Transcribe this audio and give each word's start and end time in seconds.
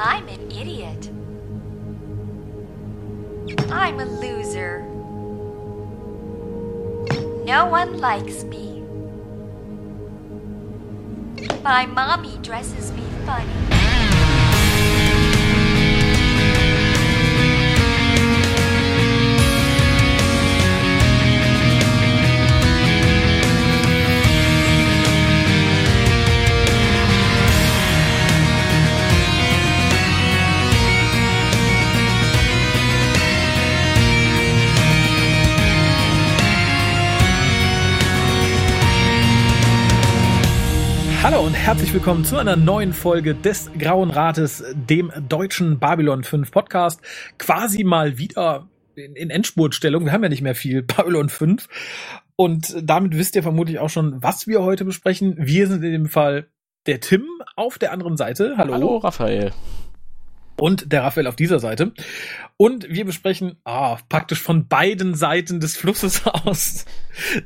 I'm 0.00 0.28
an 0.28 0.52
idiot. 0.52 1.10
I'm 3.68 3.98
a 3.98 4.04
loser. 4.04 4.82
No 7.44 7.66
one 7.66 7.98
likes 7.98 8.44
me. 8.44 8.84
My 11.64 11.84
mommy 11.86 12.38
dresses 12.42 12.92
me 12.92 13.02
funny. 13.26 13.97
Hallo 41.30 41.42
und 41.42 41.52
herzlich 41.52 41.92
willkommen 41.92 42.24
zu 42.24 42.38
einer 42.38 42.56
neuen 42.56 42.94
Folge 42.94 43.34
des 43.34 43.70
Grauen 43.78 44.08
Rates, 44.08 44.64
dem 44.72 45.12
deutschen 45.28 45.78
Babylon 45.78 46.24
5 46.24 46.50
Podcast. 46.50 47.02
Quasi 47.36 47.84
mal 47.84 48.16
wieder 48.16 48.66
in, 48.94 49.14
in 49.14 49.28
Endspurtstellung. 49.28 50.06
Wir 50.06 50.12
haben 50.12 50.22
ja 50.22 50.30
nicht 50.30 50.40
mehr 50.40 50.54
viel 50.54 50.80
Babylon 50.96 51.28
5. 51.28 51.68
Und 52.34 52.74
damit 52.82 53.14
wisst 53.14 53.36
ihr 53.36 53.42
vermutlich 53.42 53.78
auch 53.78 53.90
schon, 53.90 54.22
was 54.22 54.46
wir 54.46 54.62
heute 54.62 54.86
besprechen. 54.86 55.34
Wir 55.38 55.66
sind 55.66 55.84
in 55.84 55.92
dem 55.92 56.06
Fall 56.06 56.46
der 56.86 57.00
Tim 57.00 57.26
auf 57.56 57.76
der 57.76 57.92
anderen 57.92 58.16
Seite. 58.16 58.54
Hallo. 58.56 58.72
Hallo, 58.72 58.96
Raphael. 58.96 59.52
Und 60.60 60.92
der 60.92 61.04
Raphael 61.04 61.26
auf 61.26 61.36
dieser 61.36 61.60
Seite. 61.60 61.92
Und 62.56 62.88
wir 62.88 63.04
besprechen 63.04 63.58
ah, 63.64 63.98
praktisch 64.08 64.40
von 64.40 64.66
beiden 64.66 65.14
Seiten 65.14 65.60
des 65.60 65.76
Flusses 65.76 66.26
aus 66.26 66.84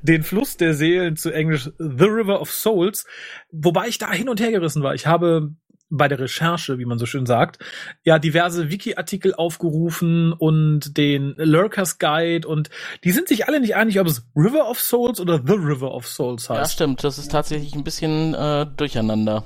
den 0.02 0.22
Fluss 0.22 0.56
der 0.56 0.74
Seelen 0.74 1.16
zu 1.16 1.30
Englisch 1.30 1.70
The 1.78 2.04
River 2.04 2.40
of 2.40 2.50
Souls. 2.50 3.04
Wobei 3.50 3.88
ich 3.88 3.98
da 3.98 4.10
hin 4.12 4.28
und 4.28 4.40
her 4.40 4.50
gerissen 4.50 4.82
war. 4.82 4.94
Ich 4.94 5.06
habe 5.06 5.54
bei 5.92 6.08
der 6.08 6.18
Recherche, 6.18 6.78
wie 6.78 6.86
man 6.86 6.98
so 6.98 7.04
schön 7.04 7.26
sagt, 7.26 7.58
ja 8.02 8.18
diverse 8.18 8.70
Wiki-Artikel 8.70 9.34
aufgerufen 9.34 10.32
und 10.32 10.96
den 10.96 11.34
Lurkers 11.36 11.98
Guide 11.98 12.48
und 12.48 12.70
die 13.04 13.12
sind 13.12 13.28
sich 13.28 13.46
alle 13.46 13.60
nicht 13.60 13.76
einig, 13.76 14.00
ob 14.00 14.06
es 14.06 14.26
River 14.34 14.70
of 14.70 14.80
Souls 14.80 15.20
oder 15.20 15.42
The 15.46 15.52
River 15.52 15.92
of 15.92 16.08
Souls 16.08 16.48
heißt. 16.48 16.58
Ja, 16.58 16.68
stimmt. 16.68 17.04
Das 17.04 17.18
ist 17.18 17.30
tatsächlich 17.30 17.74
ein 17.74 17.84
bisschen 17.84 18.32
äh, 18.32 18.66
durcheinander. 18.74 19.44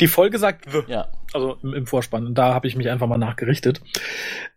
Die 0.00 0.08
Folge 0.08 0.38
sagt 0.38 0.70
The. 0.70 0.82
Ja. 0.88 1.08
Also 1.32 1.58
im, 1.62 1.74
im 1.74 1.86
Vorspann. 1.86 2.26
Und 2.26 2.34
da 2.34 2.54
habe 2.54 2.66
ich 2.66 2.76
mich 2.76 2.88
einfach 2.88 3.06
mal 3.06 3.18
nachgerichtet. 3.18 3.80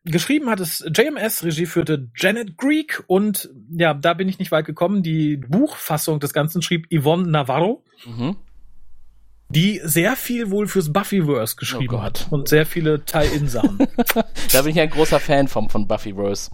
Geschrieben 0.05 0.49
hat 0.49 0.59
es 0.59 0.85
JMS, 0.95 1.43
Regie 1.43 1.65
führte 1.65 2.09
Janet 2.15 2.57
Greek 2.57 3.03
und 3.07 3.49
ja, 3.69 3.93
da 3.93 4.13
bin 4.13 4.29
ich 4.29 4.39
nicht 4.39 4.51
weit 4.51 4.65
gekommen. 4.65 5.03
Die 5.03 5.37
Buchfassung 5.37 6.19
des 6.19 6.33
Ganzen 6.33 6.61
schrieb 6.61 6.87
Yvonne 6.91 7.29
Navarro. 7.29 7.83
Mhm. 8.05 8.37
Die 9.51 9.81
sehr 9.83 10.15
viel 10.15 10.51
wohl 10.51 10.67
fürs 10.67 10.93
Buffyverse 10.93 11.55
geschrieben 11.55 11.95
Oh 11.95 12.03
hat 12.03 12.27
und 12.29 12.47
sehr 12.47 12.67
viele 12.67 13.03
Tie-In-Sachen. 13.03 13.79
Da 14.53 14.61
bin 14.61 14.71
ich 14.71 14.79
ein 14.79 14.89
großer 14.91 15.19
Fan 15.19 15.47
vom, 15.47 15.69
von 15.69 15.87
Buffyverse. 15.87 16.51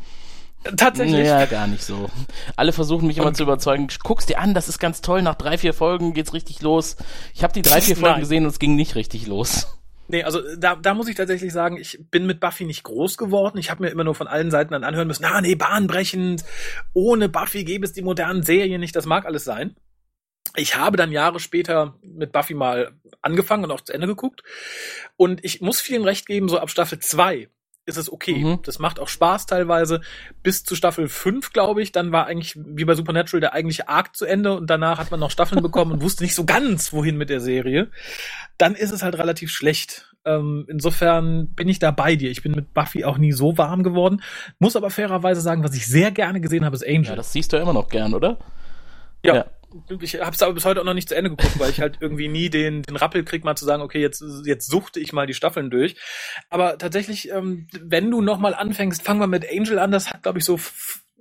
Tatsächlich. 0.78 1.26
Ja, 1.28 1.46
gar 1.46 1.68
nicht 1.68 1.84
so. 1.84 2.10
Alle 2.56 2.74
versuchen 2.74 3.08
mich 3.08 3.18
immer 3.18 3.28
Und- 3.28 3.38
zu 3.38 3.44
überzeugen, 3.44 3.88
guck's 4.04 4.26
dir 4.26 4.40
an, 4.40 4.54
das 4.54 4.68
ist 4.68 4.80
ganz 4.80 5.02
toll, 5.02 5.22
nach 5.22 5.36
drei, 5.36 5.58
vier 5.58 5.74
Folgen 5.74 6.14
geht's 6.14 6.34
richtig 6.34 6.62
los. 6.62 6.96
Ich 7.34 7.44
habe 7.44 7.54
die 7.54 7.62
drei, 7.62 7.82
vier 7.82 7.96
Folgen 7.96 8.14
Nein. 8.14 8.20
gesehen 8.22 8.44
und 8.46 8.50
es 8.50 8.60
ging 8.60 8.76
nicht 8.76 8.96
richtig 8.96 9.28
los. 9.28 9.68
Nee, 10.08 10.24
also 10.24 10.40
da, 10.58 10.76
da 10.76 10.94
muss 10.94 11.08
ich 11.08 11.16
tatsächlich 11.16 11.52
sagen, 11.52 11.78
ich 11.78 12.00
bin 12.12 12.28
mit 12.28 12.40
Buffy 12.40 12.66
nicht 12.66 12.84
groß 12.84 13.18
geworden. 13.18 13.58
Ich 13.58 13.72
habe 13.72 13.84
mir 13.84 13.90
immer 13.90 14.04
nur 14.04 14.14
von 14.14 14.28
allen 14.28 14.52
Seiten 14.52 14.72
dann 14.72 14.84
anhören 14.84 15.08
müssen, 15.08 15.24
na 15.24 15.42
nee, 15.42 15.56
bahnbrechend, 15.56 16.44
ohne 16.94 17.28
Buffy 17.28 17.64
gäbe 17.64 17.86
es 17.86 17.94
die 17.94 18.04
modernen 18.04 18.44
Serien 18.44 18.82
nicht, 18.82 18.96
das 18.96 19.08
mag 19.08 19.26
alles 19.26 19.44
sein. 19.46 19.76
Ich 20.56 20.78
habe 20.78 20.96
dann 20.96 21.12
Jahre 21.12 21.40
später 21.40 21.96
mit 22.04 22.32
Buffy 22.32 22.54
mal 22.54 22.92
angefangen 23.22 23.64
und 23.64 23.72
auch 23.72 23.82
zu 23.82 23.94
Ende 23.94 24.06
geguckt. 24.08 24.44
Und 25.18 25.44
ich 25.44 25.60
muss 25.62 25.82
vielen 25.82 26.04
recht 26.04 26.28
geben, 26.28 26.50
so 26.50 26.60
ab 26.60 26.70
Staffel 26.70 27.00
2 27.00 27.50
ist 27.86 27.98
es 27.98 28.12
okay. 28.12 28.44
Mhm. 28.44 28.60
Das 28.64 28.80
macht 28.80 29.00
auch 29.00 29.08
Spaß 29.08 29.46
teilweise. 29.46 30.02
Bis 30.42 30.64
zu 30.64 30.76
Staffel 30.76 31.08
5, 31.08 31.54
glaube 31.54 31.82
ich, 31.82 31.92
dann 31.92 32.12
war 32.12 32.26
eigentlich, 32.26 32.58
wie 32.58 32.86
bei 32.86 32.96
Supernatural, 32.96 33.42
der 33.42 33.54
eigentliche 33.54 33.88
Arc 33.88 34.16
zu 34.16 34.26
Ende 34.26 34.54
und 34.54 34.70
danach 34.70 34.98
hat 34.98 35.12
man 35.12 35.20
noch 35.20 35.32
Staffeln 35.32 35.62
bekommen 35.64 35.92
und 35.92 36.02
wusste 36.02 36.24
nicht 36.24 36.36
so 36.36 36.46
ganz, 36.46 36.94
wohin 36.94 37.18
mit 37.18 37.30
der 37.30 37.40
Serie. 37.40 37.90
Dann 38.58 38.76
ist 38.76 38.92
es 38.92 39.04
halt 39.04 39.18
relativ 39.18 39.52
schlecht. 39.52 40.14
Ähm, 40.26 40.66
insofern 40.68 41.50
bin 41.50 41.70
ich 41.70 41.78
da 41.78 41.92
bei 41.92 42.16
dir. 42.16 42.32
Ich 42.32 42.42
bin 42.42 42.54
mit 42.54 42.74
Buffy 42.74 43.06
auch 43.06 43.20
nie 43.20 43.32
so 43.32 43.58
warm 43.58 43.84
geworden. 43.84 44.24
Muss 44.58 44.76
aber 44.76 44.90
fairerweise 44.90 45.42
sagen, 45.42 45.64
was 45.64 45.76
ich 45.76 45.86
sehr 45.86 46.12
gerne 46.12 46.42
gesehen 46.42 46.66
habe, 46.66 46.76
ist 46.76 46.86
Angel. 46.86 47.10
Ja, 47.10 47.16
das 47.16 47.32
siehst 47.32 47.54
du 47.54 47.58
ja 47.58 47.64
immer 47.64 47.74
noch 47.74 47.90
gern, 47.90 48.16
oder? 48.16 48.40
Ja. 49.24 49.36
Ja. 49.36 49.46
Ich 50.00 50.16
habe 50.22 50.32
es 50.32 50.42
aber 50.42 50.54
bis 50.54 50.66
heute 50.66 50.82
auch 50.82 50.86
noch 50.86 50.94
nicht 50.94 51.10
zu 51.10 51.16
Ende 51.16 51.32
geguckt, 51.32 51.60
weil 51.60 51.70
ich 51.70 51.82
halt 51.82 51.98
irgendwie 52.00 52.28
nie 52.28 52.50
den, 52.50 52.84
den 52.84 52.96
Rappel 52.96 53.24
krieg, 53.24 53.44
mal 53.44 53.56
zu 53.56 53.66
sagen, 53.66 53.82
okay, 53.82 54.00
jetzt, 54.00 54.24
jetzt 54.46 54.70
suchte 54.70 55.00
ich 55.00 55.14
mal 55.14 55.28
die 55.28 55.34
Staffeln 55.34 55.70
durch. 55.70 55.96
Aber 56.50 56.78
tatsächlich, 56.78 57.30
ähm, 57.32 57.68
wenn 57.82 58.10
du 58.10 58.22
noch 58.22 58.40
mal 58.40 58.54
anfängst, 58.54 59.02
fang 59.02 59.18
mal 59.18 59.28
mit 59.28 59.46
Angel 59.50 59.80
an. 59.80 59.92
Das 59.92 60.12
hat, 60.12 60.24
glaube 60.24 60.40
ich, 60.40 60.46
so 60.46 60.60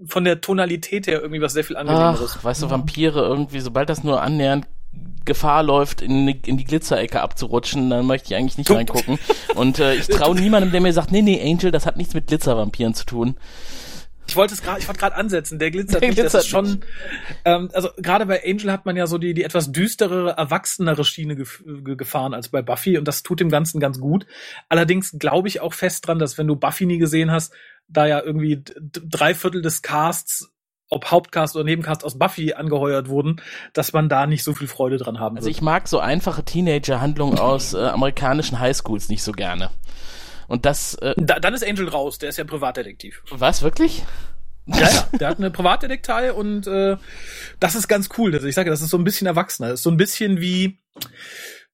von 0.06 0.24
der 0.24 0.40
Tonalität 0.40 1.06
her 1.06 1.20
irgendwie 1.20 1.40
was 1.40 1.52
sehr 1.52 1.64
viel 1.64 1.76
angenehmeres. 1.76 2.36
Ach, 2.38 2.44
weißt 2.44 2.62
du, 2.62 2.70
Vampire 2.70 3.20
irgendwie, 3.20 3.60
sobald 3.60 3.88
das 3.88 4.04
nur 4.04 4.22
annähernd 4.22 4.66
Gefahr 5.24 5.62
läuft, 5.62 6.02
in, 6.02 6.28
in 6.28 6.58
die 6.58 6.64
Glitzerecke 6.64 7.22
abzurutschen, 7.22 7.88
dann 7.88 8.06
möchte 8.06 8.28
ich 8.28 8.36
eigentlich 8.36 8.58
nicht 8.58 8.70
reingucken. 8.70 9.18
Und 9.54 9.78
äh, 9.78 9.94
ich 9.94 10.06
traue 10.08 10.34
niemandem, 10.40 10.70
der 10.70 10.80
mir 10.80 10.92
sagt, 10.92 11.12
nee, 11.12 11.22
nee, 11.22 11.40
Angel, 11.42 11.70
das 11.70 11.86
hat 11.86 11.96
nichts 11.96 12.14
mit 12.14 12.26
Glitzervampiren 12.26 12.94
zu 12.94 13.06
tun. 13.06 13.36
Ich 14.26 14.36
wollte 14.36 14.54
es 14.54 14.62
gerade, 14.62 14.80
ich 14.80 14.88
wollte 14.88 15.00
gerade 15.00 15.16
ansetzen. 15.16 15.58
Der 15.58 15.70
glitzert 15.70 16.02
Der 16.02 16.08
nicht. 16.08 16.18
Das 16.18 16.32
glitzert 16.32 16.44
ist 16.44 16.48
schon, 16.48 16.80
ähm, 17.44 17.70
also 17.72 17.90
gerade 17.96 18.26
bei 18.26 18.42
Angel 18.44 18.72
hat 18.72 18.86
man 18.86 18.96
ja 18.96 19.06
so 19.06 19.18
die 19.18 19.34
die 19.34 19.44
etwas 19.44 19.72
düsterere, 19.72 20.34
erwachsenere 20.36 21.04
Schiene 21.04 21.36
gef 21.36 21.62
ge 21.66 21.96
gefahren 21.96 22.34
als 22.34 22.48
bei 22.48 22.62
Buffy 22.62 22.98
und 22.98 23.06
das 23.06 23.22
tut 23.22 23.40
dem 23.40 23.50
Ganzen 23.50 23.80
ganz 23.80 24.00
gut. 24.00 24.26
Allerdings 24.68 25.16
glaube 25.18 25.48
ich 25.48 25.60
auch 25.60 25.74
fest 25.74 26.06
dran, 26.06 26.18
dass 26.18 26.38
wenn 26.38 26.46
du 26.46 26.56
Buffy 26.56 26.86
nie 26.86 26.98
gesehen 26.98 27.30
hast, 27.30 27.52
da 27.88 28.06
ja 28.06 28.22
irgendwie 28.22 28.62
drei 28.64 29.34
Viertel 29.34 29.62
des 29.62 29.82
Casts 29.82 30.50
ob 30.90 31.10
Hauptcast 31.10 31.56
oder 31.56 31.64
Nebencast 31.64 32.04
aus 32.04 32.18
Buffy 32.18 32.52
angeheuert 32.52 33.08
wurden, 33.08 33.40
dass 33.72 33.92
man 33.92 34.08
da 34.08 34.26
nicht 34.26 34.44
so 34.44 34.54
viel 34.54 34.68
Freude 34.68 34.98
dran 34.98 35.18
haben 35.18 35.36
Also 35.36 35.46
wird. 35.46 35.56
ich 35.56 35.62
mag 35.62 35.88
so 35.88 35.98
einfache 35.98 36.44
Teenager-Handlungen 36.44 37.38
aus 37.38 37.74
äh, 37.74 37.78
amerikanischen 37.78 38.60
Highschools 38.60 39.08
nicht 39.08 39.22
so 39.22 39.32
gerne. 39.32 39.70
Und 40.48 40.66
das, 40.66 40.94
äh, 40.96 41.14
da, 41.16 41.40
dann 41.40 41.54
ist 41.54 41.66
Angel 41.66 41.88
raus, 41.88 42.18
der 42.18 42.28
ist 42.28 42.38
ja 42.38 42.44
Privatdetektiv. 42.44 43.22
was, 43.30 43.62
wirklich? 43.62 44.04
Ja, 44.66 44.88
ja, 44.88 45.08
der 45.18 45.28
hat 45.28 45.38
eine 45.38 45.50
Privatdetektei 45.50 46.32
und 46.32 46.66
äh, 46.66 46.96
das 47.60 47.74
ist 47.74 47.86
ganz 47.86 48.08
cool. 48.16 48.34
Also 48.34 48.46
ich 48.46 48.54
sage, 48.54 48.70
das 48.70 48.80
ist 48.80 48.90
so 48.90 48.96
ein 48.96 49.04
bisschen 49.04 49.26
erwachsener. 49.26 49.68
Das 49.68 49.80
ist 49.80 49.84
so 49.84 49.90
ein 49.90 49.98
bisschen 49.98 50.40
wie 50.40 50.78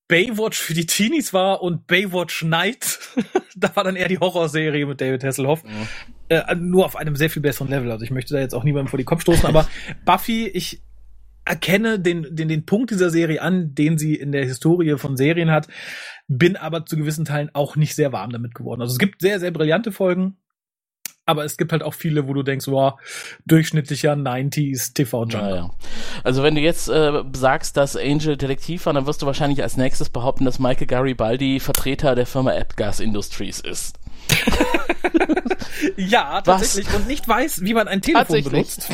Baywatch 0.08 0.58
für 0.58 0.74
die 0.74 0.86
Teenies 0.86 1.32
war 1.32 1.62
und 1.62 1.86
Baywatch 1.86 2.42
Night. 2.42 2.98
da 3.56 3.74
war 3.76 3.84
dann 3.84 3.94
eher 3.94 4.08
die 4.08 4.18
Horrorserie 4.18 4.86
mit 4.86 5.00
David 5.00 5.22
Hasselhoff. 5.22 5.62
Mhm. 5.62 5.88
Äh, 6.28 6.54
nur 6.56 6.84
auf 6.84 6.96
einem 6.96 7.14
sehr 7.14 7.30
viel 7.30 7.42
besseren 7.42 7.68
Level. 7.68 7.92
Also 7.92 8.04
ich 8.04 8.10
möchte 8.10 8.34
da 8.34 8.40
jetzt 8.40 8.54
auch 8.54 8.64
niemandem 8.64 8.88
vor 8.88 8.98
die 8.98 9.04
Kopf 9.04 9.22
stoßen, 9.22 9.46
aber 9.46 9.68
Buffy, 10.04 10.48
ich 10.48 10.82
erkenne 11.44 12.00
den, 12.00 12.34
den, 12.34 12.48
den 12.48 12.66
Punkt 12.66 12.90
dieser 12.90 13.10
Serie 13.10 13.40
an, 13.40 13.74
den 13.74 13.98
sie 13.98 14.14
in 14.14 14.32
der 14.32 14.44
Historie 14.44 14.98
von 14.98 15.16
Serien 15.16 15.50
hat, 15.50 15.68
bin 16.30 16.56
aber 16.56 16.86
zu 16.86 16.96
gewissen 16.96 17.24
Teilen 17.24 17.50
auch 17.54 17.74
nicht 17.74 17.96
sehr 17.96 18.12
warm 18.12 18.30
damit 18.30 18.54
geworden. 18.54 18.80
Also 18.80 18.92
es 18.92 18.98
gibt 18.98 19.20
sehr, 19.20 19.40
sehr 19.40 19.50
brillante 19.50 19.90
Folgen, 19.90 20.36
aber 21.26 21.44
es 21.44 21.56
gibt 21.56 21.72
halt 21.72 21.82
auch 21.82 21.92
viele, 21.92 22.28
wo 22.28 22.34
du 22.34 22.44
denkst, 22.44 22.68
wow, 22.68 23.00
durchschnittlicher 23.46 24.12
90s 24.12 24.94
TV-Junk. 24.94 25.32
Naja. 25.32 25.70
Also 26.22 26.44
wenn 26.44 26.54
du 26.54 26.60
jetzt 26.60 26.88
äh, 26.88 27.24
sagst, 27.32 27.76
dass 27.76 27.96
Angel 27.96 28.36
Detektiv 28.36 28.86
war, 28.86 28.92
dann 28.92 29.06
wirst 29.06 29.22
du 29.22 29.26
wahrscheinlich 29.26 29.60
als 29.62 29.76
nächstes 29.76 30.08
behaupten, 30.08 30.44
dass 30.44 30.60
Michael 30.60 30.86
Garibaldi 30.86 31.58
Vertreter 31.58 32.14
der 32.14 32.26
Firma 32.26 32.52
Apgas 32.52 33.00
Industries 33.00 33.58
ist. 33.58 33.98
Ja, 35.96 36.40
tatsächlich. 36.42 36.92
Und 36.94 37.06
nicht 37.06 37.26
weiß, 37.26 37.62
wie 37.62 37.74
man 37.74 37.88
ein 37.88 38.02
Telefon 38.02 38.42
benutzt. 38.42 38.88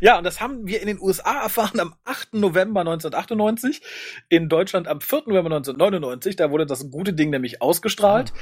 Ja, 0.00 0.18
und 0.18 0.24
das 0.24 0.40
haben 0.40 0.66
wir 0.66 0.80
in 0.80 0.86
den 0.86 1.00
USA 1.00 1.42
erfahren 1.42 1.78
am 1.78 1.94
8. 2.04 2.34
November 2.34 2.80
1998, 2.80 3.82
in 4.28 4.48
Deutschland 4.48 4.88
am 4.88 5.00
4. 5.00 5.24
November 5.26 5.54
1999. 5.56 6.36
Da 6.36 6.50
wurde 6.50 6.66
das 6.66 6.90
gute 6.90 7.12
Ding 7.12 7.30
nämlich 7.30 7.62
ausgestrahlt. 7.62 8.32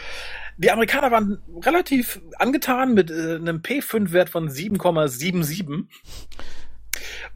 Die 0.57 0.71
Amerikaner 0.71 1.11
waren 1.11 1.43
relativ 1.65 2.21
angetan 2.39 2.95
mit 2.95 3.11
äh, 3.11 3.35
einem 3.35 3.59
P5-Wert 3.59 4.31
von 4.31 4.49
7,77. 4.49 5.87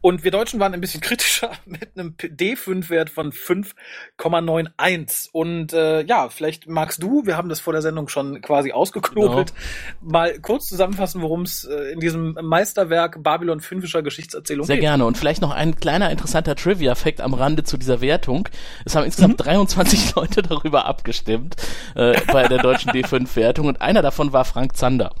Und 0.01 0.23
wir 0.23 0.31
Deutschen 0.31 0.59
waren 0.59 0.73
ein 0.73 0.81
bisschen 0.81 1.01
kritischer 1.01 1.51
mit 1.65 1.89
einem 1.95 2.15
D5-Wert 2.17 3.09
von 3.09 3.31
5,91. 3.31 5.29
Und 5.31 5.73
äh, 5.73 6.03
ja, 6.03 6.29
vielleicht 6.29 6.67
magst 6.67 7.03
du, 7.03 7.25
wir 7.25 7.37
haben 7.37 7.49
das 7.49 7.59
vor 7.59 7.73
der 7.73 7.81
Sendung 7.81 8.07
schon 8.07 8.41
quasi 8.41 8.71
ausgeknobelt, 8.71 9.53
genau. 9.99 10.11
mal 10.11 10.39
kurz 10.39 10.67
zusammenfassen, 10.67 11.21
worum 11.21 11.43
es 11.43 11.65
äh, 11.65 11.91
in 11.91 11.99
diesem 11.99 12.37
Meisterwerk 12.41 13.21
Babylon 13.23 13.59
5ischer 13.59 14.01
Geschichtserzählung 14.01 14.65
Sehr 14.65 14.77
geht. 14.77 14.83
Sehr 14.83 14.91
gerne. 14.91 15.05
Und 15.05 15.17
vielleicht 15.17 15.41
noch 15.41 15.51
ein 15.51 15.75
kleiner 15.75 16.09
interessanter 16.09 16.55
Trivia-Fact 16.55 17.21
am 17.21 17.33
Rande 17.33 17.63
zu 17.63 17.77
dieser 17.77 18.01
Wertung. 18.01 18.49
Es 18.85 18.95
haben 18.95 19.05
insgesamt 19.05 19.39
mhm. 19.39 19.43
23 19.43 20.15
Leute 20.15 20.41
darüber 20.41 20.85
abgestimmt 20.85 21.55
äh, 21.95 22.19
bei 22.31 22.47
der 22.47 22.59
deutschen 22.59 22.91
D5-Wertung 22.93 23.67
und 23.67 23.81
einer 23.81 24.01
davon 24.01 24.33
war 24.33 24.45
Frank 24.45 24.75
Zander. 24.75 25.13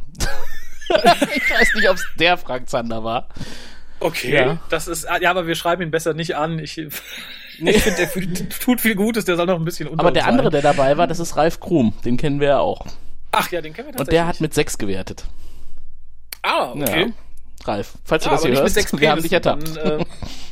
ich 0.89 1.49
weiß 1.49 1.73
nicht, 1.75 1.89
ob 1.89 1.95
es 1.95 2.05
der 2.19 2.37
Frank 2.37 2.69
Zander 2.69 3.03
war. 3.03 3.29
Okay, 4.01 4.33
ja. 4.33 4.57
das 4.69 4.87
ist, 4.87 5.07
ja, 5.21 5.29
aber 5.29 5.45
wir 5.45 5.55
schreiben 5.55 5.83
ihn 5.83 5.91
besser 5.91 6.13
nicht 6.13 6.35
an. 6.35 6.57
Ich, 6.57 6.77
nee. 6.77 6.89
ich 7.71 7.83
finde, 7.83 8.07
der 8.07 8.49
tut 8.49 8.81
viel 8.81 8.95
Gutes, 8.95 9.25
der 9.25 9.35
soll 9.35 9.45
noch 9.45 9.59
ein 9.59 9.63
bisschen 9.63 9.87
unter 9.87 10.01
Aber 10.01 10.11
der 10.11 10.25
andere, 10.25 10.49
der 10.49 10.63
dabei 10.63 10.97
war, 10.97 11.05
das 11.07 11.19
ist 11.19 11.37
Ralf 11.37 11.59
Krum. 11.59 11.93
Den 12.03 12.17
kennen 12.17 12.39
wir 12.39 12.47
ja 12.47 12.59
auch. 12.59 12.85
Ach 13.31 13.49
ja, 13.51 13.61
den 13.61 13.73
kennen 13.73 13.89
wir 13.89 13.91
tatsächlich. 13.93 13.99
Und 13.99 14.11
der 14.13 14.27
hat 14.27 14.41
mit 14.41 14.53
sechs 14.53 14.77
gewertet. 14.77 15.25
Ah, 16.41 16.71
okay. 16.71 17.01
Ja. 17.01 17.67
Ralf, 17.67 17.93
falls 18.03 18.23
du 18.23 18.29
das 18.31 18.43
hier 18.43 18.51
hörst, 18.53 18.75
wir 18.99 19.11
haben 19.11 19.21
dich 19.21 19.33
ertappt. 19.33 19.77
Dann, 19.77 19.99
äh, 19.99 20.05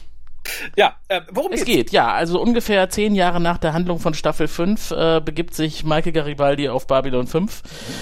ja, 0.75 0.95
äh, 1.07 1.21
worum 1.31 1.51
es 1.51 1.65
geht's? 1.65 1.77
geht? 1.77 1.91
Ja, 1.91 2.11
also 2.13 2.41
ungefähr 2.41 2.89
zehn 2.89 3.15
Jahre 3.15 3.39
nach 3.39 3.57
der 3.57 3.73
Handlung 3.73 3.99
von 3.99 4.13
Staffel 4.13 4.47
5 4.47 4.91
äh, 4.91 5.21
begibt 5.23 5.53
sich 5.53 5.83
Michael 5.83 6.11
Garibaldi 6.11 6.69
auf 6.69 6.87
Babylon 6.87 7.27
5. 7.27 7.61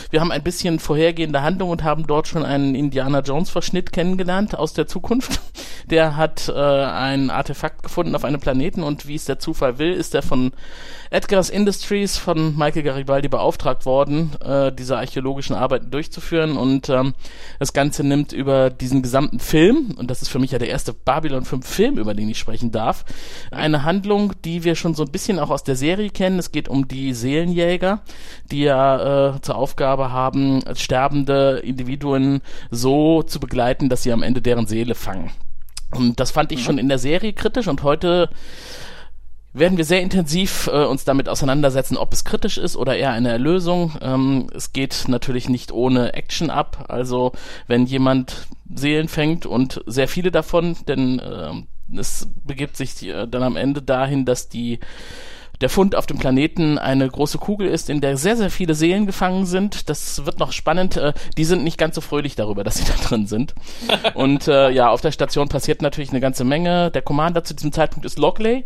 Wir 0.09 0.21
haben 0.21 0.31
ein 0.31 0.44
bisschen 0.44 0.80
vorhergehende 0.80 1.42
Handlung 1.42 1.69
und 1.69 1.83
haben 1.83 2.07
dort 2.07 2.27
schon 2.27 2.44
einen 2.44 2.75
Indiana 2.75 3.21
Jones 3.21 3.50
Verschnitt 3.50 3.92
kennengelernt 3.92 4.57
aus 4.57 4.74
der 4.74 4.88
Zukunft. 4.88 5.39
Der 5.86 6.18
hat 6.18 6.50
äh, 6.50 6.54
ein 6.54 7.30
Artefakt 7.30 7.83
gefunden 7.83 8.13
auf 8.13 8.25
einem 8.25 8.42
Planeten 8.42 8.83
und 8.83 9.07
wie 9.07 9.15
es 9.15 9.24
der 9.24 9.39
Zufall 9.39 9.80
will, 9.80 9.94
ist 9.94 10.13
er 10.15 10.21
von 10.21 10.51
Edgar's 11.09 11.50
Industries 11.50 12.18
von 12.18 12.57
Michael 12.57 12.83
Garibaldi 12.83 13.30
beauftragt 13.30 13.86
worden, 13.86 14.31
äh, 14.44 14.71
diese 14.74 14.98
archäologischen 14.98 15.56
Arbeiten 15.56 15.89
durchzuführen 15.89 16.57
und 16.57 16.89
ähm, 16.89 17.13
das 17.59 17.71
Ganze 17.71 18.04
nimmt 18.04 18.33
über 18.33 18.69
diesen 18.69 19.01
gesamten 19.01 19.39
Film, 19.39 19.95
und 19.98 20.12
das 20.12 20.21
ist 20.21 20.27
für 20.27 20.39
mich 20.39 20.51
ja 20.51 20.59
der 20.59 20.69
erste 20.69 20.94
Babylon 20.94 21.45
5 21.45 21.65
Film, 21.65 21.98
über 21.98 22.13
den 22.13 22.30
ich 22.30 22.38
sprechen 22.47 22.71
darf, 22.71 23.03
eine 23.51 23.83
Handlung, 23.83 24.31
die 24.45 24.63
wir 24.63 24.75
schon 24.75 24.95
so 24.95 25.03
ein 25.03 25.11
bisschen 25.11 25.38
auch 25.38 25.49
aus 25.49 25.65
der 25.65 25.75
Serie 25.75 26.09
kennen. 26.09 26.39
Es 26.39 26.53
geht 26.53 26.69
um 26.69 26.88
die 26.88 27.13
Seelenjäger, 27.13 28.01
die 28.51 28.61
ja 28.61 29.35
äh, 29.35 29.41
zur 29.41 29.55
Aufgabe 29.55 30.13
haben, 30.13 30.63
sterbende 30.75 31.57
Individuen 31.57 32.41
so 32.71 33.21
zu 33.21 33.41
begleiten, 33.41 33.89
dass 33.89 34.03
sie 34.03 34.13
am 34.13 34.23
Ende 34.23 34.41
deren 34.41 34.65
Seele 34.65 34.95
fangen. 34.95 35.31
Und 35.91 36.21
das 36.21 36.31
fand 36.31 36.53
ich 36.53 36.59
mhm. 36.59 36.63
schon 36.63 36.77
in 36.77 36.88
der 36.88 36.99
Serie 36.99 37.33
kritisch 37.33 37.67
und 37.67 37.83
heute 37.83 38.29
werden 39.53 39.77
wir 39.77 39.85
sehr 39.85 40.01
intensiv 40.01 40.69
äh, 40.71 40.85
uns 40.85 41.03
damit 41.03 41.27
auseinandersetzen, 41.27 41.97
ob 41.97 42.13
es 42.13 42.23
kritisch 42.23 42.57
ist 42.57 42.77
oder 42.77 42.95
eher 42.95 43.11
eine 43.11 43.29
Erlösung. 43.29 43.94
Ähm, 44.01 44.47
es 44.55 44.71
geht 44.71 45.05
natürlich 45.07 45.49
nicht 45.49 45.71
ohne 45.71 46.13
Action 46.13 46.49
ab. 46.49 46.85
Also 46.88 47.31
wenn 47.65 47.88
jemand 47.88 48.47
Seelen 48.73 49.07
fängt 49.07 49.45
und 49.45 49.81
sehr 49.85 50.07
viele 50.07 50.31
davon, 50.31 50.77
denn 50.88 51.19
äh, 51.19 51.51
es 51.95 52.28
begibt 52.45 52.75
sich 52.78 53.04
äh, 53.04 53.28
dann 53.28 53.44
am 53.44 53.56
Ende 53.56 53.81
dahin, 53.81 54.25
dass 54.25 54.50
die 54.50 54.80
der 55.62 55.69
Fund 55.69 55.95
auf 55.95 56.06
dem 56.06 56.18
Planeten 56.18 56.77
eine 56.77 57.07
große 57.07 57.38
Kugel 57.38 57.68
ist, 57.68 57.89
in 57.89 58.01
der 58.01 58.18
sehr, 58.18 58.38
sehr 58.38 58.51
viele 58.51 58.75
Seelen 58.75 59.06
gefangen 59.06 59.45
sind. 59.45 59.89
Das 59.89 60.25
wird 60.25 60.39
noch 60.39 60.51
spannend. 60.51 60.98
Äh, 60.98 61.13
die 61.38 61.45
sind 61.45 61.63
nicht 61.63 61.77
ganz 61.77 61.95
so 61.95 62.01
fröhlich 62.01 62.36
darüber, 62.36 62.63
dass 62.63 62.75
sie 62.75 62.86
da 62.88 62.94
drin 63.07 63.27
sind. 63.27 63.56
Und 64.13 64.48
äh, 64.48 64.69
ja, 64.69 64.89
auf 64.89 65.01
der 65.01 65.12
Station 65.12 65.50
passiert 65.50 65.81
natürlich 65.81 66.12
eine 66.12 66.19
ganze 66.19 66.44
Menge. 66.44 66.92
Der 66.92 67.01
Commander 67.01 67.44
zu 67.44 67.54
diesem 67.56 67.71
Zeitpunkt 67.71 68.06
ist 68.06 68.19
Lockley. 68.19 68.65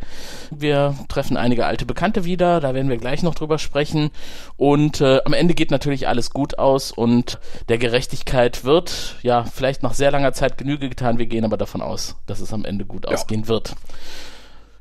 Wir 0.49 0.95
treffen 1.07 1.37
einige 1.37 1.65
alte 1.65 1.85
Bekannte 1.85 2.25
wieder, 2.25 2.59
da 2.59 2.73
werden 2.73 2.89
wir 2.89 2.97
gleich 2.97 3.23
noch 3.23 3.35
drüber 3.35 3.57
sprechen. 3.57 4.11
Und 4.57 5.01
äh, 5.01 5.21
am 5.25 5.33
Ende 5.33 5.53
geht 5.53 5.71
natürlich 5.71 6.07
alles 6.07 6.31
gut 6.31 6.59
aus 6.59 6.91
und 6.91 7.39
der 7.69 7.77
Gerechtigkeit 7.77 8.63
wird 8.63 9.15
ja 9.21 9.43
vielleicht 9.43 9.83
nach 9.83 9.93
sehr 9.93 10.11
langer 10.11 10.33
Zeit 10.33 10.57
Genüge 10.57 10.89
getan. 10.89 11.17
Wir 11.17 11.25
gehen 11.25 11.45
aber 11.45 11.57
davon 11.57 11.81
aus, 11.81 12.15
dass 12.27 12.39
es 12.39 12.53
am 12.53 12.65
Ende 12.65 12.85
gut 12.85 13.05
ja. 13.05 13.11
ausgehen 13.11 13.47
wird. 13.47 13.75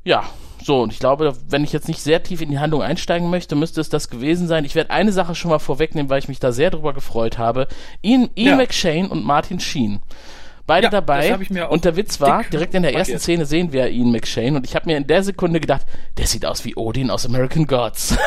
Ja, 0.02 0.24
so, 0.62 0.82
und 0.82 0.92
ich 0.92 0.98
glaube, 0.98 1.34
wenn 1.48 1.64
ich 1.64 1.72
jetzt 1.72 1.88
nicht 1.88 2.00
sehr 2.00 2.22
tief 2.22 2.40
in 2.42 2.50
die 2.50 2.58
Handlung 2.58 2.82
einsteigen 2.82 3.30
möchte, 3.30 3.56
müsste 3.56 3.80
es 3.80 3.88
das 3.88 4.10
gewesen 4.10 4.46
sein. 4.46 4.64
Ich 4.64 4.74
werde 4.74 4.90
eine 4.90 5.12
Sache 5.12 5.34
schon 5.34 5.50
mal 5.50 5.58
vorwegnehmen, 5.58 6.10
weil 6.10 6.18
ich 6.18 6.28
mich 6.28 6.38
da 6.38 6.52
sehr 6.52 6.70
drüber 6.70 6.92
gefreut 6.92 7.38
habe. 7.38 7.66
Ian, 8.02 8.30
Ian 8.34 8.50
ja. 8.50 8.56
McShane 8.56 9.08
und 9.08 9.24
Martin 9.24 9.60
Sheen 9.60 10.00
beide 10.70 10.86
ja, 10.86 10.90
dabei. 10.90 11.36
und 11.68 11.84
der 11.84 11.96
Witz 11.96 12.20
war, 12.20 12.44
direkt 12.44 12.74
in 12.74 12.82
der 12.82 12.94
ersten 12.94 13.14
markiert. 13.14 13.22
Szene 13.22 13.44
sehen 13.44 13.72
wir 13.72 13.88
Ian 13.88 14.12
McShane 14.12 14.56
und 14.56 14.64
ich 14.64 14.76
habe 14.76 14.86
mir 14.86 14.96
in 14.96 15.06
der 15.08 15.24
Sekunde 15.24 15.58
gedacht, 15.58 15.84
der 16.16 16.28
sieht 16.28 16.46
aus 16.46 16.64
wie 16.64 16.76
Odin 16.76 17.10
aus 17.10 17.26
American 17.26 17.66
Gods. 17.66 18.16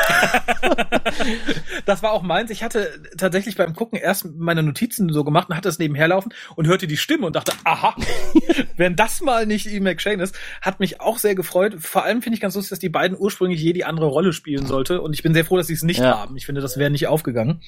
das 1.86 2.02
war 2.02 2.12
auch 2.12 2.22
meins. 2.22 2.50
Ich 2.50 2.62
hatte 2.62 3.00
tatsächlich 3.16 3.56
beim 3.56 3.74
Gucken 3.74 3.98
erst 3.98 4.26
meine 4.36 4.62
Notizen 4.62 5.10
so 5.10 5.24
gemacht 5.24 5.48
und 5.48 5.56
hatte 5.56 5.70
es 5.70 5.78
nebenher 5.78 6.08
laufen 6.08 6.32
und 6.54 6.66
hörte 6.66 6.86
die 6.86 6.98
Stimme 6.98 7.26
und 7.26 7.36
dachte, 7.36 7.52
aha, 7.64 7.96
wenn 8.76 8.94
das 8.94 9.22
mal 9.22 9.46
nicht 9.46 9.66
Ian 9.66 9.84
McShane 9.84 10.22
ist, 10.22 10.36
hat 10.60 10.80
mich 10.80 11.00
auch 11.00 11.16
sehr 11.16 11.34
gefreut. 11.34 11.76
Vor 11.78 12.04
allem 12.04 12.22
finde 12.22 12.34
ich 12.34 12.40
ganz 12.40 12.54
lustig, 12.54 12.70
dass 12.70 12.78
die 12.78 12.88
beiden 12.88 13.16
ursprünglich 13.18 13.60
je 13.60 13.72
die 13.72 13.84
andere 13.84 14.06
Rolle 14.06 14.32
spielen 14.32 14.66
sollte 14.66 15.00
und 15.00 15.14
ich 15.14 15.22
bin 15.22 15.32
sehr 15.34 15.44
froh, 15.44 15.56
dass 15.56 15.68
sie 15.68 15.74
es 15.74 15.82
nicht 15.82 16.00
ja. 16.00 16.18
haben. 16.18 16.36
Ich 16.36 16.44
finde, 16.44 16.60
das 16.60 16.78
wäre 16.78 16.90
nicht 16.90 17.06
aufgegangen. 17.06 17.62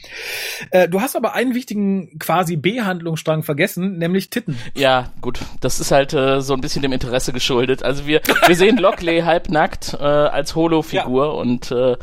Äh, 0.71 0.89
du 0.89 1.01
hast 1.01 1.17
aber 1.17 1.35
einen 1.35 1.55
wichtigen 1.55 2.19
quasi 2.19 2.57
B-Handlungsstrang 2.57 3.43
vergessen, 3.43 3.99
nämlich 3.99 4.31
Titten. 4.31 4.59
Ja, 4.75 5.13
gut. 5.21 5.41
Das 5.61 5.81
ist 5.81 5.91
halt 5.91 6.13
äh, 6.13 6.41
so 6.41 6.55
ein 6.55 6.61
bisschen 6.61 6.83
dem 6.83 6.93
Interesse 6.93 7.33
geschuldet. 7.33 7.83
Also 7.83 8.07
wir, 8.07 8.21
wir 8.47 8.57
sehen 8.57 8.77
Lockley 8.79 9.21
halbnackt 9.25 9.95
äh, 9.95 10.05
als 10.05 10.55
Holo-Figur 10.55 11.27
ja. 11.27 11.33
und, 11.33 11.71
äh, 11.71 11.97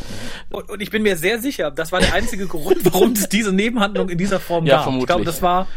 und 0.50 0.74
und 0.74 0.82
ich 0.82 0.90
bin 0.90 1.04
mir 1.04 1.16
sehr 1.18 1.40
sicher, 1.40 1.70
das 1.70 1.92
war 1.92 2.00
der 2.00 2.14
einzige 2.14 2.48
Grund, 2.48 2.84
warum 2.92 3.12
es 3.12 3.30
diese 3.30 3.54
Nebenhandlung 3.54 4.10
in 4.10 4.18
dieser 4.18 4.40
Form 4.40 4.66
ja, 4.66 4.78
gab. 4.78 4.84
Vermutlich. 4.86 5.04
Ich 5.04 5.08
glaube, 5.08 5.24
das 5.24 5.42
war. 5.44 5.68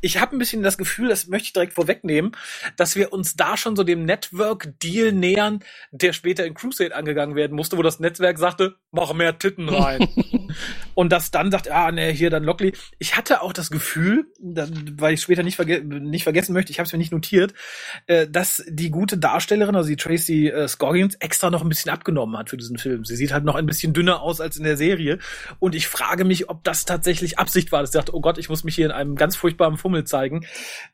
Ich 0.00 0.20
habe 0.20 0.36
ein 0.36 0.38
bisschen 0.38 0.62
das 0.62 0.78
Gefühl, 0.78 1.08
das 1.08 1.26
möchte 1.26 1.46
ich 1.46 1.52
direkt 1.52 1.72
vorwegnehmen, 1.72 2.32
dass 2.76 2.94
wir 2.94 3.12
uns 3.12 3.34
da 3.34 3.56
schon 3.56 3.74
so 3.74 3.82
dem 3.82 4.04
Network-Deal 4.04 5.10
nähern, 5.12 5.60
der 5.90 6.12
später 6.12 6.46
in 6.46 6.54
Crusade 6.54 6.94
angegangen 6.94 7.34
werden 7.34 7.56
musste, 7.56 7.76
wo 7.76 7.82
das 7.82 7.98
Netzwerk 7.98 8.38
sagte, 8.38 8.76
mach 8.92 9.12
mehr 9.12 9.38
Titten 9.38 9.68
rein. 9.68 10.08
und 10.94 11.10
das 11.10 11.30
dann 11.30 11.50
sagt, 11.50 11.70
ah, 11.70 11.90
ne, 11.90 12.10
hier 12.10 12.30
dann 12.30 12.44
Lockley. 12.44 12.72
Ich 12.98 13.16
hatte 13.16 13.42
auch 13.42 13.52
das 13.52 13.70
Gefühl, 13.70 14.26
weil 14.38 15.14
ich 15.14 15.22
später 15.22 15.42
nicht, 15.42 15.56
verge 15.56 15.82
nicht 15.84 16.24
vergessen 16.24 16.52
möchte, 16.52 16.72
ich 16.72 16.78
habe 16.78 16.86
es 16.86 16.92
mir 16.92 16.98
nicht 16.98 17.12
notiert, 17.12 17.54
äh, 18.06 18.26
dass 18.28 18.64
die 18.68 18.90
gute 18.90 19.18
Darstellerin, 19.18 19.76
also 19.76 19.88
die 19.88 19.96
Tracy 19.96 20.48
äh, 20.48 20.68
Scoggins, 20.68 21.16
extra 21.16 21.50
noch 21.50 21.62
ein 21.62 21.68
bisschen 21.68 21.90
abgenommen 21.90 22.36
hat 22.36 22.50
für 22.50 22.56
diesen 22.56 22.78
Film. 22.78 23.04
Sie 23.04 23.16
sieht 23.16 23.32
halt 23.32 23.44
noch 23.44 23.54
ein 23.54 23.66
bisschen 23.66 23.92
dünner 23.92 24.22
aus 24.22 24.40
als 24.40 24.56
in 24.56 24.64
der 24.64 24.76
Serie. 24.76 25.18
Und 25.58 25.74
ich 25.74 25.88
frage 25.88 26.24
mich, 26.24 26.48
ob 26.48 26.64
das 26.64 26.84
tatsächlich 26.84 27.38
Absicht 27.38 27.72
war, 27.72 27.80
dass 27.80 27.92
sie 27.92 27.98
dachte, 27.98 28.14
oh 28.14 28.20
Gott, 28.20 28.38
ich 28.38 28.48
muss 28.48 28.64
mich 28.64 28.74
hier 28.74 28.86
in 28.86 28.92
einem 28.92 29.16
ganz 29.16 29.36
furchtbaren 29.36 29.76
Fummel 29.76 30.04
zeigen. 30.04 30.46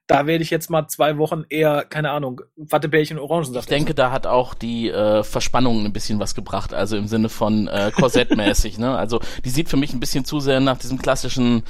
Da 0.06 0.26
werde 0.26 0.42
ich 0.42 0.50
jetzt 0.50 0.70
mal 0.70 0.88
zwei 0.88 1.18
Wochen 1.18 1.44
eher, 1.48 1.84
keine 1.84 2.10
Ahnung, 2.10 2.40
Wattebärchen 2.56 3.18
und 3.18 3.24
Orangensaft. 3.24 3.70
Ich 3.70 3.76
denke, 3.76 3.94
da 3.94 4.10
hat 4.10 4.26
auch 4.26 4.54
die 4.54 4.88
äh, 4.88 5.22
Verspannung 5.22 5.84
ein 5.84 5.92
bisschen 5.92 6.18
was 6.18 6.34
gebracht, 6.34 6.74
also 6.74 6.96
im 6.96 7.06
Sinne 7.06 7.28
von 7.28 7.68
äh, 7.68 7.90
Korsettmäßig. 7.94 8.78
ne? 8.78 8.96
Also 8.96 9.20
die 9.44 9.49
sieht 9.50 9.68
für 9.68 9.76
mich 9.76 9.92
ein 9.92 10.00
bisschen 10.00 10.24
zu 10.24 10.40
sehr 10.40 10.60
nach 10.60 10.78
diesem 10.78 10.98
klassischen 10.98 11.62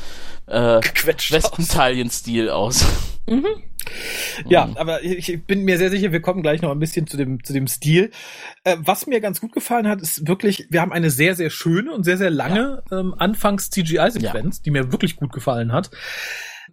äh, 0.47 0.81
Westentalienstil 1.31 2.51
aus. 2.51 2.85
Mhm. 3.29 3.47
Ja, 4.47 4.67
mhm. 4.67 4.77
aber 4.77 5.03
ich 5.03 5.45
bin 5.47 5.65
mir 5.65 5.79
sehr 5.79 5.91
sicher, 5.91 6.13
wir 6.13 6.21
kommen 6.21 6.43
gleich 6.43 6.63
noch 6.63 6.71
ein 6.71 6.79
bisschen 6.79 7.07
zu 7.07 7.17
dem, 7.17 7.43
zu 7.43 7.53
dem 7.53 7.67
Stil. 7.67 8.11
Äh, 8.65 8.77
was 8.81 9.07
mir 9.07 9.21
ganz 9.21 9.41
gut 9.41 9.53
gefallen 9.53 9.89
hat, 9.89 10.01
ist 10.01 10.29
wirklich, 10.29 10.67
wir 10.71 10.81
haben 10.81 10.93
eine 10.93 11.11
sehr, 11.11 11.35
sehr 11.35 11.51
schöne 11.51 11.93
und 11.93 12.05
sehr, 12.05 12.19
sehr 12.19 12.31
lange 12.31 12.83
ja. 12.91 13.01
ähm, 13.01 13.15
Anfangs-CGI-Sequenz, 13.17 14.59
ja. 14.59 14.63
die 14.65 14.71
mir 14.71 14.93
wirklich 14.93 15.17
gut 15.17 15.33
gefallen 15.33 15.73
hat. 15.73 15.91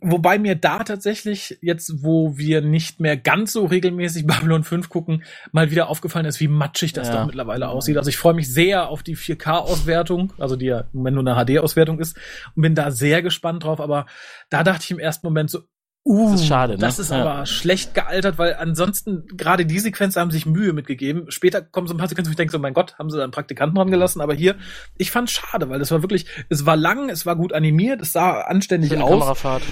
Wobei 0.02 0.40
mir 0.40 0.56
da 0.56 0.84
tatsächlich 0.84 1.58
jetzt, 1.62 2.04
wo 2.04 2.38
wir 2.38 2.62
nicht 2.62 3.00
mehr 3.00 3.18
ganz 3.18 3.54
so 3.54 3.66
regelmäßig 3.66 4.26
Babylon 4.28 4.64
5 4.64 4.90
gucken, 4.90 5.24
mal 5.52 5.72
wieder 5.72 5.90
aufgefallen 5.90 6.26
ist, 6.26 6.40
wie 6.40 6.48
matschig 6.48 6.94
das 6.94 7.08
ja. 7.08 7.16
da 7.16 7.26
mittlerweile 7.26 7.70
aussieht. 7.70 7.98
Also 7.98 8.10
ich 8.10 8.18
freue 8.18 8.34
mich 8.34 8.52
sehr 8.52 8.90
auf 8.90 9.04
die 9.04 9.16
4K-Auswertung, 9.16 10.34
also 10.38 10.56
die 10.56 10.68
ja 10.68 10.82
im 10.94 11.00
Moment 11.00 11.16
nur 11.16 11.28
eine 11.28 11.46
HD-Auswertung 11.46 12.00
ist 12.00 12.18
und 12.56 12.62
bin 12.62 12.76
da 12.76 12.92
sehr 12.92 13.22
gespannt 13.22 13.64
drauf. 13.64 13.80
Aber 13.80 14.06
da 14.50 14.64
dachte 14.64 14.84
ich 14.84 14.92
im 14.92 15.00
ersten 15.00 15.28
Moment 15.28 15.50
so, 15.50 15.62
Uh, 16.08 16.32
das 16.32 16.42
ist 16.42 16.48
schade. 16.48 16.74
Ne? 16.74 16.80
Das 16.80 17.00
ist 17.00 17.12
ja. 17.12 17.22
aber 17.22 17.46
schlecht 17.46 17.94
gealtert, 17.94 18.38
weil 18.38 18.56
ansonsten 18.56 19.28
gerade 19.36 19.66
die 19.66 19.80
Sequenz 19.80 20.16
haben 20.16 20.32
sich 20.32 20.46
Mühe 20.46 20.72
mitgegeben. 20.72 21.30
Später 21.30 21.62
kommen 21.62 21.88
so 21.88 21.94
ein 21.94 21.98
paar 21.98 22.08
Sequenzen, 22.08 22.30
wo 22.30 22.32
ich 22.32 22.38
denke 22.38 22.54
so, 22.54 22.60
mein 22.60 22.74
Gott, 22.74 22.98
haben 22.98 23.10
sie 23.10 23.18
da 23.18 23.24
einen 23.24 23.34
Praktikanten 23.34 23.76
dran 23.76 23.92
gelassen. 23.92 24.22
Aber 24.22 24.34
hier, 24.34 24.56
ich 24.98 25.12
fand 25.12 25.30
schade, 25.30 25.70
weil 25.70 25.80
das 25.80 25.92
war 25.92 26.02
wirklich, 26.02 26.26
es 26.48 26.66
war 26.66 26.78
lang, 26.78 27.10
es 27.10 27.26
war 27.26 27.36
gut 27.36 27.52
animiert, 27.52 28.02
es 28.02 28.14
sah 28.14 28.40
anständig 28.40 28.98
aus. 28.98 29.10
Kamerafahrt. 29.10 29.64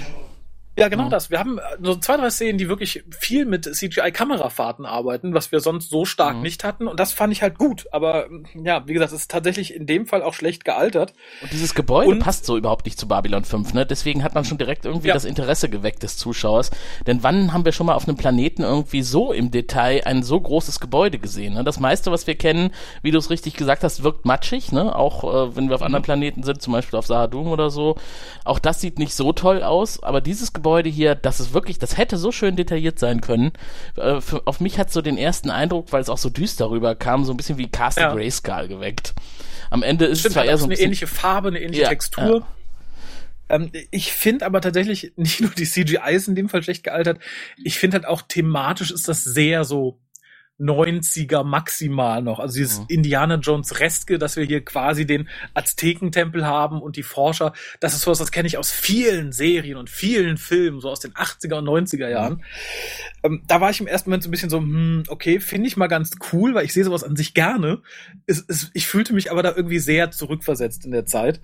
Ja, 0.78 0.88
genau 0.88 1.08
das. 1.08 1.30
Wir 1.30 1.38
haben 1.38 1.58
äh, 1.58 1.62
so 1.82 1.94
zwei, 1.96 2.16
drei 2.18 2.28
Szenen, 2.30 2.58
die 2.58 2.68
wirklich 2.68 3.02
viel 3.18 3.46
mit 3.46 3.64
CGI-Kamerafahrten 3.64 4.84
arbeiten, 4.86 5.34
was 5.34 5.50
wir 5.52 5.60
sonst 5.60 5.88
so 5.90 6.04
stark 6.04 6.36
Mhm. 6.36 6.42
nicht 6.42 6.64
hatten. 6.64 6.86
Und 6.86 7.00
das 7.00 7.12
fand 7.12 7.32
ich 7.32 7.42
halt 7.42 7.58
gut. 7.58 7.86
Aber 7.92 8.26
ja, 8.54 8.86
wie 8.86 8.92
gesagt, 8.92 9.12
es 9.12 9.20
ist 9.20 9.30
tatsächlich 9.30 9.74
in 9.74 9.86
dem 9.86 10.06
Fall 10.06 10.22
auch 10.22 10.34
schlecht 10.34 10.64
gealtert. 10.64 11.14
Und 11.42 11.52
dieses 11.52 11.74
Gebäude 11.74 12.10
Und- 12.10 12.18
passt 12.18 12.44
so 12.46 12.56
überhaupt 12.56 12.84
nicht 12.84 12.98
zu 12.98 13.08
Babylon 13.08 13.44
5, 13.44 13.72
ne? 13.74 13.86
Deswegen 13.86 14.22
hat 14.22 14.34
man 14.34 14.44
schon 14.44 14.58
direkt 14.58 14.84
irgendwie 14.84 15.08
Ja. 15.08 15.14
das 15.14 15.24
Interesse 15.24 15.68
geweckt 15.68 16.02
des 16.02 16.18
Zuschauers. 16.18 16.70
Denn 17.06 17.22
wann 17.22 17.52
haben 17.52 17.64
wir 17.64 17.72
schon 17.72 17.86
mal 17.86 17.94
auf 17.94 18.06
einem 18.06 18.16
Planeten 18.18 18.62
irgendwie 18.62 19.02
so 19.02 19.32
im 19.32 19.50
Detail 19.50 20.02
ein 20.04 20.22
so 20.22 20.38
großes 20.40 20.78
Gebäude 20.80 21.18
gesehen? 21.18 21.54
Ne? 21.54 21.64
Das 21.64 21.80
meiste, 21.80 22.12
was 22.12 22.26
wir 22.26 22.34
kennen, 22.34 22.70
wie 23.02 23.10
du 23.12 23.18
es 23.18 23.30
richtig 23.30 23.54
gesagt 23.54 23.82
hast, 23.82 24.02
wirkt 24.02 24.24
matschig, 24.26 24.72
ne? 24.72 24.94
Auch 24.94 25.24
äh, 25.24 25.56
wenn 25.56 25.68
wir 25.68 25.74
auf 25.76 25.82
anderen 25.82 26.02
Planeten 26.04 26.42
sind, 26.42 26.60
zum 26.60 26.74
Beispiel 26.74 26.98
auf 26.98 27.06
Sahadum 27.06 27.46
oder 27.48 27.70
so. 27.70 27.96
Auch 28.44 28.58
das 28.58 28.80
sieht 28.82 28.98
nicht 28.98 29.14
so 29.14 29.32
toll 29.32 29.62
aus, 29.62 30.02
aber 30.02 30.20
dieses 30.20 30.52
Gebäude 30.52 30.65
hier, 30.90 31.14
das 31.14 31.40
ist 31.40 31.54
wirklich, 31.54 31.78
das 31.78 31.96
hätte 31.96 32.16
so 32.16 32.32
schön 32.32 32.56
detailliert 32.56 32.98
sein 32.98 33.20
können. 33.20 33.52
Äh, 33.96 34.20
für, 34.20 34.46
auf 34.46 34.60
mich 34.60 34.78
hat 34.78 34.92
so 34.92 35.02
den 35.02 35.18
ersten 35.18 35.50
Eindruck, 35.50 35.92
weil 35.92 36.02
es 36.02 36.08
auch 36.08 36.18
so 36.18 36.30
düster 36.30 36.70
rüberkam, 36.70 37.24
so 37.24 37.32
ein 37.32 37.36
bisschen 37.36 37.58
wie 37.58 37.68
Castle 37.68 38.04
Ja. 38.04 38.14
Grayskull 38.14 38.68
geweckt. 38.68 39.14
Am 39.70 39.82
Ende 39.82 40.04
ist 40.06 40.12
es 40.12 40.20
Stimmt, 40.20 40.32
zwar 40.34 40.42
hat 40.42 40.50
eher 40.50 40.58
so 40.58 40.64
ein 40.64 40.66
eine 40.66 40.70
bisschen 40.74 40.84
ähnliche 40.86 41.06
Farbe, 41.06 41.48
eine 41.48 41.60
ähnliche 41.60 41.82
Ja, 41.82 41.88
Textur. 41.88 42.46
Ähm, 43.48 43.70
ich 43.90 44.12
finde 44.12 44.46
aber 44.46 44.60
tatsächlich 44.60 45.12
nicht 45.16 45.40
nur 45.40 45.50
die 45.50 45.66
CGIs 45.66 46.28
in 46.28 46.34
dem 46.34 46.48
Fall 46.48 46.62
schlecht 46.62 46.84
gealtert. 46.84 47.18
Ich 47.62 47.78
finde 47.78 47.96
halt 47.96 48.06
auch 48.06 48.22
thematisch 48.22 48.90
ist 48.90 49.08
das 49.08 49.24
sehr 49.24 49.64
so 49.64 49.98
90er 50.58 51.44
maximal 51.44 52.22
noch. 52.22 52.38
Also 52.38 52.56
dieses 52.56 52.80
Mhm. 52.80 52.86
Indiana 52.88 53.34
Jones 53.36 53.78
Reske, 53.80 54.18
dass 54.18 54.36
wir 54.36 54.44
hier 54.44 54.64
quasi 54.64 55.06
den 55.06 55.28
Aztekentempel 55.54 56.46
haben 56.46 56.80
und 56.80 56.96
die 56.96 57.02
Forscher. 57.02 57.52
Das 57.80 57.94
ist 57.94 58.02
sowas, 58.02 58.18
das 58.18 58.32
kenne 58.32 58.46
ich 58.46 58.56
aus 58.56 58.70
vielen 58.70 59.32
Serien 59.32 59.76
und 59.76 59.90
vielen 59.90 60.38
Filmen, 60.38 60.80
so 60.80 60.88
aus 60.90 61.00
den 61.00 61.12
80er 61.12 61.58
und 61.58 61.64
90er 61.66 62.08
Jahren. 62.08 62.42
Ähm, 63.22 63.42
da 63.46 63.60
war 63.60 63.70
ich 63.70 63.80
im 63.80 63.86
ersten 63.86 64.10
Moment 64.10 64.22
so 64.22 64.28
ein 64.28 64.32
bisschen 64.32 64.50
so, 64.50 64.58
hm, 64.58 65.04
okay, 65.08 65.40
finde 65.40 65.68
ich 65.68 65.76
mal 65.76 65.88
ganz 65.88 66.12
cool, 66.32 66.54
weil 66.54 66.64
ich 66.64 66.72
sehe 66.72 66.84
sowas 66.84 67.04
an 67.04 67.16
sich 67.16 67.34
gerne. 67.34 67.82
Es, 68.26 68.44
es, 68.48 68.70
ich 68.72 68.86
fühlte 68.86 69.12
mich 69.12 69.30
aber 69.30 69.42
da 69.42 69.52
irgendwie 69.54 69.78
sehr 69.78 70.10
zurückversetzt 70.10 70.84
in 70.86 70.92
der 70.92 71.06
Zeit. 71.06 71.40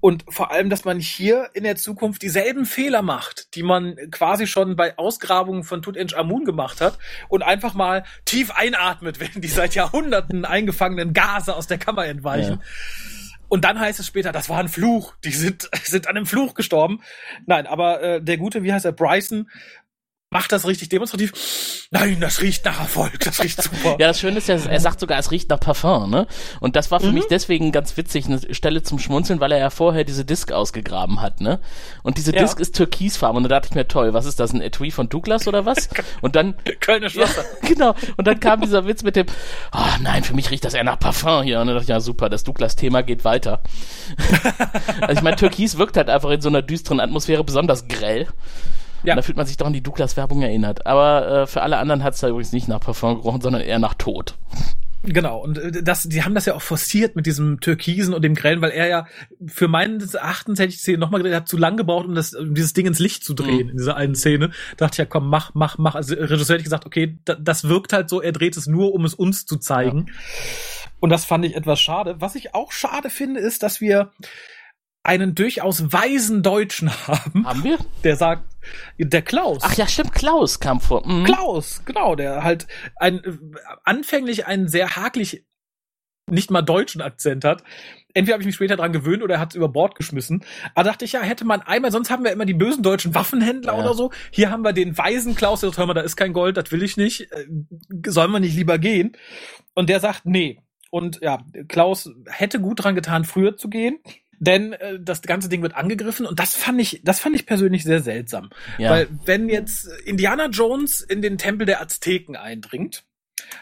Und 0.00 0.24
vor 0.28 0.52
allem, 0.52 0.70
dass 0.70 0.84
man 0.84 1.00
hier 1.00 1.50
in 1.54 1.64
der 1.64 1.76
Zukunft 1.76 2.22
dieselben 2.22 2.64
Fehler 2.64 3.02
macht, 3.02 3.54
die 3.56 3.62
man 3.64 3.96
quasi 4.12 4.46
schon 4.46 4.76
bei 4.76 4.96
Ausgrabungen 4.98 5.64
von 5.64 5.82
Tutanchamun 5.82 6.44
gemacht 6.44 6.80
hat 6.80 6.98
und 7.28 7.42
einfach 7.42 7.74
mal 7.74 8.04
tief 8.36 8.50
einatmet, 8.50 9.18
wenn 9.34 9.40
die 9.40 9.48
seit 9.48 9.74
Jahrhunderten 9.74 10.44
eingefangenen 10.44 11.12
Gase 11.12 11.56
aus 11.56 11.66
der 11.66 11.78
Kammer 11.78 12.06
entweichen. 12.06 12.62
Und 13.48 13.64
dann 13.64 13.78
heißt 13.78 14.00
es 14.00 14.06
später, 14.06 14.32
das 14.32 14.48
war 14.48 14.58
ein 14.58 14.68
Fluch. 14.68 15.14
Die 15.24 15.30
sind, 15.30 15.70
sind 15.84 16.08
an 16.08 16.16
einem 16.16 16.26
Fluch 16.26 16.54
gestorben. 16.54 17.00
Nein, 17.46 17.66
aber 17.66 18.02
äh, 18.02 18.22
der 18.22 18.36
gute, 18.38 18.62
wie 18.62 18.72
heißt 18.72 18.84
er, 18.84 18.92
Bryson, 18.92 19.48
macht 20.30 20.50
das 20.50 20.66
richtig 20.66 20.88
demonstrativ. 20.88 21.86
Nein, 21.92 22.18
das 22.20 22.42
riecht 22.42 22.64
nach 22.64 22.80
Erfolg, 22.80 23.20
das 23.20 23.42
riecht 23.42 23.62
super. 23.62 23.96
Ja, 23.98 24.08
das 24.08 24.18
Schöne 24.18 24.38
ist 24.38 24.48
ja, 24.48 24.56
er 24.56 24.80
sagt 24.80 24.98
sogar, 24.98 25.18
es 25.18 25.30
riecht 25.30 25.48
nach 25.50 25.60
Parfum, 25.60 26.10
ne? 26.10 26.26
Und 26.60 26.74
das 26.74 26.90
war 26.90 26.98
für 26.98 27.06
Mhm. 27.08 27.14
mich 27.14 27.24
deswegen 27.30 27.70
ganz 27.70 27.96
witzig, 27.96 28.26
eine 28.26 28.40
Stelle 28.52 28.82
zum 28.82 28.98
Schmunzeln, 28.98 29.38
weil 29.38 29.52
er 29.52 29.58
ja 29.58 29.70
vorher 29.70 30.02
diese 30.02 30.24
Disc 30.24 30.50
ausgegraben 30.50 31.22
hat, 31.22 31.40
ne? 31.40 31.60
Und 32.02 32.18
diese 32.18 32.34
Ja. 32.34 32.42
Disc 32.42 32.58
ist 32.58 32.74
türkisfarben 32.74 33.36
und 33.36 33.44
da 33.44 33.48
dachte 33.50 33.68
ich 33.70 33.74
mir, 33.76 33.86
toll, 33.86 34.14
was 34.14 34.26
ist 34.26 34.40
das, 34.40 34.52
ein 34.52 34.60
Etui 34.60 34.90
von 34.90 35.08
Douglas 35.08 35.46
oder 35.46 35.64
was? 35.64 35.88
Und 36.22 36.34
dann, 36.34 36.54
Kölner 36.80 37.04
ja, 37.06 37.10
Schlosser. 37.10 37.44
genau, 37.62 37.94
und 38.16 38.26
dann 38.26 38.40
kam 38.40 38.60
dieser 38.60 38.86
Witz 38.86 39.02
mit 39.04 39.14
dem, 39.16 39.26
oh 39.72 39.78
nein, 40.02 40.24
für 40.24 40.34
mich 40.34 40.50
riecht 40.50 40.64
das 40.64 40.74
eher 40.74 40.82
nach 40.84 40.98
Parfum 40.98 41.44
hier. 41.44 41.60
Und 41.60 41.68
dann 41.68 41.76
dachte 41.76 41.84
ich, 41.84 41.88
ja 41.88 42.00
super, 42.00 42.28
das 42.28 42.42
Douglas-Thema 42.44 43.02
geht 43.02 43.24
weiter. 43.24 43.62
also 45.00 45.12
ich 45.12 45.22
meine, 45.22 45.36
Türkis 45.36 45.78
wirkt 45.78 45.96
halt 45.96 46.10
einfach 46.10 46.30
in 46.30 46.40
so 46.40 46.48
einer 46.48 46.62
düsteren 46.62 47.00
Atmosphäre 47.00 47.44
besonders 47.44 47.86
grell. 47.88 48.26
Ja. 49.06 49.12
Und 49.14 49.16
da 49.16 49.22
fühlt 49.22 49.36
man 49.36 49.46
sich 49.46 49.56
doch 49.56 49.66
an 49.66 49.72
die 49.72 49.82
Douglas-Werbung 49.82 50.42
erinnert. 50.42 50.86
Aber 50.86 51.42
äh, 51.42 51.46
für 51.46 51.62
alle 51.62 51.78
anderen 51.78 52.02
hat 52.02 52.14
es 52.14 52.20
da 52.20 52.28
übrigens 52.28 52.52
nicht 52.52 52.68
nach 52.68 52.80
Parfum 52.80 53.16
gerochen, 53.16 53.40
sondern 53.40 53.62
eher 53.62 53.78
nach 53.78 53.94
Tod. 53.94 54.36
Genau, 55.08 55.38
und 55.38 55.58
äh, 55.58 55.82
das, 55.84 56.02
die 56.04 56.24
haben 56.24 56.34
das 56.34 56.46
ja 56.46 56.54
auch 56.54 56.62
forciert 56.62 57.14
mit 57.14 57.26
diesem 57.26 57.60
Türkisen 57.60 58.12
und 58.12 58.22
dem 58.22 58.34
Grellen, 58.34 58.60
weil 58.60 58.72
er 58.72 58.88
ja 58.88 59.06
für 59.46 59.68
meines 59.68 60.14
Erachtens 60.14 60.58
hätte 60.58 60.70
ich 60.70 60.76
die 60.76 60.80
Szene 60.80 60.98
nochmal 60.98 61.22
gedreht, 61.22 61.36
hat 61.36 61.48
zu 61.48 61.56
lang 61.56 61.76
gebraucht, 61.76 62.06
um 62.06 62.14
das, 62.16 62.34
um 62.34 62.54
dieses 62.54 62.72
Ding 62.72 62.86
ins 62.86 62.98
Licht 62.98 63.22
zu 63.22 63.34
drehen, 63.34 63.66
Mhm. 63.66 63.70
in 63.70 63.76
dieser 63.76 63.96
einen 63.96 64.16
Szene. 64.16 64.48
Da 64.76 64.86
dachte 64.86 64.94
ich 64.94 64.98
ja, 64.98 65.04
komm, 65.04 65.28
mach, 65.28 65.52
mach, 65.54 65.78
mach. 65.78 65.94
Also 65.94 66.16
Regisseur 66.16 66.54
hätte 66.54 66.64
gesagt, 66.64 66.86
okay, 66.86 67.16
da, 67.24 67.36
das 67.36 67.68
wirkt 67.68 67.92
halt 67.92 68.08
so, 68.10 68.20
er 68.20 68.32
dreht 68.32 68.56
es 68.56 68.66
nur, 68.66 68.92
um 68.94 69.04
es 69.04 69.14
uns 69.14 69.46
zu 69.46 69.58
zeigen. 69.58 70.06
Und 70.98 71.10
das 71.10 71.24
fand 71.24 71.44
ich 71.44 71.54
etwas 71.54 71.78
schade. 71.78 72.16
Was 72.18 72.34
ich 72.34 72.54
auch 72.54 72.72
schade 72.72 73.10
finde, 73.10 73.38
ist, 73.38 73.62
dass 73.62 73.80
wir 73.80 74.10
einen 75.06 75.34
durchaus 75.34 75.92
weisen 75.92 76.42
Deutschen 76.42 76.90
haben, 77.08 77.46
Haben 77.46 77.64
wir? 77.64 77.78
der 78.04 78.16
sagt, 78.16 78.44
der 78.98 79.22
Klaus. 79.22 79.58
Ach 79.62 79.74
ja, 79.74 79.86
stimmt, 79.86 80.12
Klaus 80.12 80.60
kam 80.60 80.80
vor. 80.80 81.06
Mhm. 81.06 81.24
Klaus, 81.24 81.82
genau, 81.84 82.14
der 82.16 82.42
halt 82.44 82.66
ein 82.96 83.20
anfänglich 83.84 84.46
einen 84.46 84.68
sehr 84.68 84.96
hakelig 84.96 85.44
nicht 86.28 86.50
mal 86.50 86.62
deutschen 86.62 87.02
Akzent 87.02 87.44
hat. 87.44 87.62
Entweder 88.12 88.34
habe 88.34 88.42
ich 88.42 88.46
mich 88.46 88.56
später 88.56 88.76
dran 88.76 88.92
gewöhnt 88.92 89.22
oder 89.22 89.34
er 89.34 89.40
hat 89.40 89.50
es 89.50 89.54
über 89.56 89.68
Bord 89.68 89.94
geschmissen. 89.94 90.42
Aber 90.74 90.88
dachte 90.88 91.04
ich, 91.04 91.12
ja, 91.12 91.20
hätte 91.20 91.44
man 91.44 91.60
einmal, 91.62 91.92
sonst 91.92 92.10
haben 92.10 92.24
wir 92.24 92.32
immer 92.32 92.46
die 92.46 92.54
bösen 92.54 92.82
deutschen 92.82 93.14
Waffenhändler 93.14 93.74
Ja. 93.74 93.78
oder 93.78 93.94
so. 93.94 94.10
Hier 94.32 94.50
haben 94.50 94.62
wir 94.62 94.72
den 94.72 94.98
weisen 94.98 95.36
Klaus, 95.36 95.60
der 95.60 95.68
sagt, 95.68 95.78
hör 95.78 95.86
mal, 95.86 95.94
da 95.94 96.00
ist 96.00 96.16
kein 96.16 96.32
Gold, 96.32 96.56
das 96.56 96.72
will 96.72 96.82
ich 96.82 96.96
nicht. 96.96 97.30
Äh, 97.30 97.46
Sollen 98.08 98.32
wir 98.32 98.40
nicht 98.40 98.56
lieber 98.56 98.78
gehen? 98.78 99.12
Und 99.74 99.88
der 99.88 100.00
sagt, 100.00 100.26
nee. 100.26 100.60
Und 100.90 101.20
ja, 101.20 101.38
Klaus 101.68 102.10
hätte 102.26 102.58
gut 102.58 102.82
dran 102.82 102.94
getan, 102.96 103.24
früher 103.24 103.56
zu 103.56 103.68
gehen. 103.68 103.98
Denn 104.38 104.72
äh, 104.74 104.98
das 105.00 105.22
ganze 105.22 105.48
Ding 105.48 105.62
wird 105.62 105.74
angegriffen 105.74 106.26
und 106.26 106.38
das 106.38 106.54
fand 106.54 106.80
ich, 106.80 107.00
das 107.04 107.20
fand 107.20 107.36
ich 107.36 107.46
persönlich 107.46 107.84
sehr 107.84 108.02
seltsam. 108.02 108.50
Ja. 108.78 108.90
Weil 108.90 109.08
wenn 109.24 109.48
jetzt 109.48 109.88
Indiana 110.04 110.46
Jones 110.46 111.00
in 111.00 111.22
den 111.22 111.38
Tempel 111.38 111.66
der 111.66 111.80
Azteken 111.80 112.36
eindringt, 112.36 113.04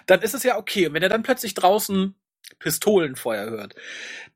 dann 0.06 0.22
ist 0.22 0.34
es 0.34 0.42
ja 0.42 0.56
okay. 0.56 0.86
Und 0.86 0.94
wenn 0.94 1.02
er 1.02 1.08
dann 1.08 1.22
plötzlich 1.22 1.54
draußen 1.54 2.14
Pistolenfeuer 2.58 3.50
hört, 3.50 3.74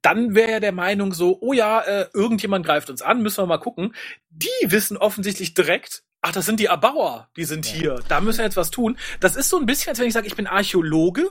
dann 0.03 0.35
wäre 0.35 0.53
er 0.53 0.61
der 0.61 0.73
Meinung 0.73 1.13
so, 1.13 1.39
oh 1.41 1.53
ja, 1.53 1.81
äh, 1.81 2.09
irgendjemand 2.15 2.65
greift 2.65 2.91
uns 2.91 3.03
an, 3.03 3.23
müssen 3.23 3.43
wir 3.43 3.47
mal 3.47 3.59
gucken. 3.59 3.95
Die 4.31 4.49
wissen 4.63 4.97
offensichtlich 4.97 5.55
direkt, 5.55 6.05
ach, 6.21 6.33
das 6.33 6.47
sind 6.47 6.61
die 6.61 6.67
Erbauer, 6.67 7.29
die 7.37 7.45
sind 7.45 7.67
hier, 7.67 8.01
da 8.09 8.21
müssen 8.21 8.39
wir 8.39 8.45
jetzt 8.45 8.57
was 8.57 8.71
tun. 8.71 8.99
Das 9.21 9.37
ist 9.37 9.49
so 9.49 9.59
ein 9.59 9.67
bisschen, 9.67 9.91
als 9.91 9.99
wenn 9.99 10.07
ich 10.07 10.15
sage, 10.15 10.27
ich 10.27 10.37
bin 10.37 10.47
Archäologe 10.47 11.31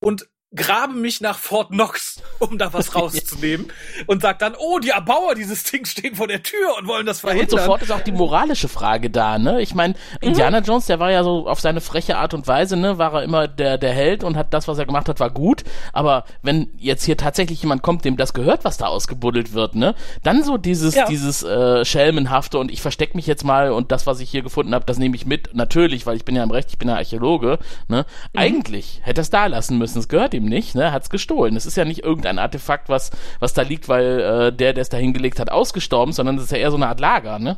und 0.00 0.28
grabe 0.56 0.94
mich 0.94 1.20
nach 1.20 1.38
Fort 1.38 1.68
Knox, 1.68 2.22
um 2.38 2.58
da 2.58 2.72
was 2.72 2.94
rauszunehmen 2.94 3.70
und 4.06 4.22
sag 4.22 4.38
dann, 4.38 4.54
oh, 4.58 4.78
die 4.78 4.90
Erbauer 4.90 5.34
dieses 5.34 5.62
Ding 5.64 5.84
stehen 5.84 6.14
vor 6.16 6.26
der 6.28 6.42
Tür 6.42 6.76
und 6.78 6.88
wollen 6.88 7.06
das 7.06 7.22
Und 7.22 7.30
verhindern. 7.30 7.58
sofort 7.60 7.82
ist 7.82 7.90
auch 7.92 8.00
die 8.00 8.12
moralische 8.12 8.68
Frage 8.68 9.10
da, 9.10 9.38
ne? 9.38 9.60
Ich 9.60 9.74
meine, 9.74 9.94
Indiana 10.20 10.58
Jones, 10.60 10.86
der 10.86 10.98
war 10.98 11.10
ja 11.10 11.22
so 11.22 11.46
auf 11.46 11.60
seine 11.60 11.80
freche 11.80 12.16
Art 12.18 12.34
und 12.34 12.46
Weise, 12.48 12.76
ne, 12.76 12.98
war 12.98 13.12
er 13.14 13.22
immer 13.22 13.46
der, 13.48 13.78
der 13.78 13.92
Held 13.92 14.24
und 14.24 14.36
hat 14.36 14.52
das, 14.54 14.66
was 14.68 14.78
er 14.78 14.86
gemacht 14.86 15.08
hat, 15.08 15.20
war 15.20 15.30
gut. 15.30 15.64
Aber 15.92 16.24
wenn 16.42 16.70
jetzt 16.78 17.04
hier 17.04 17.16
tatsächlich 17.16 17.60
jemand 17.62 17.82
kommt, 17.82 18.04
dem 18.04 18.16
das 18.16 18.32
gehört, 18.34 18.64
was 18.64 18.76
da 18.78 18.86
ausgebuddelt 18.86 19.52
wird, 19.52 19.74
ne, 19.74 19.94
dann 20.22 20.42
so 20.42 20.56
dieses, 20.56 20.94
Ja. 20.94 21.06
dieses 21.06 21.42
äh, 21.42 21.84
Schelmenhafte 21.84 22.58
und 22.58 22.70
ich 22.70 22.80
versteck 22.82 23.14
mich 23.14 23.26
jetzt 23.26 23.44
mal 23.44 23.70
und 23.72 23.92
das, 23.92 24.06
was 24.06 24.20
ich 24.20 24.30
hier 24.30 24.42
gefunden 24.42 24.74
habe, 24.74 24.84
das 24.86 24.98
nehme 24.98 25.14
ich 25.16 25.26
mit. 25.26 25.50
Natürlich, 25.54 26.06
weil 26.06 26.16
ich 26.16 26.24
bin 26.24 26.34
ja 26.34 26.42
im 26.42 26.50
Recht, 26.50 26.70
ich 26.70 26.78
bin 26.78 26.88
ja 26.88 26.94
Archäologe, 26.96 27.58
ne? 27.88 28.06
Eigentlich 28.34 29.00
hätte 29.02 29.20
er 29.20 29.22
es 29.22 29.30
da 29.30 29.46
lassen 29.46 29.78
müssen. 29.78 29.98
Es 29.98 30.08
gehört 30.08 30.34
ihm 30.34 30.45
nicht, 30.46 30.74
ne? 30.74 30.92
Hat's 30.92 31.10
gestohlen. 31.10 31.56
Es 31.56 31.66
ist 31.66 31.76
ja 31.76 31.84
nicht 31.84 32.04
irgendein 32.04 32.38
Artefakt, 32.38 32.88
was, 32.88 33.10
was 33.38 33.54
da 33.54 33.62
liegt, 33.62 33.88
weil 33.88 34.20
äh, 34.20 34.52
der, 34.52 34.72
der 34.72 34.82
es 34.82 34.88
da 34.88 34.96
hingelegt 34.96 35.38
hat, 35.40 35.50
ausgestorben, 35.50 36.12
sondern 36.12 36.36
es 36.36 36.44
ist 36.44 36.52
ja 36.52 36.58
eher 36.58 36.70
so 36.70 36.76
eine 36.76 36.88
Art 36.88 37.00
Lager, 37.00 37.38
ne? 37.38 37.56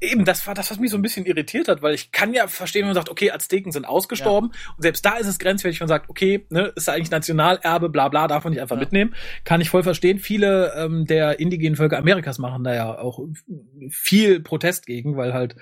Eben, 0.00 0.24
das 0.24 0.46
war 0.46 0.54
das, 0.54 0.70
was 0.70 0.78
mich 0.78 0.90
so 0.90 0.96
ein 0.96 1.02
bisschen 1.02 1.26
irritiert 1.26 1.68
hat, 1.68 1.82
weil 1.82 1.94
ich 1.94 2.10
kann 2.10 2.32
ja 2.32 2.46
verstehen, 2.48 2.82
wenn 2.82 2.88
man 2.88 2.94
sagt, 2.94 3.10
okay, 3.10 3.30
Azteken 3.30 3.70
sind 3.70 3.84
ausgestorben 3.84 4.50
und 4.76 4.82
selbst 4.82 5.04
da 5.04 5.18
ist 5.18 5.26
es 5.26 5.38
grenzwertig, 5.38 5.78
wenn 5.80 5.84
man 5.84 5.88
sagt, 5.96 6.08
okay, 6.08 6.46
ne, 6.48 6.72
ist 6.74 6.88
ja 6.88 6.94
eigentlich 6.94 7.10
Nationalerbe, 7.10 7.90
bla 7.90 8.08
bla, 8.08 8.28
darf 8.28 8.44
man 8.44 8.52
nicht 8.54 8.62
einfach 8.62 8.76
Ja. 8.76 8.80
mitnehmen. 8.80 9.14
Kann 9.44 9.60
ich 9.60 9.68
voll 9.68 9.82
verstehen. 9.82 10.18
Viele 10.18 10.72
ähm, 10.74 11.04
der 11.06 11.38
indigenen 11.38 11.76
Völker 11.76 11.98
Amerikas 11.98 12.38
machen 12.38 12.64
da 12.64 12.74
ja 12.74 12.98
auch 12.98 13.20
viel 13.90 14.40
Protest 14.40 14.86
gegen, 14.86 15.16
weil 15.16 15.34
halt 15.34 15.54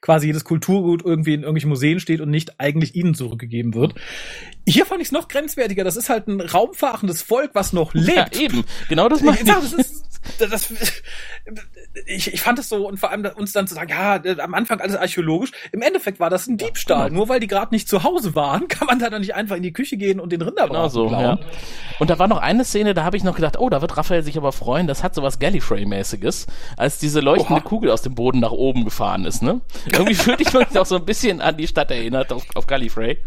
quasi 0.00 0.26
jedes 0.26 0.44
Kulturgut 0.44 1.02
irgendwie 1.04 1.34
in 1.34 1.40
irgendwelchen 1.42 1.70
Museen 1.70 2.00
steht 2.00 2.20
und 2.20 2.30
nicht 2.30 2.58
eigentlich 2.60 2.94
ihnen 2.96 3.14
zurückgegeben 3.14 3.74
wird. 3.74 3.94
Hier 4.66 4.86
fand 4.86 5.00
ich 5.00 5.08
es 5.08 5.12
noch 5.12 5.28
grenzwertiger. 5.28 5.84
Das 5.84 5.96
ist 5.96 6.08
halt 6.08 6.26
ein 6.26 6.40
raumfahrendes 6.40 7.22
Volk, 7.22 7.50
was 7.54 7.72
noch 7.72 7.94
lebt. 7.94 8.34
Ja, 8.36 8.40
eben. 8.40 8.64
Genau 8.88 9.08
das 9.08 9.22
meine 9.22 9.40
ich. 9.40 9.46
Ja, 9.46 9.60
das 9.60 9.72
ist, 9.72 10.01
das, 10.38 10.72
ich, 12.06 12.32
ich 12.32 12.40
fand 12.40 12.58
es 12.58 12.68
so 12.68 12.86
und 12.88 12.98
vor 12.98 13.10
allem 13.10 13.24
uns 13.36 13.52
dann 13.52 13.66
zu 13.66 13.74
sagen, 13.74 13.90
ja, 13.90 14.16
äh, 14.16 14.40
am 14.40 14.54
Anfang 14.54 14.80
alles 14.80 14.96
archäologisch. 14.96 15.50
Im 15.72 15.82
Endeffekt 15.82 16.20
war 16.20 16.30
das 16.30 16.46
ein 16.46 16.56
Diebstahl. 16.56 17.08
genau. 17.08 17.20
Nur 17.20 17.28
weil 17.28 17.40
die 17.40 17.46
gerade 17.46 17.74
nicht 17.74 17.88
zu 17.88 18.02
Hause 18.04 18.34
waren, 18.34 18.68
kann 18.68 18.86
man 18.86 18.98
da 18.98 19.10
dann 19.10 19.20
nicht 19.20 19.34
einfach 19.34 19.56
in 19.56 19.62
die 19.62 19.72
Küche 19.72 19.96
gehen 19.96 20.20
und 20.20 20.30
den 20.32 20.42
Rinderbraten 20.42 20.72
Genau 20.74 20.88
so, 20.88 21.08
klauen. 21.08 21.22
ja. 21.22 21.38
Und 21.98 22.10
da 22.10 22.18
war 22.18 22.28
noch 22.28 22.38
eine 22.38 22.64
Szene, 22.64 22.94
da 22.94 23.04
habe 23.04 23.16
ich 23.16 23.24
noch 23.24 23.34
gedacht, 23.36 23.58
oh, 23.58 23.68
da 23.68 23.80
wird 23.80 23.96
Raphael 23.96 24.22
sich 24.22 24.36
aber 24.36 24.52
freuen, 24.52 24.86
das 24.86 25.02
hat 25.02 25.14
sowas 25.14 25.38
Gallifrey-mäßiges, 25.40 26.46
als 26.76 26.98
diese 26.98 27.20
leuchtende 27.20 27.60
Oha. 27.62 27.68
Kugel 27.68 27.90
aus 27.90 28.02
dem 28.02 28.14
Boden 28.14 28.40
nach 28.40 28.52
oben 28.52 28.84
gefahren 28.84 29.24
ist, 29.24 29.42
ne? 29.42 29.60
Irgendwie 29.86 30.14
fühlte 30.14 30.42
ich 30.42 30.52
mich 30.52 30.66
auch 30.78 30.86
so 30.86 30.96
ein 30.96 31.04
bisschen 31.04 31.40
an 31.40 31.56
die 31.56 31.66
Stadt 31.66 31.90
erinnert, 31.90 32.32
auf, 32.32 32.44
auf 32.54 32.66
Gallifrey. 32.66 33.18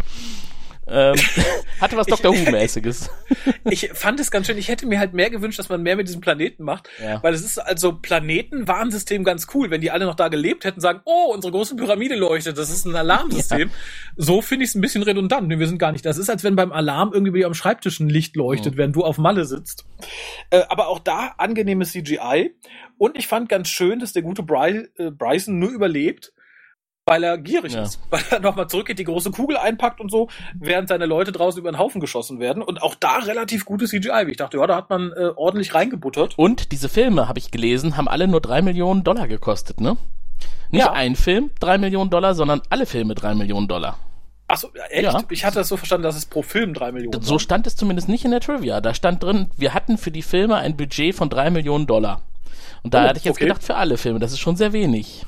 Ähm, 0.87 1.15
hatte 1.81 1.97
was 1.97 2.07
Dr. 2.07 2.33
Who-mäßiges. 2.35 3.09
Ich 3.67 3.89
fand 3.93 4.19
es 4.19 4.29
ganz 4.29 4.45
schön. 4.45 4.57
Ich 4.59 4.67
hätte 4.67 4.85
mir 4.85 4.99
halt 4.99 5.13
mehr 5.13 5.31
gewünscht, 5.31 5.57
dass 5.57 5.69
man 5.69 5.81
mehr 5.81 5.95
mit 5.95 6.07
diesem 6.07 6.21
Planeten 6.21 6.63
macht. 6.63 6.87
Ja. 7.03 7.21
Weil 7.23 7.33
es 7.33 7.43
ist 7.43 7.57
also 7.57 7.93
Planetenwarnsystem 7.93 9.23
ganz 9.23 9.47
cool. 9.53 9.71
Wenn 9.71 9.81
die 9.81 9.89
alle 9.91 10.05
noch 10.05 10.13
da 10.15 10.27
gelebt 10.27 10.65
hätten, 10.65 10.79
sagen, 10.81 11.01
oh, 11.05 11.31
unsere 11.33 11.51
große 11.51 11.75
Pyramide 11.75 12.15
leuchtet, 12.15 12.57
das 12.57 12.69
ist 12.69 12.85
ein 12.85 12.95
Alarmsystem. 12.95 13.71
So 14.17 14.41
finde 14.41 14.63
ich 14.63 14.69
es 14.69 14.75
ein 14.75 14.81
bisschen 14.81 15.03
redundant. 15.03 15.47
Nee, 15.49 15.59
wir 15.59 15.67
sind 15.67 15.77
gar 15.77 15.91
nicht. 15.91 16.05
Das 16.05 16.17
ist, 16.17 16.29
als 16.29 16.43
wenn 16.45 16.55
beim 16.55 16.71
Alarm 16.71 17.11
irgendwie 17.11 17.31
bei 17.31 17.37
dir 17.39 17.47
am 17.47 17.53
Schreibtisch 17.53 17.99
ein 17.99 18.07
Licht 18.07 18.35
leuchtet, 18.37 18.73
Mhm. 18.75 18.77
während 18.77 18.95
du 18.95 19.03
auf 19.03 19.17
Malle 19.17 19.43
sitzt. 19.43 19.85
Äh, 20.51 20.61
aber 20.69 20.87
auch 20.87 20.99
da 20.99 21.33
angenehmes 21.37 21.91
CGI. 21.91 22.55
Und 22.97 23.17
ich 23.17 23.27
fand 23.27 23.49
ganz 23.49 23.67
schön, 23.67 23.99
dass 23.99 24.13
der 24.13 24.21
gute 24.21 24.41
Bry 24.43 24.87
äh, 24.97 25.11
Bryson 25.11 25.59
nur 25.59 25.69
überlebt, 25.71 26.31
weil 27.05 27.23
er 27.23 27.37
gierig 27.37 27.73
Ja. 27.73 27.83
ist. 27.83 27.99
Weil 28.09 28.21
er 28.31 28.39
nochmal 28.39 28.67
zurückgeht, 28.67 28.97
die 28.99 29.03
große 29.03 29.31
Kugel 29.31 29.57
einpackt 29.57 29.99
und 30.01 30.09
so, 30.11 30.27
während 30.55 30.89
seine 30.89 31.05
Leute 31.05 31.31
draußen 31.31 31.59
über 31.59 31.71
den 31.71 31.77
Haufen 31.77 32.01
geschossen 32.01 32.39
werden. 32.39 32.63
Und 32.63 32.81
auch 32.81 32.95
da 32.95 33.17
relativ 33.19 33.65
gutes 33.65 33.91
CGI. 33.91 34.23
Wie 34.25 34.31
Ich 34.31 34.37
dachte, 34.37 34.57
ja, 34.57 34.65
da 34.67 34.75
hat 34.75 34.89
man 34.89 35.11
äh, 35.11 35.29
ordentlich 35.35 35.73
reingebuttert. 35.75 36.37
Und 36.37 36.71
diese 36.71 36.89
Filme, 36.89 37.27
habe 37.27 37.37
ich 37.39 37.51
gelesen, 37.51 37.95
haben 37.97 38.07
alle 38.07 38.27
nur 38.27 38.41
drei 38.41 38.61
Millionen 38.61 39.03
Dollar 39.03 39.27
gekostet, 39.27 39.79
ne? 39.81 39.97
Nicht 40.71 40.85
Ja. 40.85 40.91
ein 40.93 41.15
Film 41.15 41.51
drei 41.59 41.77
Millionen 41.77 42.09
Dollar, 42.09 42.33
sondern 42.33 42.61
alle 42.69 42.85
Filme 42.85 43.13
drei 43.15 43.35
Millionen 43.35 43.67
Dollar. 43.67 43.97
Achso, 44.47 44.69
echt? 44.89 45.03
Ja. 45.03 45.23
Ich 45.29 45.45
hatte 45.45 45.55
das 45.59 45.67
so 45.69 45.77
verstanden, 45.77 46.03
dass 46.03 46.15
es 46.15 46.25
pro 46.25 46.41
Film 46.41 46.73
drei 46.73 46.91
Millionen 46.91 47.21
So 47.21 47.31
waren. 47.31 47.39
stand 47.39 47.67
es 47.67 47.75
zumindest 47.75 48.09
nicht 48.09 48.25
in 48.25 48.31
der 48.31 48.41
Trivia. 48.41 48.81
Da 48.81 48.93
stand 48.93 49.23
drin, 49.23 49.49
wir 49.57 49.73
hatten 49.73 49.97
für 49.97 50.11
die 50.11 50.21
Filme 50.21 50.55
ein 50.57 50.75
Budget 50.77 51.15
von 51.15 51.29
drei 51.29 51.49
Millionen 51.49 51.87
Dollar. 51.87 52.21
Und 52.83 52.93
da 52.93 53.05
Oh, 53.05 53.07
hatte 53.09 53.17
ich 53.19 53.25
jetzt 53.25 53.35
okay. 53.37 53.45
gedacht, 53.45 53.63
für 53.63 53.75
alle 53.75 53.97
Filme, 53.97 54.19
das 54.19 54.31
ist 54.33 54.39
schon 54.39 54.55
sehr 54.55 54.73
wenig. 54.73 55.25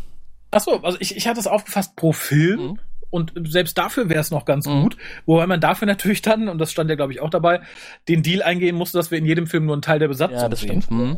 Achso, 0.58 0.78
also 0.84 0.98
ich, 1.00 1.16
ich 1.16 1.28
hatte 1.28 1.40
es 1.40 1.48
aufgefasst 1.48 1.96
pro 1.96 2.12
Film. 2.14 2.60
Mhm. 2.62 2.80
Und 3.10 3.32
selbst 3.48 3.78
dafür 3.78 4.10
wäre 4.10 4.20
es 4.20 4.32
noch 4.32 4.44
ganz 4.44 4.68
Mhm. 4.68 4.82
gut. 4.84 4.98
Wobei 5.26 5.48
man 5.48 5.62
dafür 5.62 5.86
natürlich 5.86 6.22
dann, 6.22 6.50
und 6.50 6.58
das 6.58 6.72
stand 6.74 6.90
ja, 6.90 6.98
glaube 6.98 7.14
ich, 7.14 7.22
auch 7.22 7.30
dabei, 7.30 7.62
den 8.10 8.22
Deal 8.22 8.44
eingehen 8.44 8.76
musste, 8.76 8.98
dass 8.98 9.12
wir 9.12 9.18
in 9.18 9.26
jedem 9.26 9.48
Film 9.48 9.66
nur 9.66 9.76
einen 9.76 9.82
Teil 9.82 10.00
der 10.00 10.10
Besatzung 10.10 10.38
Ja, 10.38 10.50
das 10.50 10.60
sehen. 10.60 10.82
stimmt. 10.82 10.90
Hm. 10.90 11.18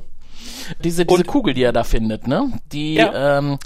Diese, 0.84 1.06
diese 1.06 1.18
Und- 1.22 1.28
Kugel, 1.28 1.54
die 1.54 1.64
er 1.64 1.74
da 1.74 1.84
findet, 1.84 2.28
ne? 2.28 2.52
Die, 2.72 2.96
Ja. 2.96 3.38
ähm, 3.40 3.58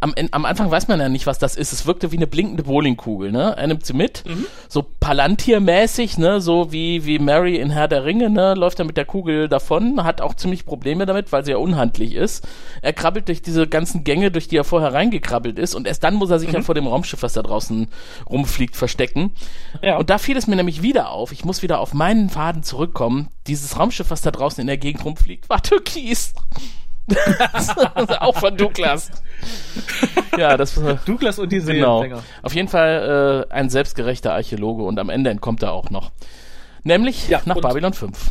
am, 0.00 0.14
am 0.32 0.44
Anfang 0.44 0.68
weiß 0.70 0.88
man 0.88 0.98
ja 0.98 1.08
nicht, 1.08 1.26
was 1.28 1.38
das 1.38 1.54
ist. 1.56 1.72
Es 1.72 1.86
wirkte 1.86 2.10
wie 2.10 2.16
eine 2.16 2.26
blinkende 2.26 2.64
Bowlingkugel, 2.64 3.30
ne? 3.30 3.54
Er 3.56 3.66
nimmt 3.68 3.86
sie 3.86 3.92
mit, 3.92 4.24
Mhm. 4.26 4.46
so 4.68 4.84
Palantir-mäßig, 5.00 6.18
ne? 6.18 6.40
So 6.40 6.72
wie, 6.72 7.04
wie 7.06 7.18
Mary 7.18 7.56
in 7.56 7.70
Herr 7.70 7.88
der 7.88 8.04
Ringe, 8.04 8.28
ne? 8.30 8.54
Läuft 8.54 8.78
er 8.80 8.84
mit 8.84 8.96
der 8.96 9.04
Kugel 9.04 9.48
davon, 9.48 10.02
hat 10.04 10.20
auch 10.20 10.34
ziemlich 10.34 10.64
Probleme 10.66 11.06
damit, 11.06 11.30
weil 11.32 11.44
sie 11.44 11.52
ja 11.52 11.56
unhandlich 11.58 12.14
ist. 12.14 12.46
Er 12.82 12.92
krabbelt 12.92 13.28
durch 13.28 13.42
diese 13.42 13.66
ganzen 13.68 14.04
Gänge, 14.04 14.30
durch 14.30 14.48
die 14.48 14.56
er 14.56 14.64
vorher 14.64 14.92
reingekrabbelt 14.92 15.58
ist 15.58 15.74
und 15.74 15.86
erst 15.86 16.02
dann 16.04 16.14
muss 16.14 16.30
er 16.30 16.38
sich 16.38 16.48
Mhm. 16.48 16.54
ja 16.56 16.62
vor 16.62 16.74
dem 16.74 16.86
Raumschiff, 16.86 17.22
was 17.22 17.32
da 17.34 17.42
draußen 17.42 17.86
rumfliegt, 18.28 18.76
verstecken. 18.76 19.32
Ja. 19.82 19.98
Und 19.98 20.10
da 20.10 20.18
fiel 20.18 20.36
es 20.36 20.46
mir 20.46 20.56
nämlich 20.56 20.82
wieder 20.82 21.10
auf. 21.10 21.32
Ich 21.32 21.44
muss 21.44 21.62
wieder 21.62 21.78
auf 21.80 21.94
meinen 21.94 22.28
Faden 22.28 22.62
zurückkommen. 22.62 23.28
Dieses 23.46 23.78
Raumschiff, 23.78 24.10
was 24.10 24.20
da 24.22 24.30
draußen 24.30 24.60
in 24.60 24.66
der 24.66 24.78
Gegend 24.78 25.04
rumfliegt, 25.04 25.48
war 25.48 25.62
türkis. 25.62 26.32
auch 28.20 28.38
von 28.38 28.56
Douglas. 28.56 29.10
Ja, 30.38 30.56
das 30.56 30.80
war 30.82 30.94
Douglas 31.04 31.38
und 31.38 31.50
die 31.50 31.58
genau. 31.58 32.02
Seelenfänger. 32.02 32.24
Auf 32.42 32.54
jeden 32.54 32.68
Fall 32.68 33.46
äh, 33.50 33.52
ein 33.52 33.68
selbstgerechter 33.70 34.32
Archäologe 34.32 34.84
und 34.84 34.98
am 34.98 35.10
Ende 35.10 35.30
entkommt 35.30 35.62
er 35.62 35.72
auch 35.72 35.90
noch. 35.90 36.12
Nämlich 36.84 37.28
Ja, 37.28 37.42
nach 37.44 37.60
Babylon 37.60 37.92
5. 37.92 38.30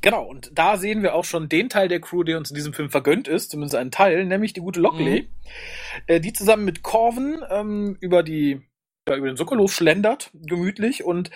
Genau, 0.00 0.24
und 0.24 0.50
da 0.52 0.76
sehen 0.78 1.02
wir 1.02 1.14
auch 1.14 1.24
schon 1.24 1.48
den 1.48 1.68
Teil 1.68 1.86
der 1.86 2.00
Crew, 2.00 2.24
der 2.24 2.36
uns 2.36 2.50
in 2.50 2.56
diesem 2.56 2.72
Film 2.72 2.90
vergönnt 2.90 3.28
ist, 3.28 3.52
zumindest 3.52 3.76
einen 3.76 3.92
Teil, 3.92 4.24
nämlich 4.24 4.52
die 4.52 4.60
gute 4.60 4.80
Lockley, 4.80 5.28
äh, 6.08 6.18
die 6.20 6.32
zusammen 6.32 6.64
mit 6.64 6.82
Corvin 6.82 7.38
ähm, 7.50 7.96
über 8.00 8.24
die 8.24 8.62
ja, 9.08 9.16
über 9.16 9.26
den 9.26 9.36
Sokolos 9.36 9.72
schlendert, 9.72 10.30
gemütlich 10.32 11.04
und 11.04 11.30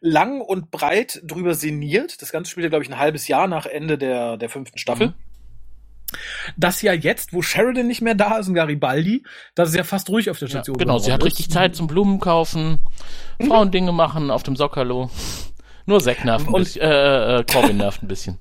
lang 0.00 0.40
und 0.40 0.70
breit 0.70 1.20
drüber 1.24 1.54
sinniert. 1.54 2.20
Das 2.20 2.32
Ganze 2.32 2.50
spielt 2.50 2.64
ja, 2.64 2.70
glaube 2.70 2.84
ich, 2.84 2.90
ein 2.90 2.98
halbes 2.98 3.28
Jahr 3.28 3.46
nach 3.46 3.66
Ende 3.66 3.98
der, 3.98 4.36
der 4.36 4.48
fünften 4.48 4.78
Staffel. 4.78 5.08
Mhm. 5.08 5.14
Das 6.58 6.82
ja 6.82 6.92
jetzt, 6.92 7.32
wo 7.32 7.40
Sheridan 7.40 7.86
nicht 7.86 8.02
mehr 8.02 8.14
da 8.14 8.36
ist 8.36 8.48
und 8.48 8.54
Garibaldi, 8.54 9.24
das 9.54 9.70
ist 9.70 9.76
ja 9.76 9.84
fast 9.84 10.10
ruhig 10.10 10.28
auf 10.28 10.38
der 10.38 10.48
Ja, 10.48 10.56
Station. 10.56 10.76
genau, 10.76 10.98
sie 10.98 11.10
hat 11.10 11.20
geworden 11.20 11.30
richtig 11.30 11.46
ist. 11.46 11.52
Zeit 11.52 11.74
zum 11.74 11.86
Blumen 11.86 12.20
kaufen, 12.20 12.80
Frauendinge 13.40 13.92
machen 13.92 14.30
auf 14.30 14.42
dem 14.42 14.54
Sockerlo. 14.56 15.10
Nur 15.86 16.00
Zack 16.00 16.24
nervt 16.24 16.46
ein 16.46 16.52
bisschen, 16.52 16.82
äh, 16.82 17.38
äh, 17.38 17.44
Corbin 17.44 17.78
nervt 17.78 18.02
ein 18.02 18.08
bisschen. 18.08 18.38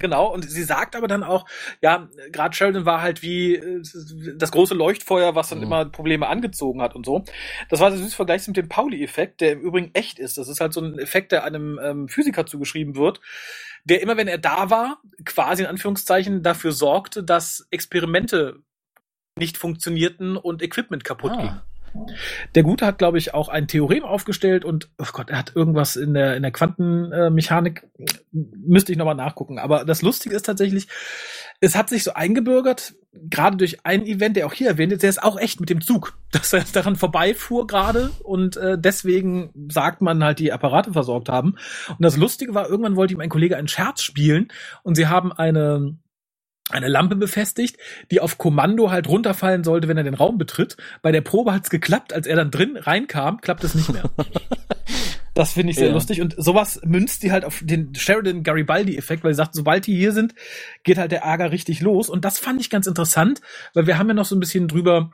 Genau, 0.00 0.32
und 0.32 0.50
sie 0.50 0.64
sagt 0.64 0.96
aber 0.96 1.06
dann 1.06 1.22
auch, 1.22 1.46
ja, 1.82 2.08
gerade 2.32 2.56
Sheldon 2.56 2.86
war 2.86 3.02
halt 3.02 3.22
wie 3.22 3.54
äh, 3.54 3.82
das 4.36 4.50
große 4.50 4.74
Leuchtfeuer, 4.74 5.34
was 5.34 5.50
dann 5.50 5.58
Mhm. 5.58 5.64
immer 5.64 5.84
Probleme 5.84 6.26
angezogen 6.26 6.82
hat 6.82 6.96
und 6.96 7.06
so. 7.06 7.22
Das 7.68 7.78
war 7.80 7.92
so 7.92 7.98
süß 7.98 8.14
vergleichs 8.14 8.48
mit 8.48 8.56
dem 8.56 8.68
Pauli-Effekt, 8.68 9.40
der 9.42 9.52
im 9.52 9.60
Übrigen 9.60 9.90
echt 9.92 10.18
ist. 10.18 10.38
Das 10.38 10.48
ist 10.48 10.60
halt 10.60 10.72
so 10.72 10.80
ein 10.80 10.98
Effekt, 10.98 11.32
der 11.32 11.44
einem 11.44 11.78
ähm, 11.82 12.08
Physiker 12.08 12.46
zugeschrieben 12.46 12.96
wird, 12.96 13.20
der 13.84 14.00
immer, 14.02 14.16
wenn 14.16 14.26
er 14.28 14.38
da 14.38 14.70
war, 14.70 15.00
quasi 15.24 15.62
in 15.62 15.68
Anführungszeichen 15.68 16.42
dafür 16.42 16.72
sorgte, 16.72 17.22
dass 17.22 17.66
Experimente 17.70 18.56
nicht 19.38 19.58
funktionierten 19.58 20.36
und 20.36 20.62
Equipment 20.62 21.04
kaputt 21.04 21.32
ging. 21.38 21.52
Der 22.54 22.62
Gute 22.62 22.86
hat, 22.86 22.98
glaube 22.98 23.18
ich, 23.18 23.34
auch 23.34 23.48
ein 23.48 23.68
Theorem 23.68 24.04
aufgestellt 24.04 24.64
und, 24.64 24.90
oh 24.98 25.06
Gott, 25.12 25.30
er 25.30 25.38
hat 25.38 25.54
irgendwas 25.54 25.96
in 25.96 26.14
der, 26.14 26.36
in 26.36 26.42
der 26.42 26.52
Quantenmechanik, 26.52 27.88
müsste 28.32 28.92
ich 28.92 28.98
nochmal 28.98 29.14
nachgucken. 29.14 29.58
Aber 29.58 29.84
das 29.84 30.02
Lustige 30.02 30.34
ist 30.34 30.46
tatsächlich, 30.46 30.88
es 31.60 31.76
hat 31.76 31.88
sich 31.88 32.04
so 32.04 32.14
eingebürgert, 32.14 32.94
gerade 33.12 33.56
durch 33.56 33.84
ein 33.84 34.06
Event, 34.06 34.36
der 34.36 34.46
auch 34.46 34.52
hier 34.52 34.68
erwähnt 34.68 34.92
ist, 34.92 35.02
der 35.02 35.10
ist 35.10 35.22
auch 35.22 35.38
echt 35.38 35.60
mit 35.60 35.70
dem 35.70 35.80
Zug, 35.80 36.18
dass 36.32 36.52
er 36.52 36.64
daran 36.72 36.96
vorbeifuhr 36.96 37.66
gerade 37.66 38.10
und 38.22 38.56
äh, 38.56 38.78
deswegen 38.78 39.50
sagt 39.70 40.00
man 40.00 40.22
halt, 40.22 40.38
die 40.38 40.52
Apparate 40.52 40.92
versorgt 40.92 41.28
haben. 41.28 41.56
Und 41.88 42.02
das 42.02 42.16
Lustige 42.16 42.54
war, 42.54 42.68
irgendwann 42.68 42.96
wollte 42.96 43.14
ihm 43.14 43.20
ein 43.20 43.28
Kollege 43.28 43.56
einen 43.56 43.68
Scherz 43.68 44.02
spielen 44.02 44.48
und 44.82 44.94
sie 44.94 45.08
haben 45.08 45.32
eine 45.32 45.96
eine 46.72 46.88
Lampe 46.88 47.16
befestigt, 47.16 47.76
die 48.10 48.20
auf 48.20 48.38
Kommando 48.38 48.90
halt 48.90 49.08
runterfallen 49.08 49.64
sollte, 49.64 49.88
wenn 49.88 49.96
er 49.96 50.04
den 50.04 50.14
Raum 50.14 50.38
betritt. 50.38 50.76
Bei 51.02 51.12
der 51.12 51.20
Probe 51.20 51.52
hat's 51.52 51.70
geklappt, 51.70 52.12
als 52.12 52.26
er 52.26 52.36
dann 52.36 52.50
drin 52.50 52.76
reinkam, 52.76 53.40
klappt 53.40 53.64
es 53.64 53.74
nicht 53.74 53.92
mehr. 53.92 54.04
Das 55.32 55.52
finde 55.52 55.70
ich 55.70 55.76
sehr 55.76 55.88
Ja. 55.88 55.94
lustig 55.94 56.20
und 56.20 56.34
sowas 56.36 56.80
münzt 56.84 57.22
die 57.22 57.30
halt 57.30 57.44
auf 57.44 57.60
den 57.64 57.94
Sheridan 57.94 58.42
Garibaldi 58.42 58.96
Effekt, 58.98 59.22
weil 59.22 59.32
sie 59.32 59.36
sagt, 59.38 59.54
sobald 59.54 59.86
die 59.86 59.96
hier 59.96 60.12
sind, 60.12 60.34
geht 60.82 60.98
halt 60.98 61.12
der 61.12 61.22
Ärger 61.22 61.52
richtig 61.52 61.80
los 61.80 62.08
und 62.10 62.24
das 62.24 62.40
fand 62.40 62.60
ich 62.60 62.68
ganz 62.68 62.88
interessant, 62.88 63.40
weil 63.72 63.86
wir 63.86 63.96
haben 63.96 64.08
ja 64.08 64.14
noch 64.14 64.24
so 64.24 64.34
ein 64.34 64.40
bisschen 64.40 64.66
drüber 64.66 65.12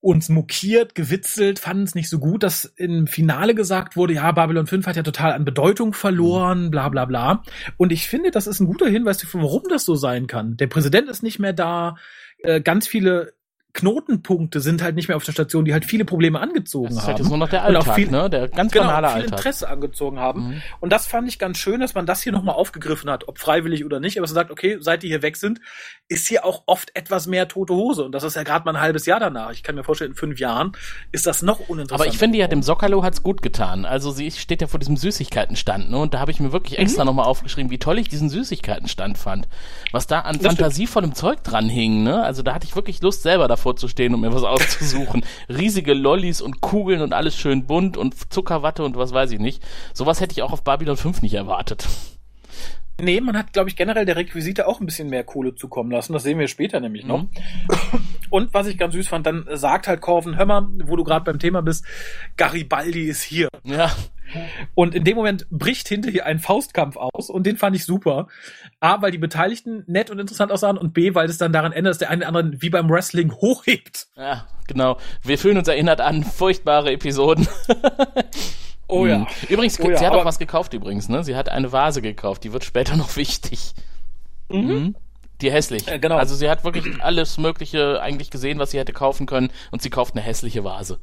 uns 0.00 0.30
mokiert, 0.30 0.94
gewitzelt, 0.94 1.58
fanden 1.58 1.84
es 1.84 1.94
nicht 1.94 2.08
so 2.08 2.18
gut, 2.18 2.42
dass 2.42 2.64
im 2.64 3.06
Finale 3.06 3.54
gesagt 3.54 3.96
wurde, 3.96 4.14
ja, 4.14 4.32
Babylon 4.32 4.66
5 4.66 4.86
hat 4.86 4.96
ja 4.96 5.02
total 5.02 5.32
an 5.32 5.44
Bedeutung 5.44 5.92
verloren, 5.92 6.70
bla 6.70 6.88
bla 6.88 7.04
bla. 7.04 7.42
Und 7.76 7.92
ich 7.92 8.08
finde, 8.08 8.30
das 8.30 8.46
ist 8.46 8.60
ein 8.60 8.66
guter 8.66 8.88
Hinweis 8.88 9.26
warum 9.32 9.62
das 9.68 9.84
so 9.84 9.94
sein 9.94 10.26
kann. 10.26 10.56
Der 10.56 10.68
Präsident 10.68 11.08
ist 11.08 11.22
nicht 11.22 11.38
mehr 11.38 11.52
da, 11.52 11.96
äh, 12.38 12.60
ganz 12.60 12.86
viele 12.86 13.34
Knotenpunkte 13.72 14.60
sind 14.60 14.82
halt 14.82 14.94
nicht 14.94 15.08
mehr 15.08 15.16
auf 15.16 15.24
der 15.24 15.32
Station, 15.32 15.64
die 15.64 15.72
halt 15.72 15.84
viele 15.84 16.04
Probleme 16.04 16.40
angezogen 16.40 16.86
das 16.88 16.94
ist 16.96 17.00
haben. 17.02 17.06
halt 17.08 17.18
jetzt 17.18 17.28
nur 17.28 17.38
noch 17.38 17.48
der 17.48 17.60
Und 17.66 17.76
auch 17.76 17.80
Alltag, 17.80 17.94
viel- 17.94 18.10
ne? 18.10 18.28
Der 18.30 18.48
ganz 18.48 18.72
genau, 18.72 18.86
banale 18.86 19.08
viel 19.08 19.22
Alltag. 19.22 19.38
Interesse 19.38 19.68
angezogen 19.68 20.18
haben. 20.18 20.48
Mhm. 20.48 20.62
Und 20.80 20.92
das 20.92 21.06
fand 21.06 21.28
ich 21.28 21.38
ganz 21.38 21.58
schön, 21.58 21.80
dass 21.80 21.94
man 21.94 22.06
das 22.06 22.22
hier 22.22 22.32
nochmal 22.32 22.54
aufgegriffen 22.54 23.10
hat, 23.10 23.28
ob 23.28 23.38
freiwillig 23.38 23.84
oder 23.84 24.00
nicht. 24.00 24.16
Aber 24.18 24.24
dass 24.26 24.30
man 24.34 24.42
sagt, 24.42 24.50
okay, 24.50 24.78
seit 24.80 25.02
die 25.02 25.08
hier 25.08 25.22
weg 25.22 25.36
sind, 25.36 25.60
ist 26.08 26.26
hier 26.28 26.44
auch 26.44 26.62
oft 26.66 26.90
etwas 26.96 27.26
mehr 27.26 27.48
tote 27.48 27.72
Hose. 27.74 28.04
Und 28.04 28.12
das 28.12 28.24
ist 28.24 28.36
ja 28.36 28.42
gerade 28.42 28.64
mal 28.64 28.74
ein 28.74 28.80
halbes 28.82 29.06
Jahr 29.06 29.20
danach. 29.20 29.50
Ich 29.52 29.62
kann 29.62 29.74
mir 29.74 29.84
vorstellen, 29.84 30.10
in 30.12 30.16
fünf 30.16 30.40
Jahren 30.40 30.72
ist 31.12 31.26
das 31.26 31.42
noch 31.42 31.60
uninteressanter. 31.60 31.94
Aber 32.04 32.06
ich 32.06 32.18
finde 32.18 32.38
ja, 32.38 32.48
dem 32.48 32.62
Sockerlo 32.62 33.02
hat's 33.04 33.22
gut 33.22 33.42
getan. 33.42 33.84
Also 33.84 34.10
sie 34.10 34.30
steht 34.30 34.60
ja 34.60 34.66
vor 34.66 34.80
diesem 34.80 34.96
Süßigkeitenstand, 34.96 35.90
ne? 35.90 35.98
Und 35.98 36.14
da 36.14 36.18
habe 36.20 36.30
ich 36.30 36.40
mir 36.40 36.52
wirklich 36.52 36.78
Mhm. 36.78 36.82
extra 36.84 37.04
nochmal 37.04 37.26
aufgeschrieben, 37.26 37.70
wie 37.70 37.78
toll 37.78 37.98
ich 37.98 38.08
diesen 38.08 38.28
Süßigkeitenstand 38.28 39.18
fand. 39.18 39.48
Was 39.92 40.06
da 40.06 40.20
an 40.20 40.38
Das 40.38 40.46
fantasievollem 40.46 41.14
Zeug 41.14 41.42
dran 41.44 41.68
hing, 41.68 42.02
ne? 42.02 42.22
Also 42.22 42.42
da 42.42 42.54
hatte 42.54 42.66
ich 42.66 42.74
wirklich 42.74 43.00
Lust, 43.02 43.22
selber 43.22 43.46
davor 43.60 43.76
zu 43.76 43.88
stehen 43.88 44.14
und 44.14 44.20
mir 44.20 44.32
was 44.32 44.42
auszusuchen. 44.44 45.22
Riesige 45.48 45.92
Lollis 45.92 46.40
und 46.40 46.60
Kugeln 46.60 47.02
und 47.02 47.12
alles 47.12 47.36
schön 47.36 47.66
bunt 47.66 47.96
und 47.96 48.32
Zuckerwatte 48.32 48.82
und 48.84 48.96
was 48.96 49.12
weiß 49.12 49.30
ich 49.32 49.38
nicht. 49.38 49.62
Sowas 49.92 50.20
hätte 50.20 50.32
ich 50.32 50.42
auch 50.42 50.52
auf 50.52 50.64
Babylon 50.64 50.96
5 50.96 51.22
nicht 51.22 51.34
erwartet. 51.34 51.86
Nee, 53.02 53.20
man 53.22 53.36
hat, 53.36 53.54
glaube 53.54 53.70
ich, 53.70 53.76
generell 53.76 54.04
der 54.04 54.16
Requisite 54.16 54.66
auch 54.66 54.80
ein 54.80 54.84
bisschen 54.84 55.08
mehr 55.08 55.24
Kohle 55.24 55.54
zukommen 55.54 55.90
lassen. 55.90 56.12
Das 56.12 56.22
sehen 56.22 56.38
wir 56.38 56.48
später 56.48 56.80
nämlich 56.80 57.06
noch. 57.06 57.22
Mhm. 57.22 57.28
Und 58.28 58.52
was 58.52 58.66
ich 58.66 58.76
ganz 58.76 58.92
süß 58.92 59.08
fand, 59.08 59.26
dann 59.26 59.46
sagt 59.52 59.88
halt 59.88 60.02
Corvin, 60.02 60.36
hör 60.36 60.44
mal, 60.44 60.66
wo 60.84 60.96
du 60.96 61.04
gerade 61.04 61.24
beim 61.24 61.38
Thema 61.38 61.62
bist, 61.62 61.86
Garibaldi 62.36 63.04
ist 63.04 63.22
hier. 63.22 63.48
Ja, 63.64 63.90
Und 64.74 64.94
in 64.94 65.04
dem 65.04 65.16
Moment 65.16 65.46
bricht 65.50 65.88
hinter 65.88 66.10
hier 66.10 66.26
ein 66.26 66.38
Faustkampf 66.38 66.96
aus 66.96 67.30
und 67.30 67.44
den 67.46 67.56
fand 67.56 67.76
ich 67.76 67.84
super. 67.84 68.28
A, 68.80 69.02
weil 69.02 69.10
die 69.10 69.18
Beteiligten 69.18 69.84
nett 69.86 70.10
und 70.10 70.18
interessant 70.18 70.52
aussahen 70.52 70.78
und 70.78 70.94
B, 70.94 71.14
weil 71.14 71.28
es 71.28 71.38
dann 71.38 71.52
daran 71.52 71.72
endet, 71.72 71.90
dass 71.90 71.98
der 71.98 72.10
eine 72.10 72.28
oder 72.28 72.38
andere 72.38 72.62
wie 72.62 72.70
beim 72.70 72.88
Wrestling 72.88 73.32
hochhebt. 73.32 74.08
ja, 74.16 74.46
genau. 74.66 74.98
Wir 75.22 75.38
fühlen 75.38 75.58
uns 75.58 75.68
erinnert 75.68 76.00
an 76.00 76.24
furchtbare 76.24 76.92
Episoden. 76.92 77.48
Oh 78.90 79.06
ja. 79.06 79.18
Mhm. 79.18 79.26
Übrigens, 79.48 79.78
Oh 79.80 79.88
ja, 79.88 79.96
sie 79.96 80.06
hat 80.06 80.12
auch 80.14 80.24
was 80.24 80.38
gekauft 80.38 80.74
übrigens, 80.74 81.08
ne? 81.08 81.22
Sie 81.22 81.36
hat 81.36 81.48
eine 81.48 81.70
Vase 81.72 82.02
gekauft, 82.02 82.42
die 82.44 82.52
wird 82.52 82.64
später 82.64 82.96
noch 82.96 83.16
wichtig. 83.16 83.72
Mhm. 84.48 84.96
Die 85.40 85.50
hässlich. 85.50 85.88
Äh, 85.88 85.98
genau. 86.00 86.16
Also 86.16 86.34
sie 86.34 86.50
hat 86.50 86.64
wirklich 86.64 87.00
alles 87.00 87.38
Mögliche 87.38 88.02
eigentlich 88.02 88.30
gesehen, 88.30 88.58
was 88.58 88.72
sie 88.72 88.78
hätte 88.78 88.92
kaufen 88.92 89.26
können 89.26 89.50
und 89.70 89.80
sie 89.80 89.90
kauft 89.90 90.14
eine 90.14 90.22
hässliche 90.22 90.64
Vase. 90.64 90.98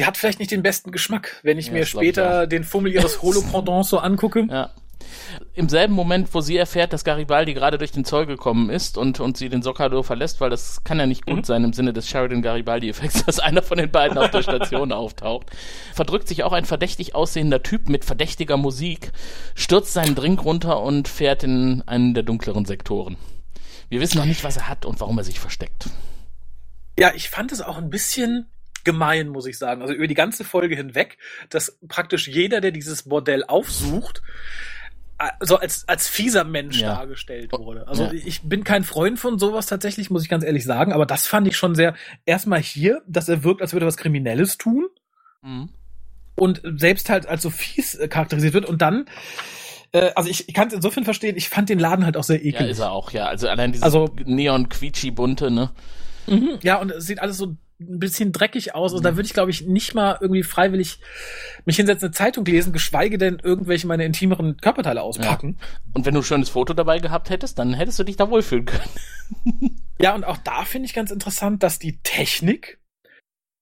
Sie 0.00 0.06
hat 0.06 0.16
vielleicht 0.16 0.38
nicht 0.38 0.50
den 0.50 0.62
besten 0.62 0.92
Geschmack, 0.92 1.40
wenn 1.42 1.58
ich 1.58 1.66
Ja, 1.66 1.72
mir 1.74 1.84
glaub 1.84 2.02
ich 2.02 2.08
später 2.08 2.46
den 2.46 2.64
Fummel 2.64 2.92
ihres 2.92 3.20
Holopendants 3.22 3.90
so 3.90 3.98
angucke. 3.98 4.46
Ja. 4.48 4.70
Im 5.54 5.68
selben 5.68 5.92
Moment, 5.92 6.32
wo 6.32 6.40
sie 6.40 6.56
erfährt, 6.56 6.94
dass 6.94 7.04
Garibaldi 7.04 7.52
gerade 7.52 7.76
durch 7.76 7.90
den 7.92 8.06
Zoll 8.06 8.24
gekommen 8.24 8.70
ist 8.70 8.96
und, 8.96 9.20
und 9.20 9.36
sie 9.36 9.50
den 9.50 9.60
Socado 9.60 10.02
verlässt, 10.02 10.40
weil 10.40 10.48
das 10.48 10.84
kann 10.84 10.98
ja 10.98 11.04
nicht 11.06 11.26
gut 11.26 11.36
Mhm. 11.38 11.44
sein 11.44 11.64
im 11.64 11.72
Sinne 11.74 11.92
des 11.92 12.08
Sheridan-Garibaldi-Effekts, 12.08 13.24
dass 13.26 13.40
einer 13.40 13.60
von 13.60 13.76
den 13.76 13.90
beiden 13.90 14.16
auf 14.16 14.30
der 14.30 14.42
Station 14.42 14.90
auftaucht, 14.92 15.48
verdrückt 15.92 16.28
sich 16.28 16.44
auch 16.44 16.52
ein 16.52 16.64
verdächtig 16.64 17.14
aussehender 17.14 17.62
Typ 17.62 17.90
mit 17.90 18.06
verdächtiger 18.06 18.56
Musik, 18.56 19.12
stürzt 19.54 19.92
seinen 19.92 20.14
Drink 20.14 20.42
runter 20.44 20.80
und 20.82 21.08
fährt 21.08 21.42
in 21.42 21.82
einen 21.86 22.14
der 22.14 22.22
dunkleren 22.22 22.64
Sektoren. 22.64 23.16
Wir 23.90 24.00
wissen 24.00 24.16
noch 24.18 24.24
nicht, 24.24 24.44
was 24.44 24.56
er 24.56 24.68
hat 24.68 24.86
und 24.86 25.00
warum 25.00 25.18
er 25.18 25.24
sich 25.24 25.40
versteckt. 25.40 25.90
Ja, 26.98 27.12
ich 27.14 27.28
fand 27.28 27.52
es 27.52 27.60
auch 27.60 27.76
ein 27.76 27.90
bisschen 27.90 28.46
gemein, 28.84 29.28
muss 29.28 29.46
ich 29.46 29.58
sagen. 29.58 29.82
Also 29.82 29.94
über 29.94 30.06
die 30.06 30.14
ganze 30.14 30.44
Folge 30.44 30.76
hinweg, 30.76 31.18
dass 31.48 31.78
praktisch 31.88 32.28
jeder, 32.28 32.60
der 32.60 32.70
dieses 32.70 33.04
Bordell 33.04 33.44
aufsucht, 33.44 34.22
so 35.40 35.56
als, 35.58 35.86
als 35.86 36.08
fieser 36.08 36.44
Mensch 36.44 36.80
Ja. 36.80 36.94
dargestellt 36.94 37.52
wurde. 37.52 37.86
Also 37.86 38.04
Ja. 38.04 38.12
ich 38.12 38.40
bin 38.42 38.64
kein 38.64 38.84
Freund 38.84 39.18
von 39.18 39.38
sowas 39.38 39.66
tatsächlich, 39.66 40.08
muss 40.10 40.22
ich 40.22 40.30
ganz 40.30 40.44
ehrlich 40.44 40.64
sagen, 40.64 40.92
aber 40.94 41.04
das 41.04 41.26
fand 41.26 41.46
ich 41.46 41.56
schon 41.58 41.74
sehr, 41.74 41.94
erstmal 42.24 42.60
hier, 42.60 43.02
dass 43.06 43.28
er 43.28 43.44
wirkt, 43.44 43.60
als 43.60 43.72
würde 43.74 43.84
er 43.84 43.88
was 43.88 43.98
Kriminelles 43.98 44.56
tun 44.56 44.86
Mhm. 45.42 45.68
und 46.36 46.62
selbst 46.76 47.10
halt 47.10 47.26
als 47.26 47.42
so 47.42 47.50
fies 47.50 47.94
äh, 47.96 48.08
charakterisiert 48.08 48.54
wird 48.54 48.64
und 48.64 48.80
dann, 48.80 49.04
äh, 49.92 50.10
also 50.14 50.30
ich, 50.30 50.48
ich 50.48 50.54
kann 50.54 50.68
es 50.68 50.74
insofern 50.74 51.04
verstehen, 51.04 51.36
ich 51.36 51.50
fand 51.50 51.68
den 51.68 51.78
Laden 51.78 52.06
halt 52.06 52.16
auch 52.16 52.24
sehr 52.24 52.38
Ja, 52.42 52.54
eklig. 52.54 52.70
ist 52.70 52.78
er 52.78 52.90
auch, 52.92 53.10
ja. 53.12 53.26
Also 53.26 53.46
allein 53.48 53.72
dieses 53.72 53.82
Also- 53.82 54.14
Neon-Quietschi-Bunte, 54.24 55.50
ne? 55.50 55.70
Mhm, 56.28 56.58
ja, 56.62 56.76
und 56.76 56.92
es 56.92 57.06
sieht 57.06 57.20
alles 57.20 57.36
so 57.36 57.56
ein 57.80 57.98
bisschen 57.98 58.32
dreckig 58.32 58.74
aus. 58.74 58.92
Also 58.92 59.02
da 59.02 59.16
würde 59.16 59.26
ich, 59.26 59.32
glaube 59.32 59.50
ich, 59.50 59.66
nicht 59.66 59.94
mal 59.94 60.18
irgendwie 60.20 60.42
freiwillig 60.42 61.00
mich 61.64 61.76
hinsetzen, 61.76 62.06
eine 62.06 62.14
Zeitung 62.14 62.44
lesen, 62.44 62.72
geschweige 62.72 63.18
denn 63.18 63.38
irgendwelche 63.42 63.86
meine 63.86 64.04
intimeren 64.04 64.56
Körperteile 64.58 65.02
auspacken. 65.02 65.58
Und 65.94 66.06
wenn 66.06 66.14
du 66.14 66.20
ein 66.20 66.24
schönes 66.24 66.50
Foto 66.50 66.74
dabei 66.74 66.98
gehabt 66.98 67.30
hättest, 67.30 67.58
dann 67.58 67.72
hättest 67.74 67.98
du 67.98 68.04
dich 68.04 68.16
da 68.16 68.30
wohlfühlen 68.30 68.66
können. 68.66 69.76
Ja, 70.00 70.14
und 70.14 70.24
auch 70.24 70.38
da 70.38 70.64
finde 70.64 70.86
ich 70.86 70.94
ganz 70.94 71.10
interessant, 71.10 71.62
dass 71.62 71.78
die 71.78 72.00
Technik 72.02 72.80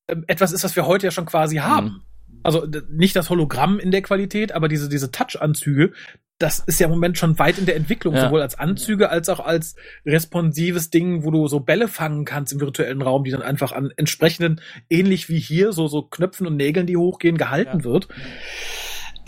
ähm, 0.09 0.25
etwas 0.29 0.53
ist, 0.53 0.63
was 0.63 0.77
wir 0.77 0.87
heute 0.87 1.09
ja 1.09 1.11
schon 1.11 1.27
quasi 1.27 1.57
haben. 1.57 2.05
Also 2.42 2.66
nicht 2.90 3.16
das 3.16 3.31
Hologramm 3.31 3.79
in 3.79 3.90
der 3.90 4.03
Qualität, 4.03 4.53
aber 4.53 4.68
diese, 4.68 4.88
diese 4.88 5.11
Touch-Anzüge, 5.11 5.92
das 6.38 6.61
ist 6.61 6.79
ja 6.79 6.87
im 6.87 6.92
Moment 6.92 7.18
schon 7.18 7.37
weit 7.40 7.59
in 7.59 7.66
der 7.66 7.74
Entwicklung, 7.74 8.14
Ja. 8.14 8.27
sowohl 8.27 8.40
als 8.42 8.57
Anzüge 8.59 9.11
als 9.11 9.29
auch 9.29 9.40
als 9.40 9.74
responsives 10.07 10.90
Ding, 10.90 11.24
wo 11.24 11.31
du 11.33 11.48
so 11.48 11.61
Bälle 11.61 11.88
fangen 11.88 12.24
kannst 12.24 12.53
im 12.53 12.61
virtuellen 12.61 13.03
Raum, 13.03 13.24
die 13.24 13.33
dann 13.33 13.42
einfach 13.42 13.72
an 13.72 13.90
entsprechenden, 13.96 14.61
ähnlich 14.88 15.29
wie 15.29 15.40
hier, 15.40 15.72
so, 15.72 15.88
so 15.88 16.03
Knöpfen 16.03 16.46
und 16.46 16.57
Nägeln, 16.57 16.87
die 16.87 16.96
hochgehen, 16.96 17.38
gehalten 17.38 17.79
Ja. 17.81 17.85
wird. 17.85 18.09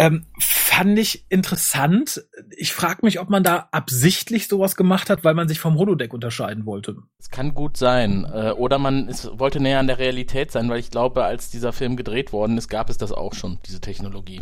Ähm, 0.00 0.24
fand 0.38 0.98
ich 0.98 1.26
interessant. 1.28 2.24
Ich 2.56 2.72
frage 2.72 3.00
mich, 3.02 3.20
ob 3.20 3.28
man 3.28 3.44
da 3.44 3.68
absichtlich 3.70 4.48
sowas 4.48 4.74
gemacht 4.74 5.10
hat, 5.10 5.24
weil 5.24 5.34
man 5.34 5.46
sich 5.46 5.60
vom 5.60 5.76
Holodeck 5.76 6.14
unterscheiden 6.14 6.64
wollte. 6.64 6.96
Es 7.18 7.28
kann 7.28 7.52
gut 7.52 7.76
sein. 7.76 8.24
Äh, 8.24 8.52
oder 8.52 8.78
man 8.78 9.08
ist, 9.08 9.28
wollte 9.38 9.60
näher 9.60 9.78
an 9.78 9.88
der 9.88 9.98
Realität 9.98 10.52
sein, 10.52 10.70
weil 10.70 10.80
ich 10.80 10.90
glaube, 10.90 11.24
als 11.24 11.50
dieser 11.50 11.74
Film 11.74 11.96
gedreht 11.96 12.32
worden 12.32 12.56
ist, 12.56 12.68
gab 12.68 12.88
es 12.88 12.96
das 12.96 13.12
auch 13.12 13.34
schon, 13.34 13.58
diese 13.66 13.82
Technologie. 13.82 14.40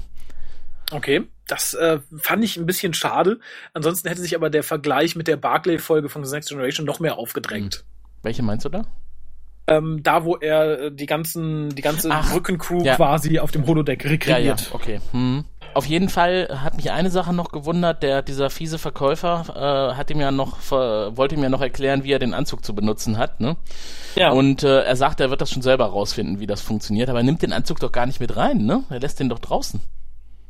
Okay, 0.92 1.26
das 1.48 1.74
äh, 1.74 1.98
fand 2.16 2.44
ich 2.44 2.56
ein 2.56 2.66
bisschen 2.66 2.94
schade. 2.94 3.40
Ansonsten 3.72 4.06
hätte 4.06 4.20
sich 4.20 4.36
aber 4.36 4.50
der 4.50 4.62
Vergleich 4.62 5.16
mit 5.16 5.26
der 5.26 5.38
Barclay-Folge 5.38 6.08
von 6.08 6.24
The 6.24 6.32
Next 6.32 6.50
Generation 6.50 6.86
noch 6.86 7.00
mehr 7.00 7.18
aufgedrängt. 7.18 7.84
Welche 8.22 8.44
meinst 8.44 8.64
du 8.64 8.68
da? 8.68 8.84
Ähm, 9.68 10.00
da, 10.02 10.24
wo 10.24 10.36
er 10.36 10.80
äh, 10.80 10.92
die 10.92 11.06
ganzen, 11.06 11.74
die 11.74 11.82
ganze 11.82 12.10
Ach, 12.10 12.30
Brückencrew 12.32 12.82
ja. 12.84 12.96
quasi 12.96 13.38
auf 13.38 13.50
dem 13.50 13.66
Holodeck 13.66 14.02
Ja, 14.04 14.10
rekreiert. 14.10 14.60
ja, 14.62 14.74
okay. 14.74 15.00
Hm. 15.12 15.44
Auf 15.74 15.84
jeden 15.84 16.08
Fall 16.08 16.48
hat 16.64 16.76
mich 16.76 16.90
eine 16.90 17.10
Sache 17.10 17.32
noch 17.34 17.52
gewundert, 17.52 18.02
der, 18.02 18.22
dieser 18.22 18.48
fiese 18.50 18.78
Verkäufer 18.78 19.44
äh, 19.92 19.96
hat 19.96 20.10
ihm 20.10 20.18
ja 20.20 20.30
noch, 20.30 20.58
wollte 20.70 21.34
ihm 21.34 21.42
ja 21.42 21.50
noch 21.50 21.60
erklären, 21.60 22.02
wie 22.04 22.12
er 22.12 22.18
den 22.18 22.32
Anzug 22.34 22.64
zu 22.64 22.74
benutzen 22.74 23.18
hat, 23.18 23.40
ne? 23.40 23.56
Ja. 24.16 24.30
Und 24.30 24.62
äh, 24.62 24.80
er 24.82 24.96
sagt, 24.96 25.20
er 25.20 25.28
wird 25.30 25.40
das 25.42 25.50
schon 25.50 25.62
selber 25.62 25.84
rausfinden, 25.86 26.40
wie 26.40 26.46
das 26.46 26.62
funktioniert, 26.62 27.10
aber 27.10 27.18
er 27.20 27.24
nimmt 27.24 27.42
den 27.42 27.52
Anzug 27.52 27.78
doch 27.80 27.92
gar 27.92 28.06
nicht 28.06 28.18
mit 28.18 28.34
rein, 28.36 28.64
ne? 28.64 28.82
Er 28.88 28.98
lässt 29.00 29.20
den 29.20 29.28
doch 29.28 29.38
draußen. 29.38 29.80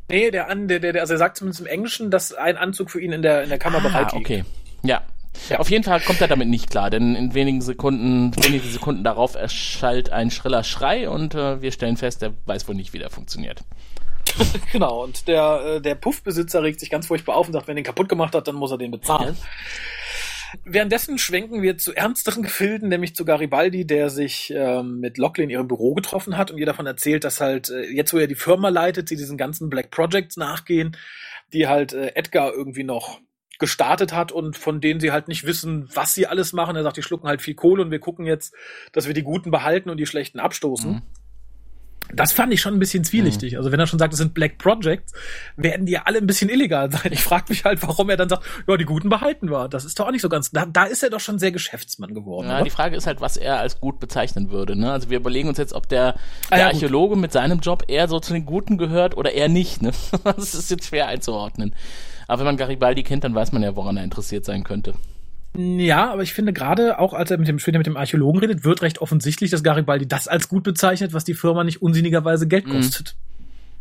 nee, 0.09 0.31
der, 0.31 0.49
an, 0.49 0.69
der, 0.69 0.79
der, 0.79 0.99
also 1.01 1.15
er 1.15 1.19
sagt 1.19 1.37
zumindest 1.37 1.61
im 1.61 1.67
Englischen, 1.67 2.11
dass 2.13 2.33
ein 2.33 2.57
Anzug 2.57 2.91
für 2.91 3.01
ihn 3.01 3.13
in 3.13 3.21
der, 3.23 3.43
in 3.43 3.49
der 3.49 3.59
Kammer 3.59 3.81
bereit 3.81 4.13
Ah, 4.13 4.17
liegt. 4.17 4.27
okay. 4.27 4.45
Ja. 4.85 5.03
Ja. 5.49 5.59
Auf 5.59 5.71
jeden 5.71 5.85
Fall 5.85 6.01
kommt 6.01 6.21
er 6.21 6.29
damit 6.29 6.49
nicht 6.49 6.71
klar, 6.71 6.91
denn 6.91 7.15
in 7.15 7.35
wenigen 7.35 7.61
Sekunden, 7.61 8.33
wenige 8.45 8.67
Sekunden 8.67 9.05
darauf 9.05 9.35
erschallt 9.35 10.11
ein 10.11 10.31
schriller 10.31 10.65
Schrei 10.65 11.09
und 11.09 11.35
äh, 11.35 11.63
wir 11.63 11.73
stellen 11.73 11.97
fest, 11.97 12.23
er 12.23 12.35
weiß 12.47 12.69
wohl 12.69 12.75
nicht, 12.75 12.93
wie 12.93 12.99
der 12.99 13.11
funktioniert. 13.11 13.63
Genau, 14.73 15.05
und 15.05 15.27
der, 15.27 15.63
äh, 15.65 15.81
der 15.81 15.95
Puffbesitzer 15.95 16.63
regt 16.63 16.81
sich 16.81 16.91
ganz 16.91 17.07
furchtbar 17.07 17.37
auf 17.37 17.47
und 17.47 17.55
sagt, 17.55 17.67
wenn 17.67 17.77
er 17.77 17.83
den 17.83 17.87
kaputt 17.87 18.09
gemacht 18.09 18.35
hat, 18.35 18.47
dann 18.47 18.57
muss 18.57 18.71
er 18.71 18.79
den 18.79 18.91
bezahlen. 18.91 19.37
Währenddessen 20.65 21.19
schwenken 21.19 21.63
wir 21.63 21.77
zu 21.77 21.95
ernsteren 21.95 22.43
Gefilden, 22.43 22.89
nämlich 22.89 23.15
zu 23.15 23.25
Garibaldi, 23.25 23.87
der 23.87 24.09
sich 24.09 24.53
ähm, 24.55 25.01
mit 25.01 25.19
Lockley 25.19 25.45
in 25.45 25.51
ihrem 25.51 25.69
Büro 25.69 25.95
getroffen 25.95 26.37
hat 26.37 26.51
und 26.51 26.59
ihr 26.59 26.67
davon 26.67 26.87
erzählt, 26.87 27.25
dass 27.25 27.41
halt 27.41 27.69
äh, 27.69 27.91
jetzt, 27.91 28.13
wo 28.15 28.19
er 28.19 28.27
die 28.27 28.35
Firma 28.35 28.69
leitet, 28.71 29.09
sie 29.09 29.17
diesen 29.17 29.37
ganzen 29.37 29.69
Black 29.69 29.91
Projects 29.91 30.37
nachgehen, 30.37 30.97
die 31.53 31.67
halt 31.67 31.93
äh, 31.93 32.13
Edgar 32.15 32.53
irgendwie 32.53 32.85
noch 32.85 33.21
gestartet 33.59 34.13
hat 34.13 34.33
und 34.33 34.57
von 34.57 34.81
denen 34.81 35.01
sie 35.01 35.13
halt 35.13 35.29
nicht 35.29 35.45
wissen, 35.45 35.89
was 35.93 36.15
sie 36.15 36.27
alles 36.27 36.53
machen. 36.53 36.77
Er 36.77 36.83
sagt, 36.83 36.97
die 36.97 37.03
schlucken 37.03 37.29
halt 37.29 37.43
viel 37.43 37.55
Kohle 37.55 37.83
und 37.83 37.91
wir 37.91 37.99
gucken 37.99 38.27
jetzt, 38.27 38.55
dass 38.93 39.07
wir 39.07 39.15
die 39.15 39.23
Guten 39.23 39.51
behalten 39.51 39.91
und 39.91 39.97
die 39.97 40.07
Schlechten 40.07 40.39
abstoßen. 40.41 40.93
Mhm. 40.93 41.03
Das 42.15 42.33
fand 42.33 42.53
ich 42.53 42.61
schon 42.61 42.75
ein 42.75 42.79
bisschen 42.79 43.05
zwielichtig. 43.05 43.59
Also 43.59 43.71
wenn 43.71 43.79
er 43.79 43.87
schon 43.87 43.99
sagt, 43.99 44.13
es 44.15 44.19
sind 44.19 44.33
Black 44.33 44.57
Projects, 44.59 45.13
werden 45.57 45.85
die 45.87 45.93
ja 45.93 46.03
alle 46.07 46.19
ein 46.19 46.27
bisschen 46.27 46.49
illegal 46.49 46.91
sein. 46.91 47.13
Ich 47.13 47.23
frage 47.23 47.47
mich 47.49 47.65
halt, 47.65 47.83
warum 47.83 48.09
er 48.09 48.17
dann 48.17 48.29
sagt, 48.29 48.45
ja, 48.67 48.77
die 48.77 48.85
Guten 48.85 49.09
behalten 49.09 49.51
wir. 49.51 49.69
Das 49.69 49.85
ist 49.85 49.99
doch 50.01 50.07
auch 50.07 50.11
nicht 50.11 50.23
so 50.23 50.29
ganz. 50.29 50.51
Da, 50.51 50.65
da 50.65 50.85
ist 50.85 51.03
er 51.03 51.11
doch 51.11 51.21
schon 51.21 51.39
sehr 51.39 51.53
Geschäftsmann 51.53 52.15
geworden. 52.15 52.49
Ja, 52.49 52.57
oder? 52.57 52.65
die 52.65 52.71
Frage 52.71 52.97
ist 52.97 53.07
halt, 53.07 53.21
was 53.21 53.37
er 53.37 53.59
als 53.59 53.81
gut 53.81 54.01
bezeichnen 54.01 54.51
würde. 54.51 54.75
Ne? 54.75 54.91
Also 54.91 55.11
wir 55.11 55.19
überlegen 55.19 55.49
uns 55.49 55.59
jetzt, 55.59 55.75
ob 55.75 55.89
der, 55.89 56.15
Ah, 56.47 56.57
der 56.57 56.59
ja, 56.59 56.65
gut. 56.67 56.75
Archäologe 56.77 57.17
mit 57.17 57.33
seinem 57.33 57.61
Job 57.61 57.85
eher 57.89 58.09
so 58.09 58.21
zu 58.21 58.33
den 58.33 58.47
Guten 58.47 58.79
gehört 58.79 59.17
oder 59.17 59.33
eher 59.33 59.49
nicht. 59.49 59.83
Ne? 59.83 59.93
Das 60.25 60.55
ist 60.55 60.71
jetzt 60.71 60.87
schwer 60.87 61.09
einzuordnen. 61.09 61.75
Aber 62.29 62.39
wenn 62.41 62.47
man 62.47 62.57
Garibaldi 62.57 63.03
kennt, 63.03 63.25
dann 63.25 63.35
weiß 63.35 63.51
man 63.53 63.63
ja, 63.65 63.75
woran 63.75 63.97
er 63.97 64.05
interessiert 64.05 64.45
sein 64.45 64.63
könnte. 64.63 64.95
Ja, 65.57 66.13
aber 66.13 66.23
ich 66.23 66.35
finde 66.35 66.53
gerade, 66.53 66.99
auch 67.01 67.15
als 67.15 67.31
er 67.31 67.39
mit 67.39 67.49
dem, 67.49 67.59
später 67.59 67.79
mit 67.79 67.87
dem 67.87 67.97
Archäologen 67.97 68.39
redet, 68.41 68.65
wird 68.65 68.83
recht 68.83 69.01
offensichtlich, 69.01 69.51
dass 69.51 69.63
Garibaldi 69.65 70.07
das 70.07 70.29
als 70.29 70.49
gut 70.49 70.63
bezeichnet, 70.63 71.13
was 71.15 71.25
die 71.25 71.35
Firma 71.35 71.65
nicht 71.65 71.83
unsinnigerweise 71.83 72.47
Geld 72.47 72.67
Mhm. 72.67 72.73
kostet. 72.73 73.17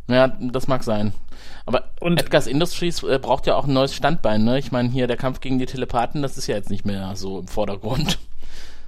Ja, 0.08 0.28
das 0.28 0.66
mag 0.66 0.82
sein. 0.82 1.12
Aber 1.66 1.90
Und- 2.00 2.18
Edgar's 2.18 2.46
Industries 2.46 3.02
äh, 3.02 3.18
braucht 3.20 3.46
ja 3.46 3.54
auch 3.54 3.66
ein 3.66 3.74
neues 3.74 3.94
Standbein. 3.94 4.42
Ne? 4.44 4.58
Ich 4.58 4.72
meine, 4.72 4.88
hier 4.88 5.06
der 5.06 5.18
Kampf 5.18 5.40
gegen 5.40 5.58
die 5.58 5.66
Telepathen, 5.66 6.22
das 6.22 6.38
ist 6.38 6.46
ja 6.46 6.56
jetzt 6.56 6.70
nicht 6.70 6.86
mehr 6.86 7.14
so 7.14 7.40
im 7.40 7.46
Vordergrund. 7.48 8.18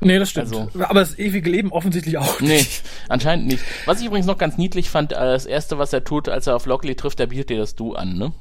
Nee, 0.01 0.18
das 0.18 0.31
stimmt. 0.31 0.46
Also- 0.46 0.70
aber 0.83 1.01
das 1.01 1.18
ewige 1.18 1.51
Leben 1.51 1.70
offensichtlich 1.73 2.16
auch 2.16 2.40
Nee, 2.40 2.57
nicht. 2.57 2.83
anscheinend 3.11 3.46
nicht. 3.49 3.62
Was 3.85 4.01
ich 4.01 4.07
übrigens 4.07 4.27
noch 4.27 4.38
ganz 4.38 4.57
niedlich 4.57 4.88
fand, 4.88 5.12
äh, 5.12 5.16
das 5.16 5.44
erste, 5.44 5.77
was 5.77 5.92
er 5.92 6.03
tut, 6.05 6.31
als 6.31 6.46
er 6.46 6.57
auf 6.57 6.64
Lockley 6.64 6.94
trifft, 6.94 7.20
er 7.20 7.27
bietet 7.27 7.51
dir 7.51 7.59
das 7.59 7.75
Du 7.75 7.94
an, 7.94 8.16
ne? 8.16 8.33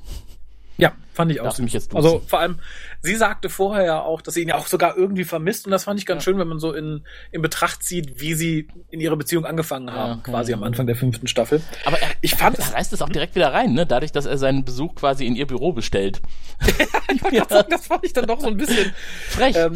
Ja, 0.79 0.93
fand 1.13 1.31
ich 1.31 1.39
auch. 1.41 1.45
Darf 1.45 1.59
mich 1.59 1.73
jetzt 1.73 1.87
duzen. 1.93 1.97
also 1.97 2.21
vor 2.27 2.39
allem, 2.39 2.59
sie 3.01 3.15
sagte 3.15 3.49
vorher 3.49 3.85
ja 3.85 4.01
auch, 4.01 4.21
dass 4.21 4.33
sie 4.33 4.41
ihn 4.41 4.47
ja 4.49 4.55
auch 4.55 4.67
sogar 4.67 4.95
irgendwie 4.97 5.23
vermisst 5.25 5.65
und 5.65 5.71
das 5.71 5.83
fand 5.83 5.99
ich 5.99 6.05
ganz 6.05 6.23
schön, 6.23 6.37
wenn 6.39 6.47
man 6.47 6.59
so 6.59 6.73
in, 6.73 7.05
in 7.31 7.41
Betracht 7.41 7.83
zieht, 7.83 8.19
wie 8.21 8.33
sie 8.33 8.67
in 8.89 8.99
ihre 9.01 9.17
Beziehung 9.17 9.45
angefangen 9.45 9.91
haben, 9.91 10.21
Ja, 10.25 10.31
quasi 10.31 10.51
ja. 10.51 10.57
am 10.57 10.63
Anfang 10.63 10.87
der 10.87 10.95
fünften 10.95 11.27
Staffel. 11.27 11.61
Aber 11.85 11.99
er, 11.99 12.09
Ich 12.21 12.35
fand 12.35 12.57
er 12.57 12.65
es 12.65 12.73
reißt 12.73 12.93
es 12.93 13.01
auch 13.01 13.09
direkt 13.09 13.35
wieder 13.35 13.53
rein, 13.53 13.73
ne? 13.73 13.85
Dadurch, 13.85 14.11
dass 14.11 14.25
er 14.25 14.37
seinen 14.37 14.63
Besuch 14.65 14.95
quasi 14.95 15.25
in 15.25 15.35
ihr 15.35 15.45
Büro 15.47 15.73
bestellt. 15.73 16.21
ja. 17.31 17.45
das 17.45 17.87
fand 17.87 18.05
ich 18.05 18.13
dann 18.13 18.25
doch 18.27 18.39
so 18.39 18.47
ein 18.47 18.57
bisschen 18.57 18.93
Frech. 19.29 19.55
ähm, 19.57 19.75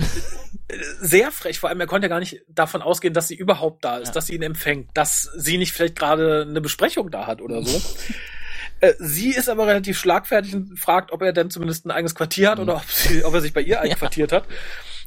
sehr 1.01 1.31
frech. 1.31 1.59
Vor 1.59 1.69
allem, 1.69 1.79
er 1.79 1.87
konnte 1.87 2.05
ja 2.05 2.09
gar 2.09 2.19
nicht 2.19 2.41
davon 2.47 2.81
ausgehen, 2.81 3.13
dass 3.13 3.27
sie 3.27 3.35
überhaupt 3.35 3.83
da 3.83 3.97
ist, 3.97 4.07
Ja. 4.09 4.13
dass 4.13 4.27
sie 4.27 4.35
ihn 4.35 4.41
empfängt, 4.41 4.89
dass 4.93 5.29
sie 5.35 5.57
nicht 5.57 5.71
vielleicht 5.73 5.95
gerade 5.95 6.45
eine 6.49 6.61
Besprechung 6.61 7.11
da 7.11 7.27
hat 7.27 7.41
oder 7.41 7.63
so. 7.63 7.81
Äh, 8.83 8.93
Sie 8.99 9.29
ist 9.31 9.47
aber 9.49 9.65
relativ 9.67 9.97
schlagfertig 9.97 10.53
und 10.55 10.77
fragt, 10.77 11.11
ob 11.13 11.21
er 11.21 11.31
denn 11.31 11.49
zumindest 11.49 11.85
ein 11.85 11.91
eigenes 11.91 12.15
Quartier 12.15 12.51
hat 12.51 12.57
Mhm. 12.57 12.63
oder 12.63 12.75
ob, 12.77 12.85
sie, 12.89 13.23
ob 13.23 13.33
er 13.33 13.41
sich 13.41 13.53
bei 13.53 13.61
ihr 13.61 13.79
einquartiert 13.81 14.31
hat. 14.33 14.43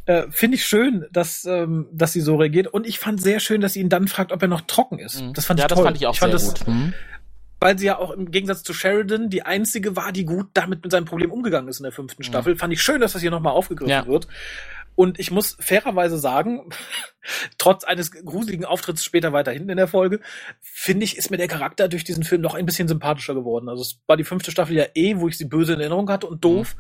Äh, 0.07 0.25
Finde 0.31 0.55
ich 0.57 0.65
schön, 0.65 1.05
dass, 1.11 1.45
ähm, 1.45 1.87
dass 1.93 2.13
sie 2.13 2.21
so 2.21 2.37
reagiert. 2.37 2.69
Und 2.69 2.87
ich 2.87 2.99
fand 2.99 3.21
sehr 3.21 3.41
schön, 3.41 3.61
dass 3.61 3.73
sie 3.75 3.81
ihn 3.81 3.89
dann 3.89 4.09
fragt, 4.09 4.33
ob 4.33 4.41
er 4.41 4.49
noch 4.49 4.63
trocken 4.63 4.99
ist. 4.99 5.21
Mhm. 5.21 5.35
Das 5.35 5.45
fand 5.45 5.59
ja, 5.61 5.67
ich 5.67 5.69
toll. 5.69 5.77
das 5.79 5.85
fand 5.85 5.97
ich 5.99 6.07
auch 6.07 6.17
fand 6.17 6.39
sehr 6.39 6.51
das, 6.53 6.59
gut. 6.65 6.69
Mhm. 6.69 6.95
Weil 7.59 7.79
sie 7.79 7.87
ja 7.87 7.99
auch 7.99 8.11
im 8.13 8.31
Gegensatz 8.31 8.63
zu 8.63 8.73
Sheridan 8.73 9.31
die 9.31 9.43
einzige 9.43 9.97
war, 9.97 10.13
die 10.13 10.25
gut 10.25 10.49
damit 10.55 10.83
mit 10.83 10.93
seinem 10.93 11.07
Problem 11.07 11.33
umgegangen 11.33 11.69
ist 11.69 11.81
in 11.81 11.85
der 11.85 11.93
fünften 11.93 12.23
Staffel. 12.23 12.55
Fand 12.57 12.73
ich 12.73 12.83
schön, 12.83 13.01
dass 13.01 13.15
das 13.15 13.23
hier 13.23 13.31
nochmal 13.31 13.53
aufgegriffen 13.55 13.91
Ja. 13.91 14.07
wird. 14.07 14.29
Und 14.97 15.21
ich 15.21 15.31
muss 15.31 15.57
fairerweise 15.61 16.19
sagen, 16.19 16.71
trotz 17.59 17.85
eines 17.85 18.11
gruseligen 18.11 18.65
Auftritts 18.65 19.05
später 19.05 19.33
weiter 19.33 19.53
hinten 19.53 19.71
in 19.71 19.77
der 19.77 19.87
Folge, 19.87 20.21
finde 20.61 21.05
ich, 21.05 21.17
ist 21.17 21.31
mir 21.31 21.37
der 21.37 21.49
Charakter 21.49 21.89
durch 21.89 22.03
diesen 22.03 22.25
Film 22.25 22.41
noch 22.41 22.55
ein 22.55 22.67
bisschen 22.67 22.89
sympathischer 22.89 23.35
geworden. 23.35 23.69
Also 23.69 23.83
es 23.83 24.01
war 24.07 24.17
die 24.17 24.25
fünfte 24.25 24.51
Staffel 24.51 24.77
ja 24.77 24.87
eh, 24.95 25.19
wo 25.19 25.29
ich 25.29 25.39
sie 25.39 25.45
böse 25.45 25.75
in 25.75 25.81
Erinnerung 25.81 26.11
hatte 26.11 26.27
und 26.27 26.45
doof 26.45 26.77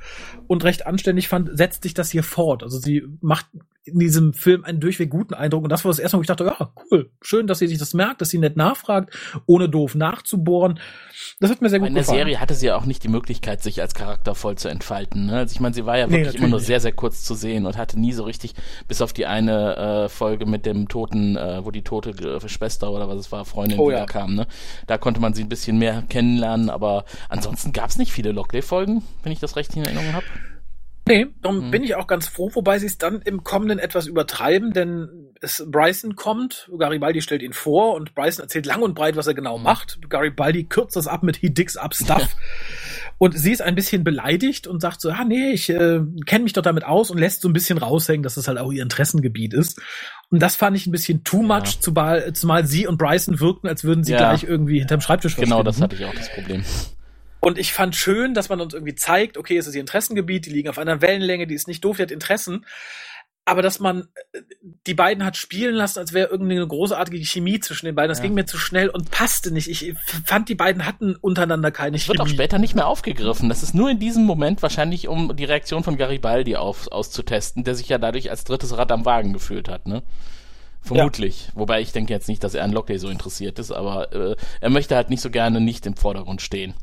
und 0.48 0.64
recht 0.64 0.86
anständig 0.86 1.28
fand, 1.28 1.56
setzt 1.56 1.84
sich 1.84 1.94
das 1.94 2.10
hier 2.10 2.24
fort. 2.24 2.62
Also 2.62 2.78
sie 2.78 3.04
macht 3.20 3.46
in 3.86 3.98
diesem 3.98 4.32
Film 4.32 4.64
einen 4.64 4.80
durchweg 4.80 5.10
guten 5.10 5.34
Eindruck. 5.34 5.64
Und 5.64 5.70
das 5.70 5.84
war 5.84 5.90
das 5.90 5.98
erste 5.98 6.16
Mal, 6.16 6.20
wo 6.20 6.22
ich 6.22 6.26
dachte, 6.28 6.44
ja, 6.44 6.72
cool, 6.90 7.10
schön, 7.20 7.46
dass 7.46 7.60
sie 7.60 7.68
sich 7.68 7.78
das 7.78 7.94
merkt, 7.94 8.20
dass 8.20 8.30
sie 8.30 8.38
nett 8.38 8.56
nachfragt, 8.56 9.16
ohne 9.46 9.68
doof 9.68 9.94
nachzubohren. 9.94 10.80
Das 11.40 11.50
hat 11.50 11.62
mir 11.62 11.68
sehr 11.70 11.78
gut 11.78 11.88
in 11.88 11.94
der 11.94 12.02
gefallen. 12.02 12.18
Serie 12.18 12.40
hatte 12.40 12.54
sie 12.54 12.66
ja 12.66 12.76
auch 12.76 12.84
nicht 12.84 13.02
die 13.04 13.08
Möglichkeit, 13.08 13.62
sich 13.62 13.80
als 13.80 13.94
Charakter 13.94 14.34
voll 14.34 14.56
zu 14.56 14.68
entfalten. 14.68 15.26
Ne? 15.26 15.38
Also 15.38 15.52
ich 15.52 15.60
meine, 15.60 15.74
sie 15.74 15.86
war 15.86 15.96
ja 15.96 16.06
Nee, 16.06 16.12
wirklich 16.12 16.26
natürlich 16.26 16.40
immer 16.40 16.50
nur 16.50 16.60
sehr, 16.60 16.80
sehr 16.80 16.92
kurz 16.92 17.22
zu 17.22 17.34
sehen 17.34 17.66
und 17.66 17.76
hatte 17.76 17.98
nie 17.98 18.12
so 18.12 18.24
richtig, 18.24 18.54
bis 18.88 19.00
auf 19.00 19.12
die 19.12 19.26
eine 19.26 19.76
äh, 19.76 20.08
Folge 20.08 20.46
mit 20.46 20.66
dem 20.66 20.88
toten, 20.88 21.36
äh, 21.36 21.64
wo 21.64 21.70
die 21.70 21.82
tote 21.82 22.10
äh, 22.10 22.48
Schwester 22.48 22.90
oder 22.90 23.08
was 23.08 23.18
es 23.18 23.32
war, 23.32 23.44
Freundin 23.44 23.78
Oh, 23.78 23.88
wieder 23.88 24.06
ja. 24.12 24.26
Ne? 24.26 24.46
Da 24.86 24.98
konnte 24.98 25.20
man 25.20 25.34
sie 25.34 25.42
ein 25.42 25.48
bisschen 25.48 25.78
mehr 25.78 26.02
kennenlernen, 26.08 26.70
aber 26.70 27.04
ansonsten 27.28 27.72
gab 27.72 27.90
es 27.90 27.98
nicht 27.98 28.12
viele 28.12 28.32
Lockley-Folgen, 28.32 29.02
wenn 29.22 29.32
ich 29.32 29.40
das 29.40 29.56
recht 29.56 29.74
in 29.76 29.84
Erinnerung 29.84 30.12
habe. 30.12 30.24
Nee, 31.08 31.28
darum 31.40 31.66
Mhm. 31.66 31.70
bin 31.70 31.84
ich 31.84 31.94
auch 31.94 32.06
ganz 32.08 32.26
froh, 32.26 32.50
wobei 32.54 32.78
sie 32.80 32.86
es 32.86 32.98
dann 32.98 33.22
im 33.22 33.44
Kommenden 33.44 33.78
etwas 33.78 34.06
übertreiben, 34.08 34.72
denn 34.72 35.08
es, 35.40 35.64
Bryson 35.70 36.16
kommt, 36.16 36.68
Garibaldi 36.76 37.20
stellt 37.22 37.42
ihn 37.42 37.52
vor 37.52 37.94
und 37.94 38.14
Bryson 38.14 38.42
erzählt 38.42 38.66
lang 38.66 38.82
und 38.82 38.94
breit, 38.94 39.14
was 39.16 39.26
er 39.28 39.34
genau 39.34 39.56
macht. 39.58 39.98
Garibaldi 40.08 40.64
kürzt 40.64 40.96
das 40.96 41.06
ab 41.06 41.22
mit 41.22 41.36
He 41.36 41.50
digs 41.50 41.76
up 41.76 41.94
stuff. 41.94 42.34
Und 43.18 43.32
sie 43.38 43.52
ist 43.52 43.62
ein 43.62 43.74
bisschen 43.74 44.04
beleidigt 44.04 44.66
und 44.66 44.80
sagt 44.82 45.00
so, 45.00 45.08
ah 45.10 45.24
nee, 45.24 45.50
ich 45.52 45.70
äh, 45.70 46.00
kenne 46.26 46.44
mich 46.44 46.52
doch 46.52 46.60
damit 46.62 46.84
aus 46.84 47.10
und 47.10 47.16
lässt 47.16 47.40
so 47.40 47.48
ein 47.48 47.54
bisschen 47.54 47.78
raushängen, 47.78 48.22
dass 48.22 48.34
das 48.34 48.46
halt 48.46 48.58
auch 48.58 48.70
ihr 48.70 48.82
Interessengebiet 48.82 49.54
ist. 49.54 49.80
Und 50.28 50.42
das 50.42 50.54
fand 50.54 50.76
ich 50.76 50.86
ein 50.86 50.92
bisschen 50.92 51.24
too 51.24 51.40
Ja. 51.40 51.58
much, 51.60 51.80
zumal, 51.80 52.34
zumal 52.34 52.66
sie 52.66 52.86
und 52.86 52.98
Bryson 52.98 53.40
wirkten, 53.40 53.68
als 53.68 53.84
würden 53.84 54.04
sie 54.04 54.12
Ja. 54.12 54.18
gleich 54.18 54.44
irgendwie 54.44 54.80
hinterm 54.80 55.00
Schreibtisch 55.00 55.34
Genau, 55.36 55.62
das 55.62 55.76
verschwinden. 55.76 55.82
hatte 55.84 55.96
ich 55.96 56.04
auch 56.04 56.14
das 56.14 56.30
Problem. 56.30 56.62
Und 57.46 57.58
ich 57.58 57.72
fand 57.72 57.94
schön, 57.94 58.34
dass 58.34 58.48
man 58.48 58.60
uns 58.60 58.74
irgendwie 58.74 58.96
zeigt, 58.96 59.38
okay, 59.38 59.56
es 59.56 59.68
ist 59.68 59.76
ihr 59.76 59.80
Interessengebiet, 59.80 60.46
die 60.46 60.50
liegen 60.50 60.68
auf 60.68 60.78
einer 60.78 61.00
Wellenlänge, 61.00 61.46
die 61.46 61.54
ist 61.54 61.68
nicht 61.68 61.84
doof, 61.84 61.96
die 61.96 62.02
hat 62.02 62.10
Interessen. 62.10 62.66
Aber 63.44 63.62
dass 63.62 63.78
man 63.78 64.08
äh, 64.32 64.40
die 64.88 64.94
beiden 64.94 65.24
hat 65.24 65.36
spielen 65.36 65.76
lassen, 65.76 66.00
als 66.00 66.12
wäre 66.12 66.28
irgendeine 66.28 66.66
großartige 66.66 67.24
Chemie 67.24 67.60
zwischen 67.60 67.86
den 67.86 67.94
beiden. 67.94 68.08
Das 68.08 68.18
Ja. 68.18 68.24
ging 68.24 68.34
mir 68.34 68.46
zu 68.46 68.58
schnell 68.58 68.88
und 68.88 69.12
passte 69.12 69.52
nicht. 69.52 69.68
Ich 69.68 69.94
fand, 70.24 70.48
die 70.48 70.56
beiden 70.56 70.84
hatten 70.86 71.14
untereinander 71.14 71.70
keine 71.70 71.96
Es 71.96 72.08
wird 72.08 72.18
auch 72.18 72.24
Chemie. 72.24 72.34
später 72.36 72.58
nicht 72.58 72.74
mehr 72.74 72.88
aufgegriffen. 72.88 73.48
Das 73.48 73.62
ist 73.62 73.76
nur 73.76 73.90
in 73.90 74.00
diesem 74.00 74.24
Moment 74.24 74.60
wahrscheinlich, 74.62 75.06
um 75.06 75.36
die 75.36 75.44
Reaktion 75.44 75.84
von 75.84 75.96
Garibaldi 75.96 76.56
auf, 76.56 76.88
auszutesten, 76.90 77.62
der 77.62 77.76
sich 77.76 77.88
ja 77.88 77.98
dadurch 77.98 78.28
als 78.28 78.42
drittes 78.42 78.76
Rad 78.76 78.90
am 78.90 79.04
Wagen 79.04 79.32
gefühlt 79.32 79.68
hat, 79.68 79.86
ne? 79.86 80.02
Vermutlich. 80.82 81.50
Wobei 81.54 81.80
ich 81.80 81.92
denke 81.92 82.12
jetzt 82.12 82.26
nicht, 82.26 82.42
dass 82.42 82.54
er 82.54 82.64
an 82.64 82.72
Lockley 82.72 82.98
so 82.98 83.08
interessiert 83.08 83.60
ist, 83.60 83.70
aber 83.70 84.12
äh, 84.12 84.36
er 84.60 84.70
möchte 84.70 84.96
halt 84.96 85.10
nicht 85.10 85.20
so 85.20 85.30
gerne 85.30 85.60
nicht 85.60 85.86
im 85.86 85.94
Vordergrund 85.96 86.42
stehen. 86.42 86.74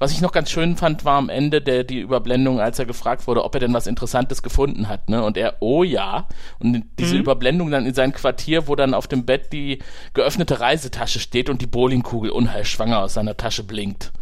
Was 0.00 0.12
ich 0.12 0.20
noch 0.20 0.30
ganz 0.32 0.50
schön 0.50 0.76
fand, 0.76 1.04
war 1.04 1.18
am 1.18 1.28
Ende 1.28 1.60
der 1.60 1.82
die 1.82 1.98
Überblendung, 2.00 2.60
als 2.60 2.78
er 2.78 2.86
gefragt 2.86 3.26
wurde, 3.26 3.42
ob 3.44 3.54
er 3.54 3.60
denn 3.60 3.74
was 3.74 3.86
Interessantes 3.88 4.42
gefunden 4.42 4.88
hat, 4.88 5.08
ne? 5.08 5.24
Und 5.24 5.36
er, 5.36 5.56
oh 5.60 5.82
ja. 5.82 6.28
Und 6.60 6.84
diese 6.98 7.14
Mhm. 7.16 7.22
Überblendung 7.22 7.70
dann 7.70 7.84
in 7.84 7.94
sein 7.94 8.12
Quartier, 8.12 8.68
wo 8.68 8.76
dann 8.76 8.94
auf 8.94 9.08
dem 9.08 9.26
Bett 9.26 9.52
die 9.52 9.80
geöffnete 10.14 10.60
Reisetasche 10.60 11.18
steht 11.18 11.50
und 11.50 11.60
die 11.62 11.66
Bowlingkugel 11.66 12.30
unheilschwanger 12.30 13.00
aus 13.00 13.14
seiner 13.14 13.36
Tasche 13.36 13.64
blinkt. 13.64 14.12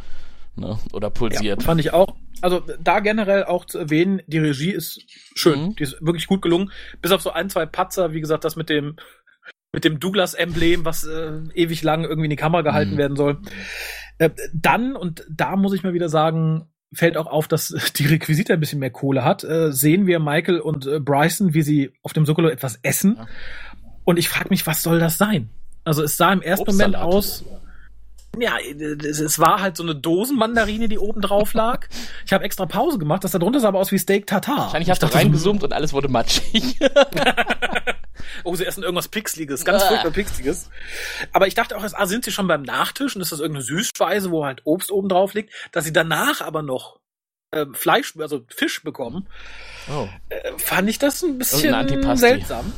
Ne? 0.57 0.79
Oder 0.95 1.09
Ja, 1.09 1.11
pulsiert. 1.11 1.63
fand 1.63 1.81
ich 1.81 1.93
auch. 1.93 2.17
Also 2.41 2.63
da 2.81 3.01
generell 3.01 3.45
auch 3.45 3.67
zu 3.67 3.79
erwähnen, 3.79 4.23
die 4.27 4.39
Regie 4.39 4.71
ist 4.71 5.01
schön. 5.35 5.61
Mhm. 5.67 5.77
Die 5.77 5.83
ist 5.83 5.97
wirklich 6.01 6.27
gut 6.27 6.41
gelungen. 6.41 6.71
Bis 7.03 7.13
auf 7.13 7.21
so 7.21 7.31
ein, 7.33 7.51
zwei 7.51 7.67
Patzer, 7.67 8.15
wie 8.15 8.21
gesagt, 8.21 8.45
das 8.45 8.57
mit 8.57 8.71
dem 8.71 8.97
mit 9.73 9.85
dem 9.85 10.01
Douglas-Emblem, 10.01 10.87
was 10.87 11.05
äh, 11.05 11.33
ewig 11.55 11.83
lang 11.83 12.05
irgendwie 12.05 12.25
in 12.27 12.31
die 12.31 12.37
Kamera 12.37 12.63
gehalten 12.63 12.95
Mhm. 12.95 12.99
werden 12.99 13.17
soll. 13.19 13.39
Äh, 14.19 14.31
dann, 14.53 14.97
und 14.97 15.25
da 15.31 15.57
muss 15.57 15.73
ich 15.75 15.83
mal 15.83 15.93
wieder 15.93 16.09
sagen, 16.09 16.69
fällt 16.93 17.17
auch 17.17 17.27
auf, 17.27 17.49
dass 17.49 17.69
die 17.97 18.07
Requisite 18.07 18.53
ein 18.53 18.61
bisschen 18.61 18.79
mehr 18.79 18.91
Kohle 18.91 19.25
hat. 19.25 19.45
Äh, 19.45 19.73
sehen 19.73 20.07
wir 20.07 20.21
Michael 20.21 20.61
und 20.61 20.87
äh, 20.87 21.01
Bryson, 21.01 21.55
wie 21.55 21.63
sie 21.63 21.93
auf 22.03 22.13
dem 22.13 22.27
Sokolo 22.27 22.49
etwas 22.49 22.79
essen. 22.83 23.17
Ja. 23.19 23.27
Und 24.05 24.19
ich 24.19 24.29
frage 24.29 24.51
mich, 24.51 24.67
was 24.67 24.83
soll 24.83 25.01
das 25.01 25.19
sein? 25.19 25.51
Also 25.85 26.03
es 26.03 26.17
sah 26.17 26.33
im 26.33 26.43
ersten 26.43 26.71
Moment 26.71 26.97
aus, 26.97 27.45
ja, 28.39 28.57
es, 28.59 29.39
war 29.39 29.63
halt 29.63 29.77
so 29.77 29.83
eine 29.83 29.95
Dosenmandarine, 29.95 30.89
die 30.89 30.99
oben 30.99 31.21
drauf 31.21 31.55
lag. 31.55 31.87
Ich 32.25 32.33
habe 32.33 32.45
extra 32.45 32.67
Pause 32.67 32.99
gemacht, 32.99 33.25
das 33.25 33.31
da 33.33 33.39
drunter 33.39 33.61
sah 33.61 33.69
aber 33.69 33.79
aus 33.79 33.93
wie 33.93 33.99
Steak 33.99 34.27
Tartar. 34.27 34.59
Wahrscheinlich 34.59 34.89
Ich 34.89 34.91
hast 34.91 35.03
du 35.03 35.07
reingezoomt 35.07 35.63
und 35.65 35.73
alles 35.73 35.93
wurde 35.93 36.09
matschig. 36.09 36.79
Oh, 38.47 38.55
sie 38.55 38.65
essen 38.65 38.85
irgendwas 38.85 39.09
Pixeliges, 39.09 39.65
ganz 39.65 39.83
Ah. 39.83 39.89
furchtbar 39.89 40.13
Pixeliges. 40.13 40.71
Aber 41.33 41.49
ich 41.49 41.55
dachte 41.55 41.77
auch 41.77 41.83
erst, 41.83 41.99
ah, 41.99 42.07
sind 42.07 42.25
sie 42.25 42.31
schon 42.31 42.47
beim 42.47 42.63
Nachtisch 42.63 43.17
und 43.17 43.23
ist 43.23 43.33
das 43.33 43.41
irgendeine 43.41 43.65
Süßspeise, 43.65 44.31
wo 44.31 44.45
halt 44.45 44.63
Obst 44.65 44.93
oben 44.93 45.09
drauf 45.09 45.35
liegt, 45.35 45.53
dass 45.73 45.85
sie 45.85 45.93
danach 45.93 46.41
aber 46.41 46.63
noch 46.63 47.01
ähm, 47.53 47.75
Fleisch, 47.75 48.15
also 48.19 48.45
Fisch 48.49 48.83
bekommen, 48.85 49.29
oh. 49.91 50.09
äh, 50.29 50.53
fand 50.59 50.89
ich 50.89 50.99
das 50.99 51.23
ein 51.23 51.39
bisschen 51.39 52.17
seltsam. 52.17 52.73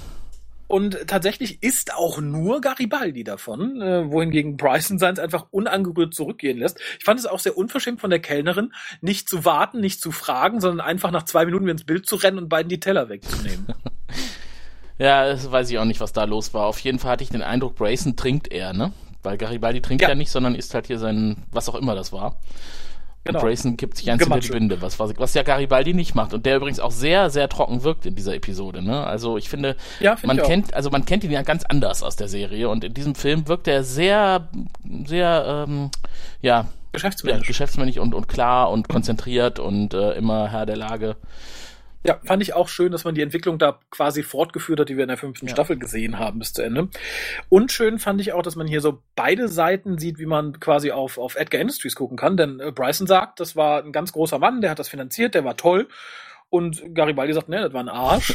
Und 0.69 1.07
tatsächlich 1.07 1.63
ist 1.63 1.95
auch 1.95 2.21
nur 2.21 2.61
Garibaldi 2.61 3.25
davon, 3.25 3.81
äh, 3.81 4.11
wohingegen 4.11 4.57
Bryson 4.57 4.99
seins 4.99 5.19
einfach 5.19 5.47
unangerührt 5.51 6.15
zurückgehen 6.15 6.59
lässt. 6.59 6.79
Ich 6.99 7.05
fand 7.05 7.19
es 7.19 7.27
auch 7.27 7.41
sehr 7.41 7.57
unverschämt 7.57 8.01
von 8.01 8.11
der 8.11 8.21
Kellnerin, 8.21 8.73
nicht 9.01 9.29
zu 9.29 9.47
warten, 9.47 9.81
nicht 9.81 10.01
zu 10.01 10.13
fragen, 10.13 10.61
sondern 10.61 10.87
einfach 10.87 11.11
nach 11.11 11.25
zwei 11.25 11.47
Minuten 11.47 11.65
wieder 11.65 11.73
ins 11.73 11.85
Bild 11.85 12.07
zu 12.07 12.17
rennen 12.17 12.39
und 12.39 12.49
beiden 12.49 12.69
die 12.69 12.81
Teller 12.81 13.09
wegzunehmen. 13.09 13.67
Ja, 14.99 15.27
das 15.29 15.51
weiß 15.51 15.71
ich 15.71 15.79
auch 15.79 15.85
nicht, 15.85 16.01
was 16.01 16.13
da 16.13 16.25
los 16.25 16.55
war. 16.55 16.67
Auf 16.67 16.79
jeden 16.81 16.99
Fall 16.99 17.13
hatte 17.13 17.25
ich 17.25 17.31
den 17.31 17.43
Eindruck, 17.43 17.77
Brayson 17.77 18.17
trinkt 18.17 18.49
er, 18.51 18.73
ne? 18.73 18.93
Weil 19.23 19.37
Garibaldi 19.39 19.81
trinkt 19.81 20.03
ja, 20.03 20.11
Ja. 20.11 20.15
nicht, 20.15 20.31
sondern 20.31 20.55
isst 20.55 20.75
halt 20.75 20.87
hier 20.87 20.99
sein, 20.99 21.37
was 21.53 21.69
auch 21.69 21.75
immer 21.75 21.95
das 21.95 22.13
war. 22.13 22.37
Genau. 23.25 23.41
Und 23.41 23.45
Brayson 23.45 23.77
kippt 23.77 23.97
sich 23.97 24.11
eins 24.11 24.23
hinter 24.23 24.41
die. 24.41 24.49
Binde, 24.49 24.81
was, 24.81 24.99
was, 24.99 25.13
was 25.19 25.35
ja 25.35 25.43
Garibaldi 25.43 25.93
nicht 25.93 26.15
macht. 26.15 26.33
Und 26.35 26.47
der 26.47 26.57
übrigens 26.57 26.81
auch 26.81 26.93
sehr, 26.93 27.31
sehr 27.31 27.49
trocken 27.49 27.83
wirkt 27.83 28.07
in 28.07 28.15
dieser 28.15 28.35
Episode, 28.35 28.81
ne? 28.81 29.05
Also 29.07 29.37
ich 29.37 29.49
finde, 29.49 29.77
Ja, 30.01 30.17
find 30.17 30.29
man 30.29 30.39
ich 30.39 30.45
kennt, 30.45 30.73
also 30.75 30.89
man 30.91 31.05
kennt 31.05 31.25
ihn 31.25 31.31
ja 31.33 31.43
ganz 31.43 31.65
anders 31.65 32.03
aus 32.03 32.17
der 32.17 32.29
Serie. 32.29 32.69
Und 32.69 32.85
in 32.85 32.95
diesem 32.95 33.15
Film 33.15 33.47
wirkt 33.49 33.69
er 33.69 33.85
sehr, 33.85 34.49
sehr, 35.05 35.67
ähm, 35.69 35.91
ja, 36.41 36.61
ja, 36.61 36.67
Geschäftsmensch. 36.93 37.47
geschäftsmännisch 37.47 37.99
und, 37.99 38.15
und 38.15 38.29
klar 38.29 38.71
und 38.71 38.89
konzentriert 38.89 39.59
und 39.59 39.95
äh, 39.95 40.13
immer 40.13 40.49
Herr 40.51 40.65
der 40.65 40.77
Lage. 40.77 41.17
Ja, 42.05 42.21
fand 42.25 42.43
ich 42.43 42.55
auch 42.55 42.69
schön, 42.69 42.93
dass 42.93 43.05
man 43.05 43.15
die 43.15 43.23
Entwicklung 43.23 43.59
da 43.59 43.81
quasi 43.91 44.23
fortgeführt 44.23 44.81
hat, 44.81 44.89
die 44.89 44.97
wir 44.97 45.03
in 45.05 45.09
der 45.09 45.17
fünften 45.17 45.47
Ja. 45.47 45.53
Staffel 45.53 45.79
gesehen 45.79 46.19
haben 46.19 46.39
bis 46.39 46.53
zu 46.53 46.63
Ende. 46.63 46.89
Und 47.49 47.73
schön 47.73 47.99
fand 47.99 48.21
ich 48.21 48.33
auch, 48.33 48.43
dass 48.43 48.57
man 48.57 48.67
hier 48.69 48.81
so 48.81 49.03
beide 49.17 49.49
Seiten 49.49 49.99
sieht, 49.99 50.19
wie 50.19 50.27
man 50.27 50.61
quasi 50.61 50.93
auf, 50.93 51.19
auf 51.19 51.35
Edgar 51.35 51.61
Industries 51.61 51.97
gucken 51.97 52.17
kann. 52.17 52.37
Denn 52.37 52.61
äh, 52.61 52.71
Bryson 52.71 53.07
sagt, 53.07 53.41
das 53.41 53.57
war 53.57 53.83
ein 53.83 53.93
ganz 53.93 54.13
großer 54.13 54.39
Mann, 54.39 54.61
der 54.61 54.71
hat 54.71 54.79
das 54.79 54.89
finanziert, 54.89 55.35
der 55.35 55.45
war 55.45 55.57
toll. 55.57 55.89
Und 56.51 56.95
Garibaldi 56.95 57.33
sagt, 57.35 57.49
ne, 57.49 57.61
das 57.61 57.73
war 57.73 57.81
ein 57.81 57.89
Arsch. 57.89 58.35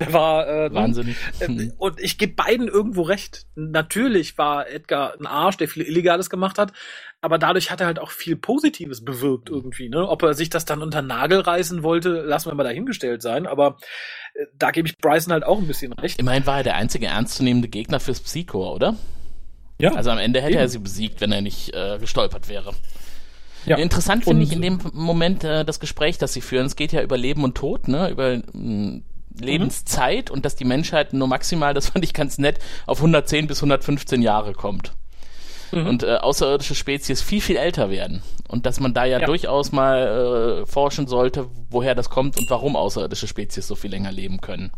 Der 0.00 0.12
war 0.12 0.48
äh, 0.48 0.74
Wahnsinnig. 0.74 1.16
äh, 1.40 1.70
Und 1.78 2.00
ich 2.00 2.16
gebe 2.18 2.32
beiden 2.34 2.66
irgendwo 2.68 3.02
recht. 3.02 3.46
Natürlich 3.54 4.38
war 4.38 4.68
Edgar 4.68 5.14
ein 5.20 5.26
Arsch, 5.26 5.58
der 5.58 5.68
viel 5.68 5.82
Illegales 5.82 6.30
gemacht 6.30 6.58
hat, 6.58 6.72
aber 7.20 7.36
dadurch 7.38 7.70
hat 7.70 7.80
er 7.80 7.86
halt 7.86 7.98
auch 7.98 8.10
viel 8.10 8.34
Positives 8.36 9.04
bewirkt 9.04 9.50
irgendwie. 9.50 9.88
Ne? 9.90 10.08
Ob 10.08 10.22
er 10.22 10.32
sich 10.34 10.48
das 10.48 10.64
dann 10.64 10.80
unter 10.82 11.02
den 11.02 11.08
Nagel 11.08 11.40
reißen 11.40 11.82
wollte, 11.82 12.22
lassen 12.22 12.50
wir 12.50 12.54
mal 12.54 12.64
dahingestellt 12.64 13.20
sein. 13.20 13.46
Aber 13.46 13.76
äh, 14.34 14.46
da 14.58 14.70
gebe 14.70 14.88
ich 14.88 14.96
Bryson 14.98 15.32
halt 15.32 15.44
auch 15.44 15.58
ein 15.58 15.66
bisschen 15.66 15.92
recht. 15.92 16.18
Immerhin 16.18 16.46
war 16.46 16.58
er 16.58 16.62
der 16.64 16.76
einzige 16.76 17.06
ernstzunehmende 17.06 17.68
Gegner 17.68 18.00
fürs 18.00 18.20
Psychor, 18.20 18.74
oder? 18.74 18.96
Ja, 19.78 19.94
Also 19.94 20.10
am 20.10 20.18
Ende 20.18 20.40
hätte 20.40 20.52
Eben. 20.52 20.60
er 20.60 20.68
sie 20.68 20.78
besiegt, 20.78 21.20
wenn 21.20 21.32
er 21.32 21.40
nicht 21.42 21.74
äh, 21.74 21.98
gestolpert 21.98 22.48
wäre. 22.48 22.72
ja. 23.66 23.76
Interessant 23.76 24.24
finde 24.24 24.42
ich 24.44 24.52
in 24.52 24.62
dem 24.62 24.78
Moment 24.92 25.44
äh, 25.44 25.64
das 25.64 25.80
Gespräch, 25.80 26.16
das 26.18 26.32
sie 26.32 26.40
führen. 26.40 26.66
Es 26.66 26.76
geht 26.76 26.92
ja 26.92 27.02
über 27.02 27.16
Leben 27.18 27.44
und 27.44 27.54
Tod, 27.54 27.88
ne? 27.88 28.10
Über 28.10 28.38
mh, 28.52 29.00
Lebenszeit 29.38 30.30
und 30.30 30.44
dass 30.44 30.56
die 30.56 30.64
Menschheit 30.64 31.12
nur 31.12 31.28
maximal, 31.28 31.74
das 31.74 31.88
fand 31.90 32.04
ich 32.04 32.14
ganz 32.14 32.38
nett, 32.38 32.58
auf 32.86 32.98
110 32.98 33.46
bis 33.46 33.58
115 33.58 34.22
Jahre 34.22 34.52
kommt. 34.52 34.92
Mhm. 35.72 35.86
Und 35.86 36.02
äh, 36.02 36.16
außerirdische 36.16 36.74
Spezies 36.74 37.22
viel, 37.22 37.40
viel 37.40 37.56
älter 37.56 37.90
werden. 37.90 38.22
Und 38.48 38.66
dass 38.66 38.80
man 38.80 38.92
da 38.92 39.04
ja, 39.04 39.20
Ja. 39.20 39.26
durchaus 39.26 39.70
mal 39.70 40.62
äh, 40.62 40.66
forschen 40.66 41.06
sollte, 41.06 41.46
woher 41.70 41.94
das 41.94 42.10
kommt 42.10 42.38
und 42.38 42.50
warum 42.50 42.74
außerirdische 42.74 43.28
Spezies 43.28 43.66
so 43.68 43.76
viel 43.76 43.90
länger 43.90 44.10
leben 44.10 44.40
können. 44.40 44.72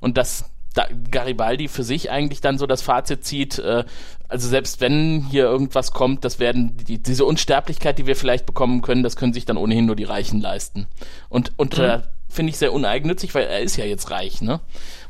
Und 0.00 0.16
dass 0.18 0.50
da 0.74 0.86
Garibaldi 1.10 1.68
für 1.68 1.82
sich 1.84 2.10
eigentlich 2.10 2.40
dann 2.40 2.58
so 2.58 2.66
das 2.66 2.82
Fazit 2.82 3.24
zieht, 3.24 3.58
äh, 3.60 3.84
also 4.28 4.48
selbst 4.48 4.80
wenn 4.80 5.24
hier 5.30 5.44
irgendwas 5.44 5.92
kommt, 5.92 6.24
das 6.24 6.38
werden 6.40 6.76
die, 6.76 7.00
diese 7.02 7.24
Unsterblichkeit, 7.24 7.98
die 7.98 8.06
wir 8.06 8.16
vielleicht 8.16 8.44
bekommen 8.44 8.82
können, 8.82 9.02
das 9.04 9.16
können 9.16 9.32
sich 9.32 9.44
dann 9.44 9.56
ohnehin 9.56 9.86
nur 9.86 9.96
die 9.96 10.04
Reichen 10.04 10.40
leisten. 10.40 10.88
Und, 11.28 11.52
und 11.56 11.78
Mhm. 11.78 12.02
Finde 12.28 12.50
ich 12.50 12.58
sehr 12.58 12.72
uneigennützig, 12.72 13.34
weil 13.34 13.46
er 13.46 13.60
ist 13.60 13.76
ja 13.76 13.84
jetzt 13.84 14.10
reich, 14.10 14.40
ne? 14.42 14.60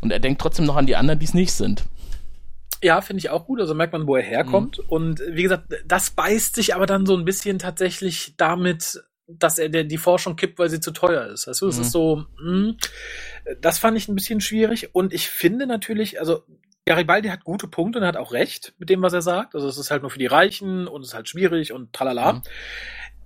Und 0.01 0.11
er 0.13 0.21
denkt 0.21 0.41
trotzdem 0.41 0.65
noch 0.67 0.77
an 0.77 0.87
die 0.87 0.97
anderen, 0.97 1.19
die 1.19 1.27
es 1.27 1.35
nicht 1.35 1.53
sind. 1.53 1.85
Ja, 2.83 3.01
finde 3.01 3.19
ich 3.19 3.31
auch 3.31 3.45
gut. 3.47 3.61
Also 3.61 3.75
merkt 3.75 3.93
man, 3.93 4.07
wo 4.07 4.15
er 4.15 4.23
herkommt. 4.23 4.79
Und 4.79 5.21
wie 5.31 5.43
gesagt, 5.43 5.65
das 5.85 6.11
beißt 6.11 6.55
sich 6.55 6.75
aber 6.77 6.87
dann 6.87 7.07
so 7.07 7.17
ein 7.17 7.25
bisschen 7.25 7.59
tatsächlich 7.59 8.35
damit, 8.37 9.03
dass 9.27 9.59
er 9.59 9.69
der, 9.69 9.83
die 9.85 9.99
Forschung 9.99 10.37
kippt, 10.37 10.59
weil 10.61 10.71
sie 10.71 10.79
zu 10.81 10.93
teuer 10.93 11.27
ist. 11.27 11.49
Weißt 11.49 11.61
du, 11.61 11.67
das 11.67 11.77
Mhm. 11.77 11.83
ist 11.83 11.91
so, 11.91 12.25
mh, 12.41 12.75
das 13.61 13.79
fand 13.79 13.97
ich 13.99 14.07
ein 14.09 14.15
bisschen 14.15 14.41
schwierig. 14.41 14.95
Und 14.95 15.13
ich 15.13 15.29
finde 15.29 15.67
natürlich, 15.67 16.21
also 16.21 16.45
Garibaldi 16.87 17.29
hat 17.29 17.45
gute 17.45 17.67
Punkte 17.69 17.99
und 17.99 18.05
er 18.05 18.09
hat 18.09 18.17
auch 18.17 18.33
recht 18.33 18.73
mit 18.79 18.89
dem, 18.91 19.03
was 19.03 19.13
er 19.13 19.23
sagt. 19.23 19.55
Also 19.57 19.67
es 19.69 19.77
ist 19.77 19.91
halt 19.91 20.03
nur 20.03 20.11
für 20.11 20.19
die 20.21 20.27
Reichen 20.27 20.87
und 20.87 21.03
es 21.03 21.09
ist 21.09 21.15
halt 21.15 21.29
schwierig 21.29 21.73
und 21.73 21.93
tralala. 21.93 22.35
Mhm. 22.35 22.43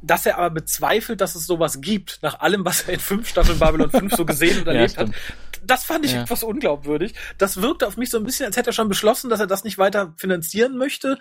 Dass 0.05 0.27
er 0.27 0.37
aber 0.39 0.51
bezweifelt, 0.51 1.21
dass 1.21 1.37
es 1.37 1.47
sowas 1.47 1.81
gibt, 1.81 2.19
nach 2.23 2.41
allem, 2.41 2.65
was 2.65 2.83
er 2.83 2.95
in 2.95 3.01
fünf 3.01 3.29
Staffeln 3.29 3.59
Babylon 3.61 3.89
5 3.91 4.15
so 4.15 4.25
gesehen 4.25 4.59
und 4.59 4.67
Ja, 4.67 4.73
erlebt 4.73 4.99
hat, 4.99 5.09
stimmt. 5.09 5.17
das 5.65 5.85
fand 5.85 6.05
ich 6.05 6.13
Ja. 6.15 6.23
etwas 6.23 6.43
unglaubwürdig. 6.43 7.15
Das 7.39 7.63
wirkte 7.63 7.87
auf 7.87 7.97
mich 7.97 8.11
so 8.11 8.19
ein 8.19 8.25
bisschen, 8.25 8.47
als 8.47 8.57
hätte 8.57 8.71
er 8.71 8.73
schon 8.73 8.89
beschlossen, 8.89 9.31
dass 9.31 9.39
er 9.39 9.47
das 9.47 9.63
nicht 9.63 9.79
weiter 9.79 10.13
finanzieren 10.17 10.77
möchte 10.77 11.19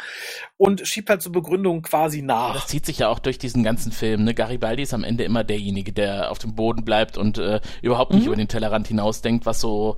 und 0.58 0.88
schiebt 0.88 1.10
halt 1.12 1.22
zur 1.22 1.32
Begründung 1.32 1.84
quasi 1.84 2.20
Das 2.22 2.26
nach. 2.28 2.66
zieht 2.66 2.86
sich 2.88 2.98
ja 3.00 3.08
auch 3.10 3.20
durch 3.20 3.38
diesen 3.38 3.64
ganzen 3.64 3.92
Film. 3.92 4.24
Ne? 4.24 4.34
Garibaldi 4.34 4.82
ist 4.82 4.94
am 4.96 5.04
Ende 5.04 5.24
immer 5.26 5.44
derjenige, 5.44 5.94
der 5.94 6.32
auf 6.32 6.40
dem 6.40 6.56
Boden 6.56 6.84
bleibt 6.84 7.18
und 7.20 7.38
äh, 7.38 7.62
überhaupt 7.84 8.14
nicht 8.14 8.22
Mhm. 8.24 8.28
über 8.28 8.36
den 8.36 8.48
Tellerrand 8.48 8.88
hinausdenkt, 8.88 9.46
was 9.46 9.62
so 9.62 9.96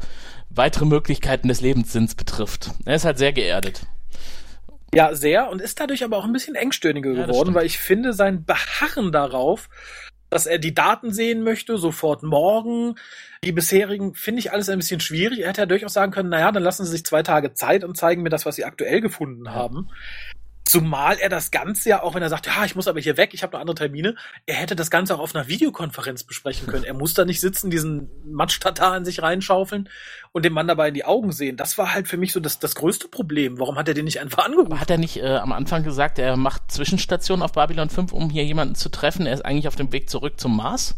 weitere 0.49 0.83
Möglichkeiten 0.85 1.47
des 1.47 1.61
Lebenssinns 1.61 2.15
betrifft. 2.15 2.71
Er 2.85 2.95
ist 2.95 3.05
halt 3.05 3.17
sehr 3.17 3.31
geerdet. 3.31 3.83
Ja, 4.93 5.15
sehr 5.15 5.49
und 5.49 5.61
ist 5.61 5.79
dadurch 5.79 6.03
aber 6.03 6.17
auch 6.17 6.25
ein 6.25 6.33
bisschen 6.33 6.55
engstirniger 6.55 7.11
Ja, 7.11 7.25
geworden, 7.25 7.53
weil 7.53 7.65
ich 7.65 7.77
finde, 7.77 8.13
sein 8.13 8.45
Beharren 8.45 9.11
darauf, 9.11 9.69
dass 10.29 10.45
er 10.45 10.57
die 10.57 10.73
Daten 10.73 11.13
sehen 11.13 11.43
möchte, 11.43 11.77
sofort 11.77 12.23
morgen, 12.23 12.95
die 13.43 13.51
bisherigen, 13.51 14.15
finde 14.15 14.39
ich 14.39 14.51
alles 14.51 14.69
ein 14.69 14.79
bisschen 14.79 14.99
schwierig. 14.99 15.39
Er 15.39 15.49
hätte 15.49 15.61
ja 15.61 15.65
durchaus 15.67 15.93
sagen 15.93 16.11
können, 16.11 16.29
naja, 16.29 16.51
dann 16.51 16.63
lassen 16.63 16.85
Sie 16.85 16.91
sich 16.91 17.05
zwei 17.05 17.21
Tage 17.23 17.53
Zeit 17.53 17.83
und 17.83 17.97
zeigen 17.97 18.23
mir 18.23 18.29
das, 18.29 18.45
was 18.45 18.55
Sie 18.55 18.65
aktuell 18.65 19.01
gefunden 19.01 19.45
Ja. 19.45 19.53
haben. 19.53 19.89
Zumal 20.65 21.17
er 21.19 21.29
das 21.29 21.51
Ganze 21.51 21.89
ja, 21.89 22.03
auch 22.03 22.15
wenn 22.15 22.23
er 22.23 22.29
sagt, 22.29 22.47
ja, 22.47 22.63
ich 22.63 22.75
muss 22.75 22.87
aber 22.87 22.99
hier 22.99 23.17
weg, 23.17 23.33
ich 23.33 23.43
habe 23.43 23.53
noch 23.53 23.59
andere 23.59 23.75
Termine, 23.75 24.15
er 24.45 24.55
hätte 24.55 24.75
das 24.75 24.89
Ganze 24.89 25.13
auch 25.13 25.19
auf 25.19 25.35
einer 25.35 25.47
Videokonferenz 25.47 26.23
besprechen 26.23 26.67
können. 26.67 26.85
Er 26.85 26.93
muss 26.93 27.13
da 27.13 27.25
nicht 27.25 27.41
sitzen, 27.41 27.69
diesen 27.69 28.09
Matsch-Tatar 28.25 28.95
in 28.95 29.05
sich 29.05 29.21
reinschaufeln 29.21 29.89
und 30.31 30.45
dem 30.45 30.53
Mann 30.53 30.67
dabei 30.67 30.87
in 30.87 30.93
die 30.93 31.05
Augen 31.05 31.31
sehen. 31.31 31.57
Das 31.57 31.77
war 31.77 31.93
halt 31.93 32.07
für 32.07 32.17
mich 32.17 32.31
so 32.31 32.39
das, 32.39 32.59
das 32.59 32.75
größte 32.75 33.07
Problem. 33.09 33.59
Warum 33.59 33.77
hat 33.77 33.87
er 33.87 33.93
den 33.93 34.05
nicht 34.05 34.21
einfach 34.21 34.45
angerufen? 34.45 34.79
Hat 34.79 34.89
er 34.89 34.97
nicht 34.97 35.17
äh, 35.17 35.35
am 35.35 35.51
Anfang 35.51 35.83
gesagt, 35.83 36.17
er 36.17 36.37
macht 36.37 36.71
Zwischenstationen 36.71 37.43
auf 37.43 37.51
Babylon 37.51 37.89
5, 37.89 38.13
um 38.13 38.29
hier 38.29 38.45
jemanden 38.45 38.75
zu 38.75 38.89
treffen? 38.89 39.25
Er 39.25 39.33
ist 39.33 39.45
eigentlich 39.45 39.67
auf 39.67 39.75
dem 39.75 39.91
Weg 39.91 40.09
zurück 40.09 40.39
zum 40.39 40.55
Mars? 40.55 40.95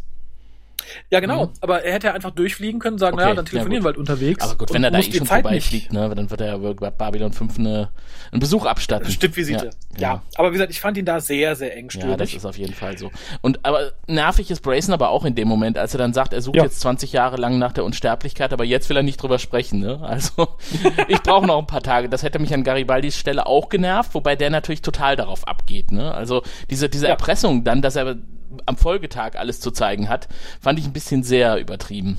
Ja, 1.10 1.20
genau. 1.20 1.48
Mhm. 1.48 1.52
Aber 1.62 1.84
er 1.84 1.94
hätte 1.94 2.08
ja 2.08 2.14
einfach 2.14 2.32
durchfliegen 2.32 2.80
können, 2.80 2.98
sagen, 2.98 3.16
Okay, 3.16 3.24
naja, 3.24 3.36
dann 3.36 3.46
ja, 3.46 3.50
telefonieren 3.52 3.84
gut. 3.84 3.86
wir 3.86 3.90
halt 3.90 3.98
unterwegs. 3.98 4.44
Aber 4.44 4.56
gut, 4.56 4.74
wenn 4.74 4.84
er 4.84 4.92
da 4.92 5.00
eh 5.00 5.04
schon 5.04 5.26
Zeit 5.26 5.42
vorbeifliegt, 5.44 5.94
ne, 5.94 6.14
dann 6.16 6.30
wird 6.30 6.42
er 6.42 6.48
ja 6.48 6.58
bei 6.58 6.90
Babylon 6.92 7.32
5 7.34 7.60
eine, 7.60 7.90
einen 8.32 8.40
Besuch 8.40 8.66
abstatten. 8.66 9.10
Stippvisite. 9.12 9.66
Ja, 9.66 10.00
Ja, 10.00 10.14
ja. 10.16 10.24
Aber 10.36 10.50
wie 10.50 10.54
gesagt, 10.54 10.72
ich 10.72 10.80
fand 10.82 10.98
ihn 10.98 11.06
da 11.06 11.20
sehr, 11.20 11.56
sehr 11.56 11.68
Ja, 11.70 11.74
das 11.74 11.80
engstirnig. 11.80 12.36
ist 12.36 12.46
auf 12.46 12.58
jeden 12.58 12.74
Fall 12.74 12.98
so. 12.98 13.12
Und 13.42 13.66
aber 13.66 13.92
nervig 14.08 14.52
ist 14.52 14.62
Brayson 14.62 14.94
aber 14.94 15.10
auch 15.10 15.26
in 15.26 15.36
dem 15.36 15.48
Moment, 15.48 15.78
als 15.78 15.94
er 15.94 15.98
dann 15.98 16.14
sagt, 16.14 16.34
er 16.34 16.42
sucht 16.42 16.56
Ja. 16.58 16.64
jetzt 16.64 16.80
20 16.82 17.12
Jahre 17.14 17.38
lang 17.38 17.58
nach 17.60 17.72
der 17.74 17.84
Unsterblichkeit, 17.86 18.54
aber 18.54 18.64
jetzt 18.66 18.90
will 18.90 18.98
er 18.98 19.04
nicht 19.04 19.22
drüber 19.22 19.40
sprechen. 19.40 19.80
Ne? 19.80 20.00
Also 20.02 20.48
ich 21.08 21.22
brauche 21.22 21.46
noch 21.46 21.58
ein 21.60 21.68
paar 21.68 21.82
Tage. 21.84 22.10
Das 22.10 22.24
hätte 22.24 22.40
mich 22.40 22.54
an 22.54 22.64
Garibaldis 22.64 23.18
Stelle 23.18 23.46
auch 23.46 23.70
genervt, 23.70 24.14
wobei 24.14 24.36
der 24.36 24.50
natürlich 24.50 24.82
total 24.82 25.16
darauf 25.16 25.48
abgeht. 25.48 25.92
Ne? 25.92 26.14
Also 26.14 26.44
diese 26.70 26.90
diese 26.90 27.06
Ja. 27.06 27.12
Erpressung 27.12 27.64
dann, 27.64 27.82
dass 27.82 27.96
er 27.96 28.18
am 28.66 28.78
Folgetag 28.78 29.36
alles 29.36 29.60
zu 29.60 29.72
zeigen 29.72 30.10
hat, 30.10 30.28
fand 30.62 30.80
ich 30.80 30.86
ein 30.86 30.94
bisschen 30.94 31.24
sehr 31.24 31.58
übertrieben. 31.60 32.18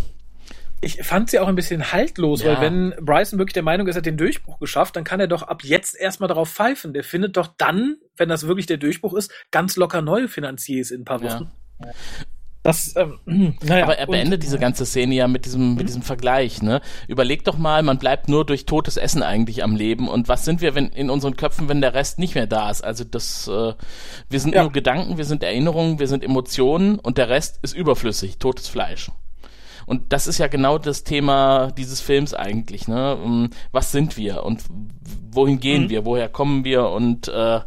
ich 0.83 1.03
fand 1.03 1.31
sie 1.31 1.39
auch 1.39 1.49
ein 1.49 1.55
bisschen 1.57 1.91
haltlos, 1.93 2.43
Ja. 2.43 2.53
weil 2.53 2.61
wenn 2.61 2.95
Bryson 3.05 3.39
wirklich 3.39 3.55
der 3.55 3.63
Meinung 3.63 3.87
ist, 3.89 3.97
er 3.97 3.99
hat 4.01 4.07
den 4.07 4.19
Durchbruch 4.19 4.59
geschafft, 4.59 4.95
dann 4.95 5.05
kann 5.05 5.19
er 5.21 5.27
doch 5.27 5.43
ab 5.43 5.65
jetzt 5.65 5.97
erstmal 5.99 6.29
darauf 6.29 6.51
pfeifen. 6.51 6.93
Der 6.93 7.03
findet 7.03 7.37
doch 7.37 7.49
dann, 7.59 7.97
wenn 8.17 8.29
das 8.29 8.47
wirklich 8.47 8.67
der 8.67 8.77
Durchbruch 8.77 9.15
ist, 9.15 9.33
ganz 9.51 9.77
locker 9.77 10.03
neue 10.03 10.29
Finanziers 10.29 10.91
in 10.91 11.01
ein 11.01 11.05
paar 11.05 11.23
Ja. 11.23 11.41
Das, 12.67 12.95
ähm, 12.97 13.19
naja. 13.63 13.85
Aber 13.85 13.97
er 13.99 14.09
und- 14.09 14.13
beendet 14.13 14.43
diese 14.43 14.59
ganze 14.59 14.85
Szene 14.87 15.15
ja 15.15 15.29
mit 15.29 15.45
diesem, 15.45 15.75
mit 15.77 15.89
diesem 15.89 16.03
Vergleich, 16.03 16.63
ne? 16.63 16.81
Überleg 17.07 17.45
doch 17.45 17.59
mal, 17.59 17.83
man 17.83 17.99
bleibt 17.99 18.29
nur 18.29 18.45
durch 18.45 18.67
totes 18.67 18.97
Essen 18.97 19.23
eigentlich 19.23 19.63
am 19.63 19.77
Leben. 19.77 20.09
Und 20.09 20.29
was 20.29 20.45
sind 20.45 20.61
wir 20.61 20.75
wenn 20.75 20.89
in 20.89 21.09
unseren 21.11 21.37
Köpfen, 21.37 21.69
wenn 21.69 21.81
der 21.81 21.95
Rest 21.95 22.19
nicht 22.19 22.35
mehr 22.35 22.47
da 22.47 22.71
ist? 22.71 22.83
Also 22.83 23.05
das, 23.05 23.47
äh, 23.49 23.73
wir 24.29 24.41
sind 24.41 24.55
Ja. 24.55 24.63
nur 24.63 24.73
Gedanken, 24.73 25.17
wir 25.17 25.25
sind 25.25 25.43
Erinnerungen, 25.43 25.99
wir 26.01 26.09
sind 26.09 26.25
Emotionen 26.25 26.99
und 26.99 27.19
der 27.19 27.29
Rest 27.29 27.59
ist 27.63 27.75
überflüssig, 27.77 28.39
totes 28.39 28.67
Fleisch. 28.69 29.11
Und 29.87 30.13
das 30.13 30.27
ist 30.27 30.39
ja 30.39 30.49
genau 30.49 30.79
das 30.79 31.05
Thema 31.05 31.71
dieses 31.71 32.01
Films 32.01 32.35
eigentlich, 32.35 32.89
ne? 32.89 33.17
Ähm, 33.25 33.51
Was 33.71 33.93
sind 33.93 34.17
wir 34.17 34.43
und 34.43 34.65
wohin 35.31 35.61
gehen 35.61 35.85
Mhm. 35.85 35.91
wir, 35.91 36.05
woher 36.05 36.29
kommen 36.29 36.65
wir 36.65 36.89
und 36.89 37.29
äh, 37.29 37.61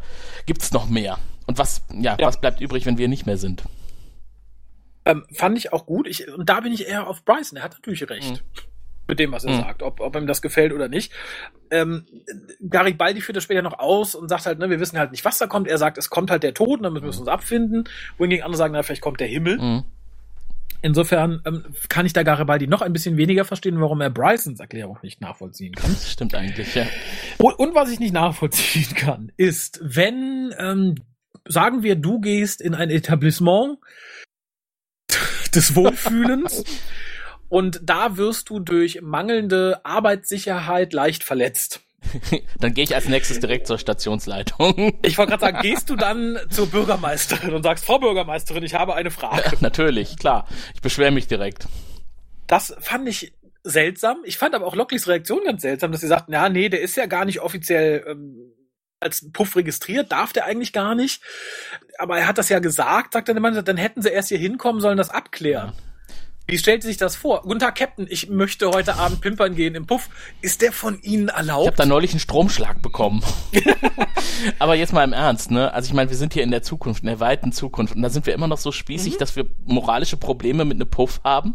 gibt's 0.45 0.73
noch 0.73 0.89
mehr? 0.89 1.17
Und 1.47 1.57
was, 1.57 1.83
ja, 1.93 2.17
Ja. 2.19 2.27
was 2.27 2.41
bleibt 2.41 2.59
übrig, 2.59 2.85
wenn 2.85 2.97
wir 2.97 3.07
nicht 3.07 3.25
mehr 3.25 3.37
sind? 3.37 3.63
Ähm, 5.05 5.25
fand 5.33 5.57
ich 5.57 5.73
auch 5.73 5.85
gut. 5.85 6.07
Ich, 6.07 6.27
und 6.31 6.49
da 6.49 6.59
bin 6.59 6.71
ich 6.73 6.87
eher 6.87 7.07
auf 7.07 7.23
Bryson. 7.25 7.57
Er 7.57 7.63
hat 7.63 7.73
natürlich 7.73 8.07
recht. 8.09 8.31
Mhm. 8.31 8.39
Mit 9.07 9.17
dem, 9.17 9.31
was 9.31 9.43
er 9.43 9.53
Mhm. 9.53 9.61
sagt, 9.61 9.81
ob, 9.81 10.01
ob 10.01 10.15
ihm 10.15 10.27
das 10.27 10.41
gefällt 10.41 10.71
oder 10.71 10.87
nicht. 10.87 11.11
Ähm, 11.71 12.05
Garibaldi 12.69 13.21
führt 13.21 13.35
das 13.37 13.43
später 13.43 13.63
noch 13.63 13.79
aus 13.79 14.13
und 14.13 14.29
sagt 14.29 14.45
halt, 14.45 14.59
ne, 14.59 14.69
wir 14.69 14.79
wissen 14.79 14.99
halt 14.99 15.11
nicht, 15.11 15.25
was 15.25 15.39
da 15.39 15.47
kommt. 15.47 15.67
Er 15.67 15.79
sagt, 15.79 15.97
es 15.97 16.09
kommt 16.11 16.29
halt 16.29 16.43
der 16.43 16.53
Tod, 16.53 16.83
dann 16.83 16.93
müssen 16.93 17.05
wir 17.05 17.19
uns 17.19 17.27
abfinden. 17.27 17.85
Wohingegen 18.17 18.43
andere 18.43 18.57
sagen, 18.57 18.73
na, 18.73 18.83
vielleicht 18.83 19.01
kommt 19.01 19.19
der 19.19 19.27
Himmel. 19.27 19.57
Mhm. 19.57 19.83
Insofern 20.81 21.41
ähm, 21.45 21.65
kann 21.89 22.05
ich 22.05 22.13
da 22.13 22.23
Garibaldi 22.23 22.67
noch 22.67 22.81
ein 22.81 22.93
bisschen 22.93 23.17
weniger 23.17 23.43
verstehen, 23.43 23.81
warum 23.81 23.99
er 23.99 24.09
Brysons 24.09 24.59
Erklärung 24.61 24.97
nicht 25.01 25.19
nachvollziehen 25.19 25.73
kann. 25.73 25.89
Das 25.91 26.11
stimmt 26.11 26.35
eigentlich, 26.35 26.73
ja. 26.75 26.85
Und, 27.37 27.53
und 27.59 27.75
was 27.75 27.91
ich 27.91 27.99
nicht 27.99 28.13
nachvollziehen 28.13 28.95
kann, 28.95 29.31
ist, 29.35 29.79
wenn, 29.83 30.53
ähm, 30.57 30.95
sagen 31.45 31.83
wir, 31.83 31.95
du 31.95 32.21
gehst 32.21 32.61
in 32.61 32.75
ein 32.75 32.89
Etablissement 32.91 33.79
des 35.55 35.75
Wohlfühlens 35.75 36.63
und 37.49 37.79
da 37.83 38.17
wirst 38.17 38.49
du 38.49 38.59
durch 38.59 39.01
mangelnde 39.01 39.81
Arbeitssicherheit 39.83 40.93
leicht 40.93 41.23
verletzt. 41.23 41.81
Dann 42.59 42.73
gehe 42.73 42.83
ich 42.83 42.95
als 42.95 43.07
nächstes 43.07 43.39
direkt 43.39 43.67
zur 43.67 43.77
Stationsleitung. 43.77 44.97
Ich 45.03 45.17
wollte 45.17 45.31
gerade 45.31 45.41
sagen, 45.41 45.59
gehst 45.61 45.89
du 45.89 45.95
dann 45.95 46.39
zur 46.49 46.67
Bürgermeisterin 46.67 47.53
und 47.53 47.63
sagst, 47.63 47.85
Frau 47.85 47.99
Bürgermeisterin, 47.99 48.63
ich 48.63 48.73
habe 48.73 48.95
eine 48.95 49.11
Frage. 49.11 49.57
Natürlich, 49.59 50.17
klar. 50.17 50.47
Ich 50.73 50.81
beschwere 50.81 51.11
mich 51.11 51.27
direkt. 51.27 51.67
Das 52.47 52.75
fand 52.79 53.07
ich 53.07 53.33
seltsam. 53.63 54.17
Ich 54.23 54.37
fand 54.37 54.55
aber 54.55 54.65
auch 54.65 54.75
Lockleys 54.75 55.07
Reaktion 55.07 55.41
ganz 55.43 55.61
seltsam, 55.61 55.91
dass 55.91 56.01
sie 56.01 56.07
sagten, 56.07 56.33
ja, 56.33 56.49
nee, 56.49 56.69
der 56.69 56.81
ist 56.81 56.95
ja 56.97 57.05
gar 57.05 57.25
nicht 57.25 57.41
offiziell 57.41 58.05
ähm, 58.07 58.53
als 58.99 59.31
Puff 59.31 59.55
registriert, 59.55 60.11
darf 60.11 60.33
der 60.33 60.45
eigentlich 60.45 60.73
gar 60.73 60.95
nicht. 60.95 61.21
Aber 61.97 62.17
er 62.17 62.27
hat 62.27 62.37
das 62.37 62.49
ja 62.49 62.59
gesagt, 62.59 63.13
sagt 63.13 63.27
dann 63.27 63.35
der 63.35 63.41
Mann, 63.41 63.63
dann 63.63 63.77
hätten 63.77 64.01
sie 64.01 64.09
erst 64.09 64.29
hier 64.29 64.37
hinkommen 64.37 64.81
sollen, 64.81 64.97
das 64.97 65.09
abklären. 65.09 65.73
Wie 66.49 66.57
stellt 66.57 66.81
sich 66.81 66.97
das 66.97 67.15
vor? 67.15 67.43
Guten 67.43 67.59
Tag, 67.59 67.75
Captain, 67.75 68.07
ich 68.09 68.27
möchte 68.27 68.71
heute 68.71 68.95
Abend 68.95 69.21
pimpern 69.21 69.53
gehen 69.53 69.75
im 69.75 69.85
Puff. 69.85 70.09
Ist 70.41 70.63
der 70.63 70.71
von 70.71 70.99
Ihnen 71.03 71.27
Ich 71.27 71.33
habe 71.35 71.47
erlaubt? 71.47 71.79
da 71.79 71.85
neulich 71.85 72.09
einen 72.11 72.19
Stromschlag 72.19 72.81
bekommen. 72.81 73.21
Aber 74.57 74.73
jetzt 74.73 74.91
mal 74.91 75.03
im 75.03 75.13
Ernst, 75.13 75.51
ne? 75.51 75.71
Also 75.73 75.87
ich 75.89 75.93
meine, 75.93 76.09
wir 76.09 76.17
sind 76.17 76.33
hier 76.33 76.41
in 76.41 76.49
der 76.49 76.63
Zukunft, 76.63 77.03
in 77.03 77.07
der 77.07 77.19
weiten 77.19 77.51
Zukunft. 77.51 77.95
Und 77.95 78.01
da 78.01 78.09
sind 78.09 78.25
wir 78.25 78.33
immer 78.33 78.47
noch 78.47 78.57
so 78.57 78.71
spießig, 78.71 79.17
dass 79.17 79.35
wir 79.35 79.45
moralische 79.67 80.17
Probleme 80.17 80.65
mit 80.65 80.75
einem 80.77 80.89
Puff 80.89 81.21
haben. 81.23 81.53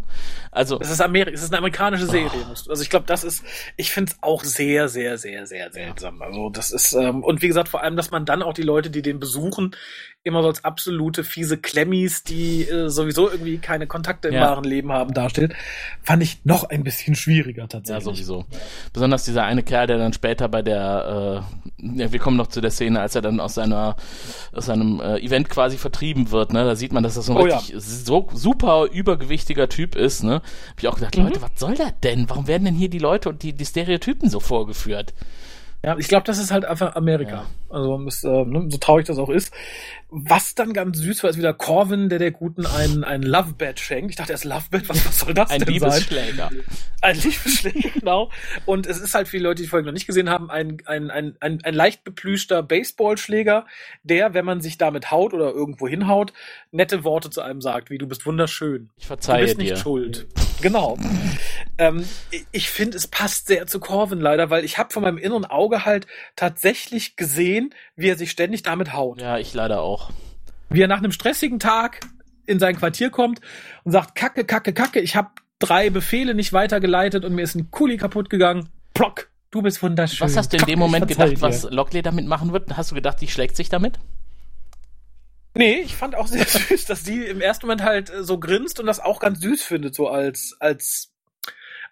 Also, 0.52 0.78
Das 0.78 0.90
ist 0.90 1.00
Amerika, 1.00 1.32
es 1.34 1.42
ist 1.42 1.50
eine 1.50 1.58
amerikanische 1.58 2.06
Serie. 2.06 2.30
du- 2.30 2.70
Also 2.70 2.80
ich 2.82 2.90
glaube, 2.90 3.06
das 3.06 3.24
ist, 3.24 3.42
ich 3.76 3.90
finde 3.90 4.12
es 4.12 4.18
auch 4.22 4.44
sehr, 4.44 4.88
sehr, 4.88 5.18
sehr, 5.18 5.46
sehr 5.48 5.72
seltsam. 5.72 6.22
Also 6.22 6.50
das 6.50 6.70
ist, 6.70 6.92
ähm, 6.92 7.24
und 7.24 7.42
wie 7.42 7.48
gesagt, 7.48 7.68
vor 7.68 7.82
allem, 7.82 7.96
dass 7.96 8.12
man 8.12 8.26
dann 8.26 8.42
auch 8.44 8.54
die 8.54 8.62
Leute, 8.62 8.90
die 8.90 9.02
den 9.02 9.18
besuchen, 9.18 9.74
immer 10.24 10.40
so 10.42 10.48
als 10.48 10.64
absolute 10.64 11.22
fiese 11.22 11.58
Klemmis, 11.58 12.24
die 12.24 12.62
äh, 12.62 12.88
sowieso 12.88 13.30
irgendwie 13.30 13.58
keine 13.58 13.86
Kontakte 13.86 14.28
im 14.28 14.34
Ja. 14.34 14.40
wahren 14.40 14.64
Leben 14.64 14.90
haben, 14.90 15.12
darstellt, 15.12 15.54
fand 16.02 16.22
ich 16.22 16.40
noch 16.44 16.64
ein 16.64 16.82
bisschen 16.82 17.14
schwieriger 17.14 17.62
ja, 17.62 17.68
tatsächlich. 17.68 18.04
sowieso. 18.04 18.46
Besonders 18.94 19.24
dieser 19.24 19.44
eine 19.44 19.62
Kerl, 19.62 19.86
der 19.86 19.98
dann 19.98 20.14
später 20.14 20.48
bei 20.48 20.62
der, 20.62 21.44
äh, 21.78 21.98
ja, 22.00 22.10
wir 22.10 22.18
kommen 22.18 22.38
noch 22.38 22.46
zu 22.46 22.62
der 22.62 22.70
Szene, 22.70 23.00
als 23.00 23.14
er 23.14 23.20
dann 23.22 23.38
aus 23.38 23.54
seiner, 23.54 23.96
aus 24.52 24.64
seinem 24.66 24.98
äh, 25.00 25.18
Event 25.18 25.50
quasi 25.50 25.76
vertrieben 25.76 26.30
wird, 26.30 26.54
ne? 26.54 26.64
Da 26.64 26.74
sieht 26.74 26.92
man, 26.94 27.02
dass 27.02 27.14
das 27.16 27.26
so 27.26 27.32
ein 27.36 27.38
Oh 27.42 27.46
ja. 27.46 27.58
richtig 27.58 27.74
so 27.78 28.28
super 28.32 28.86
übergewichtiger 28.90 29.68
Typ 29.68 29.94
ist, 29.94 30.22
ne? 30.24 30.36
Hab 30.70 30.78
ich 30.78 30.88
auch 30.88 30.94
gedacht, 30.94 31.16
Mhm. 31.18 31.24
Leute, 31.24 31.42
was 31.42 31.50
soll 31.56 31.74
das 31.74 31.92
denn? 32.02 32.30
Warum 32.30 32.46
werden 32.46 32.64
denn 32.64 32.74
hier 32.74 32.88
die 32.88 32.98
Leute 32.98 33.28
und 33.28 33.42
die, 33.42 33.52
die 33.52 33.66
Stereotypen 33.66 34.30
so 34.30 34.40
vorgeführt? 34.40 35.12
Ja, 35.84 35.98
ich 35.98 36.08
glaube, 36.08 36.24
das 36.24 36.38
ist 36.38 36.50
halt 36.50 36.64
einfach 36.64 36.96
Amerika. 36.96 37.44
Also 37.68 38.02
es, 38.06 38.24
äh, 38.24 38.28
ne, 38.28 38.68
so 38.70 38.78
traurig 38.78 39.06
das 39.06 39.18
auch 39.18 39.28
ist. 39.28 39.52
Was 40.08 40.54
dann 40.54 40.72
ganz 40.72 40.98
süß 40.98 41.22
war, 41.22 41.28
ist 41.28 41.36
wieder 41.36 41.52
Corvin, 41.52 42.08
der 42.08 42.18
der 42.18 42.30
Guten 42.30 42.64
ein, 42.64 43.04
ein 43.04 43.22
Love-Bed 43.22 43.78
schenkt. 43.80 44.10
Ich 44.10 44.16
dachte 44.16 44.32
erst 44.32 44.44
Love-Bed, 44.44 44.88
was, 44.88 45.04
was 45.04 45.18
soll 45.18 45.34
das 45.34 45.50
Ein 45.50 45.58
denn 45.58 45.78
sein? 45.80 45.90
Liebesschläger. 45.90 46.50
Ein 47.02 47.16
Liebesschläger, 47.16 47.90
genau. 47.98 48.30
Und 48.64 48.86
es 48.86 48.98
ist 48.98 49.14
halt 49.14 49.28
für 49.28 49.36
die 49.36 49.42
Leute, 49.42 49.56
die 49.56 49.62
die 49.64 49.68
Folge 49.68 49.84
noch 49.84 49.92
nicht 49.92 50.06
gesehen 50.06 50.30
haben, 50.30 50.50
ein, 50.50 50.78
ein, 50.86 51.10
ein, 51.10 51.36
ein, 51.40 51.58
ein 51.62 51.74
leicht 51.74 52.02
beplüschter 52.02 52.62
Baseballschläger, 52.62 53.66
der, 54.04 54.32
wenn 54.32 54.46
man 54.46 54.62
sich 54.62 54.78
damit 54.78 55.10
haut 55.10 55.34
oder 55.34 55.50
irgendwo 55.50 55.86
hinhaut, 55.86 56.32
nette 56.74 57.04
Worte 57.04 57.30
zu 57.30 57.40
einem 57.40 57.60
sagt, 57.60 57.88
wie 57.90 57.98
du 57.98 58.06
bist 58.06 58.26
wunderschön. 58.26 58.90
Ich 58.96 59.04
Du 59.04 59.08
verzeihe 59.08 59.44
bist 59.44 59.58
nicht 59.58 59.70
dir. 59.72 59.76
schuld. 59.76 60.26
Genau. 60.60 60.98
ähm, 61.78 62.04
ich- 62.52 62.68
finde, 62.70 62.96
es 62.96 63.06
passt 63.06 63.46
sehr 63.46 63.66
zu 63.66 63.78
Corvin 63.80 64.20
leider, 64.20 64.50
weil 64.50 64.64
ich 64.64 64.76
habe 64.78 64.92
von 64.92 65.02
meinem 65.02 65.18
inneren 65.18 65.44
Auge 65.44 65.84
halt 65.84 66.06
tatsächlich 66.36 67.16
gesehen, 67.16 67.74
wie 67.96 68.08
er 68.08 68.16
sich 68.16 68.30
ständig 68.30 68.62
damit 68.62 68.92
haut. 68.92 69.20
Ja, 69.20 69.38
ich 69.38 69.54
leider 69.54 69.80
auch. 69.82 70.10
Wie 70.70 70.82
er 70.82 70.88
nach 70.88 70.98
einem 70.98 71.12
stressigen 71.12 71.58
Tag 71.58 72.00
in 72.46 72.58
sein 72.58 72.76
Quartier 72.76 73.10
kommt 73.10 73.40
und 73.84 73.92
sagt, 73.92 74.14
Kacke, 74.14 74.44
Kacke, 74.44 74.72
Kacke, 74.72 75.00
ich 75.00 75.14
habe 75.16 75.30
drei 75.60 75.90
Befehle 75.90 76.34
nicht 76.34 76.52
weitergeleitet 76.52 77.24
und 77.24 77.34
mir 77.34 77.42
ist 77.42 77.54
ein 77.54 77.70
Kuli 77.70 77.96
kaputt 77.96 78.28
gegangen. 78.30 78.68
Plock, 78.94 79.28
du 79.50 79.62
bist 79.62 79.82
wunderschön. 79.82 80.26
Was 80.26 80.36
hast 80.36 80.52
du 80.52 80.56
in 80.56 80.64
dem 80.66 80.78
Moment 80.78 81.06
gedacht, 81.08 81.40
was 81.40 81.62
dir. 81.62 81.70
Lockley 81.70 82.02
damit 82.02 82.26
machen 82.26 82.52
wird? 82.52 82.76
Hast 82.76 82.90
du 82.90 82.94
gedacht, 82.94 83.20
die 83.20 83.28
schlägt 83.28 83.56
sich 83.56 83.68
damit? 83.68 83.98
Nee, 85.54 85.80
ich 85.84 85.94
fand 85.94 86.14
auch 86.14 86.26
sehr 86.26 86.44
süß, 86.46 86.84
dass 86.86 87.02
die 87.04 87.24
im 87.24 87.40
ersten 87.40 87.66
Moment 87.66 87.82
halt 87.82 88.10
äh, 88.10 88.24
so 88.24 88.38
grinst 88.38 88.80
und 88.80 88.86
das 88.86 89.00
auch 89.00 89.20
ganz 89.20 89.40
süß 89.40 89.62
findet, 89.62 89.94
so 89.94 90.08
als, 90.08 90.56
als, 90.60 91.12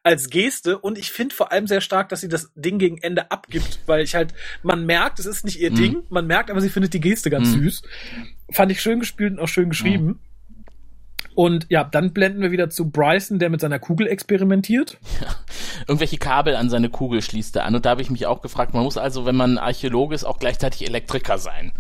als 0.02 0.30
Geste 0.30 0.78
und 0.78 0.98
ich 0.98 1.12
finde 1.12 1.34
vor 1.34 1.52
allem 1.52 1.66
sehr 1.68 1.80
stark, 1.80 2.08
dass 2.08 2.20
sie 2.22 2.28
das 2.28 2.50
Ding 2.56 2.78
gegen 2.78 2.98
Ende 2.98 3.30
abgibt, 3.30 3.78
weil 3.86 4.02
ich 4.02 4.14
halt, 4.16 4.34
man 4.62 4.84
merkt, 4.84 5.20
es 5.20 5.26
ist 5.26 5.44
nicht 5.44 5.60
ihr 5.60 5.70
Mhm. 5.70 5.76
Ding, 5.76 6.02
man 6.08 6.26
merkt 6.26 6.50
aber, 6.50 6.60
sie 6.60 6.70
findet 6.70 6.92
die 6.92 7.00
Geste 7.00 7.30
ganz 7.30 7.50
Mhm. 7.54 7.62
süß. 7.62 7.82
Fand 8.50 8.72
ich 8.72 8.82
schön 8.82 8.98
gespielt 9.00 9.32
und 9.32 9.38
auch 9.38 9.48
schön 9.48 9.68
geschrieben. 9.70 10.18
Und 11.34 11.66
ja, 11.70 11.82
dann 11.84 12.12
blenden 12.12 12.42
wir 12.42 12.50
wieder 12.50 12.68
zu 12.68 12.90
Bryson, 12.90 13.38
der 13.38 13.48
mit 13.48 13.60
seiner 13.62 13.78
Kugel 13.78 14.06
experimentiert. 14.06 14.98
Irgendwelche 15.88 16.18
Kabel 16.18 16.56
an 16.56 16.68
seine 16.68 16.90
Kugel 16.90 17.22
schließt 17.22 17.56
er 17.56 17.64
an. 17.64 17.74
Und 17.74 17.86
da 17.86 17.90
habe 17.90 18.02
ich 18.02 18.10
mich 18.10 18.26
auch 18.26 18.42
gefragt, 18.42 18.74
man 18.74 18.82
muss 18.82 18.98
also, 18.98 19.24
wenn 19.24 19.36
man 19.36 19.56
Archäologe 19.56 20.14
ist, 20.14 20.24
auch 20.24 20.38
gleichzeitig 20.38 20.86
Elektriker 20.86 21.38
sein. 21.38 21.72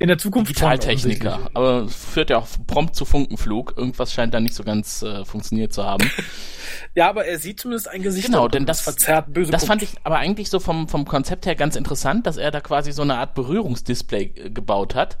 In 0.00 0.06
der 0.06 0.16
Zukunft 0.18 0.50
Digitaltechniker. 0.50 1.50
Aber 1.54 1.80
es 1.82 1.94
führt 1.96 2.30
ja 2.30 2.38
auch 2.38 2.46
prompt 2.68 2.94
zu 2.94 3.04
Funkenflug. 3.04 3.74
Irgendwas 3.76 4.12
scheint 4.12 4.32
da 4.32 4.38
nicht 4.38 4.54
so 4.54 4.62
ganz 4.62 5.02
äh, 5.02 5.24
funktioniert 5.24 5.72
zu 5.72 5.84
haben. 5.84 6.08
Ja, 6.94 7.08
aber 7.08 7.24
er 7.24 7.38
sieht 7.38 7.60
zumindest 7.60 7.88
ein 7.88 8.02
Gesicht. 8.02 8.26
Genau, 8.26 8.46
denn 8.46 8.66
das- 8.66 8.82
verzerrt 8.82 9.32
böse 9.32 9.50
Das 9.50 9.64
fand 9.64 9.80
guckt. 9.80 9.94
ich 9.94 10.00
aber 10.04 10.16
eigentlich 10.18 10.50
so 10.50 10.60
vom, 10.60 10.86
vom 10.86 11.06
Konzept 11.06 11.46
her 11.46 11.54
ganz 11.54 11.76
interessant, 11.76 12.26
dass 12.26 12.36
er 12.36 12.50
da 12.50 12.60
quasi 12.60 12.92
so 12.92 13.00
eine 13.02 13.16
Art 13.16 13.34
Berührungsdisplay 13.34 14.32
äh, 14.34 14.50
gebaut 14.50 14.94
hat, 14.94 15.16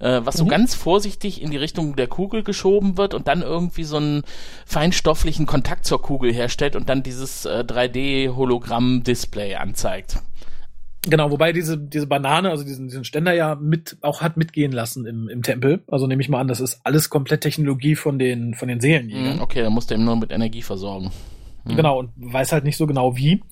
äh, 0.00 0.20
was 0.24 0.36
so 0.36 0.44
Mhm. 0.44 0.48
ganz 0.48 0.74
vorsichtig 0.74 1.40
in 1.40 1.50
die 1.52 1.56
Richtung 1.56 1.94
der 1.94 2.08
Kugel 2.08 2.42
geschoben 2.42 2.96
wird 2.98 3.14
und 3.14 3.28
dann 3.28 3.42
irgendwie 3.42 3.84
so 3.84 3.96
einen 3.98 4.22
feinstofflichen 4.66 5.46
Kontakt 5.46 5.84
zur 5.86 6.02
Kugel 6.02 6.32
herstellt 6.32 6.74
und 6.74 6.88
dann 6.88 7.04
dieses 7.04 7.44
äh, 7.44 7.62
3D-Hologramm-Display 7.64 9.54
anzeigt. 9.54 10.18
Genau, 11.08 11.30
wobei 11.30 11.52
diese, 11.52 11.78
diese 11.78 12.06
Banane, 12.06 12.50
also 12.50 12.64
diesen, 12.64 12.88
diesen 12.88 13.04
Ständer 13.04 13.32
ja 13.32 13.54
mit, 13.54 13.96
auch 14.02 14.20
hat 14.20 14.36
mitgehen 14.36 14.72
lassen 14.72 15.06
im, 15.06 15.28
im 15.28 15.42
Tempel. 15.42 15.82
Also 15.88 16.06
nehme 16.06 16.20
ich 16.22 16.28
mal 16.28 16.40
an, 16.40 16.48
das 16.48 16.60
ist 16.60 16.80
alles 16.84 17.08
komplett 17.10 17.40
Technologie 17.40 17.94
von 17.94 18.18
den, 18.18 18.54
von 18.54 18.68
den 18.68 18.80
Seelenjägern. 18.80 19.36
Mhm, 19.36 19.40
okay, 19.42 19.62
dann 19.62 19.72
musst 19.72 19.90
du 19.90 19.94
ihm 19.94 20.04
nur 20.04 20.16
mit 20.16 20.32
Energie 20.32 20.62
versorgen. 20.62 21.10
Mhm. 21.64 21.76
Genau, 21.76 21.98
und 21.98 22.10
weiß 22.16 22.52
halt 22.52 22.64
nicht 22.64 22.76
so 22.76 22.86
genau 22.86 23.16
wie. 23.16 23.42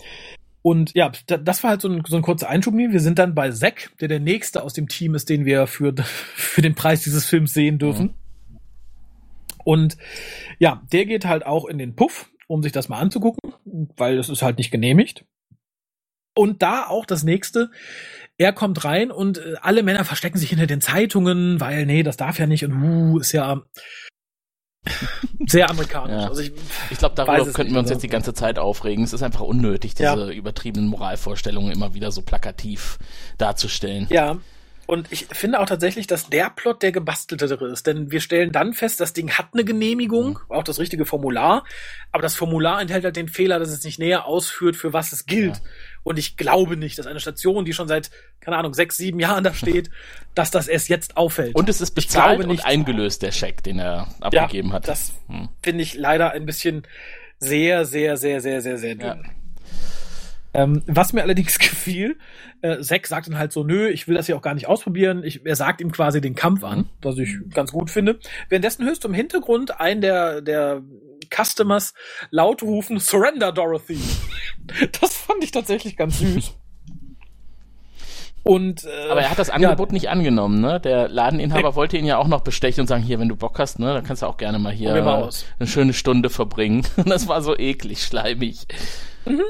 Und 0.62 0.92
ja, 0.94 1.12
da- 1.28 1.36
das 1.38 1.62
war 1.62 1.70
halt 1.70 1.80
so 1.80 1.88
ein, 1.88 2.02
so 2.06 2.16
ein 2.16 2.22
kurzer 2.22 2.48
Einschub. 2.48 2.74
Wir 2.74 3.00
sind 3.00 3.18
dann 3.18 3.34
bei 3.34 3.50
Zack, 3.50 3.90
der 4.00 4.08
der 4.08 4.20
nächste 4.20 4.62
aus 4.62 4.72
dem 4.72 4.88
Team 4.88 5.14
ist, 5.14 5.28
den 5.28 5.44
wir 5.44 5.66
für, 5.66 5.94
für 6.34 6.60
den 6.62 6.74
Preis 6.74 7.02
dieses 7.02 7.24
Films 7.24 7.54
sehen 7.54 7.78
dürfen. 7.78 8.14
Und 9.64 9.96
ja, 10.58 10.82
der 10.92 11.06
geht 11.06 11.24
halt 11.26 11.44
auch 11.46 11.64
in 11.66 11.78
den 11.78 11.96
Puff, 11.96 12.30
um 12.46 12.62
sich 12.62 12.72
das 12.72 12.88
mal 12.88 12.98
anzugucken, 12.98 13.52
weil 13.96 14.16
das 14.16 14.28
ist 14.28 14.42
halt 14.42 14.58
nicht 14.58 14.70
genehmigt. 14.70 15.24
Und 16.36 16.62
da 16.62 16.86
auch 16.86 17.06
das 17.06 17.24
nächste. 17.24 17.70
Er 18.38 18.52
kommt 18.52 18.84
rein 18.84 19.10
und 19.10 19.38
äh, 19.38 19.54
alle 19.62 19.82
Männer 19.82 20.04
verstecken 20.04 20.36
sich 20.38 20.50
hinter 20.50 20.66
den 20.66 20.82
Zeitungen, 20.82 21.58
weil 21.60 21.86
nee, 21.86 22.02
das 22.02 22.18
darf 22.18 22.38
ja 22.38 22.46
nicht 22.46 22.64
und 22.66 22.74
uh, 22.82 23.18
ist 23.18 23.32
ja 23.32 23.62
sehr 25.46 25.68
amerikanisch. 25.70 26.22
Ja. 26.22 26.28
Also 26.28 26.42
ich, 26.42 26.52
Ich 26.90 26.98
glaube, 26.98 27.14
darüber 27.14 27.38
könnten 27.44 27.62
nicht, 27.62 27.72
wir 27.72 27.78
uns 27.80 27.88
also- 27.88 27.94
jetzt 27.94 28.02
die 28.02 28.08
ganze 28.08 28.34
Zeit 28.34 28.58
aufregen. 28.58 29.02
Es 29.04 29.12
ist 29.12 29.22
einfach 29.22 29.40
unnötig, 29.40 29.94
diese 29.94 30.04
Ja. 30.04 30.28
übertriebenen 30.30 30.88
Moralvorstellungen 30.88 31.72
immer 31.72 31.94
wieder 31.94 32.12
so 32.12 32.22
plakativ 32.22 32.98
darzustellen. 33.38 34.06
Ja. 34.10 34.36
Und 34.86 35.10
ich 35.10 35.26
finde 35.32 35.58
auch 35.58 35.66
tatsächlich, 35.66 36.06
dass 36.06 36.28
der 36.28 36.48
Plot 36.50 36.82
der 36.82 36.92
gebasteltere 36.92 37.66
ist. 37.68 37.88
Denn 37.88 38.12
wir 38.12 38.20
stellen 38.20 38.52
dann 38.52 38.72
fest, 38.72 39.00
das 39.00 39.12
Ding 39.12 39.32
hat 39.32 39.48
eine 39.52 39.64
Genehmigung, 39.64 40.38
auch 40.48 40.62
das 40.62 40.78
richtige 40.78 41.04
Formular. 41.06 41.64
Aber 42.12 42.22
das 42.22 42.36
Formular 42.36 42.80
enthält 42.80 43.02
halt 43.04 43.16
den 43.16 43.26
Fehler, 43.28 43.58
dass 43.58 43.70
es 43.70 43.82
nicht 43.82 43.98
näher 43.98 44.26
ausführt, 44.26 44.76
für 44.76 44.92
was 44.92 45.10
es 45.12 45.26
gilt. 45.26 45.56
Ja. 45.56 45.62
Und 46.06 46.20
ich 46.20 46.36
glaube 46.36 46.76
nicht, 46.76 47.00
dass 47.00 47.08
eine 47.08 47.18
Station, 47.18 47.64
die 47.64 47.72
schon 47.72 47.88
seit, 47.88 48.12
keine 48.38 48.56
Ahnung, 48.56 48.74
sechs, 48.74 48.96
sieben 48.96 49.18
Jahren 49.18 49.42
da 49.42 49.52
steht, 49.52 49.90
dass 50.36 50.52
das 50.52 50.68
erst 50.68 50.88
jetzt 50.88 51.16
auffällt. 51.16 51.56
Und 51.56 51.68
es 51.68 51.80
ist 51.80 51.90
bezahlt 51.96 52.38
und 52.38 52.46
nicht. 52.46 52.64
eingelöst, 52.64 53.22
der 53.22 53.32
Scheck, 53.32 53.64
den 53.64 53.80
er 53.80 54.06
abgegeben 54.20 54.72
hat. 54.72 54.86
Das 54.86 55.14
Hm. 55.26 55.48
finde 55.64 55.82
ich 55.82 55.94
leider 55.94 56.30
ein 56.30 56.46
bisschen 56.46 56.84
sehr, 57.40 57.84
sehr, 57.84 58.16
sehr, 58.16 58.40
sehr, 58.40 58.62
sehr, 58.62 58.78
sehr 58.78 58.94
dünn. 58.94 59.24
Ja. 59.24 59.30
Ähm, 60.54 60.84
was 60.86 61.12
mir 61.12 61.22
allerdings 61.22 61.58
gefiel, 61.58 62.16
äh, 62.62 62.78
Zack 62.82 63.08
sagt 63.08 63.26
dann 63.26 63.36
halt 63.36 63.52
so, 63.52 63.64
nö, 63.64 63.88
ich 63.88 64.06
will 64.06 64.14
das 64.14 64.26
hier 64.26 64.36
auch 64.36 64.42
gar 64.42 64.54
nicht 64.54 64.68
ausprobieren. 64.68 65.24
Ich, 65.24 65.44
er 65.44 65.56
sagt 65.56 65.80
ihm 65.80 65.90
quasi 65.90 66.20
den 66.20 66.36
Kampf 66.36 66.62
an, 66.62 66.88
was 67.02 67.18
ich 67.18 67.34
ganz 67.52 67.72
gut 67.72 67.90
finde. 67.90 68.20
Währenddessen 68.48 68.86
hörst 68.86 69.02
du 69.02 69.08
im 69.08 69.14
Hintergrund 69.14 69.80
einen 69.80 70.02
der, 70.02 70.40
der 70.40 70.82
Customers 71.34 71.94
laut 72.30 72.62
rufen, 72.62 72.98
Surrender, 72.98 73.52
Dorothy. 73.52 73.98
das 75.00 75.16
fand 75.16 75.42
ich 75.44 75.50
tatsächlich 75.50 75.96
ganz 75.96 76.18
süß. 76.18 76.54
Und, 78.42 78.84
äh, 78.84 79.10
Aber 79.10 79.22
er 79.22 79.30
hat 79.30 79.40
das 79.40 79.48
ja, 79.48 79.54
Angebot 79.54 79.90
nicht 79.90 80.08
angenommen, 80.08 80.60
ne? 80.60 80.78
Der 80.78 81.08
Ladeninhaber 81.08 81.70
Nee. 81.70 81.74
wollte 81.74 81.96
ihn 81.96 82.04
ja 82.04 82.16
auch 82.18 82.28
noch 82.28 82.42
bestechen 82.42 82.82
und 82.82 82.86
sagen, 82.86 83.02
hier, 83.02 83.18
wenn 83.18 83.28
du 83.28 83.34
Bock 83.34 83.58
hast, 83.58 83.80
ne, 83.80 83.92
dann 83.92 84.04
kannst 84.04 84.22
du 84.22 84.26
auch 84.26 84.36
gerne 84.36 84.60
mal 84.60 84.72
hier 84.72 85.02
mal 85.02 85.28
eine 85.58 85.66
schöne 85.66 85.92
Stunde 85.92 86.30
verbringen. 86.30 86.86
Und 86.96 87.08
das 87.10 87.26
war 87.26 87.42
so 87.42 87.58
eklig, 87.58 88.04
schleimig. 88.04 88.58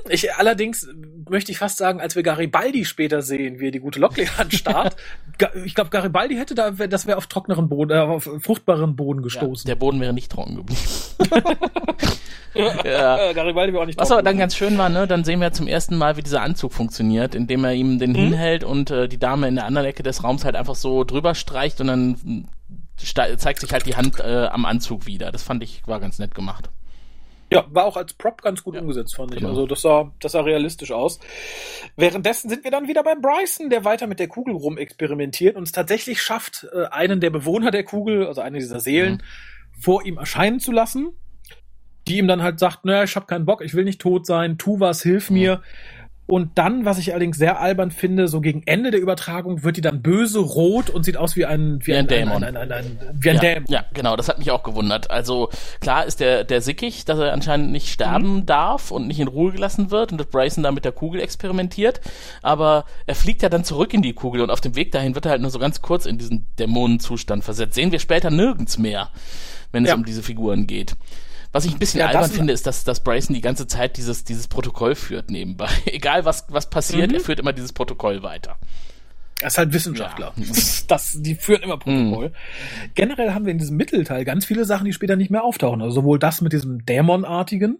Ich 0.08 0.32
allerdings 0.34 0.88
möchte 1.28 1.52
ich 1.52 1.58
fast 1.58 1.76
sagen, 1.76 2.00
als 2.00 2.16
wir 2.16 2.22
Garibaldi 2.22 2.84
später 2.84 3.20
sehen, 3.22 3.60
wie 3.60 3.66
er 3.68 3.70
die 3.72 3.80
gute 3.80 3.98
Lockley 4.00 4.26
anstarrt, 4.38 4.96
ich 5.64 5.74
glaube, 5.74 5.90
Garibaldi 5.90 6.36
hätte 6.36 6.54
da, 6.54 6.70
das 6.70 7.06
wäre 7.06 7.18
auf 7.18 7.26
trockneren 7.26 7.68
Boden, 7.68 7.90
äh, 7.92 8.00
auf 8.00 8.28
fruchtbaren 8.40 8.96
Boden 8.96 9.20
Ja, 9.20 9.24
gestoßen. 9.24 9.68
der 9.68 9.74
Boden 9.76 10.00
wäre 10.00 10.12
nicht 10.14 10.32
trocken 10.32 10.56
geblieben. 10.56 10.80
ja. 12.84 13.18
Äh, 13.30 13.34
Garibaldi 13.34 13.72
wäre 13.72 13.82
auch 13.82 13.86
nicht 13.86 13.98
Was 14.00 14.10
aber 14.10 14.22
dann 14.22 14.38
ganz 14.38 14.56
schön 14.56 14.78
war, 14.78 14.88
ne, 14.88 15.06
dann 15.06 15.24
sehen 15.24 15.40
wir 15.40 15.52
zum 15.52 15.66
ersten 15.66 15.96
Mal, 15.96 16.16
wie 16.16 16.22
dieser 16.22 16.42
Anzug 16.42 16.72
funktioniert, 16.72 17.34
indem 17.34 17.64
er 17.64 17.74
ihm 17.74 17.98
den 17.98 18.14
hinhält 18.14 18.64
und 18.64 18.90
äh, 18.90 19.08
die 19.08 19.18
Dame 19.18 19.48
in 19.48 19.56
der 19.56 19.66
anderen 19.66 19.86
Ecke 19.86 20.02
des 20.02 20.24
Raums 20.24 20.44
halt 20.44 20.56
einfach 20.56 20.74
so 20.76 21.04
drüber 21.04 21.34
streicht 21.34 21.80
und 21.80 21.88
dann 21.88 22.48
sta- 23.02 23.36
zeigt 23.36 23.60
sich 23.60 23.72
halt 23.72 23.84
die 23.86 23.96
Hand 23.96 24.20
äh, 24.20 24.46
am 24.46 24.64
Anzug 24.64 25.06
wieder. 25.06 25.32
Das 25.32 25.42
fand 25.42 25.62
ich, 25.62 25.82
war 25.86 26.00
ganz 26.00 26.18
nett 26.18 26.34
gemacht. 26.34 26.70
Ja, 27.52 27.64
war 27.70 27.84
auch 27.84 27.96
als 27.96 28.12
Prop 28.14 28.42
ganz 28.42 28.62
gut 28.64 28.74
Ja, 28.74 28.80
umgesetzt, 28.80 29.14
fand 29.14 29.32
ich. 29.32 29.38
genau. 29.38 29.50
Also 29.50 29.66
das 29.66 29.82
sah, 29.82 30.12
das 30.20 30.32
sah 30.32 30.40
realistisch 30.40 30.90
aus. 30.90 31.20
Währenddessen 31.96 32.50
sind 32.50 32.64
wir 32.64 32.70
dann 32.72 32.88
wieder 32.88 33.04
bei 33.04 33.14
Bryson, 33.14 33.70
der 33.70 33.84
weiter 33.84 34.06
mit 34.08 34.18
der 34.18 34.28
Kugel 34.28 34.54
rumexperimentiert 34.54 35.54
und 35.56 35.62
es 35.62 35.72
tatsächlich 35.72 36.20
schafft, 36.20 36.66
äh, 36.74 36.86
einen 36.86 37.20
der 37.20 37.30
Bewohner 37.30 37.70
der 37.70 37.84
Kugel, 37.84 38.26
also 38.26 38.40
eine 38.40 38.58
dieser 38.58 38.80
Seelen, 38.80 39.22
vor 39.78 40.04
ihm 40.04 40.16
erscheinen 40.18 40.58
zu 40.58 40.72
lassen. 40.72 41.10
Die 42.08 42.18
ihm 42.18 42.28
dann 42.28 42.40
halt 42.42 42.60
sagt, 42.60 42.84
naja, 42.84 43.02
ich 43.02 43.16
hab 43.16 43.26
keinen 43.26 43.46
Bock, 43.46 43.62
ich 43.64 43.74
will 43.74 43.82
nicht 43.84 44.00
tot 44.00 44.26
sein, 44.26 44.58
tu 44.58 44.78
was, 44.78 45.02
hilf 45.02 45.28
mir. 45.28 45.62
Und 46.26 46.58
dann, 46.58 46.84
was 46.84 46.98
ich 46.98 47.12
allerdings 47.12 47.38
sehr 47.38 47.60
albern 47.60 47.92
finde, 47.92 48.26
so 48.26 48.40
gegen 48.40 48.62
Ende 48.66 48.90
der 48.90 49.00
Übertragung 49.00 49.62
wird 49.62 49.76
die 49.76 49.80
dann 49.80 50.02
böse 50.02 50.40
rot 50.40 50.90
und 50.90 51.04
sieht 51.04 51.16
aus 51.16 51.36
wie 51.36 51.46
ein, 51.46 51.78
wie, 51.82 51.92
Wie 51.92 51.94
ein 51.94 52.08
Dämon. 52.08 52.42
Ein, 52.42 52.56
ein, 52.56 52.72
ein, 52.72 52.72
ein, 52.72 52.98
wie 53.14 53.30
ein 53.30 53.36
ja, 53.36 53.40
Dämon. 53.40 53.64
ja, 53.68 53.84
genau, 53.94 54.16
das 54.16 54.28
hat 54.28 54.38
mich 54.38 54.50
auch 54.50 54.64
gewundert. 54.64 55.08
Also 55.10 55.50
klar 55.80 56.04
ist 56.04 56.18
der, 56.18 56.42
der 56.42 56.60
sickig, 56.60 57.04
dass 57.04 57.18
er 57.20 57.32
anscheinend 57.32 57.70
nicht 57.70 57.88
sterben 57.88 58.36
Mhm. 58.38 58.46
darf 58.46 58.90
und 58.90 59.06
nicht 59.06 59.20
in 59.20 59.28
Ruhe 59.28 59.52
gelassen 59.52 59.90
wird 59.92 60.10
und 60.10 60.18
dass 60.18 60.26
Bryson 60.26 60.64
da 60.64 60.72
mit 60.72 60.84
der 60.84 60.92
Kugel 60.92 61.20
experimentiert. 61.20 62.00
Aber 62.42 62.86
er 63.06 63.14
fliegt 63.14 63.42
ja 63.42 63.48
dann 63.48 63.62
zurück 63.64 63.94
in 63.94 64.02
die 64.02 64.12
Kugel 64.12 64.40
und 64.42 64.50
auf 64.50 64.60
dem 64.60 64.74
Weg 64.74 64.90
dahin 64.92 65.14
wird 65.14 65.26
er 65.26 65.30
halt 65.30 65.42
nur 65.42 65.50
so 65.50 65.58
ganz 65.60 65.80
kurz 65.80 66.06
in 66.06 66.18
diesen 66.18 66.46
Dämonenzustand 66.58 67.44
versetzt. 67.44 67.74
Sehen 67.74 67.92
wir 67.92 68.00
später 68.00 68.30
nirgends 68.30 68.78
mehr, 68.78 69.10
wenn 69.70 69.84
es 69.84 69.90
Ja. 69.90 69.94
um 69.96 70.04
diese 70.04 70.22
Figuren 70.24 70.66
geht. 70.66 70.96
Was 71.56 71.64
ich 71.64 71.72
ein 71.72 71.78
bisschen 71.78 72.00
Ja, 72.00 72.06
albern 72.08 72.30
finde, 72.30 72.52
ist, 72.52 72.66
dass, 72.66 72.84
dass 72.84 73.00
Bryson 73.02 73.34
die 73.34 73.40
ganze 73.40 73.66
Zeit 73.66 73.96
dieses, 73.96 74.24
dieses 74.24 74.46
Protokoll 74.46 74.94
führt 74.94 75.30
nebenbei. 75.30 75.68
Egal 75.86 76.24
was, 76.26 76.44
was 76.50 76.68
passiert, 76.68 77.08
Mhm. 77.10 77.14
er 77.16 77.20
führt 77.20 77.40
immer 77.40 77.52
dieses 77.54 77.72
Protokoll 77.72 78.22
weiter. 78.22 78.56
Er 79.40 79.48
ist 79.48 79.58
halt 79.58 79.72
Wissenschaftler. 79.72 80.32
Ja. 80.36 80.44
Das, 80.88 81.16
die 81.20 81.34
führen 81.34 81.62
immer 81.62 81.78
Protokoll. 81.78 82.32
Generell 82.94 83.32
haben 83.32 83.44
wir 83.46 83.52
in 83.52 83.58
diesem 83.58 83.76
Mittelteil 83.76 84.24
ganz 84.24 84.44
viele 84.44 84.64
Sachen, 84.64 84.84
die 84.84 84.92
später 84.92 85.16
nicht 85.16 85.30
mehr 85.30 85.44
auftauchen. 85.44 85.80
Also 85.82 85.96
sowohl 85.96 86.18
das 86.18 86.40
mit 86.42 86.52
diesem 86.52 86.84
Dämonartigen. 86.86 87.78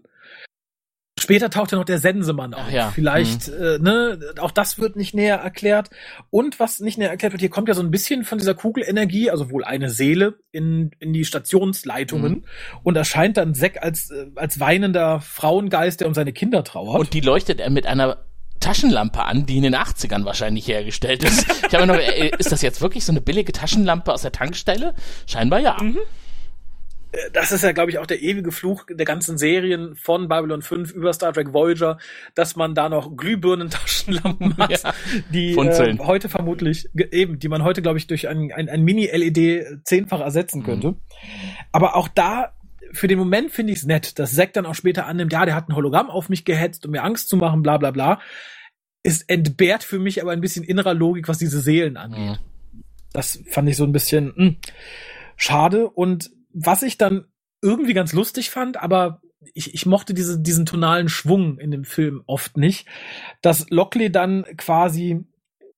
Später 1.19 1.49
taucht 1.49 1.71
ja 1.71 1.77
noch 1.77 1.85
der 1.85 1.97
Sensemann 1.97 2.53
auf. 2.53 2.71
Ja. 2.71 2.91
Vielleicht, 2.91 3.47
äh, 3.47 3.79
ne, 3.79 4.19
auch 4.39 4.51
das 4.51 4.77
wird 4.79 4.95
nicht 4.95 5.13
näher 5.15 5.37
erklärt. 5.37 5.89
Und 6.29 6.59
was 6.59 6.79
nicht 6.79 6.97
näher 6.97 7.09
erklärt 7.09 7.33
wird, 7.33 7.41
hier 7.41 7.49
kommt 7.49 7.67
ja 7.67 7.73
so 7.73 7.81
ein 7.81 7.89
bisschen 7.91 8.23
von 8.23 8.37
dieser 8.37 8.53
Kugelenergie, 8.53 9.31
also 9.31 9.49
wohl 9.49 9.63
eine 9.63 9.89
Seele, 9.89 10.35
in, 10.51 10.91
in 10.99 11.13
die 11.13 11.25
Stationsleitungen 11.25 12.31
Mhm. 12.33 12.43
und 12.83 12.95
erscheint 12.95 13.37
dann 13.37 13.55
Zack 13.55 13.81
als, 13.83 14.11
äh, 14.11 14.27
als 14.35 14.59
weinender 14.59 15.19
Frauengeist, 15.21 16.01
der 16.01 16.07
um 16.07 16.13
seine 16.13 16.33
Kinder 16.33 16.63
trauert. 16.63 16.99
Und 16.99 17.13
die 17.13 17.21
leuchtet 17.21 17.59
er 17.59 17.69
mit 17.69 17.85
einer 17.87 18.17
Taschenlampe 18.59 19.23
an, 19.23 19.45
die 19.45 19.57
in 19.57 19.63
den 19.63 19.75
80ern 19.75 20.25
wahrscheinlich 20.25 20.67
hergestellt 20.67 21.23
ist. 21.23 21.45
Ich 21.67 21.73
habe 21.75 21.85
mir 21.85 21.93
noch, 21.93 21.99
äh, 21.99 22.31
ist 22.39 22.51
das 22.51 22.61
jetzt 22.61 22.81
wirklich 22.81 23.05
so 23.05 23.11
eine 23.11 23.21
billige 23.21 23.51
Taschenlampe 23.51 24.11
aus 24.13 24.23
der 24.23 24.31
Tankstelle? 24.31 24.95
Scheinbar 25.27 25.59
ja. 25.59 25.77
Mhm. 25.81 25.97
Das 27.33 27.51
ist 27.51 27.63
ja, 27.63 27.71
glaube 27.71 27.91
ich, 27.91 27.99
auch 27.99 28.05
der 28.05 28.21
ewige 28.21 28.51
Fluch 28.51 28.85
der 28.89 29.05
ganzen 29.05 29.37
Serien 29.37 29.95
von 29.95 30.27
Babylon 30.27 30.61
5 30.61 30.91
über 30.91 31.13
Star 31.13 31.33
Trek 31.33 31.53
Voyager, 31.53 31.97
dass 32.35 32.55
man 32.55 32.75
da 32.75 32.89
noch 32.89 33.15
Glühbirnen-Taschenlampen 33.15 34.57
hat, 34.57 34.83
Ja, 34.83 34.93
die 35.31 35.53
äh, 35.53 35.97
heute 35.99 36.29
vermutlich, 36.29 36.89
eben, 36.95 37.39
die 37.39 37.47
man 37.47 37.63
heute, 37.63 37.81
glaube 37.81 37.97
ich, 37.97 38.07
durch 38.07 38.27
ein, 38.27 38.51
ein, 38.51 38.67
ein 38.69 38.83
Mini-LED 38.83 39.85
zehnfach 39.85 40.19
ersetzen 40.19 40.63
könnte. 40.63 40.95
Aber 41.71 41.95
auch 41.95 42.07
da, 42.09 42.53
für 42.91 43.07
den 43.07 43.19
Moment 43.19 43.51
finde 43.51 43.73
ich 43.73 43.79
es 43.79 43.85
nett, 43.85 44.19
dass 44.19 44.35
Zack 44.35 44.53
dann 44.53 44.65
auch 44.65 44.75
später 44.75 45.05
annimmt, 45.05 45.31
ja, 45.31 45.45
der 45.45 45.55
hat 45.55 45.69
ein 45.69 45.75
Hologramm 45.75 46.09
auf 46.09 46.29
mich 46.29 46.45
gehetzt, 46.45 46.85
um 46.85 46.91
mir 46.91 47.03
Angst 47.03 47.29
zu 47.29 47.37
machen, 47.37 47.63
bla 47.63 47.77
bla 47.77 47.91
bla. 47.91 48.19
Es 49.03 49.21
entbehrt 49.21 49.83
für 49.83 49.99
mich 49.99 50.21
aber 50.21 50.31
ein 50.31 50.41
bisschen 50.41 50.65
innerer 50.65 50.93
Logik, 50.93 51.29
was 51.29 51.37
diese 51.37 51.61
Seelen 51.61 51.95
angeht. 51.95 52.19
Mhm. 52.19 52.81
Das 53.13 53.39
fand 53.49 53.69
ich 53.69 53.77
so 53.77 53.85
ein 53.85 53.93
bisschen 53.93 54.33
mh, 54.35 54.55
schade. 55.37 55.89
Und 55.89 56.31
was 56.59 56.81
ich 56.83 56.97
dann 56.97 57.25
irgendwie 57.61 57.93
ganz 57.93 58.13
lustig 58.13 58.49
fand, 58.49 58.77
aber 58.77 59.21
ich, 59.53 59.73
ich 59.73 59.85
mochte 59.85 60.13
diese, 60.13 60.39
diesen 60.39 60.65
tonalen 60.65 61.09
Schwung 61.09 61.59
in 61.59 61.71
dem 61.71 61.83
Film 61.85 62.23
oft 62.25 62.57
nicht, 62.57 62.87
dass 63.41 63.69
Lockley 63.69 64.11
dann 64.11 64.45
quasi 64.57 65.25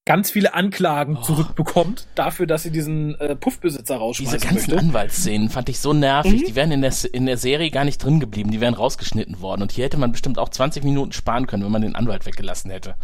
ganz 0.06 0.30
viele 0.30 0.54
Anklagen 0.54 1.16
Oh. 1.18 1.22
zurückbekommt 1.22 2.06
dafür, 2.14 2.46
dass 2.46 2.62
sie 2.62 2.70
diesen 2.70 3.14
äh, 3.20 3.36
Puffbesitzer 3.36 3.96
rausschmeißen 3.96 4.38
Diese 4.40 4.48
ganzen 4.52 4.70
möchte. 4.70 4.86
Anwaltsszenen 4.86 5.50
fand 5.50 5.68
ich 5.68 5.78
so 5.78 5.92
nervig. 5.92 6.40
Mhm. 6.42 6.46
Die 6.46 6.54
wären 6.56 6.72
in 6.72 6.80
der, 6.80 6.92
in 7.12 7.26
der 7.26 7.36
Serie 7.36 7.70
gar 7.70 7.84
nicht 7.84 8.02
drin 8.02 8.18
geblieben. 8.18 8.50
Die 8.50 8.60
wären 8.60 8.74
rausgeschnitten 8.74 9.40
worden. 9.40 9.62
Und 9.62 9.72
hier 9.72 9.84
hätte 9.84 9.98
man 9.98 10.10
bestimmt 10.12 10.38
auch 10.38 10.48
20 10.48 10.82
Minuten 10.84 11.12
sparen 11.12 11.46
können, 11.46 11.62
wenn 11.64 11.70
man 11.70 11.82
den 11.82 11.94
Anwalt 11.94 12.24
weggelassen 12.26 12.70
hätte. 12.70 12.96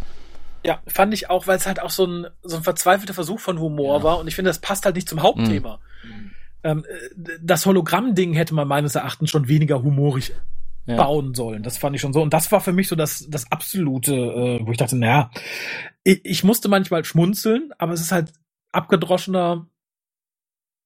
Ja, 0.65 0.81
fand 0.87 1.13
ich 1.13 1.29
auch, 1.29 1.45
weil 1.47 1.57
es 1.57 1.67
halt 1.67 1.79
auch 1.81 1.91
so 1.91 2.05
ein, 2.05 2.27
so 2.41 2.57
ein 2.57 2.63
verzweifelter 2.63 3.13
Versuch 3.13 3.39
von 3.39 3.59
Humor 3.59 3.99
Ja. 3.99 4.03
war 4.03 4.19
und 4.19 4.27
ich 4.27 4.35
finde, 4.35 4.49
das 4.49 4.59
passt 4.59 4.83
halt 4.83 4.95
nicht 4.95 5.07
zum 5.07 5.21
Hauptthema. 5.21 5.79
Ähm, 6.63 6.85
äh, 6.87 7.37
das 7.41 7.65
Hologramm-Ding 7.65 8.33
hätte 8.33 8.53
man 8.55 8.67
meines 8.67 8.95
Erachtens 8.95 9.29
schon 9.29 9.47
weniger 9.47 9.83
humorig 9.83 10.33
Ja. 10.85 10.95
bauen 10.97 11.33
sollen. 11.33 11.63
Das 11.63 11.77
fand 11.77 11.95
ich 11.95 12.01
schon 12.01 12.13
so. 12.13 12.21
Und 12.21 12.33
das 12.33 12.51
war 12.51 12.61
für 12.61 12.73
mich 12.73 12.87
so 12.87 12.95
das, 12.95 13.25
das 13.29 13.51
absolute, 13.51 14.13
äh, 14.15 14.59
wo 14.65 14.71
ich 14.71 14.77
dachte, 14.77 14.95
naja, 14.97 15.29
ich, 16.03 16.21
ich 16.23 16.43
musste 16.43 16.69
manchmal 16.69 17.03
schmunzeln, 17.03 17.71
aber 17.77 17.93
es 17.93 18.01
ist 18.01 18.11
halt 18.11 18.31
abgedroschener, 18.71 19.67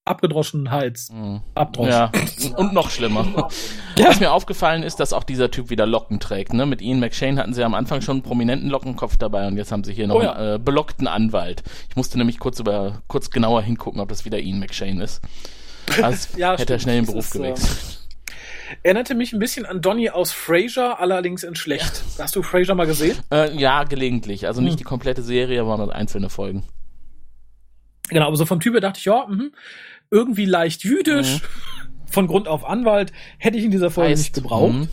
Abgedroschenheits. 0.04 1.12
Mhm. 1.12 1.42
Abdrosch. 1.54 1.90
Ja, 1.90 2.12
und 2.58 2.74
noch 2.74 2.90
schlimmer. 2.90 3.50
Ja. 3.98 4.08
Was 4.08 4.20
mir 4.20 4.32
aufgefallen 4.32 4.82
ist, 4.82 5.00
dass 5.00 5.14
auch 5.14 5.24
dieser 5.24 5.52
Typ 5.52 5.70
wieder 5.70 5.86
Locken 5.86 6.20
trägt. 6.20 6.54
Ne? 6.54 6.66
Mit 6.66 6.82
Ian 6.82 7.00
McShane 7.00 7.40
hatten 7.40 7.54
sie 7.54 7.64
am 7.64 7.76
Anfang 7.76 8.02
schon 8.02 8.16
einen 8.18 8.24
prominenten 8.24 8.70
Lockenkopf 8.70 9.18
dabei 9.18 9.46
und 9.48 9.58
jetzt 9.58 9.72
haben 9.72 9.84
sie 9.84 9.94
hier 9.94 10.08
noch 10.08 10.16
Oh 10.16 10.22
ja. 10.24 10.34
einen 10.34 10.56
äh, 10.56 10.60
belockten 10.60 11.08
Anwalt. 11.08 11.62
Ich 11.90 11.96
musste 11.96 12.18
nämlich 12.18 12.40
kurz 12.40 12.60
über 12.60 13.04
kurz 13.08 13.30
genauer 13.30 13.62
hingucken, 13.62 14.02
ob 14.02 14.10
das 14.10 14.26
wieder 14.26 14.40
Ian 14.40 14.60
McShane 14.60 15.04
ist. 15.04 15.22
Also 16.04 16.38
Ja, 16.38 16.52
hätte 16.58 16.74
er 16.74 16.80
stimmt. 16.80 16.82
schnell 16.82 16.96
den 17.02 17.06
Beruf 17.06 17.34
äh, 17.36 17.38
gewechselt. 17.38 17.98
Erinnerte 18.84 19.16
mich 19.16 19.34
ein 19.34 19.40
bisschen 19.40 19.66
an 19.66 19.82
Donny 19.82 20.10
aus 20.10 20.32
Frasier, 20.32 20.98
allerdings 21.00 21.44
in 21.44 21.56
schlecht. 21.56 22.04
Hast 22.18 22.36
du 22.36 22.42
Frasier 22.42 22.74
mal 22.74 22.88
gesehen? 22.88 23.18
Äh, 23.32 23.54
ja, 23.58 23.84
gelegentlich. 23.84 24.48
Also 24.48 24.62
nicht 24.62 24.72
Hm. 24.74 24.78
die 24.78 24.84
komplette 24.86 25.22
Serie, 25.24 25.60
aber 25.62 25.78
mit 25.78 25.90
einzelne 25.94 26.30
Folgen. 26.30 26.64
Genau, 28.10 28.28
aber 28.28 28.36
so 28.38 28.46
vom 28.46 28.60
Typ 28.60 28.74
her 28.74 28.82
dachte 28.82 29.00
ich, 29.00 29.06
ja, 29.06 29.26
mhm, 29.28 29.52
irgendwie 30.10 30.46
leicht 30.46 30.84
jüdisch, 30.84 31.42
von 32.10 32.28
Grund 32.28 32.48
auf 32.48 32.66
Anwalt, 32.66 33.12
hätte 33.38 33.58
ich 33.58 33.64
in 33.66 33.72
dieser 33.72 33.90
Folge 33.92 34.12
nicht 34.16 34.34
gebraucht. 34.34 34.74
Mhm. 34.74 34.90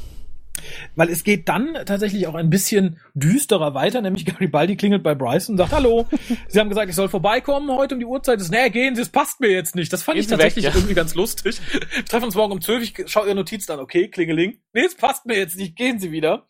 Weil 0.96 1.10
es 1.10 1.24
geht 1.24 1.48
dann 1.48 1.74
tatsächlich 1.86 2.26
auch 2.26 2.34
ein 2.34 2.50
bisschen 2.50 3.00
düsterer 3.14 3.74
weiter, 3.74 4.00
nämlich 4.00 4.24
Garibaldi 4.26 4.76
klingelt 4.76 5.02
bei 5.02 5.14
Bryson 5.14 5.54
und 5.54 5.58
sagt, 5.58 5.72
hallo, 5.72 6.06
Sie 6.48 6.58
haben 6.58 6.68
gesagt, 6.68 6.88
ich 6.88 6.96
soll 6.96 7.08
vorbeikommen 7.08 7.70
heute 7.70 7.94
um 7.94 8.00
die 8.00 8.06
Uhrzeit. 8.06 8.40
Das, 8.40 8.50
nee, 8.50 8.70
gehen 8.70 8.94
Sie, 8.94 9.02
es 9.02 9.08
passt 9.08 9.40
mir 9.40 9.50
jetzt 9.50 9.74
nicht. 9.74 9.92
Das 9.92 10.02
fand 10.02 10.14
Gehen 10.14 10.22
ich 10.22 10.28
Sie 10.28 10.32
weg, 10.32 10.38
tatsächlich 10.38 10.64
ja. 10.66 10.74
irgendwie 10.74 10.94
ganz 10.94 11.14
lustig. 11.14 11.60
Wir 11.94 12.04
treffen 12.04 12.24
uns 12.24 12.34
morgen 12.34 12.52
um 12.52 12.60
12, 12.60 12.82
ich 12.82 13.10
schaue 13.10 13.26
Ihre 13.26 13.34
Notiz 13.34 13.68
an, 13.70 13.80
okay, 13.80 14.08
klingeling. 14.08 14.58
Nee, 14.72 14.84
es 14.84 14.94
passt 14.94 15.26
mir 15.26 15.36
jetzt 15.36 15.56
nicht, 15.56 15.76
gehen 15.76 15.98
Sie 15.98 16.10
wieder. 16.10 16.46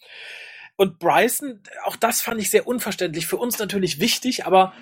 Und 0.76 1.00
Bryson, 1.00 1.60
auch 1.84 1.96
das 1.96 2.20
fand 2.20 2.40
ich 2.40 2.50
sehr 2.50 2.68
unverständlich. 2.68 3.26
Für 3.26 3.36
uns 3.36 3.58
natürlich 3.58 3.98
wichtig, 3.98 4.46
aber 4.46 4.72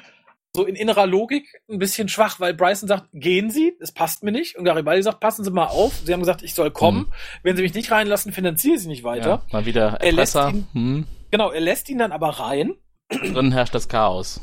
so 0.57 0.65
in 0.67 0.75
innerer 0.75 1.07
Logik 1.07 1.47
ein 1.71 1.79
bisschen 1.79 2.09
schwach, 2.09 2.41
weil 2.41 2.55
Bryson 2.55 2.89
sagt, 2.89 3.09
gehen 3.13 3.51
Sie, 3.51 3.75
es 3.81 3.93
passt 3.93 4.23
mir 4.25 4.33
nicht. 4.33 4.57
Und 4.57 4.65
Garibaldi 4.65 5.03
sagt, 5.03 5.21
passen 5.21 5.45
Sie 5.45 5.51
mal 5.51 5.67
auf. 5.67 5.95
Sie 6.05 6.13
haben 6.13 6.21
gesagt, 6.21 6.43
ich 6.43 6.55
soll 6.55 6.71
kommen. 6.73 7.09
Wenn 7.45 7.57
Sie 7.57 7.63
mich 7.63 7.75
nicht 7.75 7.91
reinlassen, 7.93 8.33
finanziere 8.33 8.75
ich 8.77 8.81
Sie 8.83 8.89
nicht 8.89 9.05
weiter. 9.05 9.29
Ja, 9.29 9.43
mal 9.53 9.67
wieder 9.67 9.99
Er 10.01 10.13
lässt 10.13 10.35
Erpresser. 10.35 10.57
ihn- 10.59 10.67
Hm. 10.73 11.05
Genau, 11.31 11.51
er 11.51 11.61
lässt 11.61 11.89
ihn 11.89 11.99
dann 11.99 12.11
aber 12.13 12.31
rein. 12.31 12.75
Drin 13.11 13.53
herrscht 13.53 13.75
das 13.75 13.89
Chaos. 13.89 14.41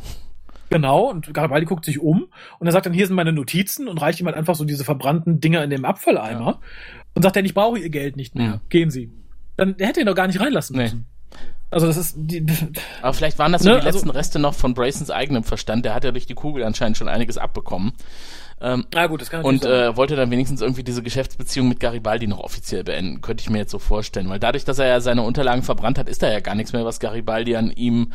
Genau, 0.69 1.09
und 1.09 1.33
Garibaldi 1.33 1.65
guckt 1.65 1.85
sich 1.85 1.99
um 1.99 2.27
und 2.59 2.67
er 2.67 2.73
sagt 2.73 2.85
dann, 2.87 2.93
hier 2.93 3.05
sind 3.05 3.15
meine 3.15 3.31
Notizen 3.31 3.87
und 3.87 3.99
reicht 4.01 4.19
ihm 4.19 4.25
halt 4.25 4.35
einfach 4.35 4.55
so 4.55 4.65
diese 4.65 4.83
verbrannten 4.83 5.39
Dinger 5.39 5.63
in 5.63 5.69
dem 5.69 5.85
Abfalleimer 5.85 6.59
und 7.13 7.21
sagt 7.21 7.35
dann, 7.35 7.45
ich 7.45 7.53
brauche 7.53 7.77
ihr 7.77 7.89
Geld 7.89 8.15
nicht 8.15 8.33
mehr. 8.35 8.45
Ja. 8.45 8.61
Gehen 8.69 8.89
Sie. 8.89 9.11
Dann, 9.55 9.75
hätte 9.77 9.99
ihn 9.99 10.07
doch 10.07 10.15
gar 10.15 10.25
nicht 10.27 10.39
reinlassen 10.39 10.75
Nee. 10.77 10.91
Also 11.73 11.87
das 11.87 11.97
ist 11.97 12.13
die, 12.17 12.45
Aber 13.01 13.13
vielleicht 13.13 13.39
waren 13.39 13.51
das 13.51 13.63
so 13.63 13.69
Ne, 13.69 13.79
die 13.79 13.85
also- 13.85 13.97
letzten 13.97 14.09
Reste 14.11 14.39
noch 14.39 14.53
von 14.53 14.73
Braysons 14.73 15.09
eigenem 15.09 15.43
Verstand. 15.43 15.85
Der 15.85 15.93
hat 15.95 16.03
ja 16.03 16.11
durch 16.11 16.25
die 16.27 16.35
Kugel 16.35 16.63
anscheinend 16.63 16.97
schon 16.97 17.07
einiges 17.07 17.37
abbekommen. 17.37 17.93
Ähm, 18.61 18.85
na 18.93 19.07
gut, 19.07 19.19
das 19.21 19.29
kann 19.29 19.43
und 19.43 19.65
äh, 19.65 19.97
wollte 19.97 20.15
dann 20.15 20.31
wenigstens 20.31 20.61
irgendwie 20.61 20.83
diese 20.83 21.03
Geschäftsbeziehung 21.03 21.67
mit 21.67 21.79
Garibaldi 21.79 22.27
noch 22.27 22.39
offiziell 22.39 22.83
beenden. 22.83 23.21
Könnte 23.21 23.41
ich 23.41 23.49
mir 23.49 23.57
jetzt 23.57 23.71
so 23.71 23.79
vorstellen. 23.79 24.29
Weil 24.29 24.39
dadurch, 24.39 24.63
dass 24.63 24.79
er 24.79 24.87
ja 24.87 25.01
seine 25.01 25.23
Unterlagen 25.23 25.63
verbrannt 25.63 25.97
hat, 25.97 26.07
ist 26.07 26.21
da 26.23 26.31
ja 26.31 26.39
gar 26.39 26.55
nichts 26.55 26.71
mehr, 26.71 26.85
was 26.85 26.99
Garibaldi 26.99 27.55
an 27.55 27.71
ihm 27.71 28.13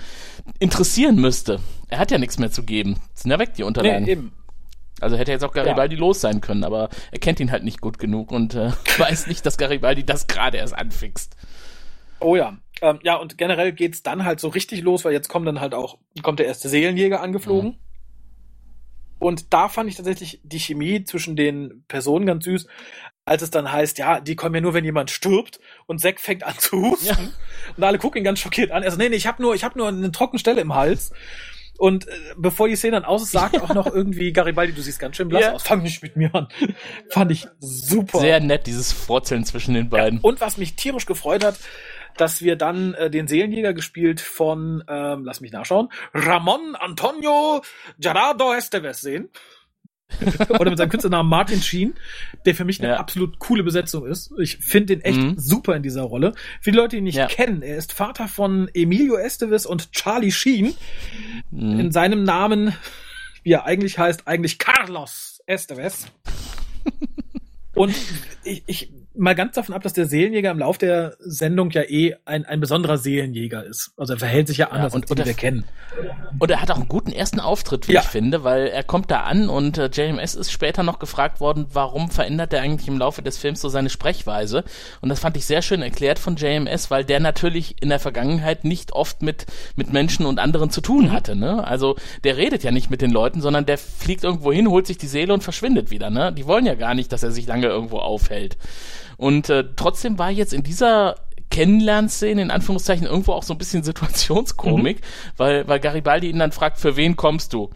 interessieren 0.58 1.16
müsste. 1.16 1.60
Er 1.88 1.98
hat 1.98 2.10
ja 2.10 2.18
nichts 2.18 2.38
mehr 2.38 2.50
zu 2.50 2.62
geben. 2.62 3.00
Sind 3.14 3.30
ja 3.30 3.38
weg, 3.38 3.54
die 3.54 3.64
Unterlagen. 3.64 4.04
nee, 4.04 4.12
eben. 4.12 4.32
Also 5.00 5.16
hätte 5.16 5.30
jetzt 5.32 5.44
auch 5.44 5.52
Garibaldi 5.52 5.96
los 5.96 6.20
sein 6.20 6.40
können, 6.40 6.64
aber 6.64 6.88
er 7.12 7.18
kennt 7.18 7.38
ihn 7.40 7.52
halt 7.52 7.62
nicht 7.64 7.80
gut 7.80 7.98
genug 7.98 8.32
und 8.32 8.54
äh, 8.54 8.70
weiß 8.98 9.26
nicht, 9.26 9.44
dass 9.44 9.58
Garibaldi 9.58 10.04
das 10.04 10.28
gerade 10.28 10.56
erst 10.58 10.74
anfixt. 10.74 11.36
Oh 12.20 12.36
ja. 12.36 12.56
Ähm, 12.80 12.98
ja, 13.02 13.16
und 13.16 13.38
generell 13.38 13.72
geht's 13.72 14.02
dann 14.02 14.24
halt 14.24 14.40
so 14.40 14.48
richtig 14.48 14.82
los, 14.82 15.04
weil 15.04 15.12
jetzt 15.12 15.28
kommt 15.28 15.46
dann 15.46 15.60
halt 15.60 15.74
auch, 15.74 15.98
kommt 16.22 16.38
der 16.38 16.46
erste 16.46 16.68
Seelenjäger 16.68 17.20
angeflogen. 17.20 17.78
Und 19.18 19.52
da 19.52 19.68
fand 19.68 19.90
ich 19.90 19.96
tatsächlich 19.96 20.40
die 20.44 20.60
Chemie 20.60 21.02
zwischen 21.02 21.34
den 21.34 21.84
Personen 21.88 22.24
ganz 22.24 22.44
süß, 22.44 22.66
als 23.24 23.42
es 23.42 23.50
dann 23.50 23.70
heißt, 23.70 23.98
ja, 23.98 24.20
die 24.20 24.36
kommen 24.36 24.54
ja 24.54 24.60
nur, 24.60 24.74
wenn 24.74 24.84
jemand 24.84 25.10
stirbt 25.10 25.58
und 25.86 26.00
Zack 26.00 26.20
fängt 26.20 26.44
an 26.44 26.54
zu 26.58 26.80
husten. 26.80 27.06
Ja. 27.06 27.18
Und 27.76 27.82
alle 27.82 27.98
gucken 27.98 28.18
ihn 28.18 28.24
ganz 28.24 28.38
schockiert 28.38 28.70
an. 28.70 28.82
Er 28.84 28.90
sagt, 28.90 29.02
nee, 29.02 29.08
nee, 29.08 29.16
ich 29.16 29.26
habe 29.26 29.42
nur, 29.42 29.54
ich 29.54 29.64
habe 29.64 29.76
nur 29.76 29.88
eine 29.88 30.12
trockene 30.12 30.38
Stelle 30.38 30.60
im 30.60 30.74
Hals. 30.74 31.12
Und 31.78 32.08
äh, 32.08 32.10
bevor 32.36 32.68
die 32.68 32.76
Szene 32.76 32.92
dann 32.92 33.04
aus 33.04 33.22
ist, 33.22 33.32
sagt 33.32 33.60
auch 33.60 33.74
noch 33.74 33.86
irgendwie 33.86 34.32
Garibaldi, 34.32 34.72
du 34.72 34.82
siehst 34.82 34.98
ganz 34.98 35.16
schön 35.16 35.28
blass 35.28 35.42
Ja. 35.42 35.52
aus, 35.52 35.62
fang 35.64 35.82
nicht 35.82 36.02
mit 36.02 36.16
mir 36.16 36.34
an. 36.34 36.48
Fand 37.10 37.30
ich 37.32 37.46
super. 37.60 38.20
Sehr 38.20 38.40
nett, 38.40 38.66
dieses 38.66 38.92
Frotzeln 38.92 39.44
zwischen 39.44 39.74
den 39.74 39.88
beiden. 39.88 40.20
Und 40.20 40.40
was 40.40 40.56
mich 40.58 40.74
tierisch 40.76 41.06
gefreut 41.06 41.44
hat, 41.44 41.56
dass 42.16 42.42
wir 42.42 42.56
dann 42.56 42.94
äh, 42.94 43.10
den 43.10 43.28
Seelenjäger 43.28 43.74
gespielt 43.74 44.20
von, 44.20 44.82
ähm, 44.88 45.24
lass 45.24 45.40
mich 45.40 45.52
nachschauen, 45.52 45.88
Ramon 46.14 46.74
Antonio 46.76 47.62
Gerardo 47.98 48.52
Esteves 48.54 49.00
sehen. 49.00 49.28
Oder 50.48 50.70
mit 50.70 50.78
seinem 50.78 50.88
Künstlernamen 50.88 51.28
Martin 51.28 51.60
Sheen, 51.60 51.92
der 52.46 52.54
für 52.54 52.64
mich 52.64 52.80
eine 52.80 52.92
Ja. 52.94 52.96
absolut 52.96 53.38
coole 53.38 53.62
Besetzung 53.62 54.06
ist. 54.06 54.32
Ich 54.38 54.56
finde 54.56 54.96
den 54.96 55.02
echt 55.04 55.18
Mhm. 55.18 55.34
super 55.38 55.76
in 55.76 55.82
dieser 55.82 56.00
Rolle. 56.02 56.32
Für 56.62 56.70
die 56.72 56.78
Leute, 56.78 56.90
die 56.90 56.96
ihn 56.98 57.04
nicht 57.04 57.16
Ja. 57.16 57.26
kennen, 57.26 57.60
er 57.60 57.76
ist 57.76 57.92
Vater 57.92 58.26
von 58.26 58.70
Emilio 58.72 59.16
Estevez 59.16 59.66
und 59.66 59.92
Charlie 59.92 60.32
Sheen. 60.32 60.74
Mhm. 61.50 61.78
In 61.78 61.92
seinem 61.92 62.24
Namen, 62.24 62.74
wie 63.42 63.52
er 63.52 63.66
eigentlich 63.66 63.98
heißt, 63.98 64.26
eigentlich 64.26 64.58
Carlos 64.58 65.42
Estevez. 65.46 66.06
Und 67.74 67.94
ich, 68.44 68.62
ich 68.66 68.90
mal 69.18 69.34
ganz 69.34 69.54
davon 69.54 69.74
ab, 69.74 69.82
dass 69.82 69.92
der 69.92 70.06
Seelenjäger 70.06 70.50
im 70.50 70.58
Lauf 70.60 70.78
der 70.78 71.16
Sendung 71.20 71.70
ja 71.70 71.82
eh 71.82 72.14
ein, 72.24 72.44
ein 72.46 72.60
besonderer 72.60 72.96
Seelenjäger 72.98 73.64
ist. 73.64 73.92
Also 73.96 74.14
er 74.14 74.18
verhält 74.18 74.48
sich 74.48 74.58
ja 74.58 74.68
anders, 74.70 74.94
und- 74.94 75.02
als 75.02 75.10
die, 75.14 75.20
er- 75.20 75.26
wir 75.26 75.34
kennen. 75.34 75.64
Und 76.38 76.50
er 76.50 76.62
hat 76.62 76.70
auch 76.70 76.76
einen 76.76 76.88
guten 76.88 77.12
ersten 77.12 77.40
Auftritt, 77.40 77.88
wie 77.88 77.92
Ja. 77.92 78.00
ich 78.00 78.06
finde, 78.06 78.44
weil 78.44 78.68
er 78.68 78.84
kommt 78.84 79.10
da 79.10 79.20
an 79.22 79.48
und 79.48 79.76
äh, 79.78 79.90
JMS 79.92 80.34
ist 80.34 80.52
später 80.52 80.82
noch 80.82 80.98
gefragt 80.98 81.40
worden, 81.40 81.66
warum 81.72 82.10
verändert 82.10 82.52
er 82.52 82.62
eigentlich 82.62 82.88
im 82.88 82.98
Laufe 82.98 83.22
des 83.22 83.38
Films 83.38 83.60
so 83.60 83.68
seine 83.68 83.90
Sprechweise. 83.90 84.64
Und 85.00 85.08
das 85.08 85.20
fand 85.20 85.36
ich 85.36 85.44
sehr 85.46 85.62
schön 85.62 85.82
erklärt 85.82 86.18
von 86.18 86.36
JMS, 86.36 86.90
weil 86.90 87.04
der 87.04 87.20
natürlich 87.20 87.76
in 87.82 87.88
der 87.88 87.98
Vergangenheit 87.98 88.64
nicht 88.64 88.92
oft 88.92 89.22
mit, 89.22 89.46
mit 89.76 89.92
Menschen 89.92 90.26
und 90.26 90.38
anderen 90.38 90.70
zu 90.70 90.80
tun 90.80 91.12
hatte. 91.12 91.34
Ne? 91.34 91.66
Also 91.66 91.96
der 92.24 92.36
redet 92.36 92.62
ja 92.62 92.70
nicht 92.70 92.90
mit 92.90 93.02
den 93.02 93.10
Leuten, 93.10 93.40
sondern 93.40 93.66
der 93.66 93.78
fliegt 93.78 94.22
irgendwo 94.24 94.52
hin, 94.52 94.68
holt 94.68 94.86
sich 94.86 94.98
die 94.98 95.06
Seele 95.08 95.34
und 95.34 95.42
verschwindet 95.42 95.90
wieder. 95.90 96.10
Ne? 96.10 96.32
Die 96.32 96.46
wollen 96.46 96.66
ja 96.66 96.74
gar 96.74 96.94
nicht, 96.94 97.10
dass 97.12 97.22
er 97.22 97.30
sich 97.32 97.46
lange 97.46 97.66
irgendwo 97.66 97.98
aufhält. 97.98 98.56
Und 99.18 99.50
äh, 99.50 99.64
trotzdem 99.76 100.18
war 100.18 100.30
jetzt 100.30 100.54
in 100.54 100.62
dieser 100.62 101.16
Kennenlernszene, 101.50 102.40
in 102.40 102.50
Anführungszeichen, 102.50 103.06
irgendwo 103.06 103.32
auch 103.32 103.42
so 103.42 103.52
ein 103.52 103.58
bisschen 103.58 103.82
Situationskomik, 103.84 105.02
weil, 105.36 105.68
weil 105.68 105.80
Garibaldi 105.80 106.30
ihn 106.30 106.38
dann 106.38 106.52
fragt, 106.52 106.78
für 106.78 106.96
wen 106.96 107.16
kommst 107.16 107.52
du? 107.52 107.68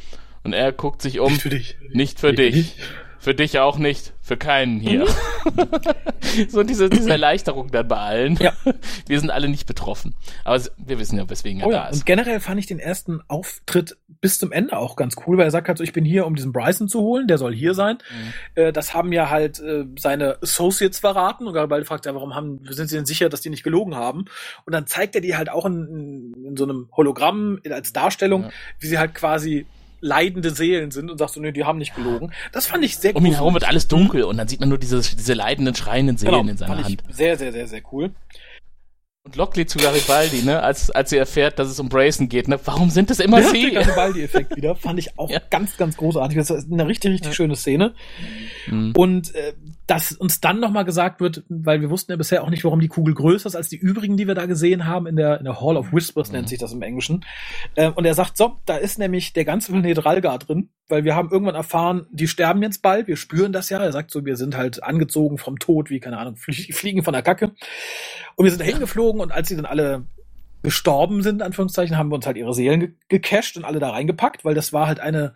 Und 0.44 0.54
er 0.54 0.72
guckt 0.72 1.02
sich 1.02 1.20
um, 1.20 1.32
Nicht 1.32 1.42
für 1.42 1.50
dich. 1.50 1.76
nicht 1.92 2.20
für 2.20 2.32
dich. 2.32 2.76
Für 3.18 3.36
dich 3.36 3.60
auch 3.60 3.78
nicht, 3.78 4.14
für 4.20 4.36
keinen 4.36 4.80
hier. 4.80 5.06
so 6.48 6.64
diese, 6.64 6.90
diese 6.90 7.08
Erleichterung 7.10 7.70
dann 7.70 7.86
bei 7.86 7.96
allen. 7.96 8.36
Ja. 8.36 8.52
Wir 9.06 9.20
sind 9.20 9.30
alle 9.30 9.48
nicht 9.48 9.66
betroffen. 9.66 10.16
Aber 10.44 10.60
wir 10.76 10.98
wissen 10.98 11.18
ja, 11.18 11.30
weswegen 11.30 11.60
er 11.60 11.66
Oh 11.68 11.70
da 11.70 11.76
ja, 11.76 11.86
ist. 11.86 11.98
und 11.98 12.06
generell 12.06 12.40
fand 12.40 12.58
ich 12.58 12.66
den 12.66 12.80
ersten 12.80 13.20
Auftritt 13.28 13.96
bis 14.22 14.38
zum 14.38 14.52
Ende 14.52 14.78
auch 14.78 14.94
ganz 14.94 15.16
cool, 15.26 15.36
weil 15.36 15.46
er 15.46 15.50
sagt 15.50 15.68
halt 15.68 15.76
so, 15.76 15.84
ich 15.84 15.92
bin 15.92 16.04
hier, 16.04 16.26
um 16.26 16.36
diesen 16.36 16.52
Bryson 16.52 16.88
zu 16.88 17.00
holen, 17.00 17.26
der 17.26 17.38
soll 17.38 17.52
hier 17.52 17.74
sein. 17.74 17.98
Mhm. 18.08 18.62
Äh, 18.62 18.72
das 18.72 18.94
haben 18.94 19.12
ja 19.12 19.28
halt 19.28 19.58
äh, 19.58 19.84
seine 19.98 20.40
Associates 20.40 21.00
verraten 21.00 21.46
und 21.46 21.52
Garibaldi 21.52 21.84
fragt 21.84 22.06
ja, 22.06 22.14
warum 22.14 22.34
haben, 22.34 22.60
sind 22.70 22.88
sie 22.88 22.96
denn 22.96 23.04
sicher, 23.04 23.28
dass 23.28 23.40
die 23.40 23.50
nicht 23.50 23.64
gelogen 23.64 23.96
haben? 23.96 24.26
Und 24.64 24.72
dann 24.72 24.86
zeigt 24.86 25.16
er 25.16 25.20
die 25.20 25.36
halt 25.36 25.50
auch 25.50 25.66
in, 25.66 26.34
in, 26.46 26.56
so 26.56 26.64
einem 26.64 26.88
Hologramm 26.96 27.58
als 27.68 27.92
Darstellung, 27.92 28.44
Ja. 28.44 28.50
wie 28.78 28.86
sie 28.86 28.98
halt 28.98 29.14
quasi 29.14 29.66
leidende 30.00 30.50
Seelen 30.50 30.92
sind 30.92 31.10
und 31.10 31.18
sagt 31.18 31.32
so, 31.32 31.40
nee, 31.40 31.50
die 31.50 31.64
haben 31.64 31.78
nicht 31.78 31.94
gelogen. 31.96 32.32
Das 32.52 32.66
fand 32.66 32.84
ich 32.84 32.96
sehr 32.96 33.16
Um 33.16 33.26
ihn 33.26 33.34
herum 33.34 33.54
wird 33.54 33.66
alles 33.66 33.88
dunkel 33.88 34.22
und 34.22 34.36
dann 34.36 34.46
sieht 34.46 34.60
man 34.60 34.68
nur 34.68 34.78
diese, 34.78 35.00
diese 35.00 35.34
leidenden, 35.34 35.74
schreienden 35.74 36.16
Seelen 36.16 36.32
genau, 36.32 36.48
in 36.48 36.56
seiner 36.56 36.74
fand 36.74 36.84
Hand. 36.86 37.04
ich 37.08 37.16
sehr, 37.16 37.36
sehr, 37.36 37.52
sehr, 37.52 37.66
sehr 37.66 37.82
cool. 37.92 38.12
Und 39.24 39.36
Lockley 39.36 39.66
zu 39.66 39.78
Garibaldi, 39.78 40.42
ne, 40.42 40.60
als, 40.60 40.90
als 40.90 41.10
sie 41.10 41.16
erfährt, 41.16 41.60
dass 41.60 41.68
es 41.68 41.78
um 41.78 41.88
Brayson 41.88 42.28
geht, 42.28 42.48
ne, 42.48 42.58
warum 42.64 42.90
sind 42.90 43.08
es 43.08 43.20
immer 43.20 43.40
Ja, 43.40 43.50
sie? 43.50 43.70
der 43.70 43.84
Garibaldi-Effekt 43.84 44.56
wieder. 44.56 44.74
Fand 44.74 44.98
ich 44.98 45.16
auch 45.16 45.30
Ja. 45.30 45.40
ganz, 45.48 45.76
ganz 45.76 45.96
großartig. 45.96 46.36
Das 46.38 46.50
ist 46.50 46.72
eine 46.72 46.88
richtig, 46.88 47.12
richtig 47.12 47.32
schöne 47.32 47.54
Szene. 47.54 47.94
Mhm. 48.66 48.92
Und 48.96 49.32
äh, 49.36 49.52
dass 49.92 50.10
uns 50.10 50.40
dann 50.40 50.58
nochmal 50.58 50.86
gesagt 50.86 51.20
wird, 51.20 51.44
weil 51.50 51.82
wir 51.82 51.90
wussten 51.90 52.12
ja 52.12 52.16
bisher 52.16 52.42
auch 52.42 52.48
nicht, 52.48 52.64
warum 52.64 52.80
die 52.80 52.88
Kugel 52.88 53.12
größer 53.12 53.46
ist 53.46 53.56
als 53.56 53.68
die 53.68 53.76
übrigen, 53.76 54.16
die 54.16 54.26
wir 54.26 54.34
da 54.34 54.46
gesehen 54.46 54.86
haben, 54.86 55.06
in 55.06 55.16
der, 55.16 55.36
in 55.36 55.44
der 55.44 55.60
Hall 55.60 55.76
of 55.76 55.92
Whispers 55.92 56.28
mhm. 56.28 56.36
nennt 56.36 56.48
sich 56.48 56.58
das 56.58 56.72
im 56.72 56.80
Englischen. 56.80 57.26
Äh, 57.74 57.90
und 57.90 58.06
er 58.06 58.14
sagt, 58.14 58.38
so, 58.38 58.56
da 58.64 58.78
ist 58.78 58.98
nämlich 58.98 59.34
der 59.34 59.44
ganze 59.44 59.70
Planet 59.70 60.06
Ralgar 60.06 60.38
drin, 60.38 60.70
weil 60.88 61.04
wir 61.04 61.14
haben 61.14 61.30
irgendwann 61.30 61.56
erfahren, 61.56 62.06
die 62.10 62.26
sterben 62.26 62.62
jetzt 62.62 62.80
bald, 62.80 63.06
wir 63.06 63.18
spüren 63.18 63.52
das 63.52 63.68
ja. 63.68 63.82
Er 63.82 63.92
sagt 63.92 64.10
so, 64.10 64.24
wir 64.24 64.38
sind 64.38 64.56
halt 64.56 64.82
angezogen 64.82 65.36
vom 65.36 65.58
Tod, 65.58 65.90
wie, 65.90 66.00
keine 66.00 66.16
Ahnung, 66.16 66.36
fliegen 66.36 67.02
von 67.02 67.12
der 67.12 67.22
Kacke. 67.22 67.52
Und 68.36 68.44
wir 68.44 68.50
sind 68.50 68.62
da 68.62 68.64
hingeflogen 68.64 69.20
und 69.20 69.30
als 69.30 69.48
sie 69.48 69.56
dann 69.56 69.66
alle 69.66 70.06
gestorben 70.62 71.22
sind, 71.22 71.42
Anführungszeichen, 71.42 71.98
haben 71.98 72.10
wir 72.10 72.14
uns 72.14 72.26
halt 72.26 72.38
ihre 72.38 72.54
Seelen 72.54 72.80
ge 72.80 72.92
gecached 73.08 73.58
und 73.58 73.64
alle 73.64 73.78
da 73.78 73.90
reingepackt, 73.90 74.44
weil 74.44 74.54
das 74.54 74.72
war 74.72 74.86
halt 74.86 75.00
eine 75.00 75.34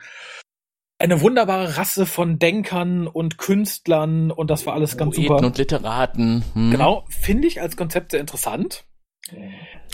eine 0.99 1.21
wunderbare 1.21 1.77
Rasse 1.77 2.07
von 2.07 2.39
Denkern 2.39 3.07
und 3.07 3.39
Künstlern 3.39 4.31
und 4.31 4.51
das 4.51 4.67
war 4.67 4.75
alles 4.75 4.97
ganz 4.97 5.17
Poeten 5.17 5.29
super. 5.29 5.47
und 5.47 5.59
Literaten. 5.59 6.45
Hm. 6.55 6.71
Genau, 6.71 7.05
finde 7.09 7.49
ich 7.49 7.61
als 7.61 7.77
Konzept 7.77 8.13
sehr 8.13 8.21
interessant. 8.21 8.85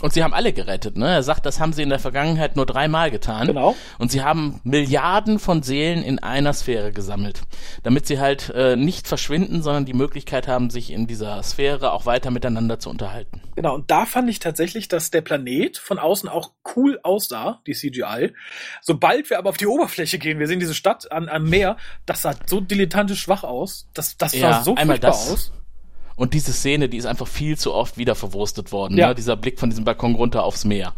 Und 0.01 0.13
sie 0.13 0.23
haben 0.23 0.33
alle 0.33 0.53
gerettet, 0.53 0.97
ne? 0.97 1.09
Er 1.09 1.23
sagt, 1.23 1.45
das 1.45 1.59
haben 1.59 1.73
sie 1.73 1.81
in 1.81 1.89
der 1.89 1.99
Vergangenheit 1.99 2.55
nur 2.55 2.65
dreimal 2.65 3.09
getan. 3.09 3.47
Genau. 3.47 3.75
Und 3.97 4.11
sie 4.11 4.21
haben 4.21 4.59
Milliarden 4.63 5.39
von 5.39 5.63
Seelen 5.63 6.03
in 6.03 6.19
einer 6.19 6.53
Sphäre 6.53 6.91
gesammelt, 6.91 7.41
damit 7.83 8.05
sie 8.05 8.19
halt 8.19 8.49
äh, 8.49 8.75
nicht 8.75 9.07
verschwinden, 9.07 9.61
sondern 9.63 9.85
die 9.85 9.93
Möglichkeit 9.93 10.47
haben, 10.47 10.69
sich 10.69 10.91
in 10.91 11.07
dieser 11.07 11.41
Sphäre 11.41 11.93
auch 11.93 12.05
weiter 12.05 12.31
miteinander 12.31 12.79
zu 12.79 12.89
unterhalten. 12.89 13.41
Genau, 13.55 13.75
und 13.75 13.89
da 13.89 14.05
fand 14.05 14.29
ich 14.29 14.39
tatsächlich, 14.39 14.87
dass 14.87 15.09
der 15.11 15.21
Planet 15.21 15.77
von 15.77 15.99
außen 15.99 16.27
auch 16.29 16.51
cool 16.75 16.99
aussah, 17.03 17.61
die 17.65 17.73
CGI. 17.73 18.33
Sobald 18.81 19.29
wir 19.29 19.37
aber 19.37 19.49
auf 19.49 19.57
die 19.57 19.67
Oberfläche 19.67 20.19
gehen, 20.19 20.39
wir 20.39 20.47
sehen 20.47 20.59
diese 20.59 20.75
Stadt 20.75 21.11
an, 21.11 21.29
am 21.29 21.49
Meer, 21.49 21.77
das 22.05 22.23
sah 22.23 22.35
so 22.45 22.59
dilettantisch 22.59 23.21
schwach 23.21 23.43
aus. 23.43 23.87
Das, 23.93 24.17
das 24.17 24.33
ja, 24.33 24.53
sah 24.53 24.63
so 24.63 24.75
einmal 24.75 24.97
furchtbar 24.97 25.11
das. 25.11 25.31
aus. 25.31 25.51
Und 26.15 26.33
diese 26.33 26.53
Szene, 26.53 26.89
die 26.89 26.97
ist 26.97 27.05
einfach 27.05 27.27
viel 27.27 27.57
zu 27.57 27.73
oft 27.73 27.97
wieder 27.97 28.13
verwurstet 28.15 28.71
worden. 28.71 28.97
Ja. 28.97 29.09
Ne? 29.09 29.15
Dieser 29.15 29.35
Blick 29.35 29.59
von 29.59 29.69
diesem 29.69 29.83
Balkon 29.83 30.15
runter 30.15 30.43
aufs 30.43 30.63
Meer. 30.65 30.93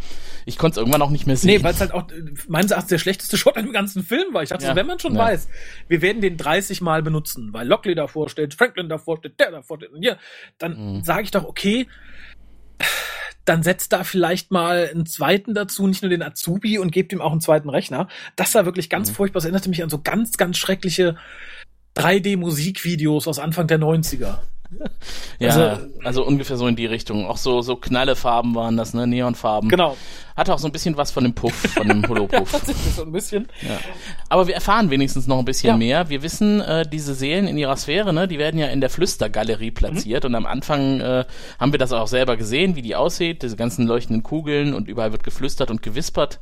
Ich 0.45 0.57
konnte 0.57 0.73
es 0.73 0.77
irgendwann 0.77 1.01
auch 1.01 1.09
nicht 1.09 1.25
mehr 1.25 1.37
sehen. 1.37 1.51
Nee, 1.57 1.63
weil 1.63 1.73
es 1.73 1.79
halt 1.79 1.93
auch 1.93 2.05
meines 2.47 2.71
Erachtens 2.71 2.89
der 2.89 2.97
schlechteste 2.99 3.37
Shot 3.37 3.55
im 3.57 3.71
ganzen 3.71 4.03
Film 4.03 4.33
war. 4.33 4.43
Ich 4.43 4.49
dachte, 4.49 4.65
Ja. 4.65 4.75
wenn 4.75 4.85
man 4.87 4.99
schon 4.99 5.15
Ja. 5.15 5.21
weiß, 5.21 5.47
wir 5.87 6.01
werden 6.01 6.21
den 6.21 6.37
30 6.37 6.81
Mal 6.81 7.01
benutzen, 7.01 7.49
weil 7.53 7.67
Lockley 7.67 7.95
davor 7.95 8.29
steht, 8.29 8.53
Franklin 8.53 8.89
davor 8.89 9.17
steht, 9.17 9.39
der 9.39 9.51
davor 9.51 9.77
steht 9.77 9.91
und 9.91 10.01
hier, 10.01 10.17
dann 10.57 10.97
Mhm. 10.97 11.03
sage 11.03 11.23
ich 11.23 11.31
doch, 11.31 11.45
okay, 11.45 11.87
dann 13.45 13.63
setzt 13.63 13.93
da 13.93 14.03
vielleicht 14.03 14.51
mal 14.51 14.89
einen 14.91 15.05
zweiten 15.05 15.53
dazu, 15.53 15.85
nicht 15.87 16.01
nur 16.01 16.09
den 16.09 16.23
Azubi 16.23 16.79
und 16.79 16.91
gebt 16.91 17.13
ihm 17.13 17.21
auch 17.21 17.31
einen 17.31 17.41
zweiten 17.41 17.69
Rechner. 17.69 18.07
Das 18.35 18.53
war 18.55 18.65
wirklich 18.65 18.89
ganz 18.89 19.09
Mhm. 19.11 19.15
furchtbar. 19.15 19.37
Das 19.37 19.45
erinnerte 19.45 19.69
mich 19.69 19.83
an 19.83 19.89
so 19.89 20.01
ganz, 20.01 20.37
ganz 20.37 20.57
schreckliche 20.57 21.15
3D-Musikvideos 21.95 23.27
aus 23.27 23.39
Anfang 23.39 23.67
der 23.67 23.77
90er. 23.77 24.41
Ja, 25.39 25.49
also- 25.49 25.87
also, 26.03 26.25
ungefähr 26.25 26.57
so 26.57 26.67
in 26.67 26.75
die 26.75 26.85
Richtung. 26.85 27.27
Auch 27.27 27.37
so, 27.37 27.61
so 27.61 27.75
Knallefarben 27.75 28.55
waren 28.55 28.77
das, 28.77 28.93
ne? 28.93 29.07
Neonfarben. 29.07 29.69
Genau. 29.69 29.97
Hatte 30.35 30.53
auch 30.53 30.59
so 30.59 30.67
ein 30.67 30.71
bisschen 30.71 30.97
was 30.97 31.11
von 31.11 31.23
dem 31.23 31.33
Puff, 31.33 31.53
von 31.53 31.87
dem 31.87 32.05
Holopuff. 32.09 32.51
tatsächlich 32.51 32.93
so 32.93 33.03
ein 33.03 33.11
bisschen. 33.11 33.47
Ja. 33.61 33.77
Aber 34.29 34.47
wir 34.47 34.55
erfahren 34.55 34.89
wenigstens 34.89 35.27
noch 35.27 35.39
ein 35.39 35.45
bisschen 35.45 35.69
Ja. 35.69 35.77
mehr. 35.77 36.09
Wir 36.09 36.21
wissen, 36.23 36.59
äh, 36.61 36.85
diese 36.87 37.13
Seelen 37.15 37.47
in 37.47 37.57
ihrer 37.57 37.77
Sphäre, 37.77 38.11
ne, 38.13 38.27
die 38.27 38.37
werden 38.37 38.59
ja 38.59 38.67
in 38.67 38.81
der 38.81 38.89
Flüstergalerie 38.89 39.71
platziert. 39.71 40.25
Und 40.25 40.35
am 40.35 40.45
Anfang 40.45 40.99
äh, 40.99 41.25
haben 41.59 41.71
wir 41.71 41.79
das 41.79 41.93
auch 41.93 42.07
selber 42.07 42.35
gesehen, 42.37 42.75
wie 42.75 42.81
die 42.81 42.95
aussieht, 42.95 43.43
diese 43.43 43.55
ganzen 43.55 43.87
leuchtenden 43.87 44.23
Kugeln 44.23 44.73
und 44.73 44.87
überall 44.87 45.11
wird 45.11 45.23
geflüstert 45.23 45.71
und 45.71 45.81
gewispert. 45.81 46.39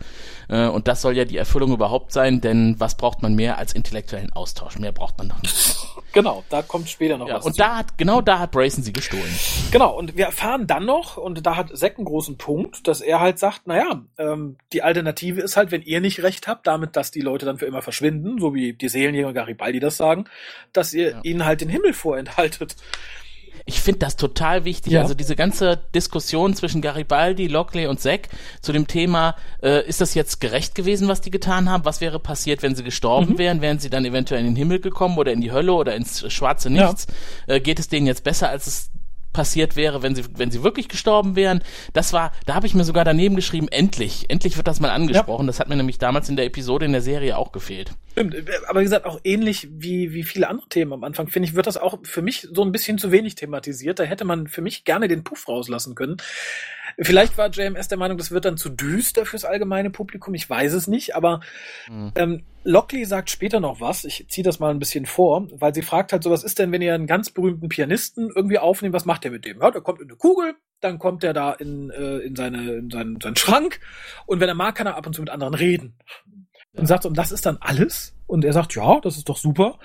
Äh, 0.50 0.68
und 0.68 0.88
das 0.88 1.02
soll 1.02 1.16
ja 1.16 1.26
die 1.26 1.38
Erfüllung 1.38 1.72
überhaupt 1.72 2.12
sein, 2.14 2.42
denn 2.42 2.76
was 2.80 2.96
braucht 2.96 3.22
man 3.22 3.36
mehr 3.36 3.58
als 3.58 3.74
intellektuellen 3.74 4.34
Austausch? 4.34 4.80
Mehr 4.80 4.92
braucht 4.92 5.18
man 5.18 5.30
doch 5.30 5.42
nicht. 5.42 5.78
Genau, 6.14 6.44
da 6.50 6.62
kommt 6.62 6.88
später 6.92 7.18
noch 7.18 7.28
Ja, 7.28 7.38
was. 7.38 7.46
und 7.46 7.54
zu. 7.54 7.58
da 7.58 7.76
hat, 7.78 7.98
genau 7.98 8.22
da 8.22 8.38
hat 8.38 8.52
Brayson 8.52 8.84
sie 8.84 8.94
gestohlen. 8.94 9.24
Genau, 9.72 9.98
und 9.98 10.16
wir 10.16 10.26
erfahren 10.26 10.68
dann 10.68 10.86
noch, 10.86 11.18
und 11.18 11.44
da 11.44 11.56
hat 11.56 11.76
Zack 11.76 11.98
einen 11.98 12.06
großen 12.06 12.38
Punkt, 12.38 12.88
dass 12.88 13.02
er 13.02 13.20
halt 13.20 13.40
sagt, 13.40 13.66
naja, 13.66 13.83
ähm, 14.18 14.58
die 14.72 14.84
Alternative 14.84 15.42
ist 15.42 15.58
halt, 15.58 15.72
wenn 15.72 15.82
ihr 15.82 16.02
nicht 16.02 16.22
recht 16.24 16.48
habt, 16.48 16.68
damit, 16.68 16.96
dass 16.96 17.12
die 17.12 17.22
Leute 17.22 17.46
dann 17.46 17.58
für 17.58 17.66
immer 17.66 17.82
verschwinden, 17.82 18.40
so 18.40 18.54
wie 18.54 18.74
die 18.74 18.90
Seelenjäger 18.90 19.34
Garibaldi 19.34 19.80
das 19.80 19.98
sagen, 19.98 20.26
dass 20.74 20.94
ihr 20.94 21.12
Ja. 21.12 21.20
ihnen 21.24 21.46
halt 21.46 21.62
den 21.62 21.70
Himmel 21.70 21.94
vorenthaltet. 21.94 22.76
Ich 23.66 23.80
finde 23.80 24.00
das 24.00 24.18
total 24.18 24.66
wichtig. 24.66 24.92
Ja. 24.92 25.02
Also 25.02 25.14
diese 25.14 25.38
ganze 25.38 25.78
Diskussion 25.96 26.54
zwischen 26.54 26.82
Garibaldi, 26.82 27.48
Lockley 27.48 27.88
und 27.88 28.02
Zack 28.02 28.28
zu 28.62 28.74
dem 28.74 28.88
Thema, 28.88 29.38
äh, 29.62 29.88
ist 29.88 30.02
das 30.02 30.16
jetzt 30.16 30.42
gerecht 30.42 30.76
gewesen, 30.76 31.08
was 31.08 31.22
die 31.22 31.32
getan 31.32 31.70
haben? 31.70 31.86
Was 31.86 32.02
wäre 32.02 32.20
passiert, 32.20 32.62
wenn 32.62 32.76
sie 32.76 32.84
gestorben 32.84 33.34
Mhm. 33.34 33.38
wären? 33.38 33.62
Wären 33.62 33.80
sie 33.80 33.90
dann 33.90 34.04
eventuell 34.04 34.42
in 34.42 34.48
den 34.48 34.56
Himmel 34.58 34.82
gekommen 34.82 35.18
oder 35.18 35.32
in 35.32 35.40
die 35.40 35.54
Hölle 35.54 35.72
oder 35.74 35.96
ins 35.96 36.30
schwarze 36.34 36.68
Ja. 36.70 36.88
Nichts? 36.88 37.08
Äh, 37.48 37.62
geht 37.62 37.80
es 37.80 37.88
denen 37.88 38.06
jetzt 38.06 38.26
besser, 38.26 38.50
als 38.50 38.68
es 38.68 38.90
passiert 39.34 39.76
wäre, 39.76 40.02
wenn 40.04 40.16
sie, 40.16 40.24
wenn 40.36 40.52
sie 40.52 40.64
wirklich 40.64 40.88
gestorben 40.88 41.36
wären. 41.36 41.64
Das 41.92 42.14
war, 42.14 42.32
da 42.46 42.54
habe 42.56 42.68
ich 42.68 42.74
mir 42.74 42.84
sogar 42.84 43.04
daneben 43.04 43.36
geschrieben, 43.36 43.68
endlich, 43.68 44.30
endlich 44.30 44.56
wird 44.58 44.68
das 44.68 44.80
mal 44.80 44.92
angesprochen. 44.92 45.48
Das 45.48 45.60
hat 45.60 45.70
mir 45.70 45.76
nämlich 45.76 45.98
damals 45.98 46.30
in 46.30 46.36
der 46.36 46.46
Episode 46.46 46.86
in 46.86 46.92
der 46.92 47.02
Serie 47.02 47.38
auch 47.38 47.52
gefehlt. 47.52 47.92
Stimmt, 48.12 48.36
aber 48.68 48.80
wie 48.80 48.84
gesagt, 48.84 49.06
auch 49.06 49.20
ähnlich 49.24 49.68
wie, 49.72 50.14
wie 50.14 50.24
viele 50.24 50.48
andere 50.48 50.70
Themen 50.70 50.94
am 50.94 51.04
Anfang, 51.04 51.28
finde 51.28 51.50
ich, 51.50 51.56
wird 51.56 51.66
das 51.66 51.78
auch 51.78 51.98
für 52.04 52.22
mich 52.22 52.48
so 52.52 52.62
ein 52.64 52.72
bisschen 52.72 53.00
zu 53.00 53.12
wenig 53.12 53.36
thematisiert. 53.36 54.00
Da 54.00 54.04
hätte 54.04 54.24
man 54.24 54.48
für 54.48 54.62
mich 54.62 54.86
gerne 54.86 55.08
den 55.08 55.24
Puff 55.24 55.48
rauslassen 55.48 55.96
können. 55.96 56.18
Vielleicht 57.00 57.38
war 57.38 57.50
JMS 57.50 57.88
der 57.88 57.98
Meinung, 57.98 58.18
das 58.18 58.32
wird 58.32 58.46
dann 58.46 58.58
zu 58.58 58.70
düster 58.70 59.26
fürs 59.26 59.46
allgemeine 59.46 59.90
Publikum. 59.90 60.34
Ich 60.34 60.50
weiß 60.50 60.74
es 60.74 60.88
nicht, 60.88 61.16
aber 61.16 61.42
Mhm. 61.90 62.12
ähm, 62.16 62.44
Lockley 62.66 63.04
sagt 63.06 63.30
später 63.30 63.60
noch 63.60 63.82
was. 63.82 64.06
Ich 64.06 64.26
ziehe 64.30 64.44
das 64.46 64.60
mal 64.60 64.72
ein 64.72 64.80
bisschen 64.80 65.06
vor, 65.06 65.48
weil 65.60 65.74
sie 65.76 65.82
fragt 65.82 66.14
halt 66.14 66.24
so, 66.24 66.32
was 66.32 66.44
ist 66.44 66.60
denn, 66.60 66.72
wenn 66.72 66.82
ihr 66.82 66.94
einen 66.96 67.08
ganz 67.08 67.30
berühmten 67.30 67.68
Pianisten 67.68 68.32
irgendwie 68.34 68.58
aufnehmt, 68.60 68.94
was 68.94 69.06
macht 69.06 69.24
der 69.26 69.32
mit 69.32 69.44
dem? 69.46 69.60
Ja, 69.60 69.70
der 69.72 69.82
kommt 69.82 70.00
in 70.02 70.08
eine 70.08 70.16
Kugel, 70.18 70.56
dann 70.80 70.98
kommt 70.98 71.24
er 71.26 71.34
da 71.34 71.52
in, 71.54 71.90
äh, 71.90 72.20
in, 72.20 72.36
seine, 72.36 72.74
in 72.76 72.90
seinen, 72.90 73.20
seinen 73.20 73.36
Schrank 73.36 73.80
und 74.26 74.40
wenn 74.40 74.48
er 74.48 74.56
mag, 74.56 74.76
kann 74.76 74.88
er 74.88 74.96
ab 74.96 75.06
und 75.06 75.14
zu 75.14 75.22
mit 75.22 75.30
anderen 75.30 75.54
reden. 75.54 75.96
Und 76.76 76.88
sagt, 76.88 77.04
so, 77.04 77.10
und 77.10 77.18
das 77.18 77.32
ist 77.32 77.46
dann 77.46 77.58
alles? 77.62 78.16
Und 78.26 78.44
er 78.44 78.54
sagt, 78.54 78.74
ja, 78.76 79.00
das 79.00 79.18
ist 79.18 79.30
doch 79.30 79.38
super. 79.38 79.78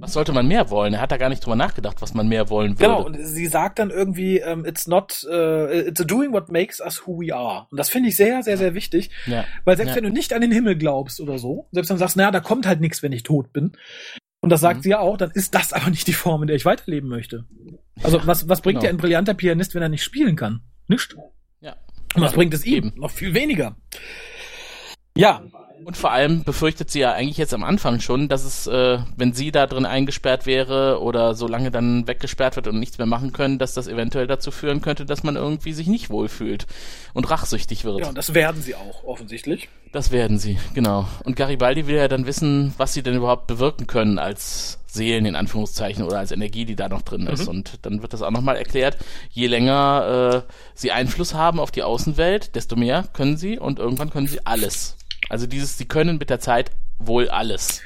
Was 0.00 0.14
sollte 0.14 0.32
man 0.32 0.48
mehr 0.48 0.68
wollen? 0.70 0.94
Er 0.94 1.00
hat 1.00 1.12
da 1.12 1.16
gar 1.16 1.28
nicht 1.28 1.44
drüber 1.44 1.54
nachgedacht, 1.54 2.02
was 2.02 2.12
man 2.14 2.26
mehr 2.28 2.50
wollen 2.50 2.72
würde. 2.72 2.82
Genau, 2.84 3.06
und 3.06 3.16
sie 3.24 3.46
sagt 3.46 3.78
dann 3.78 3.90
irgendwie, 3.90 4.38
ähm, 4.38 4.64
it's 4.64 4.88
not, 4.88 5.24
äh, 5.30 5.80
it's 5.88 6.04
doing 6.04 6.32
what 6.32 6.50
makes 6.50 6.80
us 6.80 7.06
who 7.06 7.20
we 7.20 7.32
are. 7.34 7.66
Und 7.70 7.76
das 7.78 7.88
finde 7.88 8.08
ich 8.08 8.16
sehr, 8.16 8.42
sehr, 8.42 8.56
sehr 8.56 8.74
wichtig, 8.74 9.10
ja. 9.26 9.44
weil 9.64 9.76
selbst 9.76 9.90
Ja. 9.90 9.96
wenn 9.96 10.04
du 10.04 10.10
nicht 10.10 10.32
an 10.32 10.40
den 10.40 10.50
Himmel 10.50 10.76
glaubst 10.76 11.20
oder 11.20 11.38
so, 11.38 11.68
selbst 11.70 11.90
dann 11.90 11.98
sagst, 11.98 12.16
naja, 12.16 12.32
da 12.32 12.40
kommt 12.40 12.66
halt 12.66 12.80
nichts, 12.80 13.02
wenn 13.02 13.12
ich 13.12 13.22
tot 13.22 13.52
bin. 13.52 13.72
Und 14.40 14.50
das 14.50 14.60
sagt 14.60 14.78
Mhm. 14.78 14.82
sie 14.82 14.90
ja 14.90 14.98
auch, 15.00 15.16
dann 15.16 15.30
ist 15.32 15.54
das 15.54 15.72
aber 15.72 15.90
nicht 15.90 16.06
die 16.08 16.12
Form, 16.12 16.42
in 16.42 16.46
der 16.48 16.56
ich 16.56 16.64
weiterleben 16.64 17.08
möchte. 17.08 17.44
Also 18.02 18.20
was, 18.26 18.48
was 18.48 18.60
bringt 18.60 18.80
Genau. 18.80 18.90
dir 18.90 18.94
ein 18.96 19.00
brillanter 19.00 19.34
Pianist, 19.34 19.74
wenn 19.76 19.82
er 19.82 19.88
nicht 19.88 20.02
spielen 20.04 20.34
kann? 20.36 20.62
Nicht. 20.88 21.16
Ja. 21.60 21.76
Und 22.14 22.22
was 22.22 22.32
Ja, 22.32 22.36
bringt 22.36 22.54
es 22.54 22.64
ihm? 22.64 22.92
Noch 22.96 23.10
viel 23.10 23.34
weniger. 23.34 23.76
Ja, 25.16 25.42
Und 25.84 25.96
vor 25.96 26.12
allem 26.12 26.44
befürchtet 26.44 26.90
sie 26.90 27.00
ja 27.00 27.12
eigentlich 27.12 27.38
jetzt 27.38 27.54
am 27.54 27.64
Anfang 27.64 28.00
schon, 28.00 28.28
dass 28.28 28.44
es, 28.44 28.66
äh, 28.66 28.98
wenn 29.16 29.32
sie 29.32 29.52
da 29.52 29.66
drin 29.66 29.86
eingesperrt 29.86 30.44
wäre 30.46 31.00
oder 31.00 31.34
so 31.34 31.46
lange 31.46 31.70
dann 31.70 32.06
weggesperrt 32.06 32.56
wird 32.56 32.68
und 32.68 32.78
nichts 32.78 32.98
mehr 32.98 33.06
machen 33.06 33.32
können, 33.32 33.58
dass 33.58 33.74
das 33.74 33.88
eventuell 33.88 34.26
dazu 34.26 34.50
führen 34.50 34.80
könnte, 34.80 35.06
dass 35.06 35.22
man 35.22 35.36
irgendwie 35.36 35.72
sich 35.72 35.86
nicht 35.86 36.10
wohlfühlt 36.10 36.66
und 37.14 37.30
rachsüchtig 37.30 37.84
wird. 37.84 38.00
ja, 38.00 38.08
und 38.08 38.18
das 38.18 38.34
werden 38.34 38.62
sie 38.62 38.74
auch, 38.74 39.04
offensichtlich. 39.04 39.68
Das 39.92 40.10
werden 40.10 40.38
sie, 40.38 40.58
genau. 40.74 41.08
Und 41.24 41.36
Garibaldi 41.36 41.86
will 41.86 41.96
ja 41.96 42.08
dann 42.08 42.26
wissen, 42.26 42.74
was 42.76 42.92
sie 42.92 43.02
denn 43.02 43.14
überhaupt 43.14 43.46
bewirken 43.46 43.86
können 43.86 44.18
als 44.18 44.78
Seelen 44.86 45.24
in 45.26 45.36
Anführungszeichen 45.36 46.02
oder 46.02 46.18
als 46.18 46.32
Energie, 46.32 46.64
die 46.64 46.76
da 46.76 46.88
noch 46.88 47.02
drin 47.02 47.26
ist. 47.26 47.42
Mhm. 47.42 47.48
Und 47.48 47.78
dann 47.82 48.02
wird 48.02 48.12
das 48.12 48.22
auch 48.22 48.30
nochmal 48.30 48.56
erklärt, 48.56 48.98
je 49.30 49.46
länger 49.46 50.44
äh, 50.46 50.52
sie 50.74 50.92
Einfluss 50.92 51.34
haben 51.34 51.60
auf 51.60 51.70
die 51.70 51.82
Außenwelt, 51.82 52.54
desto 52.54 52.76
mehr 52.76 53.04
können 53.12 53.36
sie 53.36 53.58
und 53.58 53.78
irgendwann 53.78 54.10
können 54.10 54.26
sie 54.26 54.44
alles. 54.44 54.96
Also 55.28 55.46
dieses, 55.46 55.76
sie 55.78 55.84
können 55.86 56.18
mit 56.18 56.30
der 56.30 56.40
Zeit 56.40 56.70
wohl 56.98 57.28
alles. 57.28 57.82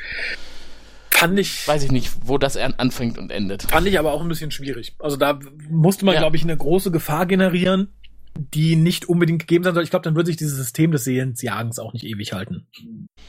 Fand 1.11 1.39
ich, 1.39 1.69
Weiß 1.69 1.85
ich 1.85 1.93
nicht, 1.93 2.11
wo 2.25 2.39
das 2.39 2.57
an- 2.57 2.75
anfängt 2.79 3.19
und 3.19 3.31
endet. 3.31 3.63
fand 3.65 3.87
ich 3.87 3.99
aber 3.99 4.13
auch 4.13 4.23
ein 4.23 4.29
bisschen 4.29 4.51
schwierig. 4.51 4.95
Also 4.99 5.17
da 5.17 5.39
musste 5.69 6.05
man, 6.05 6.15
Ja. 6.15 6.21
glaube 6.21 6.37
ich, 6.37 6.43
eine 6.43 6.57
große 6.57 6.91
Gefahr 6.91 7.27
generieren, 7.27 7.93
die 8.35 8.77
nicht 8.77 9.09
unbedingt 9.09 9.41
gegeben 9.41 9.63
sein 9.63 9.75
soll. 9.75 9.85
Ich 9.85 9.91
glaube, 9.91 10.05
dann 10.05 10.17
würde 10.17 10.29
sich 10.29 10.37
dieses 10.37 10.57
System 10.57 10.91
des 10.91 11.05
Sehensjagens 11.05 11.79
auch 11.79 11.93
nicht 11.93 12.05
ewig 12.05 12.33
halten. 12.33 12.67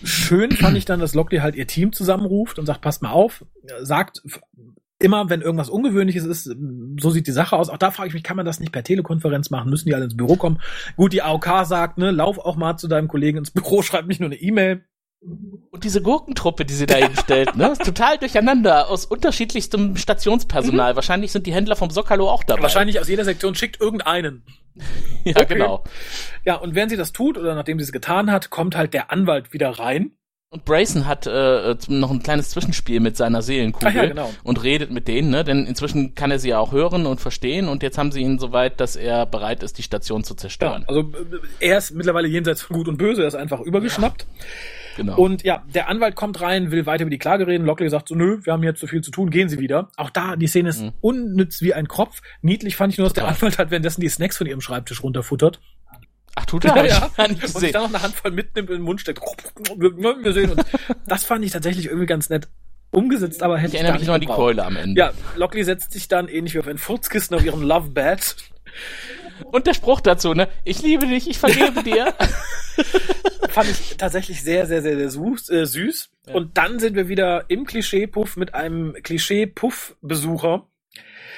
Schön 0.04 0.52
fand 0.54 0.78
ich 0.78 0.86
dann, 0.86 1.02
dass 1.02 1.14
Lockley 1.14 1.40
halt 1.40 1.56
ihr 1.56 1.68
Team 1.68 1.92
zusammenruft 1.92 2.58
und 2.58 2.66
sagt, 2.66 2.82
passt 2.82 3.02
mal 3.02 3.12
auf, 3.12 3.46
sagt 3.82 4.22
immer, 5.04 5.30
wenn 5.30 5.42
irgendwas 5.42 5.70
Ungewöhnliches 5.70 6.26
ist, 6.26 6.46
so 7.00 7.10
sieht 7.10 7.28
die 7.28 7.32
Sache 7.32 7.56
aus. 7.56 7.70
Auch 7.70 7.78
da 7.78 7.92
frage 7.92 8.08
ich 8.08 8.14
mich, 8.14 8.24
kann 8.24 8.38
man 8.38 8.46
das 8.46 8.60
nicht 8.60 8.72
per 8.72 8.84
Telekonferenz 8.84 9.50
machen? 9.50 9.70
Müssen 9.70 9.88
die 9.88 9.96
alle 9.96 10.06
ins 10.06 10.18
Büro 10.18 10.36
kommen? 10.36 10.60
Gut, 10.96 11.14
die 11.14 11.22
AOK 11.22 11.66
sagt, 11.66 11.98
ne, 11.98 12.12
lauf 12.12 12.38
auch 12.40 12.56
mal 12.56 12.78
zu 12.78 12.88
deinem 12.88 13.08
Kollegen 13.08 13.38
ins 13.40 13.52
Büro, 13.52 13.82
schreib 13.84 14.08
nicht 14.08 14.20
nur 14.20 14.30
eine 14.30 14.38
E-Mail. 14.40 14.84
Und 15.72 15.86
diese 15.86 16.02
Gurkentruppe, 16.02 16.66
die 16.66 16.74
sie 16.74 16.86
da 16.86 16.96
hinstellt, 16.96 17.56
ne, 17.56 17.70
ist 17.72 17.86
total 17.86 18.18
durcheinander 18.18 18.90
aus 18.90 19.06
unterschiedlichstem 19.06 19.96
Stationspersonal. 19.96 20.96
Wahrscheinlich 20.96 21.32
sind 21.32 21.48
die 21.48 21.54
Händler 21.54 21.76
vom 21.78 21.90
Sokalo 21.92 22.30
auch 22.30 22.44
dabei. 22.44 22.64
Wahrscheinlich 22.64 23.00
aus 23.00 23.08
jeder 23.08 23.24
Sektion 23.24 23.56
schickt 23.56 23.80
irgendeinen. 23.80 24.44
Ja, 25.24 25.34
Okay. 25.38 25.54
genau. 25.54 25.84
Ja, 26.44 26.56
und 26.56 26.74
während 26.76 26.90
sie 26.92 26.98
das 26.98 27.14
tut 27.14 27.38
oder 27.38 27.54
nachdem 27.56 27.78
sie 27.80 27.86
es 27.86 27.92
getan 27.94 28.30
hat, 28.32 28.50
kommt 28.50 28.76
halt 28.76 28.94
der 28.94 29.12
Anwalt 29.12 29.54
wieder 29.54 29.70
rein. 29.70 30.12
Und 30.54 30.66
Brayson 30.66 31.08
hat 31.08 31.26
äh, 31.26 31.76
noch 31.88 32.12
ein 32.12 32.22
kleines 32.22 32.52
Zwischenspiel 32.52 33.00
mit 33.00 33.18
seiner 33.18 33.42
Seelenkugel 33.42 33.96
ja, 33.96 34.06
genau. 34.06 34.30
und 34.44 34.64
redet 34.64 34.92
mit 34.92 35.08
denen, 35.08 35.32
ne? 35.32 35.44
Denn 35.44 35.66
inzwischen 35.66 36.14
kann 36.14 36.30
er 36.30 36.38
sie 36.38 36.50
ja 36.50 36.60
auch 36.60 36.72
hören 36.72 37.08
und 37.08 37.20
verstehen 37.20 37.68
und 37.68 37.82
jetzt 37.82 37.98
haben 37.98 38.12
sie 38.12 38.22
ihn 38.22 38.38
soweit, 38.38 38.80
dass 38.80 38.96
er 38.96 39.26
bereit 39.26 39.64
ist, 39.64 39.80
die 39.80 39.84
Station 39.84 40.24
zu 40.24 40.36
Ja, 40.36 40.38
zerstören. 40.38 40.86
also 40.88 41.02
äh, 41.02 41.06
er 41.60 41.80
ist 41.80 41.92
mittlerweile 41.96 42.28
jenseits 42.28 42.62
von 42.62 42.78
Gut 42.78 42.88
und 42.88 42.98
Böse, 42.98 43.24
er 43.24 43.28
ist 43.28 43.34
einfach 43.36 43.62
übergeschnappt. 43.62 44.28
genau. 44.96 45.16
Und 45.18 45.44
ja, 45.44 45.64
der 45.74 45.90
Anwalt 45.90 46.16
kommt 46.16 46.40
rein, 46.40 46.70
will 46.70 46.86
weiter 46.86 47.02
über 47.02 47.10
die 47.10 47.18
Klage 47.18 47.48
reden. 47.48 47.66
Lockley 47.66 47.90
sagt 47.90 48.10
so, 48.10 48.14
nö, 48.16 48.38
wir 48.44 48.54
haben 48.54 48.62
jetzt 48.62 48.80
so 48.80 48.86
viel 48.86 49.02
zu 49.02 49.10
tun, 49.10 49.32
gehen 49.32 49.50
Sie 49.50 49.58
wieder. 49.58 49.90
Auch 49.98 50.12
da, 50.12 50.36
die 50.36 50.46
Szene 50.48 50.70
ist 50.70 50.82
Mhm. 50.84 50.92
unnütz 51.02 51.62
wie 51.64 51.74
ein 51.74 51.88
Kropf. 51.88 52.22
Niedlich 52.44 52.76
fand 52.76 52.94
ich 52.94 53.00
nur, 53.00 53.06
dass 53.08 53.14
der. 53.14 53.28
Anwalt 53.28 53.58
hat 53.58 53.72
währenddessen 53.72 54.02
die 54.02 54.10
Snacks 54.10 54.38
von 54.38 54.46
ihrem 54.46 54.62
Schreibtisch 54.62 55.02
runterfuttert. 55.02 55.60
Ach, 56.36 56.46
tut 56.46 56.66
er? 56.66 56.86
Ich 56.86 57.16
gar 57.16 57.28
nicht 57.28 57.44
Und 57.44 57.60
sich 57.60 57.72
dann 57.72 57.84
noch 57.84 57.90
eine 57.90 58.02
Handvoll 58.02 58.32
mitnimmt 58.32 58.70
in 58.70 58.78
den 58.78 58.84
Mund 58.84 59.02
steckt. 59.02 59.22
Wir 59.78 60.34
sehen 60.34 60.52
uns. 60.52 60.64
Das 61.06 61.24
fand 61.24 61.46
ich 61.46 61.52
tatsächlich 61.52 61.86
irgendwie 61.86 62.08
ganz 62.08 62.30
nett 62.30 62.48
umgesetzt, 62.92 63.44
aber 63.44 63.58
hätte 63.58 63.70
Ich 63.70 63.74
ich, 63.74 63.80
erinnere 63.80 63.94
gar 63.94 64.00
mich 64.00 64.08
noch 64.08 64.16
an 64.16 64.22
die. 64.22 64.28
Keule 64.28 64.64
am 64.66 64.76
Ende. 64.76 65.00
Ja, 65.00 65.12
Lockley 65.36 65.64
setzt 65.64 65.92
sich 65.92 66.08
dann 66.08 66.28
ähnlich 66.28 66.54
wie 66.54 66.60
auf 66.60 66.68
ein 66.68 66.78
Furzkissen 66.78 67.36
auf 67.36 67.44
ihren 67.44 67.62
Love 67.62 67.90
Bed. 67.90 68.36
Und 69.52 69.68
der 69.68 69.74
Spruch 69.74 70.02
dazu, 70.02 70.34
ne? 70.34 70.48
Ich 70.64 70.82
liebe 70.82 71.08
dich, 71.08 71.30
ich 71.30 71.40
vergebe 71.40 71.84
dir. 71.84 72.14
Fand 73.50 73.70
ich 73.70 73.98
tatsächlich 73.98 74.42
sehr, 74.42 74.66
sehr, 74.68 74.82
sehr, 74.82 74.96
sehr 74.96 75.10
süß. 75.10 75.50
Äh, 75.50 75.66
süß. 75.66 76.10
Ja. 76.28 76.34
Und 76.34 76.58
dann 76.58 76.80
sind 76.80 76.96
wir 76.96 77.08
wieder 77.08 77.46
im 77.50 77.66
Klischee-Puff 77.66 78.38
mit 78.38 78.54
einem 78.54 78.94
Klischee-Puff-Besucher. 79.02 80.68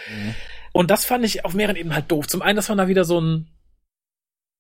Mhm. 0.10 0.36
Und 0.72 0.92
das 0.92 1.06
fand 1.06 1.26
ich 1.26 1.46
auf 1.46 1.54
mehreren 1.54 1.78
Ebenen 1.78 1.96
halt 1.96 2.12
doof. 2.12 2.28
Zum 2.28 2.42
einen, 2.42 2.58
dass 2.58 2.70
man 2.70 2.78
da 2.78 2.88
wieder 2.88 3.06
so 3.06 3.20
ein 3.20 3.48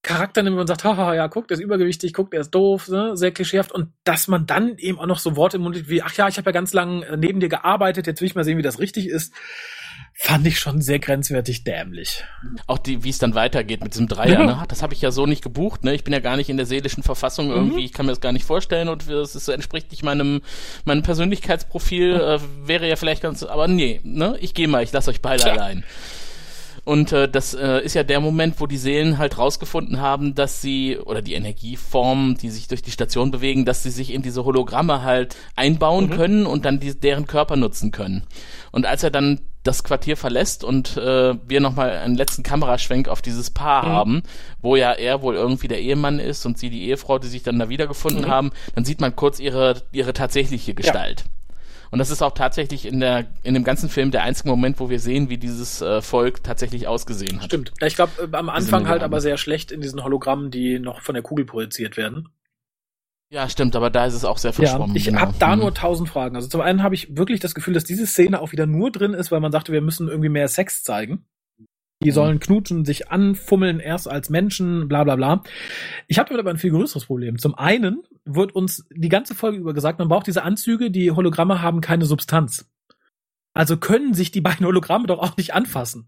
Charakter 0.05 0.43
nimmt 0.43 0.57
und 0.57 0.67
sagt, 0.67 0.83
haha, 0.83 1.13
ja, 1.15 1.27
guck, 1.27 1.47
der 1.47 1.57
ist 1.57 1.63
übergewichtig, 1.63 2.13
guck, 2.13 2.31
der 2.31 2.41
ist 2.41 2.51
doof, 2.51 2.87
ne? 2.87 3.17
sehr 3.17 3.31
klischeehaft. 3.31 3.71
Und 3.71 3.89
dass 4.03 4.27
man 4.27 4.45
dann 4.45 4.77
eben 4.77 4.99
auch 4.99 5.07
noch 5.07 5.19
so 5.19 5.35
Worte 5.35 5.57
im 5.57 5.63
Mund 5.63 5.75
legt 5.75 5.89
wie, 5.89 6.01
ach 6.01 6.13
ja, 6.13 6.27
ich 6.27 6.37
habe 6.37 6.49
ja 6.49 6.53
ganz 6.53 6.73
lang 6.73 7.01
äh, 7.03 7.17
neben 7.17 7.39
dir 7.39 7.49
gearbeitet, 7.49 8.07
jetzt 8.07 8.21
will 8.21 8.27
ich 8.27 8.35
mal 8.35 8.43
sehen, 8.43 8.57
wie 8.57 8.61
das 8.61 8.79
richtig 8.79 9.07
ist, 9.07 9.33
fand 10.13 10.47
ich 10.47 10.59
schon 10.59 10.79
sehr 10.81 10.99
grenzwertig 10.99 11.65
dämlich. 11.65 12.23
Auch 12.67 12.77
die, 12.77 13.03
wie 13.03 13.09
es 13.09 13.17
dann 13.17 13.35
weitergeht 13.35 13.83
mit 13.83 13.93
diesem 13.93 14.07
Dreier, 14.07 14.45
ne? 14.45 14.63
Das 14.69 14.81
habe 14.81 14.93
ich 14.93 15.01
ja 15.01 15.11
so 15.11 15.25
nicht 15.25 15.43
gebucht, 15.43 15.83
ne? 15.83 15.93
Ich 15.93 16.05
bin 16.05 16.13
ja 16.13 16.19
gar 16.21 16.37
nicht 16.37 16.49
in 16.49 16.55
der 16.57 16.65
seelischen 16.65 17.03
Verfassung 17.03 17.49
irgendwie, 17.49 17.79
Mhm. 17.79 17.85
ich 17.85 17.91
kann 17.93 18.05
mir 18.05 18.13
das 18.13 18.21
gar 18.21 18.31
nicht 18.31 18.45
vorstellen 18.45 18.87
und 18.87 19.09
es 19.09 19.35
ist, 19.35 19.49
entspricht 19.49 19.91
nicht 19.91 20.03
meinem, 20.03 20.41
meinem 20.85 21.03
Persönlichkeitsprofil, 21.03 22.13
äh, 22.15 22.39
wäre 22.67 22.87
ja 22.87 22.95
vielleicht 22.95 23.23
ganz, 23.23 23.43
aber 23.43 23.67
nee, 23.67 23.99
ne? 24.03 24.37
Ich 24.39 24.53
gehe 24.53 24.67
mal, 24.69 24.83
ich 24.83 24.91
lasse 24.93 25.09
euch 25.09 25.21
beide 25.21 25.43
Tja. 25.43 25.53
allein. 25.53 25.83
Und 26.85 27.11
äh, 27.11 27.27
das 27.27 27.53
äh, 27.55 27.79
ist 27.83 27.95
ja 27.95 28.03
der 28.03 28.19
Moment, 28.21 28.59
wo 28.61 28.67
die 28.67 28.77
Seelen 28.77 29.17
halt 29.17 29.37
rausgefunden 29.39 29.99
haben, 29.99 30.35
dass 30.35 30.61
sie, 30.61 30.97
oder 30.97 31.21
die 31.23 31.33
Energieformen, 31.33 32.37
die 32.37 32.49
sich 32.51 32.67
durch 32.67 32.83
die 32.83 32.91
Station 32.91 33.31
bewegen, 33.31 33.65
dass 33.65 33.81
sie 33.83 33.89
sich 33.89 34.13
in 34.13 34.21
diese 34.21 34.45
Hologramme 34.45 35.01
halt 35.01 35.35
einbauen 35.55 36.05
Mhm. 36.05 36.09
können 36.11 36.45
und 36.45 36.63
dann 36.63 36.79
die, 36.79 36.93
deren 36.97 37.25
Körper 37.25 37.55
nutzen 37.55 37.91
können. 37.91 38.23
Und 38.71 38.85
als 38.85 39.01
er 39.03 39.09
dann 39.09 39.41
das 39.63 39.83
Quartier 39.83 40.15
verlässt 40.15 40.63
und 40.63 40.95
äh, 40.95 41.33
wir 41.47 41.59
nochmal 41.59 41.89
einen 41.97 42.13
letzten 42.15 42.43
Kameraschwenk 42.43 43.09
auf 43.09 43.23
dieses 43.23 43.49
Paar 43.49 43.83
Mhm. 43.83 43.89
haben, 43.89 44.23
wo 44.61 44.75
ja 44.75 44.91
er 44.91 45.23
wohl 45.23 45.33
irgendwie 45.33 45.67
der 45.67 45.81
Ehemann 45.81 46.19
ist 46.19 46.45
und 46.45 46.59
sie 46.59 46.69
die 46.69 46.83
Ehefrau, 46.87 47.17
die 47.17 47.27
sich 47.29 47.41
dann 47.41 47.57
da 47.57 47.67
wiedergefunden 47.67 48.25
Mhm. 48.25 48.29
haben, 48.29 48.51
dann 48.75 48.85
sieht 48.85 49.01
man 49.01 49.15
kurz 49.15 49.39
ihre, 49.39 49.81
ihre 49.91 50.13
tatsächliche 50.13 50.75
Gestalt. 50.75 51.25
Und 51.95 51.99
das 51.99 52.09
ist 52.09 52.21
auch 52.21 52.33
tatsächlich 52.33 52.85
in 52.85 52.99
der 52.99 53.25
in 53.43 53.53
dem 53.53 53.63
ganzen 53.63 53.87
Film 53.87 54.11
der 54.11 54.23
einzige 54.23 54.49
Moment, 54.49 54.81
wo 54.81 54.89
wir 54.89 54.99
sehen, 54.99 55.29
wie 55.29 55.37
dieses 55.37 55.81
äh, 55.81 56.01
Volk 56.01 56.43
tatsächlich 56.43 56.89
ausgesehen 56.89 57.37
hat. 57.39 57.45
Stimmt. 57.45 57.71
Ja, 57.79 57.87
ich 57.87 57.95
glaube, 57.95 58.11
am 58.37 58.49
Anfang 58.49 58.89
halt 58.89 59.01
aber 59.01 59.21
sehr 59.21 59.37
schlecht 59.37 59.71
in 59.71 59.79
diesen 59.79 60.03
Hologrammen, 60.03 60.51
die 60.51 60.77
noch 60.77 60.99
von 60.99 61.13
der 61.15 61.23
Kugel 61.23 61.45
projiziert 61.45 61.95
werden. 61.95 62.27
Ja, 63.29 63.47
stimmt, 63.47 63.77
aber 63.77 63.89
da 63.89 64.05
ist 64.07 64.13
es 64.13 64.25
auch 64.25 64.37
sehr 64.37 64.51
Ja, 64.51 64.55
verschwommen. 64.55 64.93
ich 64.93 65.05
genau. 65.05 65.21
habe 65.21 65.35
da 65.39 65.53
Hm. 65.53 65.59
nur 65.59 65.73
tausend 65.73 66.09
Fragen. 66.09 66.35
Also 66.35 66.49
zum 66.49 66.59
einen 66.59 66.83
habe 66.83 66.95
ich 66.95 67.15
wirklich 67.15 67.39
das 67.39 67.55
Gefühl, 67.55 67.73
dass 67.73 67.85
diese 67.85 68.05
Szene 68.05 68.41
auch 68.41 68.51
wieder 68.51 68.65
nur 68.65 68.91
drin 68.91 69.13
ist, 69.13 69.31
weil 69.31 69.39
man 69.39 69.53
sagte, 69.53 69.71
wir 69.71 69.79
müssen 69.79 70.09
irgendwie 70.09 70.27
mehr 70.27 70.49
Sex 70.49 70.83
zeigen. 70.83 71.23
Die 72.03 72.09
Mhm. 72.09 72.13
sollen 72.13 72.39
knutschen, 72.39 72.85
sich 72.85 73.09
anfummeln, 73.09 73.79
erst 73.79 74.09
als 74.09 74.29
Menschen, 74.29 74.87
bla 74.87 75.03
bla 75.03 75.15
bla. 75.15 75.43
Ich 76.07 76.19
habe 76.19 76.27
damit 76.29 76.41
aber 76.41 76.49
ein 76.51 76.57
viel 76.57 76.71
größeres 76.71 77.05
Problem. 77.05 77.37
Zum 77.39 77.55
einen 77.55 78.03
wird 78.25 78.53
uns 78.53 78.85
die 78.93 79.09
ganze 79.09 79.33
Folge 79.33 79.57
über 79.57 79.73
gesagt, 79.73 79.99
man 79.99 80.07
braucht 80.09 80.27
diese 80.27 80.43
Anzüge, 80.43 80.91
die 80.91 81.11
Hologramme 81.11 81.61
haben 81.61 81.79
keine 81.81 82.05
Substanz. 82.05 82.69
Also 83.53 83.77
können 83.77 84.13
sich 84.13 84.31
die 84.31 84.41
beiden 84.41 84.65
Hologramme 84.65 85.07
doch 85.07 85.19
auch 85.19 85.37
nicht 85.37 85.53
anfassen. 85.53 86.05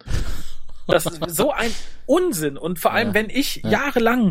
Das 0.87 1.05
ist 1.05 1.21
so 1.29 1.51
ein 1.51 1.71
Unsinn. 2.05 2.57
Und 2.57 2.79
vor 2.79 2.91
allem, 2.93 3.09
Ja. 3.09 3.13
wenn 3.13 3.29
ich 3.29 3.61
Ja. 3.63 3.69
jahrelang 3.71 4.27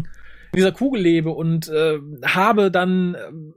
in 0.52 0.56
dieser 0.56 0.72
Kugel 0.72 1.00
lebe 1.00 1.30
und 1.30 1.68
äh, 1.68 1.98
habe 2.24 2.70
dann 2.70 3.14
ähm, 3.28 3.54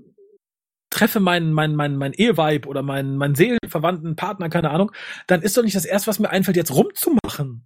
treffe 0.90 1.20
meinen 1.20 1.52
mein, 1.54 1.76
mein, 1.76 1.98
mein 1.98 2.14
Eheweib 2.14 2.66
oder 2.66 2.82
meinen 2.82 3.18
mein 3.18 3.36
Seelenverwandten 3.36 4.16
Partner, 4.16 4.50
keine 4.50 4.70
Ahnung, 4.72 4.92
dann 5.28 5.42
ist 5.42 5.58
doch 5.58 5.64
nicht 5.64 5.76
das 5.76 5.86
erste, 5.86 6.08
was 6.08 6.20
mir 6.20 6.30
einfällt, 6.30 6.58
jetzt 6.58 6.74
rumzumachen. 6.74 7.66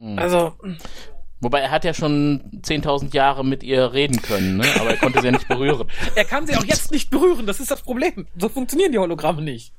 Hm. 0.00 0.18
Also, 0.18 0.54
Wobei 1.40 1.60
er 1.60 1.70
hat 1.70 1.84
ja 1.84 1.94
schon 1.94 2.62
10.000 2.62 3.14
Jahre 3.14 3.44
mit 3.44 3.62
ihr 3.62 3.92
reden 3.92 4.20
können, 4.20 4.56
ne? 4.56 4.66
aber 4.80 4.90
er 4.90 4.96
konnte 4.96 5.20
sie 5.20 5.26
ja 5.26 5.32
nicht 5.32 5.46
berühren. 5.46 5.88
er 6.16 6.24
kann 6.24 6.46
sie 6.46 6.56
auch 6.56 6.64
jetzt 6.64 6.90
nicht 6.90 7.10
berühren, 7.10 7.46
das 7.46 7.60
ist 7.60 7.70
das 7.70 7.82
Problem. 7.82 8.26
So 8.36 8.48
funktionieren 8.48 8.90
die 8.90 8.98
Hologramme 8.98 9.40
nicht. 9.40 9.72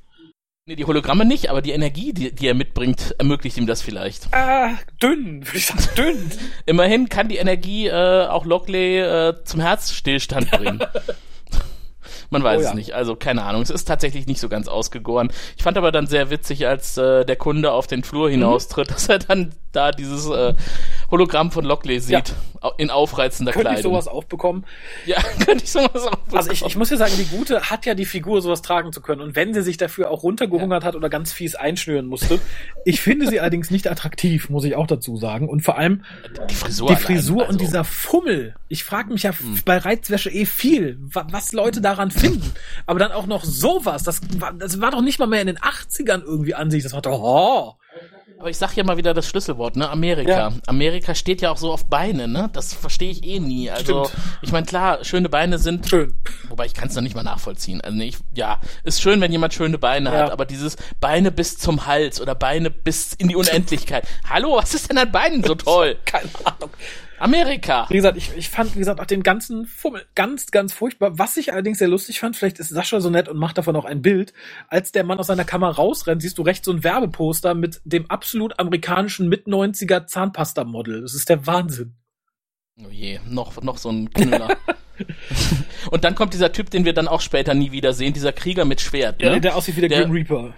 Nee, 0.66 0.76
die 0.76 0.84
Hologramme 0.84 1.24
nicht, 1.24 1.50
aber 1.50 1.60
die 1.60 1.72
Energie, 1.72 2.12
die, 2.12 2.34
die 2.34 2.46
er 2.46 2.54
mitbringt, 2.54 3.14
ermöglicht 3.18 3.58
ihm 3.58 3.66
das 3.66 3.82
vielleicht. 3.82 4.32
Ah, 4.32 4.74
dünn, 5.02 5.46
würde 5.46 5.58
ich 5.58 5.66
sagen, 5.66 5.82
dünn. 5.96 6.30
Immerhin 6.64 7.08
kann 7.08 7.28
die 7.28 7.36
Energie 7.36 7.88
äh, 7.88 8.26
auch 8.26 8.46
Lockley 8.46 9.00
äh, 9.00 9.34
zum 9.44 9.60
Herzstillstand 9.60 10.50
bringen. 10.50 10.80
Man 12.30 12.42
weiß 12.44 12.60
Oh 12.60 12.62
ja. 12.62 12.68
es 12.70 12.74
nicht, 12.74 12.92
also 12.94 13.16
keine 13.16 13.42
Ahnung. 13.42 13.62
Es 13.62 13.70
ist 13.70 13.86
tatsächlich 13.86 14.26
nicht 14.26 14.40
so 14.40 14.48
ganz 14.48 14.68
ausgegoren. 14.68 15.30
Ich 15.56 15.62
fand 15.64 15.76
aber 15.76 15.90
dann 15.92 16.06
sehr 16.06 16.30
witzig, 16.30 16.66
als 16.66 16.96
äh, 16.96 17.24
der 17.24 17.36
Kunde 17.36 17.72
auf 17.72 17.86
den 17.88 18.04
Flur 18.04 18.30
hinaustritt, 18.30 18.88
Mhm. 18.88 18.92
dass 18.94 19.08
er 19.08 19.18
dann 19.18 19.52
da 19.72 19.90
dieses 19.92 20.28
äh, 20.28 20.54
Hologramm 21.10 21.50
von 21.52 21.64
Lockley 21.64 22.00
sieht, 22.00 22.34
au- 22.59 22.59
in 22.76 22.90
aufreizender 22.90 23.52
Könnte 23.52 23.68
ich 23.68 23.74
Kleidung. 23.76 23.92
sowas 23.92 24.08
auch 24.08 24.24
bekommen. 24.24 24.64
Ja, 25.06 25.20
könnte 25.44 25.64
ich 25.64 25.70
sowas 25.72 26.06
auch 26.06 26.18
Also 26.32 26.50
ich, 26.50 26.58
ich 26.58 26.60
bekommen. 26.60 26.78
muss 26.78 26.90
ja 26.90 26.96
sagen, 26.98 27.12
die 27.16 27.24
Gute 27.24 27.70
hat 27.70 27.86
ja 27.86 27.94
die 27.94 28.04
Figur, 28.04 28.42
sowas 28.42 28.62
tragen 28.62 28.92
zu 28.92 29.00
können. 29.00 29.20
Und 29.22 29.34
wenn 29.36 29.54
sie 29.54 29.62
sich 29.62 29.76
dafür 29.76 30.10
auch 30.10 30.22
runtergehungert 30.22 30.84
hat 30.84 30.94
oder 30.94 31.08
ganz 31.08 31.32
fies 31.32 31.54
einschnüren 31.54 32.06
musste, 32.06 32.38
ich 32.84 33.00
finde 33.00 33.26
sie 33.28 33.40
allerdings 33.40 33.70
nicht 33.70 33.90
attraktiv, 33.90 34.50
muss 34.50 34.64
ich 34.64 34.76
auch 34.76 34.86
dazu 34.86 35.16
sagen. 35.16 35.48
Und 35.48 35.62
vor 35.62 35.78
allem 35.78 36.04
die 36.48 36.54
Frisur, 36.54 36.88
die 36.88 36.92
allein, 36.94 37.02
Frisur 37.04 37.40
also, 37.40 37.52
und 37.52 37.60
dieser 37.60 37.84
Fummel. 37.84 38.54
Ich 38.68 38.84
frage 38.84 39.12
mich 39.12 39.22
ja 39.22 39.30
Hm. 39.30 39.60
bei 39.64 39.78
Reizwäsche 39.78 40.30
eh 40.30 40.44
viel, 40.44 40.98
wa 41.00 41.26
was 41.30 41.52
Leute 41.52 41.80
daran 41.80 42.10
finden. 42.10 42.52
Aber 42.86 42.98
dann 42.98 43.12
auch 43.12 43.26
noch 43.26 43.44
sowas. 43.44 44.02
Das 44.02 44.20
war, 44.38 44.52
das 44.52 44.80
war 44.80 44.90
doch 44.90 45.00
nicht 45.02 45.18
mal 45.18 45.26
mehr 45.26 45.40
in 45.40 45.46
den 45.46 45.58
80ern 45.58 46.22
irgendwie 46.22 46.54
an 46.54 46.70
sich. 46.70 46.82
Das 46.82 46.92
war 46.92 47.00
doch, 47.02 47.20
oh. 47.22 47.74
Aber 48.38 48.48
ich 48.48 48.56
sag 48.56 48.74
ja 48.74 48.84
mal 48.84 48.96
wieder 48.96 49.12
das 49.12 49.26
Schlüsselwort, 49.28 49.76
ne? 49.76 49.90
Amerika. 49.90 50.30
Ja. 50.30 50.52
Amerika 50.66 51.14
steht 51.14 51.42
ja 51.42 51.50
auch 51.50 51.58
so 51.58 51.70
auf 51.72 51.86
Beine, 51.86 52.26
ne? 52.26 52.48
Das 52.54 52.72
verstehe 52.72 53.10
ich 53.10 53.22
eh 53.24 53.38
nie. 53.38 53.70
Also, 53.70 54.04
Stimmt. 54.06 54.22
ich 54.40 54.52
meine, 54.52 54.64
klar, 54.64 55.04
schöne 55.04 55.28
Beine 55.28 55.58
sind 55.58 55.86
Schön. 55.88 56.14
Wobei 56.48 56.64
ich 56.66 56.72
kann 56.72 56.88
es 56.88 56.94
noch 56.94 57.02
nicht 57.02 57.14
mal 57.14 57.22
nachvollziehen. 57.22 57.80
Also 57.82 57.96
nee, 57.98 58.06
ich, 58.08 58.16
ja, 58.34 58.58
ist 58.84 59.02
schön, 59.02 59.20
wenn 59.20 59.30
jemand 59.32 59.52
schöne 59.52 59.76
Beine 59.76 60.10
Ja. 60.12 60.18
hat, 60.20 60.30
aber 60.30 60.46
dieses 60.46 60.76
Beine 61.00 61.30
bis 61.30 61.58
zum 61.58 61.86
Hals 61.86 62.20
oder 62.20 62.34
Beine 62.34 62.70
bis 62.70 63.12
in 63.14 63.28
die 63.28 63.36
Unendlichkeit. 63.36 64.06
Hallo, 64.28 64.56
was 64.56 64.72
ist 64.74 64.88
denn 64.88 64.96
an 64.98 65.12
Beinen 65.12 65.44
so 65.44 65.54
toll? 65.56 65.96
Keine 66.06 66.30
Ahnung. 66.44 66.70
Amerika. 67.20 67.86
Wie 67.90 67.94
gesagt, 67.96 68.16
ich, 68.16 68.30
ich 68.36 68.48
fand, 68.48 68.74
wie 68.74 68.78
gesagt, 68.80 69.00
auch 69.00 69.06
den 69.06 69.22
ganzen 69.22 69.66
Fummel 69.66 70.04
ganz, 70.14 70.46
ganz 70.50 70.72
furchtbar. 70.72 71.18
Was 71.18 71.36
ich 71.36 71.52
allerdings 71.52 71.78
sehr 71.78 71.88
lustig 71.88 72.18
fand, 72.20 72.36
vielleicht 72.36 72.58
ist 72.58 72.70
Sascha 72.70 73.00
so 73.00 73.10
nett 73.10 73.28
und 73.28 73.36
macht 73.38 73.58
davon 73.58 73.76
auch 73.76 73.84
ein 73.84 74.02
Bild. 74.02 74.32
Als 74.68 74.90
der 74.92 75.04
Mann 75.04 75.18
aus 75.18 75.26
seiner 75.28 75.44
Kammer 75.44 75.68
rausrennt, 75.70 76.22
siehst 76.22 76.38
du 76.38 76.42
rechts 76.42 76.64
so 76.64 76.72
ein 76.72 76.82
Werbeposter 76.82 77.54
mit 77.54 77.80
dem 77.84 78.10
absolut 78.10 78.58
amerikanischen 78.58 79.28
Mit-90er 79.28 80.06
Zahnpasta-Model. 80.06 81.02
Das 81.02 81.14
ist 81.14 81.28
der 81.28 81.46
Wahnsinn. 81.46 81.94
Oh 82.82 82.88
je, 82.90 83.20
noch, 83.28 83.60
noch 83.62 83.76
so 83.78 83.90
ein 83.90 84.10
Knüller. 84.10 84.56
Und 85.90 86.04
dann 86.04 86.14
kommt 86.14 86.34
dieser 86.34 86.52
Typ, 86.52 86.70
den 86.70 86.84
wir 86.84 86.92
dann 86.92 87.08
auch 87.08 87.20
später 87.20 87.54
nie 87.54 87.72
wiedersehen, 87.72 88.12
dieser 88.12 88.32
Krieger 88.32 88.64
mit 88.64 88.80
Schwert. 88.80 89.20
Ja, 89.22 89.30
Ne? 89.30 89.40
der 89.40 89.56
aussieht 89.56 89.76
wie 89.76 89.80
der, 89.80 89.88
Der- 89.88 90.02
Grim 90.02 90.12
Reaper. 90.12 90.54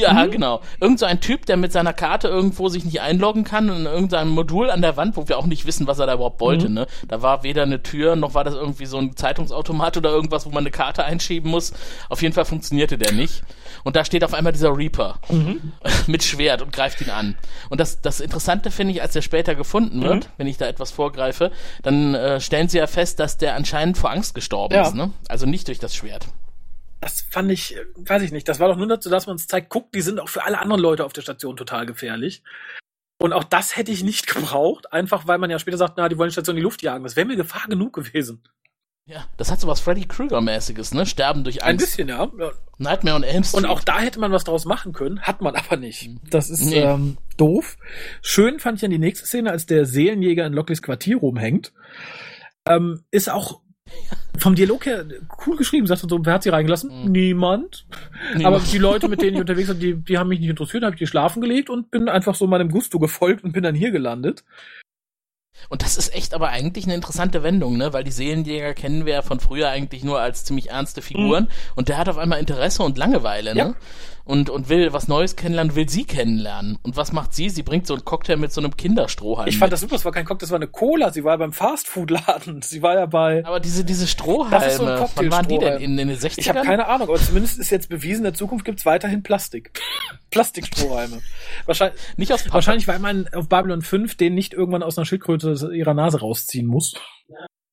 Ja, 0.00 0.26
genau. 0.26 0.60
Irgend 0.80 0.98
so 0.98 1.06
ein 1.06 1.20
Typ, 1.20 1.46
der 1.46 1.56
mit 1.56 1.72
seiner 1.72 1.92
Karte 1.92 2.28
irgendwo 2.28 2.68
sich 2.68 2.84
nicht 2.84 3.00
einloggen 3.00 3.44
kann 3.44 3.68
in 3.68 3.86
irgendeinem 3.86 4.30
Modul 4.30 4.70
an 4.70 4.82
der 4.82 4.96
Wand, 4.96 5.16
wo 5.16 5.28
wir 5.28 5.38
auch 5.38 5.46
nicht 5.46 5.66
wissen, 5.66 5.86
was 5.86 5.98
er 5.98 6.06
da 6.06 6.14
überhaupt 6.14 6.40
wollte, 6.40 6.68
Mhm. 6.68 6.74
ne? 6.74 6.86
Da 7.08 7.22
war 7.22 7.42
weder 7.42 7.62
eine 7.62 7.82
Tür, 7.82 8.16
noch 8.16 8.34
war 8.34 8.44
das 8.44 8.54
irgendwie 8.54 8.86
so 8.86 8.98
ein 8.98 9.16
Zeitungsautomat 9.16 9.96
oder 9.96 10.10
irgendwas, 10.10 10.46
wo 10.46 10.50
man 10.50 10.62
eine 10.62 10.70
Karte 10.70 11.04
einschieben 11.04 11.50
muss. 11.50 11.72
Auf 12.08 12.22
jeden 12.22 12.34
Fall 12.34 12.44
funktionierte 12.44 12.98
der 12.98 13.12
nicht. 13.12 13.42
Und 13.84 13.96
da 13.96 14.04
steht 14.04 14.24
auf 14.24 14.34
einmal 14.34 14.52
dieser 14.52 14.76
Reaper 14.76 15.18
Mhm. 15.28 15.72
mit 16.06 16.22
Schwert 16.24 16.62
und 16.62 16.72
greift 16.72 17.00
ihn 17.00 17.10
an. 17.10 17.36
Und 17.70 17.80
das, 17.80 18.00
das 18.00 18.20
Interessante 18.20 18.70
finde 18.70 18.92
ich, 18.92 19.02
als 19.02 19.12
der 19.12 19.22
später 19.22 19.54
gefunden 19.54 20.02
wird, 20.02 20.24
Mhm. 20.24 20.28
wenn 20.36 20.46
ich 20.46 20.56
da 20.56 20.66
etwas 20.66 20.90
vorgreife, 20.90 21.50
dann 21.82 22.14
äh, 22.14 22.40
stellen 22.40 22.68
sie 22.68 22.78
ja 22.78 22.86
fest, 22.86 23.18
dass 23.20 23.38
der 23.38 23.54
anscheinend 23.54 23.96
vor 23.98 24.10
Angst 24.10 24.34
gestorben 24.34 24.74
Ja. 24.74 24.82
ist, 24.82 24.94
ne? 24.94 25.10
Also 25.28 25.46
nicht 25.46 25.68
durch 25.68 25.78
das 25.78 25.94
Schwert. 25.94 26.26
Das 27.00 27.20
fand 27.30 27.50
ich, 27.52 27.76
äh, 27.76 27.84
weiß 27.96 28.22
ich 28.22 28.32
nicht. 28.32 28.48
Das 28.48 28.58
war 28.60 28.68
doch 28.68 28.76
nur 28.76 28.86
dazu, 28.88 29.10
dass 29.10 29.26
man 29.26 29.36
es 29.36 29.46
zeigt, 29.46 29.68
guckt, 29.70 29.94
die 29.94 30.00
sind 30.00 30.18
auch 30.20 30.28
für 30.28 30.44
alle 30.44 30.58
anderen 30.58 30.80
Leute 30.80 31.04
auf 31.04 31.12
der 31.12 31.22
Station 31.22 31.56
total 31.56 31.86
gefährlich. 31.86 32.42
Und 33.18 33.32
auch 33.32 33.44
das 33.44 33.76
hätte 33.76 33.92
ich 33.92 34.02
nicht 34.04 34.26
gebraucht, 34.34 34.92
einfach 34.92 35.26
weil 35.26 35.38
man 35.38 35.50
ja 35.50 35.58
später 35.58 35.78
sagt, 35.78 35.94
na, 35.96 36.08
die 36.08 36.18
wollen 36.18 36.28
die 36.28 36.32
Station 36.34 36.56
in 36.56 36.60
die 36.60 36.64
Luft 36.64 36.82
jagen. 36.82 37.04
Das 37.04 37.16
wäre 37.16 37.26
mir 37.26 37.36
Gefahr 37.36 37.66
genug 37.68 37.92
gewesen. 37.94 38.42
Ja, 39.08 39.24
das 39.36 39.52
hat 39.52 39.60
so 39.60 39.68
was 39.68 39.78
Freddy 39.78 40.04
Krueger-mäßiges, 40.04 40.92
ne? 40.92 41.06
Sterben 41.06 41.44
durch 41.44 41.62
Ein 41.62 41.74
Angst. 41.74 41.86
bisschen, 41.86 42.08
ja. 42.08 42.28
ja. 42.38 42.50
Nightmare 42.78 43.14
on 43.14 43.22
Elm 43.22 43.44
Street. 43.44 43.62
Und 43.62 43.70
auch 43.70 43.80
da 43.80 44.00
hätte 44.00 44.18
man 44.18 44.32
was 44.32 44.42
draus 44.42 44.64
machen 44.64 44.92
können, 44.92 45.20
hat 45.22 45.40
man 45.42 45.54
aber 45.54 45.76
nicht. 45.76 46.10
Das 46.28 46.50
ist 46.50 46.64
Nee. 46.64 46.80
ähm, 46.80 47.16
doof. 47.36 47.76
Schön 48.20 48.58
fand 48.58 48.76
ich 48.78 48.80
dann 48.80 48.90
die 48.90 48.98
nächste 48.98 49.24
Szene, 49.24 49.52
als 49.52 49.64
der 49.66 49.86
Seelenjäger 49.86 50.44
in 50.44 50.52
Lockleys 50.54 50.82
Quartier 50.82 51.18
rumhängt. 51.18 51.72
Ähm, 52.68 53.04
ist 53.12 53.30
auch 53.30 53.60
vom 54.38 54.54
Dialog 54.54 54.86
her 54.86 55.04
cool 55.46 55.56
geschrieben, 55.56 55.86
sagt 55.86 56.02
er 56.02 56.08
so, 56.08 56.24
wer 56.24 56.34
hat 56.34 56.42
sie 56.42 56.50
reingelassen? 56.50 57.04
Mhm. 57.04 57.12
Niemand. 57.12 57.86
Niemand. 58.34 58.46
Aber 58.46 58.60
die 58.60 58.78
Leute, 58.78 59.08
mit 59.08 59.22
denen 59.22 59.34
ich 59.34 59.40
unterwegs 59.40 59.68
war, 59.68 59.74
die, 59.74 59.94
die 59.94 60.18
haben 60.18 60.28
mich 60.28 60.40
nicht 60.40 60.50
interessiert, 60.50 60.84
habe 60.84 60.94
ich 60.94 60.98
die 60.98 61.06
schlafen 61.06 61.40
gelegt 61.40 61.70
und 61.70 61.90
bin 61.90 62.08
einfach 62.08 62.34
so 62.34 62.46
meinem 62.46 62.70
Gusto 62.70 62.98
gefolgt 62.98 63.44
und 63.44 63.52
bin 63.52 63.62
dann 63.62 63.74
hier 63.74 63.90
gelandet. 63.90 64.44
Und 65.68 65.82
das 65.82 65.96
ist 65.96 66.14
echt 66.14 66.34
aber 66.34 66.50
eigentlich 66.50 66.84
eine 66.84 66.94
interessante 66.94 67.42
Wendung, 67.42 67.76
ne? 67.76 67.92
Weil 67.92 68.04
die 68.04 68.12
Seelenjäger 68.12 68.74
kennen 68.74 69.06
wir 69.06 69.14
ja 69.14 69.22
von 69.22 69.40
früher 69.40 69.70
eigentlich 69.70 70.04
nur 70.04 70.20
als 70.20 70.44
ziemlich 70.44 70.70
ernste 70.70 71.00
Figuren. 71.02 71.48
Und 71.74 71.88
der 71.88 71.98
hat 71.98 72.08
auf 72.08 72.18
einmal 72.18 72.38
Interesse 72.38 72.82
und 72.82 72.98
Langeweile, 72.98 73.54
ne? 73.54 73.60
Ja. 73.60 73.74
Und, 74.26 74.50
und 74.50 74.68
will 74.68 74.92
was 74.92 75.06
Neues 75.06 75.36
kennenlernen, 75.36 75.76
will 75.76 75.88
sie 75.88 76.04
kennenlernen. 76.04 76.78
Und 76.82 76.96
was 76.96 77.12
macht 77.12 77.32
sie? 77.32 77.48
Sie 77.48 77.62
bringt 77.62 77.86
so 77.86 77.94
einen 77.94 78.04
Cocktail 78.04 78.36
mit 78.36 78.52
so 78.52 78.60
einem 78.60 78.76
Kinderstrohhalm. 78.76 79.48
Ich 79.48 79.56
fand 79.56 79.68
mit. 79.68 79.74
das 79.74 79.80
super, 79.80 79.94
es 79.94 80.04
war 80.04 80.10
kein 80.10 80.24
Cocktail, 80.24 80.46
das 80.46 80.50
war 80.50 80.58
eine 80.58 80.66
Cola. 80.66 81.12
Sie 81.12 81.22
war 81.22 81.34
ja 81.34 81.36
beim 81.36 81.52
Fastfood-Laden. 81.52 82.60
Sie 82.62 82.82
war 82.82 82.94
ja 82.96 83.06
bei. 83.06 83.44
Aber 83.46 83.60
diese, 83.60 83.84
diese 83.84 84.00
Das 84.00 84.10
ist 84.10 84.18
so 84.18 84.24
Strohhalme, 84.24 84.56
ein 84.56 85.08
wann 85.14 85.30
waren 85.30 85.48
die 85.48 85.58
denn? 85.58 85.68
Cocktailstrohhalm. 85.78 85.82
In, 85.82 85.98
in 85.98 86.08
den 86.08 86.18
60ern? 86.18 86.38
Ich 86.38 86.48
habe 86.48 86.62
keine 86.62 86.88
Ahnung, 86.88 87.08
aber 87.08 87.18
zumindest 87.18 87.60
ist 87.60 87.70
jetzt 87.70 87.88
bewiesen, 87.88 88.18
in 88.18 88.24
der 88.24 88.34
Zukunft 88.34 88.64
gibt's 88.64 88.84
weiterhin 88.84 89.22
Plastik. 89.22 89.70
Plastikstrohhalme. 90.30 91.20
Wahrscheinlich, 91.66 92.00
Nicht 92.16 92.32
aus 92.32 92.42
Pappe. 92.42 92.54
wahrscheinlich, 92.54 92.88
weil 92.88 92.98
man 92.98 93.28
auf 93.32 93.48
Babylon 93.48 93.80
5 93.82 94.16
den 94.16 94.34
nicht 94.34 94.52
irgendwann 94.54 94.82
aus 94.82 94.98
einer 94.98 95.04
Schildkröte 95.06 95.70
ihrer 95.72 95.94
Nase 95.94 96.18
rausziehen 96.18 96.66
muss. 96.66 96.94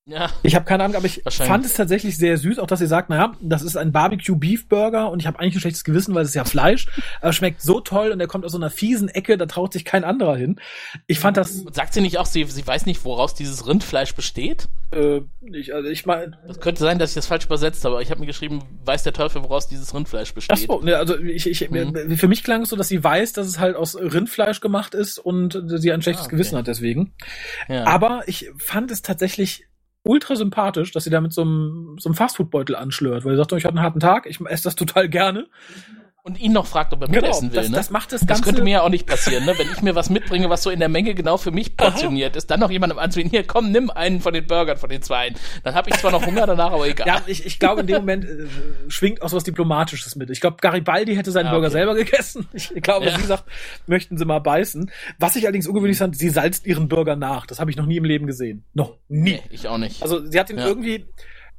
Ja. 0.05 0.29
Ich 0.43 0.53
habe 0.55 0.65
keine 0.65 0.83
Ahnung, 0.83 0.97
aber 0.97 1.05
ich 1.05 1.21
fand 1.29 1.65
es 1.65 1.75
tatsächlich 1.75 2.17
sehr 2.17 2.37
süß, 2.37 2.59
auch 2.59 2.67
dass 2.67 2.79
sie 2.79 2.87
sagt, 2.87 3.09
naja, 3.09 3.33
das 3.39 3.61
ist 3.61 3.77
ein 3.77 3.93
Barbecue 3.93 4.35
Beef 4.35 4.67
Burger 4.67 5.09
und 5.09 5.21
ich 5.21 5.27
habe 5.27 5.39
eigentlich 5.39 5.55
ein 5.55 5.61
schlechtes 5.61 5.85
Gewissen, 5.85 6.13
weil 6.13 6.23
es 6.23 6.29
ist 6.29 6.35
ja 6.35 6.43
Fleisch, 6.43 6.87
aber 7.21 7.29
es 7.29 7.37
schmeckt 7.37 7.61
so 7.61 7.79
toll 7.79 8.11
und 8.11 8.19
er 8.19 8.27
kommt 8.27 8.43
aus 8.43 8.51
so 8.51 8.57
einer 8.57 8.69
fiesen 8.69 9.07
Ecke, 9.07 9.37
da 9.37 9.45
traut 9.45 9.71
sich 9.71 9.85
kein 9.85 10.03
anderer 10.03 10.35
hin. 10.35 10.59
Ich 11.07 11.19
fand 11.19 11.37
das, 11.37 11.63
Sagt 11.71 11.93
sie 11.93 12.01
nicht 12.01 12.17
auch, 12.17 12.25
sie, 12.25 12.43
sie 12.43 12.67
weiß 12.67 12.85
nicht, 12.85 13.05
woraus 13.05 13.33
dieses 13.33 13.65
Rindfleisch 13.65 14.13
besteht? 14.13 14.67
äh, 14.91 15.21
ich, 15.53 15.73
also 15.73 15.87
ich 15.87 16.05
meine, 16.05 16.37
Das 16.47 16.59
könnte 16.59 16.81
sein, 16.81 16.99
dass 16.99 17.11
ich 17.11 17.15
das 17.15 17.27
falsch 17.27 17.45
übersetzt 17.45 17.85
habe, 17.85 17.95
aber 17.95 18.01
ich 18.01 18.11
habe 18.11 18.19
mir 18.19 18.27
geschrieben, 18.27 18.59
weiß 18.83 19.03
der 19.03 19.13
Teufel, 19.13 19.41
woraus 19.43 19.67
dieses 19.69 19.93
Rindfleisch 19.95 20.33
besteht. 20.33 20.67
Ach 20.69 20.75
so, 20.75 20.81
ne, 20.81 20.97
also 20.97 21.17
ich, 21.17 21.49
ich, 21.49 21.69
Mhm. 21.69 22.17
für 22.17 22.27
mich 22.27 22.43
klang 22.43 22.63
es 22.63 22.69
so, 22.69 22.75
dass 22.75 22.89
sie 22.89 23.01
weiß, 23.03 23.31
dass 23.33 23.47
es 23.47 23.57
halt 23.57 23.77
aus 23.77 23.95
Rindfleisch 23.95 24.59
gemacht 24.59 24.93
ist 24.95 25.17
und 25.17 25.57
sie 25.79 25.91
ein 25.93 26.01
schlechtes 26.01 26.25
Ah, 26.25 26.27
okay. 26.27 26.35
Gewissen 26.35 26.57
hat 26.57 26.67
deswegen. 26.67 27.13
Ja. 27.69 27.85
Aber 27.85 28.23
ich 28.27 28.51
fand 28.57 28.91
es 28.91 29.01
tatsächlich 29.01 29.65
ultra 30.03 30.35
sympathisch, 30.35 30.91
dass 30.91 31.05
sie 31.05 31.09
da 31.09 31.21
mit 31.21 31.33
so 31.33 31.41
einem, 31.41 31.95
so 31.99 32.09
einem 32.09 32.15
Fastfood-Beutel 32.15 32.75
anschlört, 32.75 33.25
weil 33.25 33.33
sie 33.33 33.37
sagt, 33.37 33.53
oh, 33.53 33.55
ich 33.55 33.65
hatte 33.65 33.77
einen 33.77 33.85
harten 33.85 33.99
Tag, 33.99 34.25
ich 34.25 34.39
esse 34.41 34.65
das 34.65 34.75
total 34.75 35.09
gerne. 35.09 35.47
Und 36.25 36.39
ihn 36.39 36.53
noch 36.53 36.65
fragt, 36.67 36.93
ob 36.93 37.01
er 37.01 37.09
mitessen 37.09 37.51
will, 37.51 37.59
das, 37.59 37.69
ne? 37.69 37.75
das 37.75 37.89
macht 37.89 38.13
das 38.13 38.21
Das 38.21 38.27
Ganze. 38.29 38.43
könnte 38.43 38.63
mir 38.63 38.69
ja 38.71 38.81
auch 38.81 38.89
nicht 38.89 39.05
passieren, 39.05 39.45
ne? 39.45 39.55
Wenn 39.57 39.69
ich 39.69 39.81
mir 39.81 39.93
was 39.93 40.09
mitbringe, 40.09 40.49
was 40.49 40.63
so 40.63 40.69
in 40.69 40.79
der 40.79 40.87
Menge 40.87 41.13
genau 41.15 41.35
für 41.35 41.51
mich 41.51 41.75
portioniert 41.75 42.37
ist, 42.37 42.49
dann 42.49 42.61
noch 42.61 42.71
jemandem 42.71 42.97
anzubieten, 42.97 43.29
hier, 43.29 43.45
komm, 43.45 43.71
nimm 43.71 43.89
einen 43.89 44.21
von 44.21 44.33
den 44.33 44.47
Burgern, 44.47 44.77
von 44.77 44.89
den 44.89 45.01
zweien. 45.01 45.35
Dann 45.65 45.75
habe 45.75 45.89
ich 45.89 45.97
zwar 45.97 46.11
noch 46.11 46.25
Hunger 46.25 46.47
danach, 46.47 46.71
aber 46.71 46.87
egal. 46.87 47.05
ja, 47.07 47.21
ich, 47.27 47.45
ich 47.45 47.59
glaube, 47.59 47.81
in 47.81 47.87
dem 47.87 47.97
Moment 47.97 48.23
äh, 48.23 48.47
schwingt 48.87 49.21
auch 49.21 49.27
so 49.27 49.35
was 49.35 49.43
Diplomatisches 49.43 50.15
mit. 50.15 50.29
Ich 50.29 50.39
glaube, 50.39 50.57
Garibaldi 50.61 51.13
hätte 51.15 51.31
seinen 51.31 51.47
Ah, 51.47 51.51
Burger 51.51 51.67
okay. 51.67 51.73
selber 51.73 51.95
gegessen. 51.95 52.47
Ich 52.53 52.69
glaube, 52.81 53.07
Ja. 53.07 53.19
sie 53.19 53.25
sagt, 53.25 53.43
möchten 53.87 54.17
sie 54.17 54.23
mal 54.23 54.39
beißen. 54.39 54.89
Was 55.19 55.35
ich 55.35 55.43
allerdings 55.43 55.67
ungewöhnlich 55.67 55.97
fand, 55.97 56.17
sie 56.17 56.29
salzt 56.29 56.65
ihren 56.65 56.87
Burger 56.87 57.17
nach. 57.17 57.45
Das 57.47 57.59
habe 57.59 57.69
ich 57.69 57.75
noch 57.75 57.85
nie 57.85 57.97
im 57.97 58.05
Leben 58.05 58.27
gesehen. 58.27 58.63
Noch 58.73 58.95
nie. 59.09 59.23
Nee, 59.33 59.41
ich 59.49 59.67
auch 59.67 59.77
nicht. 59.77 60.01
Also 60.01 60.25
sie 60.25 60.39
hat 60.39 60.49
ihn 60.49 60.57
Ja. 60.57 60.67
irgendwie, 60.67 61.05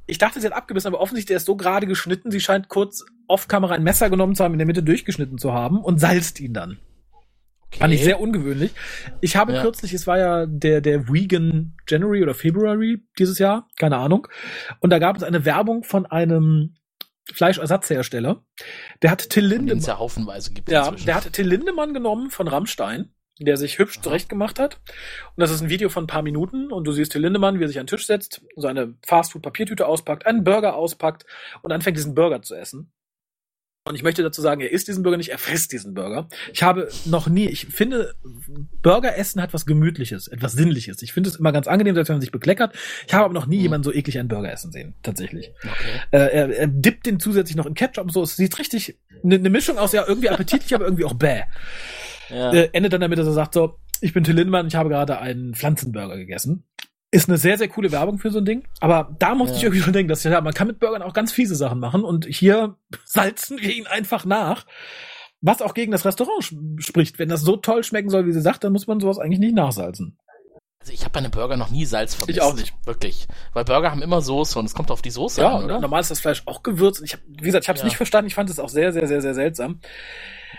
ich 0.07 0.17
dachte, 0.17 0.39
sie 0.39 0.45
hat 0.47 0.53
abgebissen, 0.53 0.87
aber 0.87 0.99
offensichtlich 0.99 1.27
der 1.27 1.37
ist 1.37 1.45
so 1.45 1.55
gerade 1.55 1.87
geschnitten, 1.87 2.31
sie 2.31 2.39
scheint 2.39 2.69
kurz 2.69 3.03
off-Kamera 3.27 3.73
ein 3.75 3.83
Messer 3.83 4.09
genommen 4.09 4.35
zu 4.35 4.43
haben, 4.43 4.53
in 4.53 4.59
der 4.59 4.67
Mitte 4.67 4.83
durchgeschnitten 4.83 5.37
zu 5.37 5.53
haben 5.53 5.81
und 5.83 5.99
salzt 5.99 6.39
ihn 6.39 6.53
dann. 6.53 6.79
okay. 7.67 7.79
Fand 7.79 7.93
ich 7.93 8.03
sehr 8.03 8.19
ungewöhnlich. 8.21 8.71
Ich 9.21 9.35
habe 9.35 9.53
Ja. 9.53 9.61
kürzlich, 9.61 9.93
es 9.93 10.05
war 10.07 10.17
ja 10.19 10.45
der, 10.45 10.81
der 10.81 11.07
Vegan 11.09 11.75
January 11.89 12.21
oder 12.21 12.33
February 12.35 13.03
dieses 13.17 13.39
Jahr, 13.39 13.67
keine 13.79 13.97
Ahnung. 13.97 14.27
Und 14.79 14.91
da 14.91 14.99
gab 14.99 15.17
es 15.17 15.23
eine 15.23 15.43
Werbung 15.45 15.83
von 15.83 16.05
einem 16.05 16.75
Fleischersatzhersteller. 17.33 18.43
Der 19.01 19.09
hat 19.11 19.29
Till 19.29 19.45
Lindemann, 19.45 19.83
ja 19.83 19.97
haufenweise 19.97 20.51
gibt 20.53 20.69
ja, 20.69 20.85
inzwischen. 20.85 21.05
der 21.07 21.15
hat 21.15 21.33
Till 21.33 21.47
Lindemann 21.47 21.93
genommen 21.95 22.29
von 22.29 22.47
Rammstein, 22.47 23.09
der 23.39 23.57
sich 23.57 23.79
hübsch 23.79 23.99
zurecht 24.01 24.29
gemacht 24.29 24.59
hat. 24.59 24.75
Und 25.35 25.41
das 25.41 25.51
ist 25.51 25.61
ein 25.61 25.69
Video 25.69 25.89
von 25.89 26.05
ein 26.05 26.07
paar 26.07 26.21
Minuten 26.21 26.71
und 26.71 26.85
du 26.85 26.91
siehst 26.91 27.11
Till 27.11 27.21
Lindemann, 27.21 27.59
wie 27.59 27.63
er 27.63 27.67
sich 27.67 27.79
an 27.79 27.85
den 27.85 27.95
Tisch 27.97 28.05
setzt, 28.07 28.41
so 28.55 28.67
eine 28.67 28.95
Fastfood-Papiertüte 29.05 29.85
auspackt, 29.87 30.25
einen 30.25 30.43
Burger 30.43 30.75
auspackt 30.75 31.25
und 31.61 31.71
anfängt 31.71 31.97
diesen 31.97 32.15
Burger 32.15 32.41
zu 32.41 32.55
essen. 32.55 32.91
Und 33.87 33.93
ich 33.93 34.01
möchte 34.01 34.23
dazu 34.23 34.41
sagen, 34.41 34.61
er 34.61 34.71
isst 34.71 34.87
diesen 34.87 35.03
Burger 35.03 35.17
nicht, 35.17 35.29
er 35.29 35.37
frisst 35.37 35.71
diesen 35.71 35.93
Burger. 35.93 36.27
Ich 36.51 36.63
habe 36.63 36.89
noch 37.05 37.27
nie, 37.27 37.45
ich 37.47 37.67
finde, 37.67 38.15
Burger 38.81 39.15
essen 39.15 39.39
hat 39.39 39.53
was 39.53 39.67
Gemütliches, 39.67 40.27
etwas 40.27 40.53
Sinnliches. 40.53 41.03
Ich 41.03 41.13
finde 41.13 41.29
es 41.29 41.35
immer 41.35 41.51
ganz 41.51 41.67
angenehm, 41.67 41.93
selbst 41.93 42.09
wenn 42.09 42.15
man 42.15 42.21
sich 42.21 42.31
bekleckert. 42.31 42.73
Ich 43.05 43.13
habe 43.13 43.25
aber 43.25 43.35
noch 43.35 43.45
nie 43.45 43.57
Mhm. 43.57 43.61
jemanden 43.61 43.83
so 43.83 43.93
eklig 43.93 44.17
einen 44.17 44.27
Burger 44.27 44.51
essen 44.51 44.71
sehen, 44.71 44.95
tatsächlich. 45.03 45.51
okay. 45.61 46.01
Äh, 46.09 46.17
er, 46.17 46.57
er 46.57 46.67
dippt 46.67 47.05
den 47.05 47.19
zusätzlich 47.19 47.57
noch 47.57 47.67
in 47.67 47.75
Ketchup 47.75 48.05
und 48.05 48.11
so. 48.11 48.23
Es 48.23 48.35
sieht 48.35 48.57
richtig 48.57 48.97
eine 49.23 49.37
ne 49.37 49.51
Mischung 49.51 49.77
aus, 49.77 49.91
ja, 49.91 50.03
irgendwie 50.07 50.29
appetitlich, 50.29 50.73
aber 50.73 50.85
irgendwie 50.85 51.05
auch 51.05 51.13
bäh. 51.13 51.43
Ja. 52.29 52.51
Äh, 52.53 52.69
endet 52.73 52.93
dann 52.93 53.01
damit, 53.01 53.17
dass 53.19 53.27
er 53.27 53.33
sagt 53.33 53.53
so, 53.53 53.77
ich 54.01 54.13
bin 54.13 54.23
Till 54.23 54.35
Lindemann, 54.35 54.67
ich 54.67 54.75
habe 54.75 54.89
gerade 54.89 55.19
einen 55.19 55.53
Pflanzenburger 55.55 56.17
gegessen. 56.17 56.65
Ist 57.11 57.29
eine 57.29 57.37
sehr, 57.37 57.57
sehr 57.57 57.67
coole 57.69 57.91
Werbung 57.91 58.17
für 58.17 58.29
so 58.31 58.39
ein 58.39 58.45
Ding. 58.45 58.67
Aber 58.81 59.15
da 59.19 59.35
musste 59.35 59.53
Ja. 59.53 59.57
ich 59.59 59.63
irgendwie 59.65 59.81
schon 59.83 59.93
denken, 59.93 60.09
dass 60.09 60.23
ja, 60.23 60.41
man 60.41 60.53
kann 60.53 60.67
mit 60.67 60.79
Burgern 60.79 61.01
auch 61.01 61.13
ganz 61.13 61.31
fiese 61.31 61.55
Sachen 61.55 61.79
machen 61.79 62.03
und 62.03 62.25
hier 62.25 62.75
salzen 63.05 63.57
wir 63.59 63.71
ihn 63.73 63.87
einfach 63.87 64.25
nach. 64.25 64.65
Was 65.41 65.61
auch 65.61 65.73
gegen 65.75 65.91
das 65.91 66.05
Restaurant 66.05 66.43
sch- 66.43 66.81
spricht. 66.81 67.19
Wenn 67.19 67.29
das 67.29 67.41
so 67.41 67.55
toll 67.55 67.83
schmecken 67.83 68.09
soll, 68.09 68.25
wie 68.25 68.31
sie 68.33 68.41
sagt, 68.41 68.63
dann 68.63 68.73
muss 68.73 68.87
man 68.87 68.99
sowas 68.99 69.19
eigentlich 69.19 69.39
nicht 69.39 69.53
nachsalzen. 69.55 70.17
Also 70.79 70.91
ich 70.93 71.01
habe 71.01 71.11
bei 71.11 71.19
einem 71.19 71.31
Burger 71.31 71.55
noch 71.57 71.69
nie 71.71 71.85
Salz 71.85 72.15
vermisst. 72.15 72.37
Ich 72.37 72.43
auch 72.43 72.55
nicht. 72.55 72.73
Wirklich. 72.85 73.27
Weil 73.53 73.63
Burger 73.65 73.91
haben 73.91 74.01
immer 74.01 74.21
Soße 74.21 74.57
und 74.59 74.65
es 74.65 74.73
kommt 74.73 74.91
auf 74.91 75.01
die 75.01 75.09
Soße 75.11 75.41
Ja, 75.41 75.49
an, 75.49 75.57
und 75.59 75.65
oder? 75.65 75.79
normal 75.79 76.01
ist 76.01 76.11
das 76.11 76.19
Fleisch 76.19 76.43
auch 76.47 76.63
gewürzt. 76.63 77.01
Ich 77.03 77.13
hab, 77.13 77.21
wie 77.27 77.37
gesagt, 77.45 77.63
ich 77.65 77.69
habe 77.69 77.75
es 77.77 77.81
Ja. 77.81 77.85
nicht 77.85 77.97
verstanden. 77.97 78.27
Ich 78.27 78.35
fand 78.35 78.49
es 78.49 78.59
auch 78.59 78.69
sehr, 78.69 78.91
sehr, 78.91 79.07
sehr, 79.07 79.21
sehr 79.21 79.33
seltsam. 79.35 79.79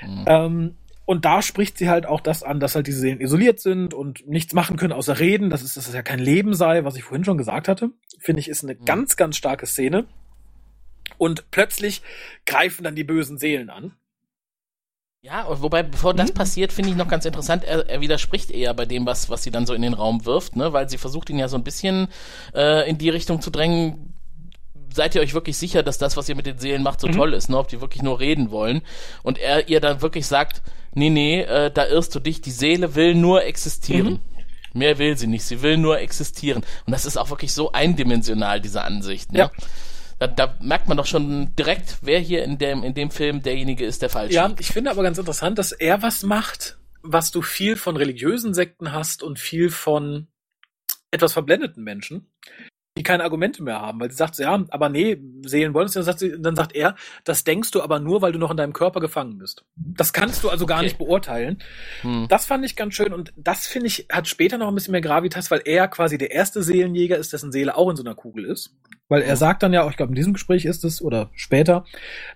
Mhm. 0.05 0.25
Ähm, 0.27 0.77
und 1.07 1.24
da 1.24 1.40
spricht 1.40 1.78
sie 1.78 1.88
halt 1.88 2.04
auch 2.04 2.20
das 2.20 2.42
an, 2.42 2.61
dass 2.61 2.74
halt 2.74 2.86
diese 2.86 2.98
Seelen 3.00 3.20
isoliert 3.20 3.61
sind 3.61 3.94
und 3.94 4.26
nichts 4.28 4.52
machen 4.52 4.76
können 4.76 4.92
außer 4.92 5.18
reden, 5.18 5.48
dass 5.48 5.62
es, 5.62 5.74
dass 5.74 5.88
es 5.88 5.94
ja 5.94 6.02
kein 6.02 6.18
Leben 6.18 6.52
sei, 6.54 6.84
was 6.84 6.96
ich 6.96 7.04
vorhin 7.04 7.24
schon 7.24 7.38
gesagt 7.38 7.68
hatte. 7.68 7.90
Finde 8.18 8.40
ich, 8.40 8.48
ist 8.48 8.62
eine 8.64 8.74
Mhm. 8.74 8.84
ganz, 8.84 9.16
ganz 9.16 9.36
starke 9.36 9.66
Szene. 9.66 10.04
Und 11.18 11.50
plötzlich 11.50 12.02
greifen 12.44 12.84
dann 12.84 12.96
die 12.96 13.04
bösen 13.04 13.38
Seelen 13.38 13.70
an. 13.70 13.92
Ja, 15.22 15.42
und 15.44 15.62
wobei, 15.62 15.82
bevor 15.82 16.14
das 16.14 16.30
Mhm. 16.30 16.34
passiert, 16.34 16.72
finde 16.72 16.90
ich 16.90 16.96
noch 16.96 17.09
ganz 17.09 17.24
interessant, 17.24 17.64
er, 17.64 17.88
er 17.88 18.00
widerspricht 18.00 18.50
eher 18.50 18.74
bei 18.74 18.84
dem, 18.84 19.07
was, 19.07 19.28
was 19.30 19.42
sie 19.42 19.50
dann 19.50 19.66
so 19.66 19.74
in 19.74 19.82
den 19.82 19.94
Raum 19.94 20.24
wirft, 20.24 20.54
ne? 20.57 20.72
Weil 20.72 20.88
sie 20.88 20.98
versucht 20.98 21.30
ihn 21.30 21.38
ja 21.38 21.48
so 21.48 21.57
ein 21.57 21.64
bisschen 21.64 22.09
äh, 22.54 22.88
in 22.88 22.98
die 22.98 23.09
Richtung 23.11 23.40
zu 23.40 23.50
drängen, 23.50 24.14
seid 24.92 25.14
ihr 25.14 25.20
euch 25.20 25.34
wirklich 25.34 25.57
sicher, 25.57 25.82
dass 25.82 25.98
das, 25.98 26.16
was 26.16 26.28
ihr 26.28 26.36
mit 26.36 26.46
den 26.46 26.59
Seelen 26.59 26.82
macht, 26.82 27.00
so 27.00 27.09
Mhm. 27.09 27.12
toll 27.12 27.34
ist, 27.34 27.48
ne? 27.48 27.59
Ob 27.59 27.68
die 27.68 27.80
wirklich 27.80 28.02
nur 28.02 28.20
reden 28.20 28.50
wollen. 28.50 28.82
Und 29.24 29.38
er 29.38 29.68
ihr 29.68 29.80
dann 29.80 30.00
wirklich 30.00 30.26
sagt, 30.26 30.62
nee, 30.97 31.11
nee, 31.11 31.42
äh, 31.42 31.70
da 31.70 31.86
irrst 31.86 32.14
du 32.14 32.20
dich, 32.20 32.40
die 32.40 32.51
Seele 32.51 32.94
will 32.97 33.14
nur 33.14 33.44
existieren. 33.44 34.14
Mhm. 34.14 34.20
Mehr 34.74 34.99
will 34.99 35.16
sie 35.16 35.26
nicht, 35.26 35.44
sie 35.44 35.62
will 35.62 35.76
nur 35.78 36.01
existieren. 36.01 36.62
Und 36.86 36.92
das 36.92 37.07
ist 37.07 37.16
auch 37.16 37.30
wirklich 37.30 37.53
so 37.55 37.72
eindimensional, 37.72 38.61
diese 38.61 38.82
Ansicht, 38.82 39.32
ne? 39.32 39.38
Ja. 39.38 39.51
Da, 40.18 40.26
da 40.26 40.57
merkt 40.61 40.88
man 40.88 40.97
doch 40.97 41.07
schon 41.07 41.55
direkt, 41.57 41.99
wer 42.01 42.18
hier 42.18 42.42
in 42.42 42.57
dem, 42.59 42.82
in 42.82 42.94
dem 42.94 43.11
Film 43.11 43.42
derjenige 43.42 43.84
ist, 43.84 44.01
der 44.03 44.09
falsch 44.11 44.32
Ja, 44.32 44.47
liegt. 44.47 44.61
ich 44.61 44.68
finde 44.68 44.90
aber 44.90 45.03
ganz 45.03 45.18
interessant, 45.18 45.59
dass 45.59 45.72
er 45.72 46.03
was 46.03 46.22
macht, 46.22 46.78
was 47.03 47.30
du 47.30 47.42
viel 47.42 47.76
von 47.76 47.97
religiösen 47.97 48.55
Sekten 48.55 48.92
hast 48.92 49.22
und 49.22 49.38
viel 49.38 49.68
von 49.70 50.26
etwas 51.11 51.34
verblendeten 51.34 51.84
Menschen, 51.84 52.30
die 52.97 53.03
keine 53.03 53.24
Argumente 53.24 53.62
mehr 53.62 53.80
haben, 53.80 54.01
weil 54.01 54.11
sie 54.11 54.16
sagt, 54.16 54.38
ja, 54.38 54.64
aber 54.70 54.88
nee, 54.88 55.18
Seelen 55.44 55.74
wollen 55.74 55.86
es 55.86 55.94
ja, 55.94 56.01
dann 56.01 56.07
sagt, 56.07 56.18
sie, 56.20 56.34
dann 56.40 56.57
sagt 56.57 56.74
er, 56.74 56.97
das 57.24 57.44
denkst 57.44 57.70
du 57.70 57.82
aber 57.82 58.01
nur, 58.01 58.22
weil 58.22 58.32
du 58.32 58.38
noch 58.38 58.51
in 58.51 58.57
deinem 58.57 58.72
Körper 58.72 59.01
gefangen 59.01 59.38
bist. 59.38 59.64
Das 59.76 60.12
kannst 60.12 60.42
du 60.44 60.49
also 60.49 60.66
gar 60.66 60.76
Okay. 60.78 60.86
nicht 60.86 60.99
beurteilen. 60.99 61.59
Hm. 62.03 62.26
Das 62.28 62.47
fand 62.47 62.64
ich 62.64 62.76
ganz 62.76 62.94
schön 62.94 63.12
und 63.12 63.32
das 63.36 63.66
finde 63.66 63.86
ich 63.88 64.07
hat 64.11 64.28
später 64.28 64.59
noch 64.59 64.68
ein 64.68 64.74
bisschen 64.74 64.92
mehr 64.92 65.01
Gravitas, 65.01 65.51
weil 65.51 65.62
er 65.64 65.88
quasi 65.88 66.18
der 66.18 66.30
erste 66.30 66.62
Seelenjäger 66.62 67.16
ist, 67.16 67.32
dessen 67.32 67.53
Seele 67.53 67.76
auch 67.76 67.90
in 67.90 67.97
so 67.97 68.03
einer 68.03 68.14
Kugel 68.14 68.44
ist. 68.44 68.74
Weil 69.09 69.22
er 69.22 69.36
sagt 69.36 69.62
dann 69.62 69.72
ja, 69.72 69.82
auch, 69.84 69.90
ich 69.90 69.97
glaube 69.97 70.11
in 70.11 70.16
diesem 70.16 70.32
Gespräch 70.32 70.64
ist 70.64 70.84
es 70.84 71.01
oder 71.01 71.30
später, 71.34 71.84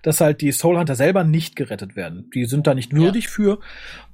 dass 0.03 0.21
halt 0.21 0.41
die 0.41 0.51
Soul 0.51 0.77
Hunter 0.77 0.95
selber 0.95 1.23
nicht 1.23 1.55
gerettet 1.55 1.95
werden. 1.95 2.29
Die 2.33 2.45
sind 2.45 2.65
da 2.67 2.73
nicht 2.73 2.93
würdig 2.93 3.27
für. 3.27 3.59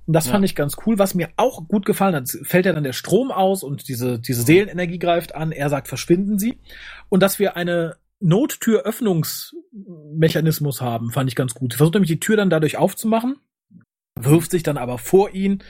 Und 0.07 0.13
das 0.13 0.27
Ja. 0.27 0.31
fand 0.31 0.45
ich 0.45 0.55
ganz 0.55 0.77
cool. 0.85 0.97
Was 0.97 1.13
mir 1.15 1.29
auch 1.35 1.67
gut 1.67 1.85
gefallen 1.85 2.15
hat, 2.15 2.29
fällt 2.43 2.65
ja 2.65 2.71
dann 2.73 2.85
der 2.85 2.93
Strom 2.93 3.29
aus 3.31 3.61
und 3.61 3.89
diese, 3.89 4.19
diese 4.19 4.43
Seelenenergie 4.43 4.99
greift 4.99 5.35
an. 5.35 5.51
Er 5.51 5.69
sagt, 5.69 5.89
verschwinden 5.89 6.39
Sie. 6.39 6.57
Und 7.09 7.21
dass 7.21 7.39
wir 7.39 7.57
eine 7.57 7.97
Nottüröffnungsmechanismus 8.19 10.81
haben, 10.81 11.11
fand 11.11 11.29
ich 11.29 11.35
ganz 11.35 11.53
gut. 11.53 11.73
Sie 11.73 11.77
versucht 11.77 11.93
nämlich 11.95 12.09
die 12.09 12.19
Tür 12.19 12.37
dann 12.37 12.49
dadurch 12.49 12.77
aufzumachen, 12.77 13.35
wirft 14.19 14.51
sich 14.51 14.63
dann 14.63 14.77
aber 14.77 14.97
vor 14.97 15.31
ihn 15.31 15.63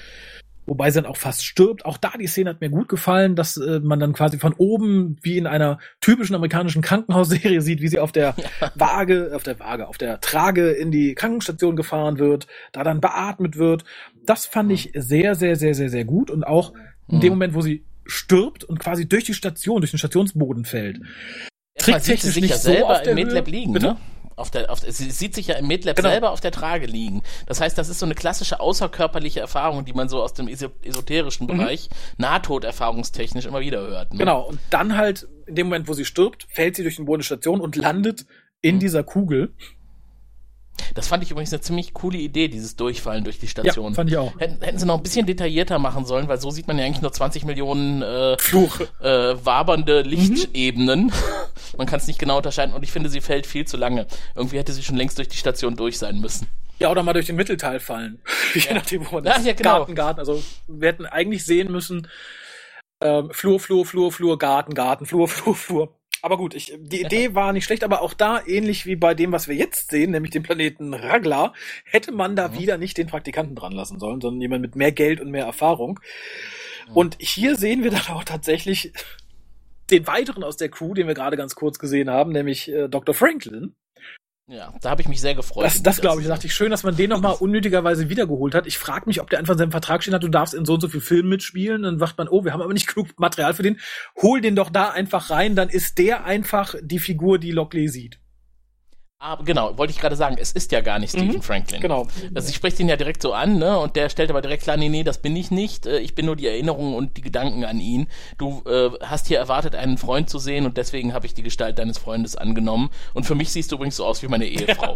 wobei 0.68 0.92
sie 0.92 1.02
dann 1.02 1.10
auch 1.10 1.18
fast 1.18 1.44
stirbt. 1.46 1.86
Auch 1.86 1.98
da 1.98 2.12
die 2.20 2.28
Szene 2.28 2.52
hat 2.52 2.62
mir 2.62 2.70
gut 2.70 2.90
gefallen, 2.90 3.36
dass 3.36 3.58
äh, 3.58 3.80
man 3.80 4.00
dann 4.00 4.14
quasi 4.14 4.38
von 4.38 4.54
oben 4.54 5.18
wie 5.24 5.38
in 5.38 5.48
einer 5.48 5.80
typischen 6.02 6.36
amerikanischen 6.36 6.82
Krankenhausserie 6.82 7.62
sieht, 7.62 7.82
wie 7.82 7.88
sie 7.88 8.00
auf 8.00 8.12
der 8.12 8.36
Waage, 8.76 9.32
auf 9.34 9.44
der 9.44 9.60
Waage, 9.60 9.88
auf 9.88 9.98
der 9.98 10.20
Trage 10.22 10.70
in 10.72 10.92
die 10.92 11.16
Krankenstation 11.16 11.76
gefahren 11.76 12.20
wird, 12.20 12.48
da 12.74 12.84
dann 12.84 13.02
beatmet 13.02 13.58
wird. 13.58 13.86
Das 14.26 14.46
fand 14.46 14.72
ich 14.72 14.92
sehr, 14.94 15.36
sehr, 15.36 15.56
sehr, 15.56 15.74
sehr, 15.74 15.90
sehr 15.90 16.06
gut 16.06 16.30
und 16.30 16.44
auch 16.46 16.74
in 17.10 17.22
dem 17.22 17.30
Mhm. 17.34 17.40
Moment, 17.40 17.54
wo 17.54 17.62
sie 17.62 17.86
stirbt 18.06 18.64
und 18.64 18.80
quasi 18.80 19.08
durch 19.08 19.24
die 19.24 19.34
Station, 19.34 19.82
durch 19.82 19.92
den 19.92 19.98
Stationsboden 19.98 20.66
fällt. 20.66 20.98
Sie 21.80 21.92
Tricktechnisch 21.92 22.34
sich 22.34 22.42
nicht 22.42 22.52
ja 22.52 22.58
so 22.58 22.72
selber 22.72 22.90
auf 22.90 23.02
der 23.04 23.12
im 23.12 23.16
Medlab 23.16 23.46
Höhe. 23.46 23.54
liegen, 23.54 23.74
Bitte? 23.74 23.86
ne? 23.88 23.98
Auf 24.38 24.52
der, 24.52 24.72
auf, 24.72 24.80
sie 24.82 25.10
sieht 25.12 25.34
sich 25.36 25.48
ja 25.48 25.56
im 25.56 25.68
Medlab 25.68 25.96
Genau. 25.96 26.10
selber 26.10 26.30
auf 26.32 26.40
der 26.42 26.52
Trage 26.52 26.86
liegen. 26.86 27.24
Das 27.48 27.60
heißt, 27.60 27.76
das 27.78 27.90
ist 27.90 27.98
so 28.00 28.06
eine 28.06 28.14
klassische 28.16 28.60
außerkörperliche 28.60 29.40
Erfahrung, 29.40 29.84
die 29.84 29.94
man 29.94 30.08
so 30.10 30.22
aus 30.22 30.34
dem 30.36 30.48
eso 30.48 30.68
esoterischen 30.84 31.48
Bereich, 31.48 31.90
nahtoderfahrungstechnisch 32.18 33.46
immer 33.46 33.60
wieder 33.62 33.80
hört. 33.82 34.12
Ne? 34.12 34.16
Mhm. 34.16 34.20
Genau, 34.20 34.42
und 34.42 34.60
dann 34.70 34.96
halt, 34.96 35.28
in 35.46 35.56
dem 35.56 35.68
Moment, 35.68 35.88
wo 35.88 35.94
sie 35.94 36.06
stirbt, 36.06 36.46
fällt 36.50 36.76
sie 36.76 36.84
durch 36.84 36.96
den 36.98 37.06
Boden 37.06 37.24
Station 37.24 37.62
und 37.62 37.76
landet 37.76 38.26
in 38.62 38.76
Mhm. 38.76 38.80
dieser 38.80 39.04
Kugel. 39.04 39.54
Das 40.96 41.08
fand 41.08 41.24
ich 41.24 41.32
übrigens 41.32 41.52
eine 41.54 41.62
ziemlich 41.62 41.94
coole 41.94 42.18
Idee, 42.18 42.48
dieses 42.48 42.76
Durchfallen 42.76 43.24
durch 43.24 43.40
die 43.40 43.48
Station. 43.48 43.92
Ja, 43.92 43.96
fand 43.96 44.10
ich 44.10 44.18
auch. 44.18 44.40
Hätten, 44.40 44.62
hätten 44.64 44.80
sie 44.80 44.86
noch 44.86 44.98
ein 44.98 45.04
bisschen 45.04 45.26
detaillierter 45.26 45.80
machen 45.80 46.06
sollen, 46.06 46.28
weil 46.28 46.40
so 46.40 46.50
sieht 46.52 46.68
man 46.68 46.78
ja 46.80 46.86
eigentlich 46.86 47.02
nur 47.02 47.12
20 47.12 47.46
Millionen 47.46 48.02
äh, 48.02 48.38
Fluche. 48.40 48.88
äh, 49.02 49.36
wabernde 49.46 50.04
Mhm. 50.04 50.10
Lichtebenen. 50.10 51.12
Man 51.78 51.86
kann 51.88 52.00
es 52.00 52.08
nicht 52.08 52.20
genau 52.20 52.38
unterscheiden 52.38 52.74
und 52.74 52.84
ich 52.84 52.92
finde, 52.92 53.10
sie 53.10 53.22
fällt 53.22 53.46
viel 53.46 53.66
zu 53.66 53.78
lange. 53.78 54.08
Irgendwie 54.36 54.58
hätte 54.58 54.74
sie 54.74 54.84
schon 54.84 54.96
längst 54.96 55.18
durch 55.18 55.28
die 55.28 55.38
Station 55.38 55.76
durch 55.76 55.98
sein 55.98 56.20
müssen. 56.20 56.48
Ja, 56.80 56.90
oder 56.92 57.04
mal 57.04 57.14
durch 57.14 57.26
den 57.26 57.36
Mittelteil 57.36 57.80
fallen. 57.80 58.20
Je 58.54 58.74
nachdem, 58.74 59.06
wo 59.06 59.16
man 59.16 59.26
Ja, 59.26 59.34
ist. 59.36 59.46
ja, 59.46 59.54
genau. 59.54 59.78
Garten, 59.80 59.96
Garten. 59.96 60.20
Also 60.20 60.42
wir 60.68 60.90
hätten 60.90 61.06
eigentlich 61.06 61.44
sehen 61.46 61.72
müssen, 61.72 62.08
ähm, 63.02 63.30
Flur, 63.32 63.60
Flur, 63.60 63.86
Flur, 63.86 64.12
Flur, 64.12 64.38
Garten, 64.38 64.74
Garten, 64.74 65.06
Flur, 65.06 65.28
Flur, 65.28 65.56
Flur. 65.56 65.97
Aber 66.22 66.38
gut, 66.38 66.54
ich, 66.56 66.74
die 66.78 67.02
Idee 67.02 67.36
war 67.36 67.54
nicht 67.54 67.66
schlecht, 67.66 67.84
aber 67.84 68.02
auch 68.02 68.14
da, 68.14 68.42
ähnlich 68.46 68.86
wie 68.86 68.96
bei 68.96 69.14
dem, 69.14 69.32
was 69.32 69.48
wir 69.48 69.56
jetzt 69.56 69.92
sehen, 69.92 70.12
nämlich 70.12 70.32
den 70.32 70.44
Planeten 70.44 70.94
Ragla, 70.94 71.54
hätte 71.86 72.12
man 72.12 72.36
da 72.36 72.48
Mhm. 72.50 72.60
wieder 72.60 72.78
nicht 72.78 72.98
den 72.98 73.08
Praktikanten 73.08 73.56
dran 73.56 73.72
lassen 73.72 74.00
sollen, 74.00 74.20
sondern 74.22 74.42
jemand 74.42 74.62
mit 74.62 74.76
mehr 74.76 74.92
Geld 74.92 75.22
und 75.22 75.30
mehr 75.32 75.46
Erfahrung. 75.46 76.00
Und 76.94 77.18
hier 77.20 77.56
sehen 77.56 77.84
wir 77.84 77.92
dann 77.92 78.08
auch 78.10 78.24
tatsächlich 78.24 78.94
den 79.92 80.08
weiteren 80.08 80.44
aus 80.44 80.58
der 80.58 80.70
Crew, 80.70 80.94
den 80.94 81.08
wir 81.08 81.14
gerade 81.14 81.38
ganz 81.38 81.56
kurz 81.56 81.80
gesehen 81.80 82.10
haben, 82.10 82.32
nämlich 82.32 82.70
äh, 82.72 82.88
Dr. 82.90 83.14
Franklin. 83.14 83.76
Ja, 84.50 84.74
da 84.82 84.92
habe 84.92 85.02
ich 85.02 85.10
mich 85.10 85.20
sehr 85.20 85.36
gefreut. 85.36 85.66
Das, 85.66 85.84
das 85.84 86.00
glaube 86.00 86.22
ich. 86.22 86.28
Da 86.28 86.34
dachte 86.34 86.48
ich 86.48 86.56
schön, 86.56 86.72
dass 86.72 86.84
man 86.84 86.96
den 86.96 87.10
nochmal 87.10 87.36
unnötigerweise 87.38 88.08
wiedergeholt 88.08 88.56
hat. 88.56 88.66
Ich 88.66 88.78
frage 88.78 89.04
mich, 89.08 89.20
ob 89.20 89.30
der 89.30 89.40
einfach 89.40 89.54
in 89.54 89.58
seinem 89.58 89.72
Vertrag 89.72 90.02
stehen 90.02 90.14
hat, 90.14 90.24
du 90.24 90.30
darfst 90.30 90.54
in 90.54 90.64
so 90.64 90.76
und 90.76 90.82
so 90.82 90.88
viel 90.88 91.02
Filmen 91.02 91.28
mitspielen. 91.28 91.84
Dann 91.84 92.00
sagt 92.00 92.18
man, 92.18 92.30
oh, 92.30 92.46
wir 92.46 92.54
haben 92.54 92.62
aber 92.62 92.74
nicht 92.74 92.88
genug 92.94 93.20
Material 93.20 93.54
für 93.54 93.64
den. 93.64 93.80
Hol 94.22 94.40
den 94.40 94.56
doch 94.56 94.70
da 94.70 94.90
einfach 94.90 95.30
rein, 95.32 95.56
dann 95.56 95.68
ist 95.68 95.98
der 95.98 96.24
einfach 96.24 96.76
die 96.82 97.00
Figur, 97.00 97.40
die 97.40 97.52
Lockley 97.52 97.90
sieht. 97.90 98.20
Aber 99.20 99.44
genau, 99.44 99.76
wollte 99.80 99.92
ich 99.92 100.00
gerade 100.00 100.16
sagen, 100.16 100.38
es 100.40 100.52
ist 100.52 100.72
ja 100.72 100.82
gar 100.82 101.00
nicht 101.00 101.10
Stephen 101.10 101.38
Mhm, 101.38 101.42
Franklin. 101.42 101.82
Genau. 101.82 102.08
Also 102.36 102.50
sie 102.50 102.54
spricht 102.54 102.80
ihn 102.80 102.88
ja 102.88 102.98
direkt 102.98 103.24
so 103.24 103.34
an, 103.34 103.58
ne? 103.58 103.80
Und 103.80 103.96
der 103.96 104.10
stellt 104.10 104.30
aber 104.30 104.44
direkt 104.44 104.62
klar, 104.64 104.78
nee, 104.78 104.90
nee, 104.90 105.04
das 105.04 105.18
bin 105.18 105.36
ich 105.36 105.50
nicht. 105.50 105.88
Äh, 105.88 106.00
Ich 106.00 106.14
bin 106.14 106.28
nur 106.28 106.36
die 106.36 106.46
Erinnerungen 106.46 106.94
und 106.94 107.18
die 107.18 107.22
Gedanken 107.22 107.66
an 107.66 107.80
ihn. 107.80 108.08
Du 108.38 108.62
äh, 108.68 108.92
hast 109.04 109.28
hier 109.28 109.40
erwartet, 109.40 109.74
einen 109.74 109.98
Freund 109.98 110.30
zu 110.30 110.38
sehen 110.38 110.66
und 110.68 110.78
deswegen 110.78 111.14
habe 111.16 111.26
ich 111.26 111.34
die 111.34 111.42
Gestalt 111.42 111.80
deines 111.80 111.98
Freundes 111.98 112.36
angenommen. 112.36 112.92
Und 113.16 113.26
für 113.26 113.34
mich 113.34 113.52
siehst 113.52 113.72
du 113.72 113.78
übrigens 113.78 113.96
so 113.96 114.06
aus 114.06 114.22
wie 114.22 114.28
meine 114.28 114.46
Ehefrau. 114.46 114.96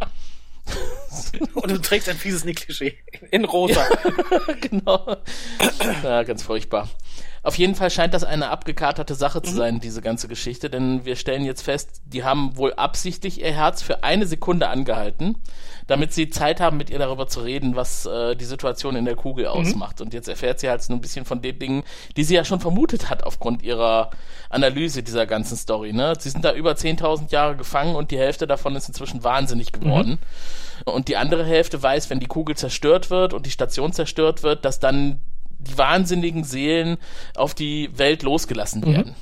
Und 1.55 1.72
du 1.72 1.82
trägst 1.82 2.07
ein 2.07 2.15
fieses 2.15 2.45
Nick-Klischee. 2.45 2.95
In 3.32 3.45
rosa. 3.45 3.84
genau. 4.61 5.17
Ja, 6.03 6.22
ganz 6.22 6.43
furchtbar. 6.43 6.88
Auf 7.43 7.57
jeden 7.57 7.73
Fall 7.73 7.89
scheint 7.89 8.13
das 8.13 8.23
eine 8.23 8.49
abgekaterte 8.49 9.15
Sache 9.15 9.41
zu 9.41 9.51
sein, 9.51 9.79
diese 9.79 10.01
ganze 10.01 10.27
Geschichte, 10.27 10.69
denn 10.69 11.05
wir 11.05 11.15
stellen 11.15 11.43
jetzt 11.43 11.63
fest, 11.63 12.01
die 12.05 12.23
haben 12.23 12.55
wohl 12.55 12.73
absichtlich 12.73 13.41
ihr 13.41 13.51
Herz 13.51 13.81
für 13.81 14.03
eine 14.03 14.27
Sekunde 14.27 14.67
angehalten, 14.67 15.37
damit 15.87 16.13
sie 16.13 16.29
Zeit 16.29 16.61
haben, 16.61 16.77
mit 16.77 16.91
ihr 16.91 16.99
darüber 16.99 17.27
zu 17.27 17.39
reden, 17.39 17.75
was 17.75 18.05
äh, 18.05 18.35
die 18.35 18.45
Situation 18.45 18.95
in 18.95 19.05
der 19.05 19.15
Kugel 19.15 19.47
ausmacht. 19.47 20.01
Und 20.01 20.13
jetzt 20.13 20.27
erfährt 20.27 20.59
sie 20.59 20.69
halt 20.69 20.83
so 20.83 20.93
ein 20.93 21.01
bisschen 21.01 21.25
von 21.25 21.41
den 21.41 21.57
Dingen, 21.57 21.83
die 22.15 22.23
sie 22.23 22.35
ja 22.35 22.45
schon 22.45 22.59
vermutet 22.59 23.09
hat 23.09 23.23
aufgrund 23.23 23.63
ihrer 23.63 24.11
Analyse 24.49 25.01
dieser 25.01 25.25
ganzen 25.25 25.57
Story. 25.57 25.93
Ne? 25.93 26.13
Sie 26.19 26.29
sind 26.29 26.45
da 26.45 26.53
über 26.53 26.73
10.000 26.73 27.31
Jahre 27.31 27.55
gefangen 27.55 27.95
und 27.95 28.11
die 28.11 28.19
Hälfte 28.19 28.45
davon 28.45 28.75
ist 28.75 28.87
inzwischen 28.87 29.23
wahnsinnig 29.23 29.71
geworden. 29.71 30.19
Und 30.85 31.07
die 31.07 31.17
andere 31.17 31.43
Hälfte 31.43 31.81
weiß, 31.81 32.11
wenn 32.11 32.19
die 32.19 32.27
Kugel 32.27 32.55
zerstört 32.55 33.09
wird 33.09 33.33
und 33.33 33.47
die 33.47 33.51
Station 33.51 33.93
zerstört 33.93 34.43
wird, 34.43 34.63
dass 34.63 34.79
dann 34.79 35.19
die 35.68 35.78
wahnsinnigen 35.78 36.43
Seelen 36.43 36.97
auf 37.36 37.53
die 37.53 37.89
Welt 37.97 38.24
losgelassen 38.24 38.86
werden. 38.86 39.16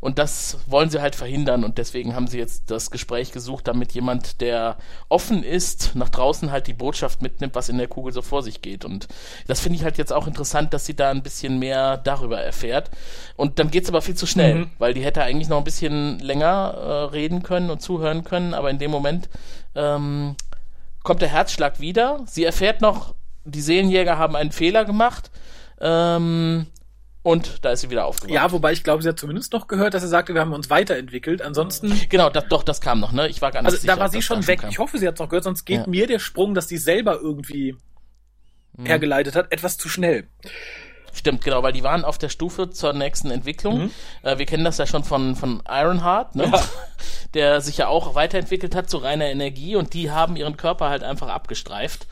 Und 0.00 0.18
das 0.18 0.58
wollen 0.66 0.90
sie 0.90 1.00
halt 1.00 1.14
verhindern 1.14 1.62
und 1.62 1.78
deswegen 1.78 2.16
haben 2.16 2.26
sie 2.26 2.36
jetzt 2.38 2.72
das 2.72 2.90
Gespräch 2.90 3.30
gesucht, 3.30 3.68
damit 3.68 3.92
jemand, 3.92 4.40
der 4.40 4.76
offen 5.08 5.44
ist, 5.44 5.94
nach 5.94 6.08
draußen 6.08 6.50
halt 6.50 6.66
die 6.66 6.72
Botschaft 6.72 7.22
mitnimmt, 7.22 7.54
was 7.54 7.68
in 7.68 7.78
der 7.78 7.86
Kugel 7.86 8.12
so 8.12 8.20
vor 8.20 8.42
sich 8.42 8.62
geht. 8.62 8.84
Und 8.84 9.06
das 9.46 9.60
finde 9.60 9.78
ich 9.78 9.84
halt 9.84 9.98
jetzt 9.98 10.12
auch 10.12 10.26
interessant, 10.26 10.74
dass 10.74 10.86
sie 10.86 10.96
da 10.96 11.10
ein 11.10 11.22
bisschen 11.22 11.60
mehr 11.60 11.98
darüber 11.98 12.40
erfährt. 12.40 12.90
Und 13.36 13.60
dann 13.60 13.70
geht's 13.70 13.88
aber 13.88 14.02
viel 14.02 14.16
zu 14.16 14.26
schnell, 14.26 14.56
Mhm. 14.56 14.70
weil 14.78 14.92
die 14.92 15.04
hätte 15.04 15.22
eigentlich 15.22 15.48
noch 15.48 15.58
ein 15.58 15.62
bisschen 15.64 16.18
länger 16.18 16.74
äh, 16.76 16.92
reden 17.14 17.44
können 17.44 17.70
und 17.70 17.80
zuhören 17.80 18.24
können, 18.24 18.54
aber 18.54 18.70
in 18.70 18.78
dem 18.80 18.90
Moment 18.90 19.28
ähm, 19.76 20.34
kommt 21.04 21.22
der 21.22 21.28
Herzschlag 21.28 21.78
wieder. 21.78 22.24
Sie 22.26 22.42
erfährt 22.42 22.80
noch, 22.80 23.14
die 23.44 23.60
Seelenjäger 23.60 24.18
haben 24.18 24.36
einen 24.36 24.52
Fehler 24.52 24.84
gemacht. 24.84 25.30
Ähm, 25.80 26.66
und 27.24 27.64
da 27.64 27.70
ist 27.70 27.82
sie 27.82 27.90
wieder 27.90 28.04
aufgewacht. 28.06 28.34
ja, 28.34 28.50
wobei 28.50 28.72
ich 28.72 28.82
glaube, 28.82 29.02
sie 29.02 29.08
hat 29.08 29.18
zumindest 29.18 29.52
noch 29.52 29.68
gehört, 29.68 29.94
dass 29.94 30.02
er 30.02 30.08
sagte, 30.08 30.34
wir 30.34 30.40
haben 30.40 30.52
uns 30.52 30.70
weiterentwickelt. 30.70 31.40
Ansonsten, 31.40 31.92
Genau, 32.08 32.30
das, 32.30 32.48
doch, 32.48 32.64
das 32.64 32.80
kam 32.80 32.98
noch, 32.98 33.12
ne? 33.12 33.28
Ich 33.28 33.40
war 33.40 33.52
gar 33.52 33.60
nicht 33.62 33.66
also 33.66 33.78
sicher. 33.78 33.94
da 33.94 34.00
war 34.00 34.08
sie 34.08 34.22
schon 34.22 34.46
weg. 34.48 34.60
kam. 34.62 34.70
Ich 34.70 34.78
hoffe, 34.80 34.98
sie 34.98 35.06
hat 35.06 35.14
es 35.14 35.20
noch 35.20 35.28
gehört, 35.28 35.44
sonst 35.44 35.64
geht 35.64 35.82
Ja. 35.82 35.86
mir 35.86 36.06
der 36.08 36.18
Sprung, 36.18 36.54
dass 36.54 36.66
die 36.66 36.78
selber 36.78 37.20
irgendwie 37.20 37.76
Mhm. 38.76 38.86
hergeleitet 38.86 39.36
hat, 39.36 39.52
etwas 39.52 39.76
zu 39.78 39.88
schnell. 39.88 40.26
Stimmt, 41.14 41.44
genau, 41.44 41.62
weil 41.62 41.74
die 41.74 41.82
waren 41.84 42.04
auf 42.06 42.16
der 42.16 42.30
Stufe 42.30 42.70
zur 42.70 42.94
nächsten 42.94 43.30
Entwicklung. 43.30 43.82
Mhm. 43.84 43.90
Äh, 44.22 44.38
wir 44.38 44.46
kennen 44.46 44.64
das 44.64 44.78
ja 44.78 44.86
schon 44.86 45.04
von, 45.04 45.36
von 45.36 45.62
Ironheart, 45.68 46.34
ne? 46.36 46.44
Ja. 46.50 46.64
der 47.34 47.60
sich 47.60 47.76
ja 47.78 47.88
auch 47.88 48.14
weiterentwickelt 48.14 48.74
hat 48.74 48.88
zu 48.90 48.96
reiner 48.96 49.26
Energie 49.26 49.76
und 49.76 49.94
die 49.94 50.10
haben 50.10 50.36
ihren 50.36 50.56
Körper 50.56 50.88
halt 50.88 51.02
einfach 51.04 51.28
abgestreift. 51.28 52.06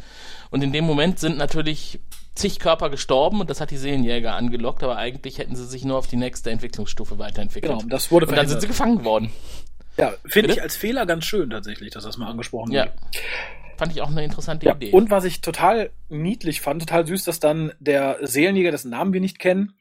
Und 0.51 0.63
in 0.63 0.73
dem 0.73 0.85
Moment 0.85 1.19
sind 1.19 1.39
natürlich 1.39 2.01
zig 2.35 2.59
Körper 2.59 2.91
gestorben 2.91 3.41
und 3.41 3.51
das 3.51 3.61
hat 3.61 3.71
die 3.71 3.77
Seelenjäger 3.77 4.35
angelockt, 4.35 4.83
aber 4.83 4.97
eigentlich 4.97 5.39
hätten 5.39 5.55
sie 5.57 5.67
sich 5.67 5.85
nur 5.85 5.99
auf 5.99 6.07
die 6.07 6.17
nächste 6.17 6.51
Entwicklungsstufe 6.51 7.19
weiterentwickelt. 7.19 7.73
Genau, 7.73 7.85
das 7.89 8.11
wurde 8.11 8.27
und 8.27 8.37
dann 8.37 8.49
sind 8.49 8.61
sie 8.61 8.69
verhindert. 8.69 9.03
gefangen 9.03 9.05
worden. 9.05 9.33
Ja, 9.97 10.15
finde 10.27 10.53
ich 10.53 10.63
als 10.63 10.77
Fehler 10.77 11.05
ganz 11.07 11.25
schön 11.25 11.51
tatsächlich, 11.51 11.91
dass 11.91 12.05
das 12.05 12.17
mal 12.17 12.29
angesprochen 12.29 12.73
Ja. 12.73 12.85
wurde. 12.85 12.93
Fand 13.77 13.93
ich 13.93 14.03
auch 14.03 14.11
eine 14.11 14.25
interessante 14.25 14.67
Ja, 14.67 14.75
Idee. 14.75 14.91
und 14.93 15.11
was 15.11 15.25
ich 15.25 15.41
total 15.41 15.91
niedlich 16.09 16.61
fand, 16.61 16.83
total 16.83 17.07
süß, 17.07 17.25
dass 17.25 17.41
dann 17.41 17.73
der 17.81 18.19
Seelenjäger, 18.23 18.71
dessen 18.71 18.91
Namen 18.91 19.13
wir 19.13 19.21
nicht 19.21 19.39
kennen, 19.39 19.75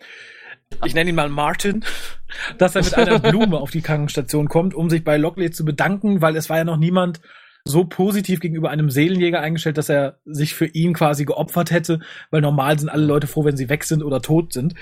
ich 0.85 0.93
nenne 0.93 1.09
ihn 1.09 1.15
mal 1.15 1.29
Martin, 1.29 1.83
dass 2.57 2.75
er 2.75 2.83
mit 2.83 2.93
einer 2.95 3.19
Blume 3.31 3.57
auf 3.57 3.71
die 3.71 3.81
Krankenstation 3.81 4.47
kommt, 4.49 4.73
um 4.73 4.89
sich 4.89 5.03
bei 5.03 5.17
Lockley 5.17 5.51
zu 5.51 5.65
bedanken, 5.65 6.21
weil 6.21 6.35
es 6.35 6.49
war 6.49 6.57
ja 6.57 6.63
noch 6.63 6.77
niemand 6.77 7.21
so 7.65 7.85
positiv 7.85 8.39
gegenüber 8.39 8.69
einem 8.69 8.89
Seelenjäger 8.89 9.39
eingestellt, 9.41 9.77
dass 9.77 9.89
er 9.89 10.19
sich 10.25 10.55
für 10.55 10.65
ihn 10.65 10.93
quasi 10.93 11.25
geopfert 11.25 11.71
hätte, 11.71 11.99
weil 12.31 12.41
normal 12.41 12.79
sind 12.79 12.89
alle 12.89 13.05
Leute 13.05 13.27
froh, 13.27 13.45
wenn 13.45 13.57
sie 13.57 13.69
weg 13.69 13.83
sind 13.83 14.03
oder 14.03 14.21
tot 14.21 14.53
sind. 14.53 14.73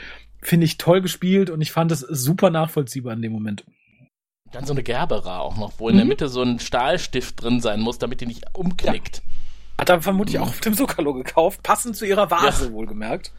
Finde 0.42 0.66
ich 0.66 0.78
toll 0.78 1.02
gespielt 1.02 1.50
und 1.50 1.62
ich 1.62 1.72
fand 1.72 1.92
es 1.92 2.00
super 2.02 2.50
nachvollziehbar 2.50 3.14
in 3.14 3.22
dem 3.22 3.32
Moment. 3.34 3.66
Dann 4.52 4.66
so 4.66 4.72
eine 4.74 4.84
Gerbera 4.84 5.40
auch 5.40 5.58
noch, 5.58 5.74
wo 5.80 5.90
in 5.90 5.96
der 5.98 6.06
Mhm. 6.06 6.10
Mitte 6.10 6.30
so 6.30 6.42
ein 6.42 6.60
Stahlstift 6.60 7.42
drin 7.42 7.60
sein 7.60 7.82
muss, 7.82 7.98
damit 7.98 8.22
die 8.22 8.28
nicht 8.28 8.46
umknickt. 8.54 9.22
Hat 9.78 9.90
er 9.90 10.02
vermutlich 10.02 10.40
auch 10.40 10.48
auf 10.48 10.60
dem 10.62 10.74
Zuckerlo 10.74 11.14
gekauft, 11.14 11.64
passend 11.64 11.96
zu 11.98 12.06
ihrer 12.06 12.32
Vase 12.32 12.68
Ja. 12.68 12.72
wohlgemerkt. 12.72 13.34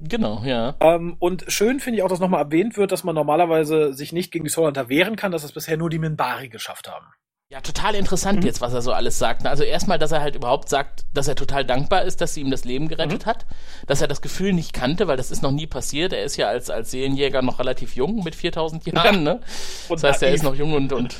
Genau, 0.00 0.42
ja. 0.44 0.76
Ähm, 0.80 1.16
und 1.18 1.44
schön 1.48 1.78
finde 1.80 1.98
ich 1.98 2.02
auch, 2.02 2.08
dass 2.08 2.20
nochmal 2.20 2.42
erwähnt 2.42 2.76
wird, 2.76 2.90
dass 2.92 3.04
man 3.04 3.14
normalerweise 3.14 3.92
sich 3.92 4.12
nicht 4.12 4.32
gegen 4.32 4.44
die 4.44 4.50
Solanter 4.50 4.88
wehren 4.88 5.16
kann, 5.16 5.30
dass 5.32 5.44
es 5.44 5.52
bisher 5.52 5.76
nur 5.76 5.90
die 5.90 5.98
Minbari 5.98 6.48
geschafft 6.48 6.90
haben. 6.90 7.06
Ja, 7.52 7.60
total 7.60 7.96
interessant 7.96 8.38
Mhm. 8.40 8.46
jetzt, 8.46 8.60
was 8.60 8.72
er 8.74 8.80
so 8.80 8.92
alles 8.92 9.18
sagt. 9.18 9.44
Also 9.44 9.64
erstmal, 9.64 9.98
dass 9.98 10.12
er 10.12 10.20
halt 10.20 10.36
überhaupt 10.36 10.68
sagt, 10.68 11.04
dass 11.12 11.26
er 11.26 11.34
total 11.34 11.64
dankbar 11.64 12.04
ist, 12.04 12.20
dass 12.20 12.32
sie 12.32 12.42
ihm 12.42 12.50
das 12.52 12.64
Leben 12.64 12.86
gerettet 12.86 13.26
Mhm. 13.26 13.28
hat, 13.28 13.44
dass 13.88 14.00
er 14.00 14.06
das 14.06 14.20
Gefühl 14.22 14.52
nicht 14.52 14.72
kannte, 14.72 15.08
weil 15.08 15.16
das 15.16 15.32
ist 15.32 15.42
noch 15.42 15.50
nie 15.50 15.66
passiert. 15.66 16.12
Er 16.12 16.22
ist 16.22 16.36
ja 16.36 16.46
als, 16.46 16.70
als 16.70 16.92
Seelenjäger 16.92 17.42
noch 17.42 17.58
relativ 17.58 17.96
jung, 17.96 18.22
mit 18.22 18.36
4000 18.36 18.86
Jahren, 18.86 19.24
ne? 19.24 19.40
Das 19.88 20.04
heißt, 20.04 20.22
er 20.22 20.32
ist 20.32 20.44
noch 20.44 20.54
jung 20.54 20.74
und, 20.74 20.92
und 20.92 21.16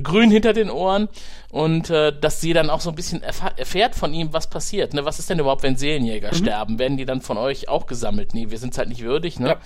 grün 0.00 0.30
hinter 0.30 0.52
den 0.52 0.70
Ohren 0.70 1.08
und 1.50 1.90
äh, 1.90 2.16
dass 2.16 2.40
sie 2.40 2.52
dann 2.52 2.70
auch 2.70 2.80
so 2.80 2.90
ein 2.90 2.94
bisschen 2.94 3.20
erfa- 3.20 3.58
erfährt 3.58 3.96
von 3.96 4.14
ihm, 4.14 4.32
was 4.32 4.48
passiert. 4.48 4.94
Ne? 4.94 5.04
Was 5.04 5.18
ist 5.18 5.30
denn 5.30 5.40
überhaupt, 5.40 5.64
wenn 5.64 5.76
Seelenjäger 5.76 6.28
Mhm. 6.30 6.36
sterben? 6.36 6.78
Werden 6.78 6.96
die 6.96 7.06
dann 7.06 7.22
von 7.22 7.36
euch 7.38 7.68
auch 7.68 7.86
gesammelt? 7.86 8.34
Nee, 8.34 8.50
wir 8.50 8.58
sind 8.58 8.78
halt 8.78 8.88
nicht 8.88 9.02
würdig, 9.02 9.40
ne? 9.40 9.48
Ja. 9.48 9.56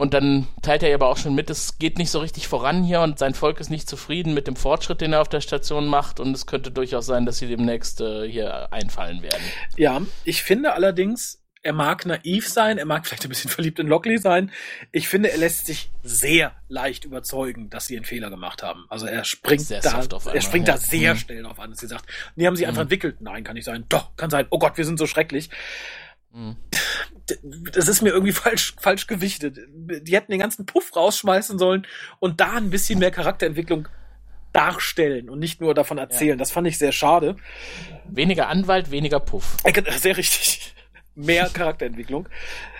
Und 0.00 0.14
dann 0.14 0.46
teilt 0.62 0.82
er 0.82 0.88
ihr 0.88 0.94
aber 0.94 1.08
auch 1.08 1.18
schon 1.18 1.34
mit, 1.34 1.50
es 1.50 1.76
geht 1.78 1.98
nicht 1.98 2.10
so 2.10 2.20
richtig 2.20 2.48
voran 2.48 2.82
hier 2.82 3.02
und 3.02 3.18
sein 3.18 3.34
Volk 3.34 3.60
ist 3.60 3.68
nicht 3.68 3.86
zufrieden 3.86 4.32
mit 4.32 4.46
dem 4.46 4.56
Fortschritt, 4.56 5.02
den 5.02 5.12
er 5.12 5.20
auf 5.20 5.28
der 5.28 5.42
Station 5.42 5.86
macht 5.86 6.20
und 6.20 6.34
es 6.34 6.46
könnte 6.46 6.70
durchaus 6.70 7.04
sein, 7.04 7.26
dass 7.26 7.36
sie 7.36 7.48
demnächst 7.48 8.00
äh, 8.00 8.26
hier 8.26 8.72
einfallen 8.72 9.20
werden. 9.22 9.42
Ja, 9.76 10.00
ich 10.24 10.42
finde 10.42 10.72
allerdings, 10.72 11.42
er 11.62 11.74
mag 11.74 12.06
naiv 12.06 12.48
sein, 12.48 12.78
er 12.78 12.86
mag 12.86 13.06
vielleicht 13.06 13.24
ein 13.24 13.28
bisschen 13.28 13.50
verliebt 13.56 13.78
in 13.78 13.88
Lockley 13.88 14.16
sein. 14.16 14.50
Ich 14.90 15.06
finde, 15.06 15.30
er 15.32 15.36
lässt 15.36 15.66
sich 15.66 15.90
sehr 16.02 16.54
leicht 16.68 17.04
überzeugen, 17.04 17.68
dass 17.68 17.86
sie 17.86 17.96
einen 17.96 18.06
Fehler 18.06 18.30
gemacht 18.30 18.62
haben. 18.62 18.86
Also 18.88 19.04
er 19.04 19.24
springt 19.24 19.60
Sehr 19.60 19.82
da, 19.82 19.98
auf 19.98 20.24
er 20.24 20.30
einmal, 20.30 20.40
springt 20.40 20.66
ja. 20.68 20.74
da 20.74 20.80
sehr 20.80 21.12
Mhm. 21.12 21.18
schnell 21.18 21.42
drauf 21.42 21.60
an, 21.60 21.72
dass 21.72 21.80
sie 21.80 21.88
sagt, 21.88 22.06
die 22.36 22.46
haben 22.46 22.56
sie 22.56 22.64
einfach 22.64 22.80
Mhm. 22.80 22.84
entwickelt. 22.84 23.20
Nein, 23.20 23.44
kann 23.44 23.52
nicht 23.54 23.66
sein. 23.66 23.84
Doch, 23.90 24.16
kann 24.16 24.30
sein. 24.30 24.46
Oh 24.48 24.58
Gott, 24.58 24.78
wir 24.78 24.86
sind 24.86 24.98
so 24.98 25.06
schrecklich. 25.06 25.50
Mhm. 26.32 26.56
Das 27.72 27.88
ist 27.88 28.02
mir 28.02 28.10
irgendwie 28.10 28.32
falsch, 28.32 28.74
falsch 28.78 29.06
gewichtet. 29.06 29.58
Die 29.68 30.14
hätten 30.14 30.32
den 30.32 30.40
ganzen 30.40 30.66
Puff 30.66 30.94
rausschmeißen 30.94 31.58
sollen 31.58 31.86
und 32.18 32.40
da 32.40 32.52
ein 32.52 32.70
bisschen 32.70 32.98
mehr 32.98 33.10
Charakterentwicklung 33.10 33.88
darstellen 34.52 35.30
und 35.30 35.38
nicht 35.38 35.60
nur 35.60 35.74
davon 35.74 35.98
erzählen. 35.98 36.38
Das 36.38 36.50
fand 36.50 36.66
ich 36.66 36.78
sehr 36.78 36.92
schade. 36.92 37.36
Weniger 38.08 38.48
Anwalt, 38.48 38.90
weniger 38.90 39.20
Puff. 39.20 39.56
Äh, 39.64 39.82
Sehr 39.98 40.16
richtig. 40.16 40.74
Mehr 41.14 41.48
Charakterentwicklung. 41.52 42.28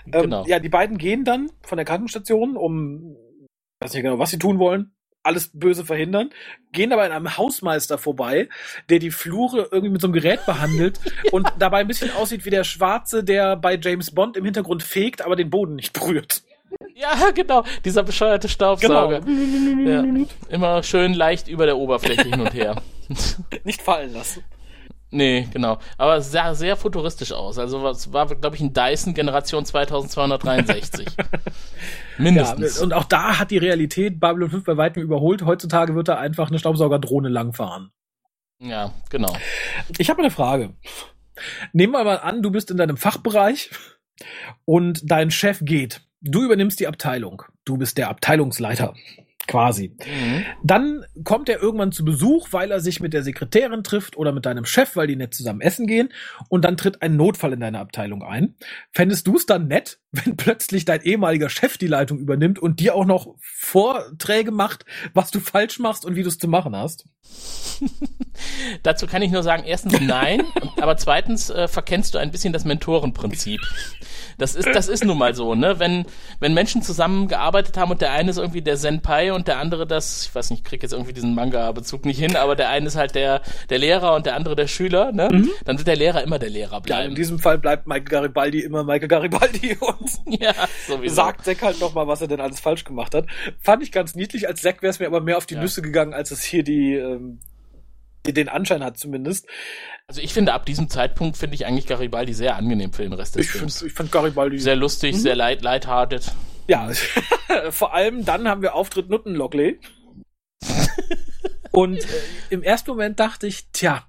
Genau. 0.05 0.43
Ähm, 0.43 0.49
ja, 0.49 0.59
die 0.59 0.69
beiden 0.69 0.97
gehen 0.97 1.23
dann 1.23 1.51
von 1.61 1.77
der 1.77 1.85
Krankenstation, 1.85 2.57
um, 2.57 3.15
ich 3.43 3.85
weiß 3.85 3.93
nicht 3.93 4.03
genau, 4.03 4.19
was 4.19 4.31
sie 4.31 4.39
tun 4.39 4.57
wollen, 4.57 4.93
alles 5.23 5.51
Böse 5.53 5.85
verhindern, 5.85 6.31
gehen 6.71 6.91
aber 6.93 7.03
an 7.03 7.11
einem 7.11 7.37
Hausmeister 7.37 7.97
vorbei, 7.97 8.49
der 8.89 8.99
die 8.99 9.11
Flure 9.11 9.69
irgendwie 9.71 9.91
mit 9.91 10.01
so 10.01 10.07
einem 10.07 10.13
Gerät 10.13 10.45
behandelt 10.45 10.99
und 11.31 11.47
dabei 11.59 11.79
ein 11.79 11.87
bisschen 11.87 12.11
aussieht 12.11 12.45
wie 12.45 12.49
der 12.49 12.63
Schwarze, 12.63 13.23
der 13.23 13.55
bei 13.55 13.77
James 13.81 14.11
Bond 14.11 14.37
im 14.37 14.45
Hintergrund 14.45 14.83
fegt, 14.83 15.23
aber 15.23 15.35
den 15.35 15.49
Boden 15.49 15.75
nicht 15.75 15.93
berührt. 15.93 16.43
Ja, 16.95 17.31
genau. 17.31 17.63
Dieser 17.83 18.03
bescheuerte 18.03 18.47
Staubsauger. 18.47 19.21
Genau. 19.21 19.89
Ja. 19.89 20.25
Immer 20.49 20.83
schön 20.83 21.13
leicht 21.13 21.47
über 21.47 21.65
der 21.65 21.77
Oberfläche 21.77 22.23
hin 22.23 22.39
und 22.41 22.53
her. 22.53 22.81
Nicht 23.63 23.81
fallen 23.81 24.13
lassen. 24.13 24.43
Nee, 25.13 25.47
genau. 25.51 25.77
Aber 25.97 26.15
es 26.15 26.31
sah 26.31 26.55
sehr 26.55 26.77
futuristisch 26.77 27.33
aus. 27.33 27.59
Also 27.59 27.85
es 27.89 28.13
war, 28.13 28.27
glaube 28.27 28.55
ich, 28.55 28.61
ein 28.61 28.73
Dyson 28.73 29.13
Generation 29.13 29.65
2263. 29.65 31.07
Ja, 32.17 32.23
Mindestens. 32.23 32.79
und 32.79 32.93
auch 32.93 33.05
da 33.05 33.39
hat 33.39 33.49
die 33.49 33.57
Realität 33.57 34.19
Babylon 34.19 34.51
5 34.51 34.63
bei 34.63 34.77
weitem 34.77 35.01
überholt. 35.01 35.43
Heutzutage 35.43 35.95
wird 35.95 36.07
da 36.07 36.17
einfach 36.17 36.49
eine 36.49 36.59
Staubsaugerdrohne 36.59 37.29
langfahren. 37.29 37.91
Ja, 38.59 38.93
genau. 39.09 39.35
Ich 39.97 40.09
habe 40.11 40.19
eine 40.19 40.29
Frage. 40.29 40.75
Nehmen 41.73 41.93
wir 41.93 42.03
mal 42.03 42.19
an, 42.19 42.43
du 42.43 42.51
bist 42.51 42.69
in 42.69 42.77
deinem 42.77 42.97
Fachbereich 42.97 43.71
und 44.65 45.01
dein 45.09 45.31
Chef 45.31 45.61
geht. 45.63 46.01
Du 46.21 46.43
übernimmst 46.43 46.79
die 46.79 46.87
Abteilung. 46.87 47.41
Du 47.65 47.77
bist 47.77 47.97
der 47.97 48.09
Abteilungsleiter. 48.09 48.93
Quasi. 49.51 49.93
Mhm. 49.99 50.45
Dann 50.63 51.05
kommt 51.25 51.49
er 51.49 51.61
irgendwann 51.61 51.91
zu 51.91 52.05
Besuch, 52.05 52.47
weil 52.51 52.71
er 52.71 52.79
sich 52.79 53.01
mit 53.01 53.11
der 53.11 53.21
Sekretärin 53.21 53.83
trifft 53.83 54.15
oder 54.15 54.31
mit 54.31 54.45
deinem 54.45 54.63
Chef, 54.63 54.95
weil 54.95 55.07
die 55.07 55.17
nett 55.17 55.33
zusammen 55.33 55.59
essen 55.59 55.87
gehen. 55.87 56.09
Und 56.47 56.63
dann 56.63 56.77
tritt 56.77 57.01
ein 57.01 57.17
Notfall 57.17 57.51
in 57.51 57.59
deine 57.59 57.79
Abteilung 57.79 58.23
ein. 58.23 58.55
Fändest 58.93 59.27
du 59.27 59.35
es 59.35 59.45
dann 59.45 59.67
nett, 59.67 59.99
wenn 60.11 60.37
plötzlich 60.37 60.85
dein 60.85 61.01
ehemaliger 61.01 61.49
Chef 61.49 61.77
die 61.77 61.87
Leitung 61.87 62.19
übernimmt 62.19 62.59
und 62.59 62.79
dir 62.79 62.95
auch 62.95 63.05
noch 63.05 63.35
Vorträge 63.71 64.51
macht, 64.51 64.83
was 65.13 65.31
du 65.31 65.39
falsch 65.39 65.79
machst 65.79 66.03
und 66.05 66.15
wie 66.17 66.23
du 66.23 66.27
es 66.27 66.37
zu 66.37 66.49
machen 66.49 66.75
hast? 66.75 67.05
Dazu 68.83 69.07
kann 69.07 69.21
ich 69.21 69.31
nur 69.31 69.43
sagen, 69.43 69.63
erstens 69.65 69.99
nein, 70.01 70.43
aber 70.81 70.97
zweitens 70.97 71.49
äh, 71.49 71.67
verkennst 71.67 72.13
du 72.13 72.17
ein 72.17 72.31
bisschen 72.31 72.51
das 72.53 72.65
Mentorenprinzip. 72.65 73.61
Das 74.37 74.55
ist, 74.55 74.67
das 74.73 74.87
ist 74.87 75.03
nun 75.05 75.17
mal 75.17 75.35
so, 75.35 75.53
ne? 75.55 75.77
Wenn, 75.77 76.05
wenn 76.39 76.53
Menschen 76.53 76.81
zusammengearbeitet 76.81 77.77
haben 77.77 77.91
und 77.91 78.01
der 78.01 78.11
eine 78.11 78.31
ist 78.31 78.37
irgendwie 78.37 78.61
der 78.61 78.75
Senpai 78.77 79.33
und 79.33 79.47
der 79.47 79.59
andere 79.59 79.85
das, 79.85 80.25
ich 80.25 80.33
weiß 80.35 80.49
nicht, 80.49 80.59
ich 80.59 80.65
krieg 80.65 80.81
jetzt 80.81 80.93
irgendwie 80.93 81.13
diesen 81.13 81.35
Manga-Bezug 81.35 82.05
nicht 82.05 82.17
hin, 82.17 82.35
aber 82.35 82.55
der 82.55 82.69
eine 82.69 82.87
ist 82.87 82.95
halt 82.95 83.13
der, 83.13 83.41
der 83.69 83.77
Lehrer 83.77 84.15
und 84.15 84.25
der 84.25 84.35
andere 84.35 84.55
der 84.55 84.67
Schüler, 84.67 85.11
ne? 85.11 85.27
Dann 85.65 85.77
wird 85.77 85.87
der 85.87 85.95
Lehrer 85.95 86.23
immer 86.23 86.39
der 86.39 86.49
Lehrer 86.49 86.71
Ja, 86.71 86.77
in 86.77 86.83
bleiben. 86.83 87.15
diesem 87.15 87.39
Fall 87.39 87.57
bleibt 87.59 87.85
Michael 87.87 88.05
Garibaldi 88.05 88.61
immer 88.61 88.83
Michael 88.83 89.07
Garibaldi 89.09 89.77
und 89.79 90.41
Ja, 90.41 90.53
sowieso. 90.87 91.15
sagt 91.15 91.45
Zack 91.45 91.61
halt 91.61 91.79
noch 91.79 91.93
mal, 91.93 92.07
was 92.07 92.21
er 92.21 92.27
denn 92.27 92.41
alles 92.41 92.59
falsch 92.59 92.83
gemacht 92.83 93.13
hat. 93.13 93.25
Fand 93.61 93.83
ich 93.83 93.91
ganz 93.91 94.15
niedlich. 94.15 94.47
Als 94.47 94.61
Zack 94.61 94.81
wäre 94.81 94.89
es 94.91 94.99
mir 94.99 95.07
aber 95.07 95.21
mehr 95.21 95.37
auf 95.37 95.45
die 95.45 95.53
Ja. 95.55 95.61
Nüsse 95.61 95.81
gegangen, 95.81 96.13
als 96.13 96.31
es 96.31 96.43
hier 96.43 96.63
die, 96.63 96.95
ähm, 96.95 97.39
die 98.25 98.33
den 98.33 98.49
Anschein 98.49 98.83
hat 98.83 98.97
zumindest. 98.97 99.47
Also 100.07 100.21
ich 100.21 100.33
finde, 100.33 100.53
ab 100.53 100.65
diesem 100.65 100.89
Zeitpunkt 100.89 101.37
finde 101.37 101.55
ich 101.55 101.65
eigentlich 101.65 101.87
Garibaldi 101.87 102.33
sehr 102.33 102.55
angenehm 102.55 102.91
für 102.93 103.03
den 103.03 103.13
Rest 103.13 103.35
des 103.35 103.45
Ich, 103.45 103.51
find, 103.51 103.59
Films. 103.71 103.81
ich 103.83 103.93
fand 103.93 104.11
Garibaldi 104.11 104.59
Sehr 104.59 104.75
lustig, 104.75 105.15
sehr 105.17 105.35
light, 105.35 105.61
lighthearted. 105.61 106.31
Ja, 106.67 106.89
vor 107.71 107.93
allem 107.93 108.25
dann 108.25 108.47
haben 108.47 108.61
wir 108.61 108.75
Auftritt 108.75 109.09
Nutten 109.09 109.35
Lockley. 109.35 109.79
Und 111.71 111.97
äh, 111.99 112.07
im 112.49 112.63
ersten 112.63 112.89
Moment 112.91 113.19
dachte 113.19 113.47
ich, 113.47 113.67
tja, 113.71 114.05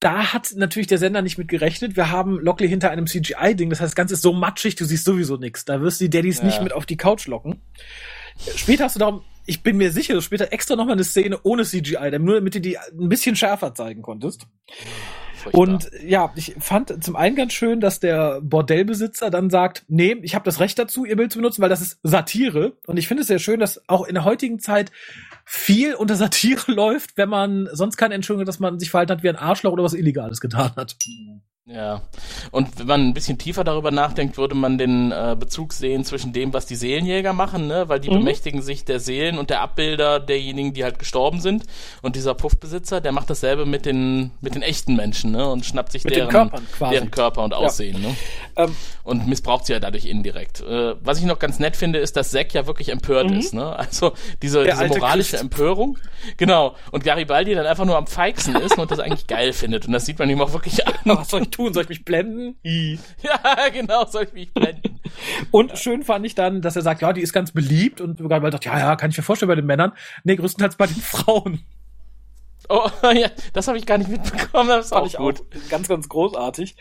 da 0.00 0.32
hat 0.32 0.52
natürlich 0.54 0.86
der 0.86 0.98
Sender 0.98 1.22
nicht 1.22 1.38
mit 1.38 1.48
gerechnet. 1.48 1.96
Wir 1.96 2.10
haben 2.10 2.38
Lockley 2.38 2.68
hinter 2.68 2.90
einem 2.90 3.06
CGI-Ding. 3.06 3.70
Das 3.70 3.80
heißt, 3.80 3.90
das 3.92 3.94
Ganze 3.96 4.14
ist 4.14 4.22
so 4.22 4.32
matschig, 4.32 4.76
du 4.76 4.84
siehst 4.84 5.04
sowieso 5.04 5.36
nichts. 5.36 5.64
Da 5.64 5.80
wirst 5.80 6.00
du 6.00 6.04
die 6.04 6.10
Daddys 6.10 6.38
Ja. 6.38 6.44
nicht 6.44 6.62
mit 6.62 6.72
auf 6.72 6.86
die 6.86 6.96
Couch 6.96 7.26
locken. 7.26 7.62
Später 8.56 8.84
hast 8.84 8.96
du 8.96 9.00
darum, 9.00 9.22
ich 9.46 9.62
bin 9.62 9.76
mir 9.76 9.92
sicher, 9.92 10.20
später 10.22 10.52
extra 10.52 10.76
noch 10.76 10.86
mal 10.86 10.92
eine 10.92 11.04
Szene 11.04 11.38
ohne 11.42 11.64
CGI, 11.64 12.18
nur 12.18 12.36
damit 12.36 12.54
du 12.54 12.60
die 12.60 12.78
ein 12.78 13.08
bisschen 13.08 13.36
schärfer 13.36 13.74
zeigen 13.74 14.02
konntest. 14.02 14.46
Furchtbar. 15.44 15.60
Und 15.60 15.90
ja, 16.02 16.32
ich 16.36 16.54
fand 16.58 17.04
zum 17.04 17.16
einen 17.16 17.36
ganz 17.36 17.52
schön, 17.52 17.80
dass 17.80 18.00
der 18.00 18.40
Bordellbesitzer 18.40 19.28
dann 19.28 19.50
sagt, 19.50 19.84
nee, 19.88 20.16
ich 20.22 20.34
habe 20.34 20.46
das 20.46 20.58
Recht 20.58 20.78
dazu, 20.78 21.04
ihr 21.04 21.16
Bild 21.16 21.32
zu 21.32 21.38
benutzen, 21.38 21.60
weil 21.60 21.68
das 21.68 21.82
ist 21.82 21.98
Satire. 22.02 22.78
Und 22.86 22.96
ich 22.96 23.08
finde 23.08 23.20
es 23.20 23.26
sehr 23.26 23.38
schön, 23.38 23.60
dass 23.60 23.86
auch 23.86 24.06
in 24.06 24.14
der 24.14 24.24
heutigen 24.24 24.58
Zeit 24.58 24.90
viel 25.44 25.94
unter 25.94 26.16
Satire 26.16 26.72
läuft, 26.72 27.18
wenn 27.18 27.28
man 27.28 27.68
sonst 27.72 27.98
keine 27.98 28.14
Entschuldigung 28.14 28.42
hat, 28.42 28.48
dass 28.48 28.60
man 28.60 28.78
sich 28.78 28.90
verhalten 28.90 29.12
hat 29.12 29.22
wie 29.22 29.28
ein 29.28 29.36
Arschloch 29.36 29.72
oder 29.72 29.84
was 29.84 29.92
Illegales 29.92 30.40
getan 30.40 30.72
hat. 30.76 30.96
Ja. 31.66 32.02
Und 32.50 32.78
wenn 32.78 32.86
man 32.86 33.00
ein 33.08 33.14
bisschen 33.14 33.38
tiefer 33.38 33.64
darüber 33.64 33.90
nachdenkt, 33.90 34.36
würde 34.36 34.54
man 34.54 34.76
den 34.76 35.12
äh, 35.12 35.34
Bezug 35.38 35.72
sehen 35.72 36.04
zwischen 36.04 36.34
dem, 36.34 36.52
was 36.52 36.66
die 36.66 36.74
Seelenjäger 36.76 37.32
machen, 37.32 37.68
ne? 37.68 37.88
Weil 37.88 38.00
die 38.00 38.10
Mhm. 38.10 38.18
bemächtigen 38.18 38.60
sich 38.60 38.84
der 38.84 39.00
Seelen 39.00 39.38
und 39.38 39.48
der 39.48 39.62
Abbilder 39.62 40.20
derjenigen, 40.20 40.74
die 40.74 40.84
halt 40.84 40.98
gestorben 40.98 41.40
sind. 41.40 41.64
Und 42.02 42.16
dieser 42.16 42.34
Puffbesitzer, 42.34 43.00
der 43.00 43.12
macht 43.12 43.30
dasselbe 43.30 43.64
mit 43.64 43.86
den, 43.86 44.32
mit 44.42 44.54
den 44.54 44.60
echten 44.60 44.94
Menschen, 44.94 45.30
ne? 45.30 45.48
Und 45.48 45.64
schnappt 45.64 45.92
sich 45.92 46.04
Mit 46.04 46.16
deren, 46.16 46.28
Körpern 46.28 46.66
deren 46.90 47.10
Körper 47.10 47.42
und 47.42 47.54
Aussehen, 47.54 47.98
ne? 48.02 48.14
Ähm, 48.56 48.76
Und 49.02 49.26
missbraucht 49.26 49.64
sie 49.64 49.72
ja 49.72 49.80
dadurch 49.80 50.04
indirekt. 50.04 50.60
Äh, 50.60 50.96
was 51.02 51.18
ich 51.18 51.24
noch 51.24 51.38
ganz 51.38 51.58
nett 51.60 51.76
finde, 51.76 51.98
ist, 51.98 52.14
dass 52.16 52.30
Zack 52.30 52.52
ja 52.52 52.66
wirklich 52.66 52.90
empört 52.90 53.30
ist, 53.30 53.54
ne? 53.54 53.74
Also 53.74 54.12
diese, 54.42 54.60
Mhm. 54.60 54.64
Der 54.64 54.74
diese 54.82 54.98
moralische 54.98 55.30
Christ. 55.30 55.42
Empörung. 55.42 55.98
Genau. 56.36 56.74
Und 56.90 57.04
Garibaldi 57.04 57.54
dann 57.54 57.66
einfach 57.66 57.86
nur 57.86 57.96
am 57.96 58.06
feigsten 58.06 58.54
ist 58.56 58.78
und 58.78 58.90
das 58.90 58.98
eigentlich 59.00 59.26
geil 59.26 59.54
findet. 59.54 59.86
Und 59.86 59.92
das 59.92 60.04
sieht 60.04 60.18
man 60.18 60.28
ihm 60.28 60.42
auch 60.42 60.52
wirklich 60.52 60.86
an. 60.86 60.92
was 61.54 61.72
soll 61.72 61.72
ich 61.72 61.72
tun? 61.72 61.74
Soll 61.74 61.82
ich 61.84 61.88
mich 61.88 62.04
blenden? 62.04 62.56
Ja, 63.22 63.68
genau, 63.68 64.06
soll 64.06 64.24
ich 64.24 64.32
mich 64.32 64.52
blenden. 64.52 65.00
Und 65.50 65.78
schön 65.78 66.02
fand 66.02 66.26
ich 66.26 66.34
dann, 66.34 66.62
dass 66.62 66.76
er 66.76 66.82
sagt, 66.82 67.02
ja, 67.02 67.12
die 67.12 67.20
ist 67.22 67.32
ganz 67.32 67.52
beliebt 67.52 68.00
und 68.00 68.18
Gabriel 68.18 68.52
sagt, 68.52 68.64
ja, 68.64 68.78
ja, 68.78 68.96
kann 68.96 69.10
ich 69.10 69.16
mir 69.16 69.22
vorstellen 69.22 69.48
bei 69.48 69.54
den 69.54 69.66
Männern. 69.66 69.92
Nee, 70.24 70.36
größtenteils 70.36 70.76
bei 70.76 70.86
den 70.86 70.96
Frauen. 71.02 71.60
Oh, 72.68 72.88
ja, 73.12 73.30
das 73.52 73.68
habe 73.68 73.78
ich 73.78 73.86
gar 73.86 73.98
nicht 73.98 74.10
mitbekommen, 74.10 74.68
das 74.68 74.86
ist 74.86 74.92
fand 74.92 75.06
ich 75.06 75.16
gut. 75.16 75.40
auch 75.40 75.70
ganz, 75.70 75.88
ganz 75.88 76.08
großartig. 76.08 76.76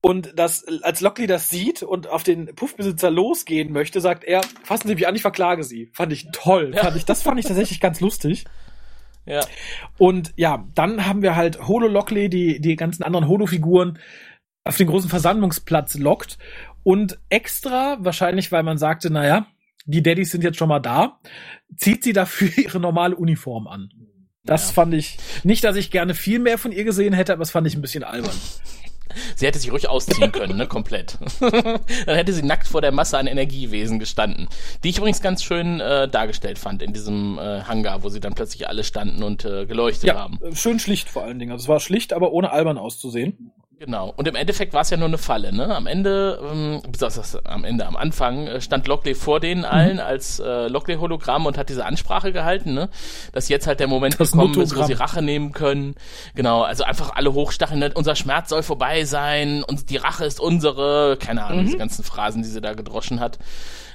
Und 0.00 0.32
das, 0.36 0.64
als 0.82 1.00
Lockley 1.00 1.26
das 1.26 1.48
sieht 1.48 1.82
und 1.82 2.08
auf 2.08 2.22
den 2.22 2.54
Puffbesitzer 2.54 3.10
losgehen 3.10 3.72
möchte, 3.72 4.00
sagt 4.00 4.24
er, 4.24 4.42
fassen 4.62 4.88
Sie 4.88 4.94
mich 4.94 5.08
an, 5.08 5.16
ich 5.16 5.22
verklage 5.22 5.64
Sie. 5.64 5.90
Fand 5.94 6.12
ich 6.12 6.28
toll. 6.32 6.72
Ja. 6.74 6.84
Fand 6.84 6.96
ich, 6.96 7.04
das 7.04 7.22
fand 7.22 7.40
ich 7.40 7.46
tatsächlich 7.46 7.80
ganz 7.80 8.00
lustig. 8.00 8.44
Ja. 9.28 9.40
Und 9.98 10.32
ja, 10.36 10.64
dann 10.74 11.06
haben 11.06 11.22
wir 11.22 11.36
halt 11.36 11.66
Holo 11.68 11.86
Lockley, 11.88 12.28
die 12.28 12.60
die 12.60 12.76
ganzen 12.76 13.02
anderen 13.02 13.28
Holo-Figuren 13.28 13.98
auf 14.64 14.76
den 14.76 14.86
großen 14.88 15.10
Versammlungsplatz 15.10 15.96
lockt 15.98 16.38
und 16.82 17.18
extra, 17.28 17.96
wahrscheinlich 18.00 18.50
weil 18.52 18.62
man 18.62 18.78
sagte, 18.78 19.10
naja, 19.10 19.46
die 19.86 20.02
Daddys 20.02 20.30
sind 20.30 20.44
jetzt 20.44 20.58
schon 20.58 20.68
mal 20.68 20.80
da, 20.80 21.18
zieht 21.76 22.04
sie 22.04 22.12
dafür 22.12 22.50
ihre 22.56 22.80
normale 22.80 23.16
Uniform 23.16 23.66
an. 23.66 23.90
Das 24.44 24.68
Ja. 24.68 24.74
fand 24.74 24.94
ich, 24.94 25.18
nicht, 25.44 25.64
dass 25.64 25.76
ich 25.76 25.90
gerne 25.90 26.14
viel 26.14 26.38
mehr 26.38 26.58
von 26.58 26.72
ihr 26.72 26.84
gesehen 26.84 27.12
hätte, 27.12 27.32
aber 27.32 27.40
das 27.40 27.50
fand 27.50 27.66
ich 27.66 27.74
ein 27.74 27.82
bisschen 27.82 28.04
albern. 28.04 28.34
Sie 29.36 29.46
hätte 29.46 29.58
sich 29.58 29.72
ruhig 29.72 29.88
ausziehen 29.88 30.32
können, 30.32 30.56
ne, 30.56 30.66
komplett. 30.66 31.18
Dann 31.40 31.80
hätte 32.16 32.32
sie 32.32 32.42
nackt 32.42 32.66
vor 32.68 32.80
der 32.80 32.92
Masse 32.92 33.18
an 33.18 33.26
Energiewesen 33.26 33.98
gestanden. 33.98 34.48
Die 34.84 34.90
ich 34.90 34.98
übrigens 34.98 35.20
ganz 35.22 35.42
schön 35.42 35.80
äh, 35.80 36.08
dargestellt 36.08 36.58
fand 36.58 36.82
in 36.82 36.92
diesem 36.92 37.38
äh, 37.38 37.62
Hangar, 37.62 38.02
wo 38.02 38.08
sie 38.08 38.20
dann 38.20 38.34
plötzlich 38.34 38.68
alle 38.68 38.84
standen 38.84 39.22
und 39.22 39.44
äh, 39.44 39.66
geleuchtet 39.66 40.04
Ja, 40.04 40.14
haben. 40.16 40.38
schön 40.54 40.78
schlicht 40.78 41.08
vor 41.08 41.22
allen 41.24 41.38
Dingen. 41.38 41.52
Also 41.52 41.62
es 41.64 41.68
war 41.68 41.80
schlicht, 41.80 42.12
aber 42.12 42.32
ohne 42.32 42.50
albern 42.50 42.78
auszusehen. 42.78 43.52
Genau. 43.78 44.12
Und 44.16 44.26
im 44.26 44.34
Endeffekt 44.34 44.74
war 44.74 44.80
es 44.80 44.90
ja 44.90 44.96
nur 44.96 45.06
eine 45.06 45.18
Falle, 45.18 45.54
ne? 45.54 45.74
Am 45.74 45.86
Ende, 45.86 46.40
ähm, 46.50 46.82
besonders 46.90 47.36
am 47.46 47.64
Ende, 47.64 47.86
am 47.86 47.96
Anfang 47.96 48.48
äh, 48.48 48.60
stand 48.60 48.88
Lockley 48.88 49.14
vor 49.14 49.38
denen 49.38 49.64
allen 49.64 50.00
als 50.00 50.40
äh, 50.40 50.66
Lockley-Hologramm 50.66 51.46
und 51.46 51.56
hat 51.56 51.68
diese 51.68 51.86
Ansprache 51.86 52.32
gehalten, 52.32 52.74
ne? 52.74 52.88
Dass 53.32 53.48
jetzt 53.48 53.68
halt 53.68 53.78
der 53.78 53.86
Moment 53.86 54.18
Das 54.18 54.32
gekommen 54.32 54.50
ist, 54.50 54.56
wo 54.56 54.62
Notogramm. 54.62 54.86
sie 54.88 54.92
Rache 54.94 55.22
nehmen 55.22 55.52
können. 55.52 55.94
Genau, 56.34 56.62
also 56.62 56.82
einfach 56.82 57.14
alle 57.14 57.32
hochstacheln, 57.34 57.78
ne? 57.78 57.92
unser 57.94 58.16
Schmerz 58.16 58.48
soll 58.48 58.64
vorbei 58.64 59.04
sein 59.04 59.62
und 59.62 59.90
die 59.90 59.96
Rache 59.96 60.24
ist 60.24 60.40
unsere, 60.40 61.16
keine 61.16 61.44
Ahnung, 61.44 61.64
diese 61.66 61.78
ganzen 61.78 62.02
Phrasen, 62.02 62.42
die 62.42 62.48
sie 62.48 62.60
da 62.60 62.74
gedroschen 62.74 63.20
hat. 63.20 63.38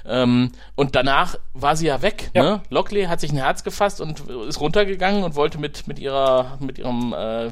Ähm, 0.06 0.52
und 0.76 0.96
danach 0.96 1.36
war 1.52 1.76
sie 1.76 1.86
ja 1.86 2.00
weg. 2.00 2.30
Ja. 2.34 2.42
Ne? 2.42 2.62
Lockley 2.70 3.04
hat 3.04 3.20
sich 3.20 3.32
ein 3.32 3.38
Herz 3.38 3.64
gefasst 3.64 4.00
und 4.00 4.20
ist 4.48 4.60
runtergegangen 4.60 5.24
und 5.24 5.34
wollte 5.34 5.58
mit 5.58 5.86
mit 5.86 5.98
ihrer 5.98 6.58
mit 6.60 6.78
ihrem 6.78 7.14
äh, 7.14 7.50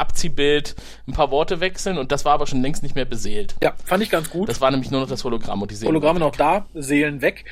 Abziehbild 0.00 0.74
ein 1.06 1.12
paar 1.12 1.30
Worte 1.30 1.60
wechseln 1.60 1.98
und 1.98 2.10
das 2.12 2.24
war 2.24 2.32
aber 2.34 2.46
schon 2.46 2.62
längst 2.62 2.82
nicht 2.82 2.94
mehr 2.94 3.04
beseelt. 3.04 3.54
Ja, 3.62 3.74
fand 3.84 4.02
ich 4.02 4.10
ganz 4.10 4.30
gut. 4.30 4.48
Das 4.48 4.60
war 4.60 4.70
nämlich 4.70 4.90
nur 4.90 5.00
noch 5.00 5.08
das 5.08 5.22
Hologramm 5.24 5.62
und 5.62 5.70
die 5.70 5.74
Seelen. 5.76 5.88
Hologramme 5.90 6.18
noch 6.20 6.34
da, 6.34 6.66
Seelen 6.74 7.22
weg. 7.22 7.44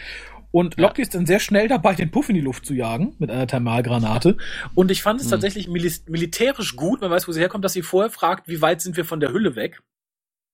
Und 0.51 0.77
Ja. 0.79 0.87
Loki 0.89 1.03
ist 1.03 1.15
dann 1.15 1.27
sehr 1.27 1.41
schnell 1.41 1.69
dabei, 1.69 1.95
den 1.95 2.11
Puff 2.11 2.31
in 2.31 2.35
die 2.35 2.41
Luft 2.41 2.65
zu 2.65 2.73
jagen 2.75 3.15
mit 3.19 3.31
einer 3.31 3.47
Thermalgranate. 3.47 4.39
Und 4.75 4.91
ich 4.91 5.03
fand 5.03 5.21
es 5.21 5.27
Mhm. 5.27 5.31
tatsächlich 5.33 5.69
milis- 5.69 6.09
militärisch 6.11 6.75
gut. 6.75 7.03
Man 7.03 7.11
weiß, 7.11 7.29
wo 7.29 7.33
sie 7.33 7.41
herkommt, 7.41 7.65
dass 7.67 7.75
sie 7.75 7.83
vorher 7.83 8.11
fragt, 8.11 8.49
wie 8.49 8.63
weit 8.63 8.81
sind 8.81 8.97
wir 8.97 9.05
von 9.05 9.21
der 9.21 9.31
Hülle 9.33 9.57
weg? 9.57 9.81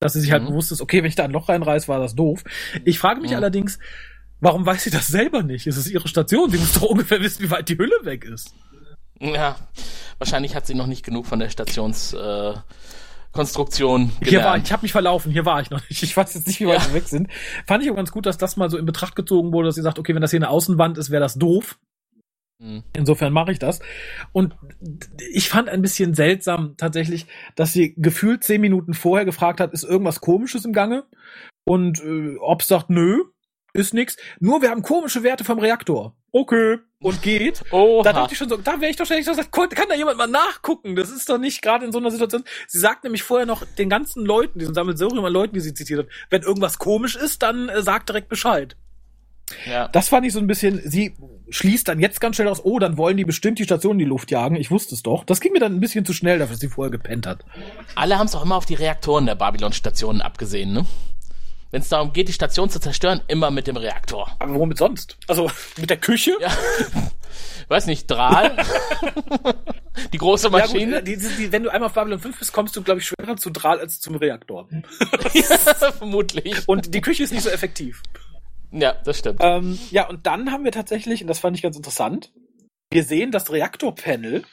Dass 0.00 0.14
sie 0.14 0.20
sich 0.20 0.32
halt 0.32 0.42
Mhm. 0.42 0.48
bewusst 0.48 0.72
ist, 0.72 0.80
okay, 0.82 0.98
wenn 0.98 1.08
ich 1.08 1.14
da 1.14 1.22
ein 1.24 1.30
Loch 1.30 1.48
reinreiß, 1.48 1.86
war 1.86 2.00
das 2.00 2.16
doof. 2.16 2.42
Ich 2.84 2.98
frage 2.98 3.20
mich 3.20 3.30
Mhm. 3.30 3.36
allerdings, 3.36 3.78
warum 4.40 4.66
weiß 4.66 4.82
sie 4.82 4.90
das 4.90 5.06
selber 5.06 5.44
nicht? 5.44 5.68
Es 5.68 5.76
ist 5.76 5.88
ihre 5.88 6.08
Station. 6.08 6.50
Sie 6.50 6.58
muss 6.58 6.72
doch 6.72 6.82
ungefähr 6.82 7.20
wissen, 7.20 7.42
wie 7.44 7.50
weit 7.52 7.68
die 7.68 7.78
Hülle 7.78 7.94
weg 8.02 8.24
ist. 8.24 8.52
Ja, 9.32 9.56
wahrscheinlich 10.18 10.54
hat 10.54 10.66
sie 10.66 10.74
noch 10.74 10.86
nicht 10.86 11.04
genug 11.04 11.26
von 11.26 11.38
der 11.38 11.48
Stationskonstruktion 11.48 14.12
äh, 14.20 14.24
Hier 14.26 14.44
war, 14.44 14.58
ich 14.58 14.70
habe 14.70 14.82
mich 14.82 14.92
verlaufen, 14.92 15.32
hier 15.32 15.46
war 15.46 15.60
ich 15.62 15.70
noch 15.70 15.80
nicht. 15.88 16.02
Ich 16.02 16.16
weiß 16.16 16.34
jetzt 16.34 16.46
nicht, 16.46 16.60
wie 16.60 16.66
weit 16.66 16.82
Ja. 16.82 16.88
wir 16.88 16.94
weg 16.94 17.08
sind. 17.08 17.28
Fand 17.66 17.82
ich 17.82 17.90
auch 17.90 17.96
ganz 17.96 18.12
gut, 18.12 18.26
dass 18.26 18.36
das 18.38 18.56
mal 18.56 18.70
so 18.70 18.76
in 18.76 18.86
Betracht 18.86 19.16
gezogen 19.16 19.52
wurde, 19.52 19.68
dass 19.68 19.74
sie 19.76 19.82
sagt, 19.82 19.98
okay, 19.98 20.14
wenn 20.14 20.22
das 20.22 20.30
hier 20.30 20.38
eine 20.38 20.50
Außenwand 20.50 20.98
ist, 20.98 21.10
wäre 21.10 21.22
das 21.22 21.34
doof. 21.34 21.78
Hm. 22.62 22.84
Insofern 22.94 23.32
mache 23.32 23.52
ich 23.52 23.58
das. 23.58 23.80
Und 24.32 24.54
ich 25.32 25.48
fand 25.48 25.68
ein 25.68 25.82
bisschen 25.82 26.14
seltsam 26.14 26.76
tatsächlich, 26.76 27.26
dass 27.56 27.72
sie 27.72 27.94
gefühlt 27.96 28.44
zehn 28.44 28.60
Minuten 28.60 28.94
vorher 28.94 29.24
gefragt 29.24 29.60
hat, 29.60 29.72
ist 29.72 29.84
irgendwas 29.84 30.20
Komisches 30.20 30.64
im 30.64 30.72
Gange? 30.72 31.04
Und 31.64 32.00
äh, 32.02 32.36
ob 32.40 32.62
sagt, 32.62 32.90
nö, 32.90 33.24
ist 33.74 33.92
nix. 33.92 34.16
Nur 34.40 34.62
wir 34.62 34.70
haben 34.70 34.82
komische 34.82 35.22
Werte 35.22 35.44
vom 35.44 35.58
Reaktor. 35.58 36.14
Okay. 36.32 36.78
Und 37.00 37.20
geht. 37.22 37.62
Oha. 37.70 38.02
Da 38.02 38.12
dachte 38.12 38.32
ich 38.32 38.38
schon 38.38 38.48
so, 38.48 38.56
da 38.56 38.80
wäre 38.80 38.90
ich 38.90 38.96
doch 38.96 39.04
ständig 39.04 39.26
so 39.26 39.32
gesagt, 39.32 39.52
kann 39.52 39.68
kann 39.68 39.88
da 39.88 39.94
jemand 39.94 40.16
mal 40.16 40.26
nachgucken? 40.28 40.96
Das 40.96 41.10
ist 41.10 41.28
doch 41.28 41.38
nicht 41.38 41.60
gerade 41.60 41.84
in 41.84 41.92
so 41.92 41.98
einer 41.98 42.10
Situation. 42.10 42.44
Sie 42.68 42.78
sagt 42.78 43.04
nämlich 43.04 43.22
vorher 43.22 43.46
noch 43.46 43.64
den 43.78 43.90
ganzen 43.90 44.24
Leuten, 44.24 44.58
diesen 44.60 44.74
Sammelsurium 44.74 45.24
an 45.24 45.32
Leuten, 45.32 45.54
die 45.54 45.60
sie 45.60 45.74
zitiert 45.74 46.00
hat, 46.00 46.06
wenn 46.30 46.42
irgendwas 46.42 46.78
komisch 46.78 47.16
ist, 47.16 47.42
dann 47.42 47.68
äh, 47.68 47.82
sagt 47.82 48.08
direkt 48.08 48.28
Bescheid. 48.28 48.76
ja. 49.66 49.88
Das 49.88 50.08
fand 50.08 50.24
ich 50.24 50.32
so 50.32 50.38
ein 50.38 50.46
bisschen, 50.46 50.80
sie 50.84 51.14
schließt 51.50 51.88
dann 51.88 52.00
jetzt 52.00 52.20
ganz 52.20 52.36
schnell 52.36 52.48
aus, 52.48 52.64
oh, 52.64 52.78
dann 52.78 52.96
wollen 52.96 53.16
die 53.16 53.24
bestimmt 53.24 53.58
die 53.58 53.64
Station 53.64 53.92
in 53.92 53.98
die 53.98 54.04
Luft 54.04 54.30
jagen. 54.30 54.54
Ich 54.56 54.70
wusste 54.70 54.94
es 54.94 55.02
doch. 55.02 55.24
Das 55.24 55.40
ging 55.40 55.52
mir 55.52 55.60
dann 55.60 55.74
ein 55.74 55.80
bisschen 55.80 56.04
zu 56.04 56.12
schnell, 56.12 56.38
dafür, 56.38 56.54
dass 56.54 56.60
sie 56.60 56.68
vorher 56.68 56.92
gepennt 56.92 57.26
hat. 57.26 57.44
Alle 57.96 58.18
haben 58.18 58.26
es 58.26 58.34
auch 58.36 58.44
immer 58.44 58.56
auf 58.56 58.66
die 58.66 58.74
Reaktoren 58.74 59.26
der 59.26 59.34
Babylon-Stationen 59.34 60.22
abgesehen, 60.22 60.72
ne? 60.72 60.86
Wenn 61.74 61.82
es 61.82 61.88
darum 61.88 62.12
geht, 62.12 62.28
die 62.28 62.32
Station 62.32 62.70
zu 62.70 62.78
zerstören, 62.78 63.20
immer 63.26 63.50
mit 63.50 63.66
dem 63.66 63.76
Reaktor. 63.76 64.30
Aber 64.38 64.54
womit 64.54 64.78
sonst? 64.78 65.16
Also 65.26 65.50
mit 65.76 65.90
der 65.90 65.96
Küche? 65.96 66.30
Ja. 66.40 66.56
Weiß 67.66 67.86
nicht, 67.86 68.08
Drahl? 68.08 68.56
die 70.12 70.18
große 70.18 70.50
Ja, 70.52 70.52
gut, 70.52 70.72
Maschine? 70.72 71.02
die, 71.02 71.16
die, 71.16 71.50
wenn 71.50 71.64
du 71.64 71.70
einmal 71.70 71.88
auf 71.88 71.94
Babylon 71.94 72.20
5 72.20 72.38
bist, 72.38 72.52
kommst 72.52 72.76
du, 72.76 72.82
glaube 72.82 73.00
ich, 73.00 73.06
schwerer 73.08 73.36
zu 73.36 73.50
Drahl 73.50 73.80
als 73.80 73.98
zum 73.98 74.14
Reaktor. 74.14 74.68
Vermutlich. 75.98 76.62
Und 76.68 76.94
die 76.94 77.00
Küche 77.00 77.24
ist 77.24 77.32
nicht 77.32 77.42
so 77.42 77.50
effektiv. 77.50 78.04
Ja, 78.70 78.92
das 79.04 79.18
stimmt. 79.18 79.40
Ähm, 79.42 79.76
ja, 79.90 80.08
und 80.08 80.28
dann 80.28 80.52
haben 80.52 80.62
wir 80.62 80.70
tatsächlich, 80.70 81.22
und 81.22 81.26
das 81.26 81.40
fand 81.40 81.56
ich 81.56 81.62
ganz 81.64 81.76
interessant, 81.76 82.30
wir 82.92 83.02
sehen 83.02 83.32
das 83.32 83.50
Reaktorpanel 83.50 84.44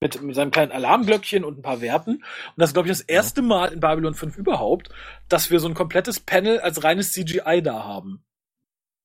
mit, 0.00 0.20
mit 0.22 0.34
seinem 0.34 0.50
kleinen 0.50 0.72
Alarmglöckchen 0.72 1.44
und 1.44 1.58
ein 1.58 1.62
paar 1.62 1.80
Werten. 1.80 2.16
Und 2.16 2.22
das 2.56 2.70
ist, 2.70 2.74
glaube 2.74 2.88
ich, 2.88 2.92
das 2.92 3.00
erste 3.00 3.42
Mal 3.42 3.72
in 3.72 3.80
Babylon 3.80 4.14
5 4.14 4.36
überhaupt, 4.36 4.90
dass 5.28 5.50
wir 5.50 5.60
so 5.60 5.68
ein 5.68 5.74
komplettes 5.74 6.20
Panel 6.20 6.60
als 6.60 6.84
reines 6.84 7.12
CGI 7.12 7.62
da 7.62 7.84
haben. 7.84 8.22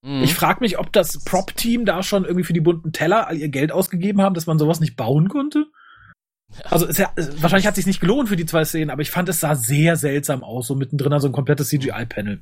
Mhm. 0.04 0.24
Ich 0.24 0.34
frage 0.34 0.60
mich, 0.62 0.80
ob 0.80 0.92
das 0.92 1.24
Prop-Team 1.24 1.86
da 1.86 2.04
schon 2.04 2.26
irgendwie 2.26 2.44
für 2.44 2.54
die 2.54 2.62
bunten 2.62 2.92
Teller 2.92 3.28
all 3.28 3.38
ihr 3.38 3.50
Geld 3.50 3.72
ausgegeben 3.72 4.22
haben, 4.22 4.36
dass 4.36 4.48
man 4.48 4.60
sowas 4.60 4.80
nicht 4.80 4.96
bauen 4.96 5.30
konnte. 5.30 5.68
Also 6.66 6.86
ist 6.86 6.98
ja, 6.98 7.12
wahrscheinlich 7.16 7.66
hat 7.66 7.74
es 7.74 7.78
sich 7.78 7.86
nicht 7.86 8.02
gelohnt 8.02 8.28
für 8.28 8.36
die 8.36 8.46
zwei 8.46 8.66
Szenen, 8.66 8.90
aber 8.90 9.02
ich 9.02 9.12
fand 9.12 9.30
es 9.30 9.40
sah 9.40 9.56
sehr 9.56 9.96
seltsam 9.96 10.44
aus, 10.44 10.68
so 10.68 10.76
mittendrin 10.76 11.18
so 11.22 11.28
ein 11.28 11.34
komplettes 11.34 11.70
CGI-Panel. 11.70 12.42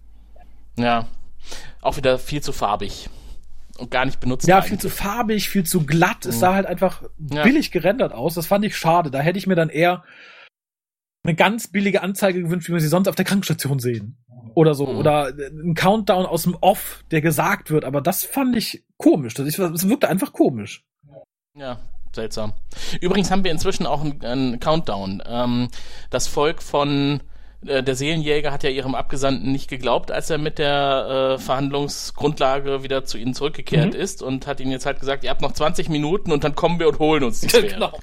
Ja. 0.77 1.07
Auch 1.81 1.97
wieder 1.97 2.17
viel 2.17 2.41
zu 2.41 2.51
farbig. 2.51 3.09
Und 3.80 3.91
gar 3.91 4.06
nicht 4.06 4.19
benutzt. 4.19 4.47
Ja, 4.47 4.57
eigentlich. 4.57 4.69
viel 4.69 4.80
zu 4.80 4.89
farbig, 4.89 5.49
viel 5.49 5.64
zu 5.65 5.85
glatt. 5.85 6.26
Es 6.26 6.35
Mhm. 6.35 6.39
sah 6.39 6.53
halt 6.56 6.65
einfach 6.65 7.03
Ja. 7.31 7.43
billig 7.43 7.72
gerendert 7.72 8.14
aus. 8.14 8.34
Das 8.35 8.47
fand 8.47 8.65
ich 8.65 8.76
schade. 8.77 9.10
Da 9.11 9.19
hätte 9.19 9.38
ich 9.39 9.47
mir 9.47 9.56
dann 9.56 9.69
eher 9.69 10.03
eine 11.23 11.35
ganz 11.35 11.68
billige 11.68 12.01
Anzeige 12.01 12.41
gewünscht, 12.41 12.69
wie 12.69 12.73
wir 12.73 12.80
sie 12.80 12.88
sonst 12.88 13.07
auf 13.07 13.15
der 13.15 13.26
Krankenstation 13.26 13.80
sehen. 13.80 14.18
Oder 14.56 14.73
so. 14.73 14.88
Mhm. 14.88 14.97
Oder 14.97 15.34
ein 15.38 15.73
Countdown 15.76 16.26
aus 16.26 16.43
dem 16.43 16.56
Off, 16.61 17.03
der 17.11 17.22
gesagt 17.22 17.69
wird. 17.72 17.85
Aber 17.85 18.01
das 18.01 18.23
fand 18.26 18.56
ich 18.56 18.84
komisch. 18.97 19.34
Das, 19.34 19.45
das 19.56 19.88
wirkte 19.89 20.10
einfach 20.10 20.34
komisch. 20.34 20.84
Ja, 21.56 21.80
seltsam. 22.14 22.53
Übrigens 23.01 23.31
haben 23.31 23.43
wir 23.43 23.51
inzwischen 23.51 23.85
auch 23.85 24.01
einen, 24.03 24.23
einen 24.23 24.60
Countdown. 24.60 25.22
Ähm, 25.26 25.68
das 26.10 26.27
Volk 26.27 26.61
von 26.64 27.22
äh, 27.65 27.84
der 27.84 27.95
Seelenjäger 27.95 28.52
hat 28.52 28.64
ja 28.64 28.69
ihrem 28.69 28.95
Abgesandten 28.95 29.52
nicht 29.52 29.69
geglaubt, 29.69 30.11
als 30.11 30.30
er 30.30 30.38
mit 30.38 30.57
der 30.60 31.36
äh, 31.38 31.41
Verhandlungsgrundlage 31.41 32.84
wieder 32.84 33.06
zu 33.06 33.18
ihnen 33.18 33.34
zurückgekehrt 33.34 33.94
Mhm. 33.94 33.99
ist 33.99 34.22
und 34.23 34.48
hat 34.48 34.60
ihnen 34.60 34.72
jetzt 34.72 34.86
halt 34.86 34.99
gesagt, 34.99 35.23
ihr 35.23 35.30
habt 35.30 35.41
noch 35.41 35.52
20 35.52 35.90
Minuten 35.90 36.31
und 36.31 36.44
dann 36.44 36.56
kommen 36.56 36.80
wir 36.80 36.88
und 36.88 36.99
holen 36.99 37.23
uns 37.23 37.41
die 37.41 37.49
Sphäre. 37.49 37.68
Genau. 37.68 37.99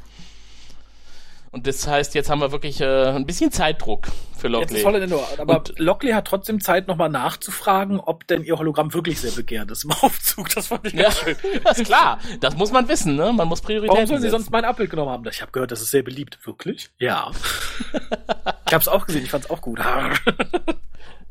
Und 1.52 1.66
das 1.66 1.86
heißt, 1.86 2.14
jetzt 2.14 2.28
haben 2.28 2.40
wir 2.40 2.52
wirklich 2.52 2.80
äh, 2.80 3.06
ein 3.06 3.24
bisschen 3.24 3.50
Zeitdruck 3.50 4.08
für 4.36 4.48
Jetzt 4.48 4.72
Lockley. 4.82 5.14
Aber 5.38 5.56
Und- 5.58 5.78
Lockley 5.78 6.12
hat 6.12 6.26
trotzdem 6.26 6.60
Zeit, 6.60 6.86
nochmal 6.88 7.08
nachzufragen, 7.08 7.98
ob 7.98 8.26
denn 8.26 8.44
ihr 8.44 8.58
Hologramm 8.58 8.92
wirklich 8.92 9.20
sehr 9.20 9.30
begehrt 9.32 9.70
ist 9.70 9.84
im 9.84 9.90
Aufzug. 10.02 10.50
Das 10.54 10.66
fand 10.66 10.86
ich 10.86 10.92
Ja, 10.92 11.04
ganz 11.04 11.18
schön. 11.20 11.36
ist 11.70 11.84
klar. 11.84 12.18
Das 12.40 12.56
muss 12.56 12.72
man 12.72 12.88
wissen, 12.88 13.16
ne? 13.16 13.32
Man 13.32 13.48
muss 13.48 13.62
Prioritäten 13.62 13.94
Warum 13.96 14.06
sollen 14.06 14.20
sie 14.20 14.28
setzen. 14.28 14.42
sonst 14.42 14.50
mein 14.50 14.64
Abbild 14.66 14.90
genommen 14.90 15.10
haben? 15.10 15.26
Ich 15.30 15.40
habe 15.40 15.52
gehört, 15.52 15.70
das 15.72 15.80
ist 15.80 15.90
sehr 15.90 16.02
beliebt. 16.02 16.38
Wirklich? 16.44 16.90
Ja. 16.98 17.30
ich 18.66 18.72
habe 18.74 18.82
es 18.82 18.88
auch 18.88 19.06
gesehen, 19.06 19.22
ich 19.24 19.30
fand 19.30 19.44
es 19.44 19.50
auch 19.50 19.60
gut. 19.62 19.78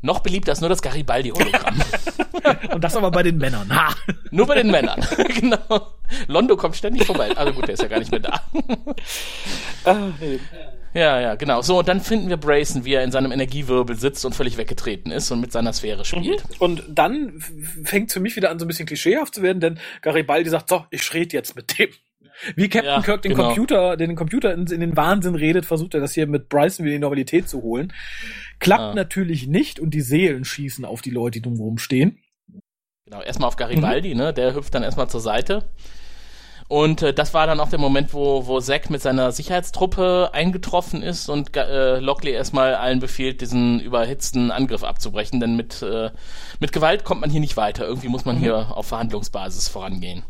Noch 0.06 0.20
beliebter 0.20 0.52
ist 0.52 0.60
nur 0.60 0.70
das 0.70 0.82
Garibaldi-Hologramm. 0.82 1.82
Und 2.72 2.84
das 2.84 2.94
aber 2.94 3.10
bei 3.10 3.24
den 3.24 3.38
Männern. 3.38 3.68
Ha. 3.74 3.92
nur 4.30 4.46
bei 4.46 4.54
den 4.54 4.70
Männern. 4.70 5.04
genau. 5.40 5.94
Londo 6.28 6.56
kommt 6.56 6.76
ständig 6.76 7.04
vorbei. 7.04 7.36
Also 7.36 7.52
gut, 7.52 7.66
der 7.66 7.74
ist 7.74 7.82
ja 7.82 7.88
gar 7.88 7.98
nicht 7.98 8.12
mehr 8.12 8.20
da. 8.20 8.40
Ah, 9.84 10.08
nee. 10.20 10.40
Ja, 10.94 11.20
ja, 11.20 11.34
genau. 11.36 11.62
So, 11.62 11.78
und 11.78 11.86
dann 11.86 12.00
finden 12.00 12.28
wir 12.28 12.36
Brayson, 12.36 12.84
wie 12.84 12.94
er 12.94 13.04
in 13.04 13.12
seinem 13.12 13.30
Energiewirbel 13.30 13.96
sitzt 13.96 14.24
und 14.24 14.34
völlig 14.34 14.56
weggetreten 14.56 15.12
ist 15.12 15.30
und 15.30 15.40
mit 15.40 15.52
seiner 15.52 15.72
Sphäre 15.72 16.04
spielt. 16.04 16.42
Und 16.58 16.82
dann 16.88 17.40
fängt 17.84 18.10
für 18.10 18.18
mich 18.18 18.34
wieder 18.34 18.50
an, 18.50 18.58
so 18.58 18.64
ein 18.64 18.68
bisschen 18.68 18.86
klischeehaft 18.86 19.34
zu 19.34 19.42
werden, 19.42 19.60
denn 19.60 19.78
Garibaldi 20.02 20.50
sagt, 20.50 20.68
so, 20.68 20.86
ich 20.90 21.14
rede 21.14 21.36
jetzt 21.36 21.54
mit 21.54 21.78
dem. 21.78 21.90
Wie 22.54 22.68
Captain 22.68 22.92
Ja, 22.92 23.02
Kirk 23.02 23.22
den 23.22 23.32
genau. 23.32 23.46
Computer, 23.46 23.96
den 23.96 24.14
Computer 24.14 24.52
in, 24.52 24.66
in 24.66 24.80
den 24.80 24.96
Wahnsinn 24.96 25.34
redet, 25.34 25.64
versucht 25.64 25.94
er 25.94 26.00
das 26.00 26.12
hier 26.12 26.26
mit 26.26 26.48
Bryson 26.48 26.84
wieder 26.84 26.94
in 26.94 27.00
die 27.00 27.04
Normalität 27.04 27.48
zu 27.48 27.62
holen. 27.62 27.92
Klappt 28.58 28.82
Ah. 28.82 28.94
natürlich 28.94 29.46
nicht 29.46 29.80
und 29.80 29.90
die 29.90 30.00
Seelen 30.00 30.44
schießen 30.44 30.84
auf 30.84 31.02
die 31.02 31.10
Leute, 31.10 31.38
die 31.40 31.42
drumherum 31.42 31.78
stehen. 31.78 32.18
Genau, 33.04 33.22
erstmal 33.22 33.48
auf 33.48 33.56
Garibaldi, 33.56 34.14
ne? 34.14 34.32
Der 34.32 34.54
hüpft 34.54 34.74
dann 34.74 34.82
erstmal 34.82 35.08
zur 35.08 35.20
Seite. 35.20 35.68
Und 36.68 37.00
äh, 37.02 37.14
das 37.14 37.32
war 37.32 37.46
dann 37.46 37.60
auch 37.60 37.68
der 37.68 37.78
Moment, 37.78 38.12
wo, 38.12 38.46
wo 38.48 38.58
Zack 38.58 38.90
mit 38.90 39.00
seiner 39.00 39.30
Sicherheitstruppe 39.30 40.30
eingetroffen 40.32 41.00
ist 41.02 41.28
und 41.28 41.56
äh, 41.56 42.00
Lockley 42.00 42.32
erstmal 42.32 42.74
allen 42.74 42.98
befiehlt, 42.98 43.40
diesen 43.40 43.78
überhitzten 43.78 44.50
Angriff 44.50 44.82
abzubrechen, 44.82 45.38
denn 45.38 45.54
mit, 45.54 45.80
äh, 45.82 46.10
mit 46.58 46.72
Gewalt 46.72 47.04
kommt 47.04 47.20
man 47.20 47.30
hier 47.30 47.38
nicht 47.38 47.56
weiter. 47.56 47.86
Irgendwie 47.86 48.08
muss 48.08 48.24
man 48.24 48.36
Mhm. 48.36 48.40
hier 48.40 48.76
auf 48.76 48.86
Verhandlungsbasis 48.86 49.68
vorangehen. 49.68 50.24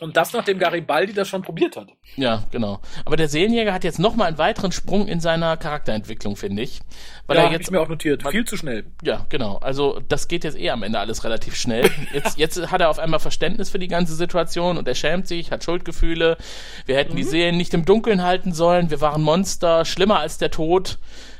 Und 0.00 0.16
das, 0.16 0.32
nachdem 0.32 0.58
Garibaldi 0.58 1.12
das 1.12 1.28
schon 1.28 1.42
probiert 1.42 1.76
hat. 1.76 1.88
Ja, 2.16 2.44
genau. 2.50 2.80
Aber 3.04 3.16
der 3.16 3.28
Seelenjäger 3.28 3.72
hat 3.74 3.84
jetzt 3.84 3.98
nochmal 3.98 4.28
einen 4.28 4.38
weiteren 4.38 4.72
Sprung 4.72 5.06
in 5.06 5.20
seiner 5.20 5.56
Charakterentwicklung, 5.58 6.36
finde 6.36 6.62
ich. 6.62 6.80
Weil 7.26 7.36
ja, 7.36 7.42
er 7.44 7.52
jetzt 7.52 7.64
ich 7.66 7.70
mir 7.70 7.80
auch 7.82 7.88
notiert. 7.88 8.24
man- 8.24 8.32
Viel 8.32 8.44
zu 8.46 8.56
schnell. 8.56 8.86
Ja, 9.02 9.26
genau. 9.28 9.58
Also 9.58 10.00
das 10.08 10.26
geht 10.28 10.44
jetzt 10.44 10.58
eh 10.58 10.70
am 10.70 10.82
Ende 10.82 10.98
alles 10.98 11.22
relativ 11.24 11.54
schnell. 11.54 11.90
Jetzt, 12.14 12.38
jetzt 12.38 12.70
hat 12.72 12.80
er 12.80 12.88
auf 12.88 12.98
einmal 12.98 13.20
Verständnis 13.20 13.68
für 13.70 13.78
die 13.78 13.88
ganze 13.88 14.14
Situation 14.14 14.78
und 14.78 14.88
er 14.88 14.94
schämt 14.94 15.28
sich, 15.28 15.50
hat 15.50 15.62
Schuldgefühle. 15.64 16.38
Wir 16.86 16.96
hätten 16.96 17.14
die 17.16 17.22
Seelen 17.24 17.56
nicht 17.58 17.74
im 17.74 17.84
Dunkeln 17.84 18.22
halten 18.22 18.52
sollen. 18.54 18.90
Wir 18.90 19.00
waren 19.02 19.20
Monster, 19.22 19.84
schlimmer 19.84 20.18
als 20.20 20.38
der 20.38 20.50
Tod. 20.50 20.98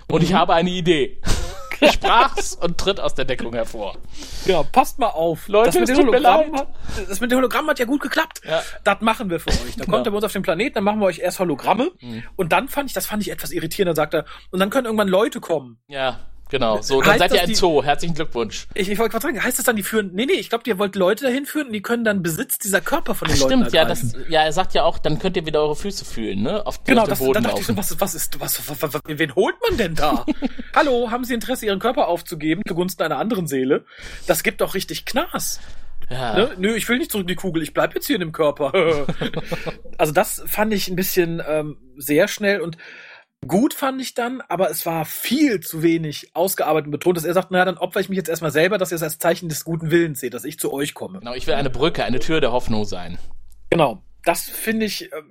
Und 0.09 0.23
ich 0.23 0.35
habe 0.35 0.53
eine 0.55 0.71
Idee. 0.71 1.19
Sprach's 1.93 2.55
und 2.55 2.79
tritt 2.79 3.01
aus 3.01 3.15
der 3.15 3.25
Deckung 3.25 3.53
hervor. 3.55 3.97
Ja, 4.45 4.63
passt 4.63 4.99
mal 4.99 5.09
auf. 5.09 5.49
Leute, 5.49 5.79
das 5.81 5.89
mit, 5.89 5.99
Hologrammen 5.99 6.53
leid. 6.53 6.61
hat, 6.61 6.69
das 7.09 7.21
mit 7.21 7.31
dem 7.31 7.39
Hologramm 7.39 7.67
hat 7.69 7.79
ja 7.79 7.85
gut 7.85 8.01
geklappt. 8.03 8.41
Ja. 8.49 8.63
Das 8.85 9.01
machen 9.01 9.31
wir 9.31 9.41
für 9.41 9.51
euch. 9.51 9.77
Dann 9.77 9.85
Genau. 9.87 9.97
kommt 9.97 10.07
er 10.07 10.11
bei 10.11 10.17
uns 10.17 10.25
auf 10.25 10.33
den 10.33 10.43
Planeten, 10.43 10.75
dann 10.75 10.85
machen 10.85 11.01
wir 11.01 11.07
euch 11.07 11.19
erst 11.21 11.39
Hologramme. 11.41 11.91
Und 12.37 12.53
dann 12.53 12.69
fand 12.69 12.89
ich, 12.89 12.93
das 12.95 13.07
fand 13.07 13.23
ich 13.23 13.31
etwas 13.31 13.51
irritierender, 13.53 13.95
sagt 13.95 14.15
er. 14.15 14.25
Und 14.51 14.59
dann 14.61 14.71
können 14.71 14.87
irgendwann 14.87 15.09
Leute 15.09 15.41
kommen. 15.41 15.79
Ja, 15.89 16.21
genau. 16.51 16.81
So, 16.83 17.01
dann 17.01 17.13
Heißt 17.13 17.19
seid 17.21 17.33
ihr 17.35 17.41
ein 17.43 17.49
die- 17.49 17.55
Zoo. 17.55 17.83
Herzlichen 17.83 18.15
Glückwunsch. 18.15 18.67
Ich, 18.75 18.91
ich 18.91 18.99
wollte 18.99 19.13
gerade 19.13 19.23
sagen, 19.23 19.43
heißt 19.43 19.59
das 19.59 19.65
dann, 19.67 19.77
die 19.77 19.83
führen, 19.83 20.11
nee, 20.13 20.27
nee, 20.27 20.33
ich 20.35 20.49
glaube, 20.51 20.65
ihr 20.67 20.79
wollt 20.79 20.97
Leute 20.97 21.25
dahin 21.25 21.47
führen 21.47 21.69
und 21.69 21.73
die 21.73 21.83
können 21.83 22.05
dann 22.05 22.23
Besitz 22.23 22.59
dieser 22.59 22.81
Körper 22.81 23.15
von 23.15 23.29
den 23.29 23.39
Leuten 23.39 23.53
Stimmt, 23.61 23.73
ja, 23.73 23.85
das, 23.85 24.15
ja, 24.29 24.43
er 24.43 24.53
sagt 24.53 24.75
ja 24.75 24.83
auch, 24.85 24.99
dann 24.99 25.19
könnt 25.19 25.37
ihr 25.37 25.47
wieder 25.47 25.61
eure 25.61 25.77
Füße 25.77 26.05
fühlen, 26.05 26.43
ne? 26.43 26.67
Auf, 26.67 26.85
Genau, 26.85 27.07
das, 27.07 27.19
Boden 27.19 27.35
dann 27.35 27.43
dachte 27.45 27.61
ich 27.61 27.67
so, 27.67 27.73
laufen. 27.73 27.79
was, 27.79 28.01
was 28.01 28.15
ist, 28.15 28.41
was, 28.41 28.69
was, 28.69 28.83
was, 28.83 28.95
was, 28.95 29.01
wen 29.07 29.35
holt 29.35 29.55
man 29.69 29.79
denn 29.79 29.95
da? 29.95 30.27
Hallo, 30.75 31.11
haben 31.11 31.25
Sie 31.25 31.35
Interesse, 31.35 31.67
Ihren 31.67 31.79
Körper 31.79 32.09
aufzugeben 32.09 32.63
zugunsten 32.67 33.03
einer 33.03 33.19
anderen 33.19 33.47
Seele? 33.47 33.85
Das 34.27 34.43
gibt 34.43 34.61
doch 34.61 34.75
richtig 34.75 35.05
Knas. 35.05 35.61
Ja. 36.11 36.35
Ne? 36.35 36.51
Nö, 36.59 36.75
ich 36.75 36.89
will 36.89 36.99
nicht 36.99 37.13
zurück 37.13 37.23
in 37.25 37.29
die 37.29 37.35
Kugel, 37.37 37.63
ich 37.63 37.73
bleib 37.73 37.95
jetzt 37.95 38.07
hier 38.09 38.17
in 38.17 38.21
dem 38.21 38.33
Körper. 38.33 38.73
also 39.99 40.13
das 40.13 40.43
fand 40.47 40.73
ich 40.75 40.89
ein 40.89 40.97
bisschen 40.97 41.41
ähm, 41.47 41.77
sehr 41.97 42.27
schnell 42.27 42.61
und 42.61 42.77
gut 43.47 43.75
fand 43.75 44.01
ich 44.01 44.15
dann, 44.15 44.43
aber 44.49 44.71
es 44.71 44.85
war 44.87 45.05
viel 45.05 45.61
zu 45.61 45.83
wenig 45.83 46.31
ausgearbeitet 46.35 46.87
und 46.87 46.93
betont, 46.93 47.17
dass 47.17 47.25
er 47.25 47.35
sagt, 47.35 47.51
naja, 47.51 47.65
dann 47.65 47.79
opfer 47.79 48.01
ich 48.01 48.09
mich 48.09 48.17
jetzt 48.17 48.29
erstmal 48.29 48.51
selber, 48.51 48.79
dass 48.79 48.93
ihr 48.93 48.97
es 48.97 49.03
als 49.03 49.19
Zeichen 49.19 49.49
des 49.49 49.65
guten 49.65 49.91
Willens 49.91 50.21
seht, 50.21 50.35
dass 50.35 50.45
ich 50.45 50.59
zu 50.59 50.73
euch 50.73 50.95
komme. 50.95 51.21
Genau, 51.21 51.35
ich 51.35 51.47
will 51.47 51.55
eine 51.55 51.71
Brücke, 51.71 52.05
eine 52.05 52.19
Tür 52.19 52.41
der 52.41 52.53
Hoffnung 52.53 52.85
sein. 52.85 53.19
Genau. 53.71 54.03
Das 54.23 54.43
finde 54.43 54.85
ich, 54.85 55.11
äh, 55.11 55.23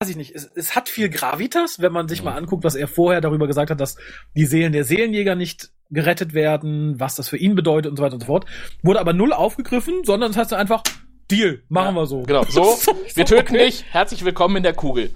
weiß 0.00 0.10
ich 0.10 0.16
nicht. 0.16 0.34
Es, 0.34 0.50
es, 0.56 0.74
hat 0.74 0.88
viel 0.88 1.08
Gravitas, 1.08 1.78
wenn 1.78 1.92
man 1.92 2.08
sich 2.08 2.20
mhm. 2.20 2.24
mal 2.24 2.36
anguckt, 2.36 2.64
was 2.64 2.74
er 2.74 2.88
vorher 2.88 3.20
darüber 3.20 3.46
gesagt 3.46 3.70
hat, 3.70 3.80
dass 3.80 3.96
die 4.34 4.46
Seelen 4.46 4.72
der 4.72 4.82
Seelenjäger 4.82 5.36
nicht 5.36 5.70
gerettet 5.90 6.34
werden, 6.34 6.98
was 6.98 7.14
das 7.14 7.28
für 7.28 7.36
ihn 7.36 7.54
bedeutet 7.54 7.88
und 7.88 7.96
so 7.96 8.02
weiter 8.02 8.14
und 8.14 8.20
so 8.20 8.26
fort. 8.26 8.46
Wurde 8.82 8.98
aber 8.98 9.12
null 9.12 9.32
aufgegriffen, 9.32 10.02
sondern 10.04 10.32
es 10.32 10.36
heißt 10.36 10.52
einfach, 10.54 10.82
Deal, 11.30 11.62
machen 11.68 11.94
ja, 11.94 12.00
wir 12.00 12.06
so. 12.06 12.22
Genau, 12.22 12.44
so, 12.48 12.76
wir 13.14 13.24
töten 13.24 13.54
okay. 13.54 13.66
dich, 13.66 13.84
herzlich 13.90 14.24
willkommen 14.24 14.56
in 14.56 14.62
der 14.64 14.74
Kugel. 14.74 15.12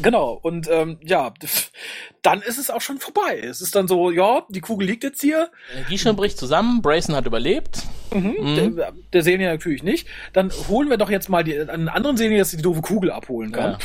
Genau, 0.00 0.38
und 0.42 0.68
ähm, 0.70 0.98
ja, 1.04 1.32
dann 2.22 2.42
ist 2.42 2.58
es 2.58 2.70
auch 2.70 2.80
schon 2.80 2.98
vorbei. 2.98 3.40
Es 3.42 3.60
ist 3.60 3.74
dann 3.74 3.88
so, 3.88 4.10
ja, 4.10 4.44
die 4.48 4.60
Kugel 4.60 4.86
liegt 4.86 5.04
jetzt 5.04 5.20
hier. 5.20 5.50
Gieschen 5.88 6.14
bricht 6.16 6.38
zusammen, 6.38 6.82
Brayson 6.82 7.14
hat 7.14 7.26
überlebt. 7.26 7.82
Mhm, 8.12 8.36
mhm. 8.38 8.76
Der, 8.76 8.92
der 9.12 9.22
Senior 9.22 9.52
natürlich 9.52 9.82
nicht. 9.82 10.06
Dann 10.32 10.52
holen 10.68 10.88
wir 10.90 10.96
doch 10.96 11.10
jetzt 11.10 11.28
mal 11.28 11.44
die, 11.44 11.58
einen 11.58 11.88
anderen 11.88 12.16
Senior, 12.16 12.38
dass 12.40 12.50
die 12.50 12.62
doofe 12.62 12.80
Kugel 12.80 13.10
abholen 13.10 13.52
kann. 13.52 13.72
Ja. 13.72 13.78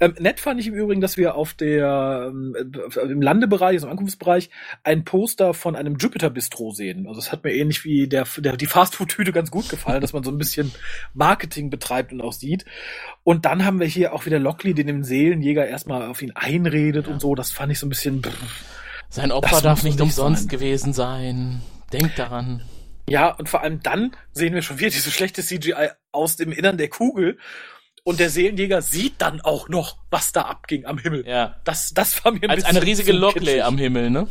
Ähm, 0.00 0.14
nett 0.18 0.40
fand 0.40 0.60
ich 0.60 0.66
im 0.66 0.74
Übrigen, 0.74 1.00
dass 1.00 1.16
wir 1.16 1.34
auf 1.34 1.54
der 1.54 2.30
ähm, 2.30 2.54
im 3.02 3.22
Landebereich, 3.22 3.76
also 3.76 3.86
im 3.86 3.92
Ankunftsbereich, 3.92 4.50
ein 4.82 5.04
Poster 5.04 5.54
von 5.54 5.76
einem 5.76 5.96
Jupiter-Bistro 5.96 6.72
sehen. 6.72 7.06
Also 7.06 7.20
es 7.20 7.32
hat 7.32 7.44
mir 7.44 7.54
ähnlich 7.54 7.84
wie 7.84 8.08
der, 8.08 8.26
der 8.38 8.56
die 8.56 8.66
Fastfood-Tüte 8.66 9.32
ganz 9.32 9.50
gut 9.50 9.68
gefallen, 9.68 10.00
dass 10.00 10.12
man 10.12 10.22
so 10.22 10.30
ein 10.30 10.38
bisschen 10.38 10.72
Marketing 11.14 11.70
betreibt 11.70 12.12
und 12.12 12.20
auch 12.20 12.32
sieht. 12.32 12.64
Und 13.24 13.44
dann 13.44 13.64
haben 13.64 13.80
wir 13.80 13.86
hier 13.86 14.12
auch 14.12 14.26
wieder 14.26 14.38
Lockley, 14.38 14.74
den 14.74 14.86
dem 14.86 15.04
Seelenjäger 15.04 15.66
erstmal 15.66 16.08
auf 16.08 16.22
ihn 16.22 16.32
einredet 16.32 17.06
ja. 17.06 17.12
und 17.12 17.20
so. 17.20 17.34
Das 17.34 17.50
fand 17.50 17.72
ich 17.72 17.78
so 17.78 17.86
ein 17.86 17.90
bisschen. 17.90 18.20
Brr, 18.22 18.32
Sein 19.08 19.32
Opfer 19.32 19.60
darf 19.60 19.82
nicht 19.82 20.00
umsonst 20.00 20.42
sein. 20.42 20.48
gewesen 20.48 20.92
sein. 20.92 21.62
Denkt 21.92 22.18
daran. 22.18 22.62
Ja, 23.08 23.30
und 23.30 23.48
vor 23.48 23.62
allem 23.62 23.80
dann 23.82 24.16
sehen 24.32 24.54
wir 24.54 24.62
schon 24.62 24.78
wieder 24.78 24.90
diese 24.90 25.10
schlechte 25.10 25.42
CGI 25.42 25.90
aus 26.10 26.36
dem 26.36 26.50
Innern 26.50 26.76
der 26.76 26.88
Kugel 26.88 27.38
und 28.06 28.20
der 28.20 28.30
Seelenjäger 28.30 28.82
sieht 28.82 29.14
dann 29.18 29.40
auch 29.40 29.68
noch, 29.68 29.96
was 30.10 30.30
da 30.30 30.42
abging 30.42 30.86
am 30.86 30.96
Himmel. 30.96 31.26
Ja. 31.26 31.56
Das, 31.64 31.92
das 31.92 32.24
war 32.24 32.30
mir 32.30 32.44
ein 32.44 32.50
Als 32.50 32.64
eine 32.64 32.80
riesige 32.80 33.10
Lockley 33.10 33.60
am 33.60 33.76
Himmel, 33.78 34.10
ne? 34.10 34.28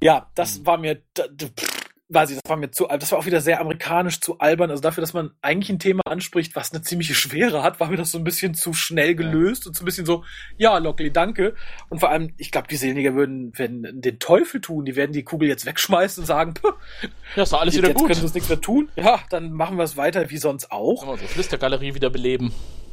Ja, 0.00 0.30
das 0.36 0.64
war 0.64 0.78
mir, 0.78 1.02
weiß 2.12 2.30
ich, 2.30 2.38
das 2.42 2.50
war 2.50 2.56
mir 2.56 2.70
zu, 2.70 2.86
das 2.86 3.12
war 3.12 3.18
auch 3.18 3.26
wieder 3.26 3.40
sehr 3.40 3.60
amerikanisch 3.60 4.20
zu 4.20 4.38
albern. 4.38 4.70
Also 4.70 4.82
dafür, 4.82 5.00
dass 5.00 5.12
man 5.12 5.30
eigentlich 5.42 5.70
ein 5.70 5.78
Thema 5.78 6.02
anspricht, 6.04 6.56
was 6.56 6.72
eine 6.72 6.82
ziemliche 6.82 7.14
Schwere 7.14 7.62
hat, 7.62 7.78
war 7.80 7.88
mir 7.88 7.96
das 7.96 8.10
so 8.10 8.18
ein 8.18 8.24
bisschen 8.24 8.54
zu 8.54 8.72
schnell 8.72 9.14
gelöst 9.14 9.64
ja. 9.64 9.68
und 9.68 9.76
so 9.76 9.82
ein 9.82 9.86
bisschen 9.86 10.06
so, 10.06 10.24
ja, 10.56 10.76
Lockley, 10.78 11.12
danke. 11.12 11.54
Und 11.88 12.00
vor 12.00 12.10
allem, 12.10 12.34
ich 12.36 12.50
glaube, 12.50 12.68
die 12.68 12.76
Seelenjäger 12.76 13.14
würden, 13.14 13.56
werden 13.56 14.00
den 14.00 14.18
Teufel 14.18 14.60
tun. 14.60 14.84
Die 14.84 14.96
werden 14.96 15.12
die 15.12 15.22
Kugel 15.22 15.48
jetzt 15.48 15.66
wegschmeißen 15.66 16.22
und 16.22 16.26
sagen, 16.26 16.54
ja, 17.36 17.44
ist 17.44 17.52
doch 17.52 17.60
alles 17.60 17.76
wieder 17.76 17.88
jetzt 17.88 17.96
gut. 17.96 18.08
Jetzt 18.08 18.16
können 18.16 18.22
wir 18.22 18.26
uns 18.26 18.34
nichts 18.34 18.48
mehr 18.48 18.60
tun. 18.60 18.88
Ja, 18.96 19.20
dann 19.30 19.52
machen 19.52 19.76
wir 19.76 19.84
es 19.84 19.96
weiter 19.96 20.30
wie 20.30 20.38
sonst 20.38 20.72
auch. 20.72 21.04
So 21.04 21.16
Flüstergalerie 21.16 21.94
wieder 21.94 22.10
beleben. 22.10 22.52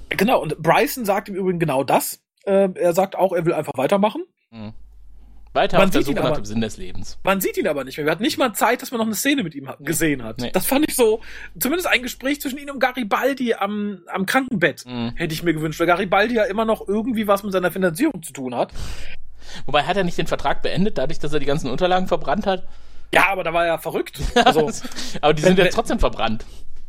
Genau, 0.09 0.41
und 0.41 0.57
Bryson 0.61 1.05
sagt 1.05 1.29
im 1.29 1.35
Übrigen 1.35 1.59
genau 1.59 1.83
das. 1.83 2.21
Äh, 2.45 2.69
er 2.75 2.93
sagt 2.93 3.15
auch, 3.15 3.33
er 3.33 3.45
will 3.45 3.53
einfach 3.53 3.73
weitermachen. 3.75 4.23
Mhm. 4.51 4.73
Weiter 5.57 5.77
man 5.77 5.87
auf 5.87 5.91
der 5.91 6.03
Suche 6.03 6.15
nach 6.15 6.35
dem 6.35 6.45
Sinn 6.45 6.61
des 6.61 6.77
Lebens. 6.77 7.19
Man 7.23 7.41
sieht 7.41 7.57
ihn 7.57 7.67
aber 7.67 7.83
nicht 7.83 7.97
mehr. 7.97 8.05
Wir 8.05 8.11
hatten 8.11 8.23
nicht 8.23 8.37
mal 8.37 8.53
Zeit, 8.53 8.81
dass 8.81 8.91
man 8.91 8.99
noch 8.99 9.05
eine 9.05 9.15
Szene 9.15 9.43
mit 9.43 9.55
ihm 9.55 9.69
gesehen 9.79 10.23
hat. 10.23 10.39
Nee. 10.39 10.51
Das 10.53 10.65
fand 10.65 10.85
ich 10.87 10.95
so, 10.95 11.21
zumindest 11.59 11.87
ein 11.87 12.03
Gespräch 12.03 12.39
zwischen 12.39 12.57
ihm 12.57 12.69
und 12.69 12.79
Garibaldi 12.79 13.55
am, 13.55 13.99
am 14.07 14.25
Krankenbett 14.25 14.85
mhm. 14.85 15.13
hätte 15.15 15.33
ich 15.33 15.43
mir 15.43 15.53
gewünscht, 15.53 15.79
weil 15.79 15.87
Garibaldi 15.87 16.35
ja 16.35 16.43
immer 16.43 16.65
noch 16.65 16.87
irgendwie 16.87 17.27
was 17.27 17.43
mit 17.43 17.51
seiner 17.51 17.71
Finanzierung 17.71 18.23
zu 18.23 18.31
tun 18.31 18.55
hat. 18.55 18.71
Wobei 19.65 19.83
hat 19.83 19.97
er 19.97 20.03
nicht 20.03 20.17
den 20.17 20.27
Vertrag 20.27 20.61
beendet, 20.61 20.97
dadurch, 20.97 21.19
dass 21.19 21.33
er 21.33 21.39
die 21.39 21.45
ganzen 21.45 21.69
Unterlagen 21.69 22.07
verbrannt 22.07 22.45
hat? 22.45 22.67
Ja, 23.13 23.29
aber 23.29 23.43
da 23.43 23.53
war 23.53 23.65
er 23.65 23.79
verrückt. 23.79 24.19
Also, 24.35 24.69
aber 25.21 25.33
die 25.33 25.41
sind 25.41 25.57
jetzt 25.57 25.73
trotzdem 25.73 25.99
verbrannt 25.99 26.45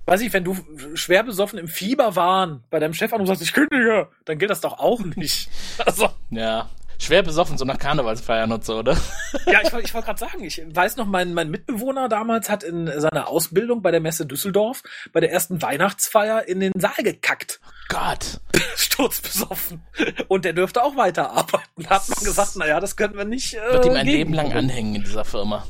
weiß 0.09 0.23
ich, 0.23 0.32
wenn 0.32 0.45
du 0.45 0.57
schwer 0.95 1.23
besoffen 1.23 1.59
im 1.59 1.69
Fieber 1.69 2.16
waren 2.16 2.65
bei 2.70 2.78
deinem 2.78 2.95
Chef 2.95 3.12
und 3.12 3.20
du 3.20 3.27
sagst, 3.27 3.43
ich 3.43 3.53
kündige, 3.53 4.09
dann 4.24 4.39
gilt 4.39 4.51
das 4.51 4.62
doch 4.62 4.78
auch 4.78 5.01
nicht. 5.01 5.51
Also. 5.85 6.09
Ja, 6.31 6.70
schwer 6.99 7.23
besoffen, 7.23 7.57
so 7.59 7.65
nach 7.65 7.79
Karnevalsfeiern 7.79 8.51
und 8.53 8.65
so, 8.65 8.79
oder? 8.79 8.97
Ja, 9.47 9.61
ich, 9.62 9.69
ich 9.69 9.95
wollte 9.95 10.07
gerade 10.07 10.19
sagen, 10.19 10.43
ich 10.43 10.62
weiß 10.66 10.97
noch, 10.97 11.07
mein, 11.07 11.35
mein 11.35 11.51
Mitbewohner 11.51 12.09
damals 12.09 12.51
hat 12.51 12.62
in 12.62 12.87
seiner 13.01 13.29
Ausbildung 13.29 13.83
bei 13.83 13.91
der 13.91 14.01
Messe 14.01 14.27
Düsseldorf 14.27 14.83
bei 15.12 15.20
der 15.20 15.31
ersten 15.31 15.61
Weihnachtsfeier 15.62 16.47
in 16.49 16.61
den 16.61 16.73
Saal 16.77 17.03
gekackt. 17.03 17.61
Gott. 17.89 18.41
Sturzbesoffen. 18.77 19.83
Und 20.29 20.45
der 20.45 20.53
dürfte 20.53 20.83
auch 20.83 20.97
weiterarbeiten. 20.97 21.85
Da 21.85 21.91
hat 21.91 22.09
man 22.09 22.25
gesagt, 22.25 22.57
naja, 22.57 22.81
das 22.81 22.97
können 22.97 23.16
wir 23.16 23.25
nicht. 23.25 23.55
Äh, 23.55 23.73
Wird 23.73 23.87
ihm 23.87 23.95
ein 23.95 24.07
Leben 24.07 24.35
lang 24.35 24.53
anhängen 24.53 24.97
in 24.97 25.03
dieser 25.03 25.25
Firma. 25.25 25.65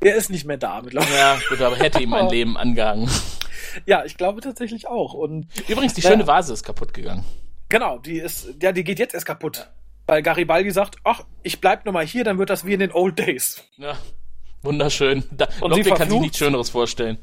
Er 0.00 0.16
ist 0.16 0.30
nicht 0.30 0.44
mehr 0.44 0.58
da 0.58 0.82
mittlerweile. 0.82 1.16
Ja, 1.16 1.38
gut, 1.48 1.60
aber 1.60 1.76
hätte 1.76 2.02
ihm 2.02 2.12
ein 2.12 2.28
Leben 2.30 2.56
angehangen. 2.56 3.08
Ja, 3.86 4.04
ich 4.04 4.16
glaube 4.16 4.40
tatsächlich 4.40 4.86
auch. 4.86 5.14
Und 5.14 5.46
übrigens, 5.68 5.94
die 5.94 6.02
schöne 6.02 6.26
Vase 6.26 6.52
ist 6.52 6.64
kaputt 6.64 6.94
gegangen. 6.94 7.24
Genau, 7.68 7.98
die 7.98 8.18
ist, 8.18 8.48
ja, 8.60 8.72
die 8.72 8.84
geht 8.84 8.98
jetzt 8.98 9.14
erst 9.14 9.26
kaputt. 9.26 9.68
Weil 10.06 10.22
Garibaldi 10.22 10.70
sagt, 10.70 10.96
ach, 11.04 11.24
ich 11.42 11.60
bleib 11.60 11.84
nur 11.84 11.94
mal 11.94 12.04
hier, 12.04 12.24
dann 12.24 12.38
wird 12.38 12.50
das 12.50 12.66
wie 12.66 12.74
in 12.74 12.80
den 12.80 12.92
Old 12.92 13.18
Days. 13.18 13.64
Ja, 13.76 13.96
wunderschön. 14.62 15.24
Da, 15.30 15.48
und 15.60 15.74
sie 15.74 15.82
kann 15.82 16.10
sich 16.10 16.20
nichts 16.20 16.38
Schöneres 16.38 16.70
vorstellen. 16.70 17.18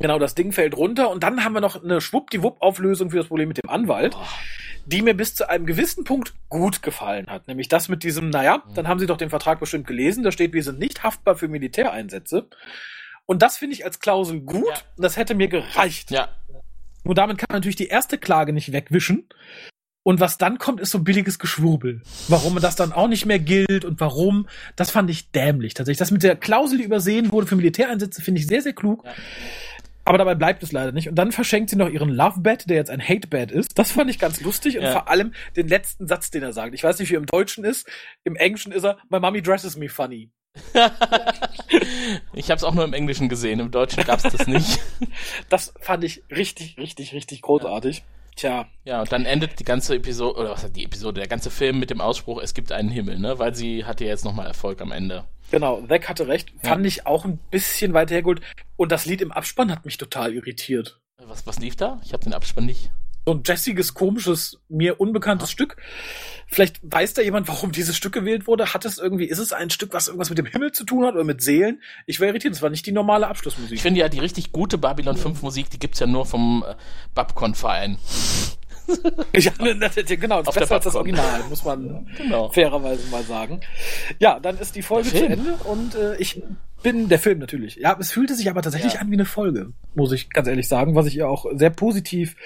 Genau, 0.00 0.18
das 0.18 0.34
Ding 0.34 0.52
fällt 0.52 0.76
runter 0.76 1.10
und 1.10 1.22
dann 1.24 1.44
haben 1.44 1.54
wir 1.54 1.60
noch 1.60 1.82
eine 1.82 2.00
Schwuppdiwupp-Auflösung 2.00 3.10
für 3.10 3.16
das 3.16 3.26
Problem 3.26 3.48
mit 3.48 3.58
dem 3.58 3.68
Anwalt, 3.68 4.14
oh. 4.16 4.24
die 4.86 5.02
mir 5.02 5.14
bis 5.14 5.34
zu 5.34 5.48
einem 5.48 5.66
gewissen 5.66 6.04
Punkt 6.04 6.34
gut 6.48 6.82
gefallen 6.82 7.26
hat. 7.28 7.48
Nämlich 7.48 7.68
das 7.68 7.88
mit 7.88 8.04
diesem, 8.04 8.30
naja, 8.30 8.62
mhm. 8.64 8.74
dann 8.74 8.88
haben 8.88 9.00
sie 9.00 9.06
doch 9.06 9.16
den 9.16 9.30
Vertrag 9.30 9.58
bestimmt 9.58 9.88
gelesen, 9.88 10.22
da 10.22 10.30
steht, 10.30 10.52
wir 10.52 10.62
sind 10.62 10.78
nicht 10.78 11.02
haftbar 11.02 11.34
für 11.34 11.48
Militäreinsätze. 11.48 12.48
Und 13.26 13.42
das 13.42 13.58
finde 13.58 13.74
ich 13.74 13.84
als 13.84 13.98
Klausel 13.98 14.40
gut, 14.40 14.68
ja. 14.68 14.76
das 14.96 15.16
hätte 15.16 15.34
mir 15.34 15.48
gereicht. 15.48 16.12
Ja. 16.12 16.28
Nur 17.02 17.14
damit 17.14 17.38
kann 17.38 17.46
man 17.50 17.58
natürlich 17.58 17.76
die 17.76 17.88
erste 17.88 18.18
Klage 18.18 18.52
nicht 18.52 18.72
wegwischen. 18.72 19.28
Und 20.08 20.20
was 20.20 20.38
dann 20.38 20.56
kommt, 20.56 20.80
ist 20.80 20.90
so 20.90 21.00
billiges 21.00 21.38
Geschwurbel. 21.38 22.00
Warum 22.28 22.58
das 22.62 22.76
dann 22.76 22.94
auch 22.94 23.08
nicht 23.08 23.26
mehr 23.26 23.38
gilt 23.38 23.84
und 23.84 24.00
warum, 24.00 24.48
das 24.74 24.90
fand 24.90 25.10
ich 25.10 25.32
dämlich 25.32 25.74
tatsächlich. 25.74 25.98
Das 25.98 26.10
mit 26.10 26.22
der 26.22 26.34
Klausel, 26.34 26.78
die 26.78 26.84
übersehen 26.84 27.30
wurde 27.30 27.46
für 27.46 27.56
Militäreinsätze, 27.56 28.22
finde 28.22 28.40
ich 28.40 28.46
sehr, 28.46 28.62
sehr 28.62 28.72
klug. 28.72 29.04
Ja. 29.04 29.12
Aber 30.06 30.16
dabei 30.16 30.34
bleibt 30.34 30.62
es 30.62 30.72
leider 30.72 30.92
nicht. 30.92 31.10
Und 31.10 31.16
dann 31.16 31.30
verschenkt 31.30 31.68
sie 31.68 31.76
noch 31.76 31.90
ihren 31.90 32.08
Love-Bed, 32.08 32.70
der 32.70 32.78
jetzt 32.78 32.88
ein 32.88 33.06
Hate-Bed 33.06 33.50
ist. 33.50 33.78
Das 33.78 33.92
fand 33.92 34.08
ich 34.08 34.18
ganz 34.18 34.40
lustig. 34.40 34.78
Und 34.78 34.84
ja. 34.84 34.92
vor 34.92 35.10
allem 35.10 35.34
den 35.56 35.68
letzten 35.68 36.08
Satz, 36.08 36.30
den 36.30 36.42
er 36.42 36.54
sagt. 36.54 36.72
Ich 36.72 36.82
weiß 36.82 36.98
nicht, 36.98 37.10
wie 37.10 37.16
er 37.16 37.20
im 37.20 37.26
Deutschen 37.26 37.64
ist. 37.64 37.86
Im 38.24 38.34
Englischen 38.34 38.72
ist 38.72 38.84
er, 38.84 38.96
My 39.10 39.20
mommy 39.20 39.42
dresses 39.42 39.76
me 39.76 39.90
funny. 39.90 40.30
ich 42.32 42.50
habe 42.50 42.56
es 42.56 42.64
auch 42.64 42.72
nur 42.72 42.84
im 42.84 42.94
Englischen 42.94 43.28
gesehen. 43.28 43.60
Im 43.60 43.70
Deutschen 43.70 44.04
gab 44.04 44.24
es 44.24 44.32
das 44.34 44.46
nicht. 44.46 44.80
das 45.50 45.74
fand 45.82 46.02
ich 46.02 46.22
richtig, 46.30 46.78
richtig, 46.78 47.12
richtig 47.12 47.42
großartig. 47.42 47.98
Ja. 47.98 48.17
Tja. 48.38 48.68
Ja, 48.84 49.00
und 49.00 49.10
dann 49.10 49.24
endet 49.24 49.58
die 49.58 49.64
ganze 49.64 49.96
Episode, 49.96 50.38
oder 50.38 50.50
was 50.50 50.62
hat 50.62 50.76
die 50.76 50.84
Episode, 50.84 51.20
der 51.20 51.28
ganze 51.28 51.50
Film 51.50 51.80
mit 51.80 51.90
dem 51.90 52.00
Ausspruch, 52.00 52.40
es 52.40 52.54
gibt 52.54 52.70
einen 52.70 52.88
Himmel, 52.88 53.18
ne? 53.18 53.40
Weil 53.40 53.52
sie 53.52 53.84
hatte 53.84 54.04
ja 54.04 54.10
jetzt 54.10 54.24
nochmal 54.24 54.46
Erfolg 54.46 54.80
am 54.80 54.92
Ende. 54.92 55.24
Genau, 55.50 55.84
Zack 55.88 56.08
hatte 56.08 56.28
recht. 56.28 56.52
Ja. 56.62 56.70
Fand 56.70 56.86
ich 56.86 57.04
auch 57.04 57.24
ein 57.24 57.38
bisschen 57.50 57.94
weiter 57.94 58.14
hergeholt. 58.14 58.40
Und 58.76 58.92
das 58.92 59.06
Lied 59.06 59.22
im 59.22 59.32
Abspann 59.32 59.72
hat 59.72 59.84
mich 59.84 59.98
total 59.98 60.32
irritiert. 60.34 61.00
Was, 61.16 61.48
was 61.48 61.58
lief 61.58 61.74
da? 61.74 62.00
Ich 62.04 62.12
habe 62.12 62.22
den 62.22 62.32
Abspann 62.32 62.66
nicht 62.66 62.92
so 63.28 63.34
ein 63.34 63.42
jessiges, 63.44 63.92
komisches, 63.92 64.58
mir 64.70 65.02
unbekanntes 65.02 65.50
ja. 65.50 65.52
Stück. 65.52 65.76
Vielleicht 66.46 66.80
weiß 66.82 67.12
da 67.12 67.20
jemand, 67.20 67.46
warum 67.46 67.72
dieses 67.72 67.94
Stück 67.94 68.14
gewählt 68.14 68.46
wurde. 68.46 68.72
Hat 68.72 68.86
es 68.86 68.96
irgendwie, 68.96 69.26
ist 69.26 69.38
es 69.38 69.52
ein 69.52 69.68
Stück, 69.68 69.92
was 69.92 70.08
irgendwas 70.08 70.30
mit 70.30 70.38
dem 70.38 70.46
Himmel 70.46 70.72
zu 70.72 70.84
tun 70.84 71.04
hat 71.04 71.14
oder 71.14 71.24
mit 71.24 71.42
Seelen? 71.42 71.82
Ich 72.06 72.20
wäre 72.20 72.30
irritiert, 72.30 72.54
es 72.54 72.62
war 72.62 72.70
nicht 72.70 72.86
die 72.86 72.92
normale 72.92 73.28
Abschlussmusik. 73.28 73.74
Ich 73.74 73.82
finde 73.82 74.00
ja, 74.00 74.08
die 74.08 74.18
richtig 74.18 74.50
gute 74.50 74.78
Babylon 74.78 75.18
5 75.18 75.42
Musik, 75.42 75.68
die 75.68 75.78
gibt's 75.78 76.00
ja 76.00 76.06
nur 76.06 76.24
vom 76.24 76.64
äh, 76.66 76.74
Babcon-Verein. 77.14 77.98
ja, 79.34 79.52
genau, 79.58 80.42
das 80.42 80.54
besser 80.54 80.76
als 80.76 80.84
das 80.84 80.94
Original, 80.94 81.42
muss 81.50 81.62
man 81.64 82.06
genau. 82.16 82.48
fairerweise 82.48 83.06
mal 83.10 83.24
sagen. 83.24 83.60
Ja, 84.18 84.40
dann 84.40 84.56
ist 84.56 84.74
die 84.74 84.80
Folge 84.80 85.10
zu 85.10 85.26
Ende 85.26 85.52
und 85.64 85.94
äh, 85.94 86.16
ich 86.16 86.42
bin 86.82 87.08
der 87.08 87.18
Film 87.18 87.38
natürlich. 87.38 87.76
Ja, 87.76 87.96
es 87.98 88.12
fühlte 88.12 88.34
sich 88.34 88.48
aber 88.50 88.62
tatsächlich 88.62 88.94
ja. 88.94 89.00
an 89.00 89.10
wie 89.10 89.14
eine 89.14 89.24
Folge, 89.24 89.72
muss 89.94 90.12
ich 90.12 90.30
ganz 90.30 90.48
ehrlich 90.48 90.68
sagen, 90.68 90.94
was 90.94 91.06
ich 91.06 91.16
ihr 91.16 91.28
auch 91.28 91.46
sehr 91.54 91.70
positiv 91.70 92.36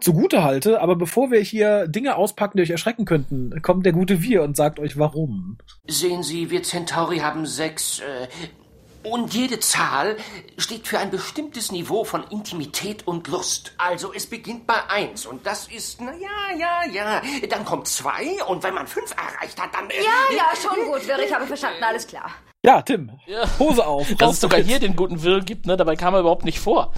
zugute 0.00 0.42
halte. 0.42 0.80
Aber 0.80 0.96
bevor 0.96 1.30
wir 1.30 1.40
hier 1.40 1.88
Dinge 1.88 2.16
auspacken, 2.16 2.56
die 2.56 2.62
euch 2.62 2.70
erschrecken 2.70 3.04
könnten, 3.04 3.60
kommt 3.62 3.84
der 3.86 3.92
gute 3.92 4.22
Wir 4.22 4.42
und 4.42 4.56
sagt 4.56 4.78
euch 4.78 4.98
warum. 4.98 5.58
Sehen 5.86 6.22
Sie, 6.22 6.50
wir 6.50 6.62
Centauri 6.62 7.18
haben 7.18 7.46
sechs 7.46 8.00
äh, 8.00 8.28
und 9.04 9.34
jede 9.34 9.60
Zahl 9.60 10.16
steht 10.58 10.86
für 10.86 10.98
ein 10.98 11.10
bestimmtes 11.10 11.72
Niveau 11.72 12.04
von 12.04 12.24
Intimität 12.30 13.06
und 13.06 13.28
Lust. 13.28 13.72
Also 13.78 14.12
es 14.12 14.26
beginnt 14.26 14.66
bei 14.66 14.88
eins 14.88 15.26
und 15.26 15.46
das 15.46 15.68
ist, 15.68 16.00
na 16.00 16.12
ja, 16.12 16.56
ja, 16.58 16.92
ja. 16.92 17.22
Dann 17.48 17.64
kommt 17.64 17.88
zwei 17.88 18.42
und 18.46 18.62
wenn 18.62 18.74
man 18.74 18.86
fünf 18.86 19.12
erreicht 19.12 19.60
hat, 19.60 19.74
dann... 19.74 19.88
Äh, 19.90 19.94
ja, 20.02 20.36
ja, 20.36 20.44
schon 20.56 20.84
gut, 20.86 21.06
Wirr, 21.06 21.18
ich 21.24 21.32
habe 21.32 21.46
verstanden, 21.46 21.82
alles 21.82 22.06
klar. 22.06 22.30
Ja, 22.64 22.80
Tim, 22.82 23.10
ja. 23.26 23.44
Hose 23.58 23.84
auf. 23.86 24.12
Dass 24.14 24.34
es 24.34 24.40
sogar 24.40 24.60
hier 24.60 24.78
den 24.78 24.94
guten 24.94 25.22
Wirr 25.22 25.40
gibt, 25.40 25.66
ne? 25.66 25.76
dabei 25.76 25.96
kam 25.96 26.14
er 26.14 26.20
überhaupt 26.20 26.44
nicht 26.44 26.60
vor. 26.60 26.92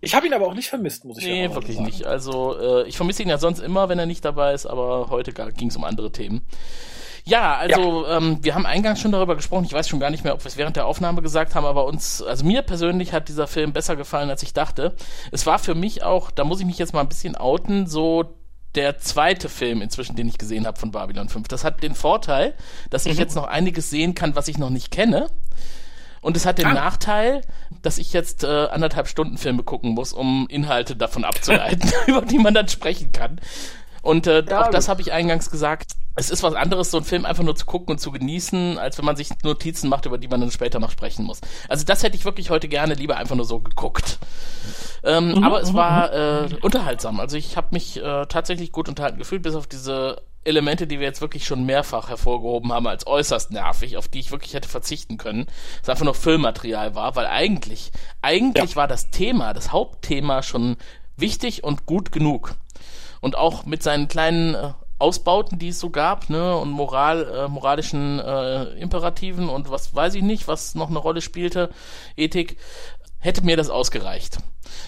Ich 0.00 0.14
habe 0.14 0.26
ihn 0.26 0.34
aber 0.34 0.46
auch 0.46 0.54
nicht 0.54 0.68
vermisst, 0.68 1.04
muss 1.04 1.18
ich 1.18 1.24
Nee, 1.24 1.48
auch 1.48 1.54
wirklich 1.54 1.76
sagen. 1.76 1.86
nicht. 1.86 2.04
Also 2.04 2.58
äh, 2.58 2.86
ich 2.88 2.96
vermisse 2.96 3.22
ihn 3.22 3.28
ja 3.28 3.38
sonst 3.38 3.60
immer, 3.60 3.88
wenn 3.88 3.98
er 3.98 4.06
nicht 4.06 4.24
dabei 4.24 4.52
ist, 4.52 4.66
aber 4.66 5.08
heute 5.08 5.32
ging 5.32 5.68
es 5.68 5.76
um 5.76 5.84
andere 5.84 6.12
Themen. 6.12 6.42
Ja, 7.26 7.56
also 7.56 8.06
Ähm, 8.06 8.38
wir 8.42 8.54
haben 8.54 8.66
eingangs 8.66 9.00
schon 9.00 9.12
darüber 9.12 9.34
gesprochen. 9.34 9.64
Ich 9.64 9.72
weiß 9.72 9.88
schon 9.88 9.98
gar 10.00 10.10
nicht 10.10 10.24
mehr, 10.24 10.34
ob 10.34 10.44
wir 10.44 10.48
es 10.48 10.56
während 10.58 10.76
der 10.76 10.86
Aufnahme 10.86 11.22
gesagt 11.22 11.54
haben, 11.54 11.64
aber 11.64 11.86
uns, 11.86 12.22
also 12.22 12.44
mir 12.44 12.60
persönlich 12.62 13.12
hat 13.12 13.28
dieser 13.28 13.46
Film 13.46 13.72
besser 13.72 13.96
gefallen, 13.96 14.28
als 14.28 14.42
ich 14.42 14.52
dachte. 14.52 14.94
Es 15.32 15.46
war 15.46 15.58
für 15.58 15.74
mich 15.74 16.02
auch, 16.02 16.30
da 16.30 16.44
muss 16.44 16.60
ich 16.60 16.66
mich 16.66 16.78
jetzt 16.78 16.92
mal 16.92 17.00
ein 17.00 17.08
bisschen 17.08 17.34
outen, 17.36 17.86
so 17.86 18.24
der 18.74 18.98
zweite 18.98 19.48
Film 19.48 19.80
inzwischen, 19.82 20.16
den 20.16 20.28
ich 20.28 20.36
gesehen 20.36 20.66
habe 20.66 20.78
von 20.78 20.90
Babylon 20.90 21.28
5. 21.28 21.48
Das 21.48 21.64
hat 21.64 21.82
den 21.82 21.94
Vorteil, 21.94 22.54
dass 22.90 23.06
ich 23.06 23.16
jetzt 23.16 23.36
noch 23.36 23.44
einiges 23.46 23.88
sehen 23.88 24.14
kann, 24.14 24.34
was 24.36 24.48
ich 24.48 24.58
noch 24.58 24.70
nicht 24.70 24.90
kenne. 24.90 25.28
Und 26.20 26.36
es 26.36 26.44
hat 26.44 26.58
den 26.58 26.66
Ah. 26.66 26.74
Nachteil, 26.74 27.42
dass 27.82 27.98
ich 27.98 28.12
jetzt 28.12 28.44
äh, 28.44 28.66
anderthalb 28.66 29.08
Stunden 29.08 29.38
Filme 29.38 29.62
gucken 29.62 29.90
muss, 29.90 30.12
um 30.12 30.46
Inhalte 30.48 30.96
davon 30.96 31.24
abzuleiten, 31.24 31.90
über 32.06 32.22
die 32.22 32.38
man 32.38 32.52
dann 32.54 32.68
sprechen 32.68 33.12
kann. 33.12 33.40
Und 34.02 34.26
äh, 34.26 34.42
Ja, 34.44 34.64
auch 34.66 34.70
das 34.70 34.88
habe 34.88 35.00
ich 35.02 35.12
eingangs 35.12 35.50
gesagt. 35.50 35.92
Es 36.14 36.30
ist 36.30 36.42
was 36.42 36.54
anderes, 36.54 36.90
so 36.90 36.98
einen 36.98 37.06
Film 37.06 37.24
einfach 37.24 37.42
nur 37.42 37.56
zu 37.56 37.66
gucken 37.66 37.92
und 37.92 37.98
zu 37.98 38.12
genießen, 38.12 38.78
als 38.78 38.98
wenn 38.98 39.04
man 39.04 39.16
sich 39.16 39.30
Notizen 39.42 39.88
macht, 39.88 40.06
über 40.06 40.18
die 40.18 40.28
man 40.28 40.40
dann 40.40 40.50
später 40.50 40.78
noch 40.78 40.90
sprechen 40.90 41.24
muss. 41.24 41.40
Also 41.68 41.84
das 41.84 42.02
hätte 42.02 42.16
ich 42.16 42.24
wirklich 42.24 42.50
heute 42.50 42.68
gerne 42.68 42.94
lieber 42.94 43.16
einfach 43.16 43.36
nur 43.36 43.44
so 43.44 43.60
geguckt. 43.60 44.18
Ähm, 45.02 45.42
aber 45.42 45.60
es 45.60 45.74
war 45.74 46.12
äh, 46.12 46.48
unterhaltsam. 46.62 47.20
Also 47.20 47.36
ich 47.36 47.56
habe 47.56 47.68
mich 47.72 47.96
äh, 47.96 48.26
tatsächlich 48.26 48.72
gut 48.72 48.88
unterhalten 48.88 49.18
gefühlt, 49.18 49.42
bis 49.42 49.54
auf 49.54 49.66
diese 49.66 50.22
Elemente, 50.44 50.86
die 50.86 51.00
wir 51.00 51.06
jetzt 51.06 51.20
wirklich 51.20 51.46
schon 51.46 51.64
mehrfach 51.64 52.08
hervorgehoben 52.08 52.72
haben 52.72 52.86
als 52.86 53.06
äußerst 53.06 53.50
nervig, 53.50 53.96
auf 53.96 54.08
die 54.08 54.20
ich 54.20 54.30
wirklich 54.30 54.54
hätte 54.54 54.68
verzichten 54.68 55.16
können. 55.16 55.46
Es 55.82 55.88
einfach 55.88 56.04
nur 56.04 56.14
Füllmaterial 56.14 56.94
war, 56.94 57.16
weil 57.16 57.26
eigentlich, 57.26 57.90
eigentlich 58.22 58.76
war 58.76 58.86
das 58.86 59.10
Thema, 59.10 59.54
das 59.54 59.72
Hauptthema 59.72 60.42
schon 60.42 60.76
wichtig 61.16 61.64
und 61.64 61.86
gut 61.86 62.12
genug. 62.12 62.54
Und 63.20 63.36
auch 63.36 63.64
mit 63.64 63.82
seinen 63.82 64.06
kleinen 64.06 64.54
äh, 64.54 64.72
Ausbauten, 64.98 65.58
die 65.58 65.68
es 65.68 65.80
so 65.80 65.90
gab, 65.90 66.30
ne, 66.30 66.56
und 66.56 66.70
Moral, 66.70 67.24
äh, 67.28 67.48
moralischen 67.48 68.20
äh, 68.20 68.64
Imperativen 68.78 69.48
und 69.48 69.70
was 69.70 69.94
weiß 69.94 70.14
ich 70.14 70.22
nicht, 70.22 70.48
was 70.48 70.74
noch 70.74 70.88
eine 70.88 70.98
Rolle 70.98 71.20
spielte, 71.20 71.70
Ethik, 72.16 72.56
hätte 73.18 73.44
mir 73.44 73.56
das 73.56 73.70
ausgereicht. 73.70 74.38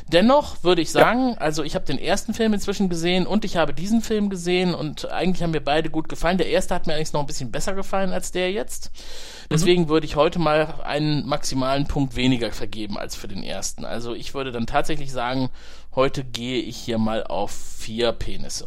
Dennoch 0.08 0.62
würde 0.62 0.82
ich 0.82 0.90
sagen, 0.90 1.36
also 1.38 1.62
ich 1.62 1.74
habe 1.74 1.84
den 1.84 1.98
ersten 1.98 2.34
Film 2.34 2.52
inzwischen 2.52 2.88
gesehen 2.88 3.26
und 3.26 3.44
ich 3.44 3.56
habe 3.56 3.72
diesen 3.72 4.02
Film 4.02 4.28
gesehen 4.30 4.74
und 4.74 5.10
eigentlich 5.10 5.42
haben 5.42 5.50
mir 5.50 5.60
beide 5.60 5.90
gut 5.90 6.08
gefallen. 6.08 6.38
Der 6.38 6.48
erste 6.48 6.74
hat 6.74 6.86
mir 6.86 6.94
eigentlich 6.94 7.12
noch 7.12 7.20
ein 7.20 7.26
bisschen 7.26 7.50
besser 7.50 7.74
gefallen 7.74 8.12
als 8.12 8.30
der 8.32 8.52
jetzt. 8.52 8.90
Deswegen 9.50 9.88
würde 9.88 10.06
ich 10.06 10.16
heute 10.16 10.38
mal 10.38 10.80
einen 10.84 11.26
maximalen 11.26 11.86
Punkt 11.86 12.14
weniger 12.14 12.52
vergeben 12.52 12.98
als 12.98 13.16
für 13.16 13.28
den 13.28 13.42
ersten. 13.42 13.84
Also 13.84 14.14
ich 14.14 14.34
würde 14.34 14.52
dann 14.52 14.66
tatsächlich 14.66 15.12
sagen, 15.12 15.50
heute 15.94 16.24
gehe 16.24 16.60
ich 16.60 16.76
hier 16.76 16.98
mal 16.98 17.24
auf 17.24 17.50
vier 17.50 18.12
Penisse. 18.12 18.66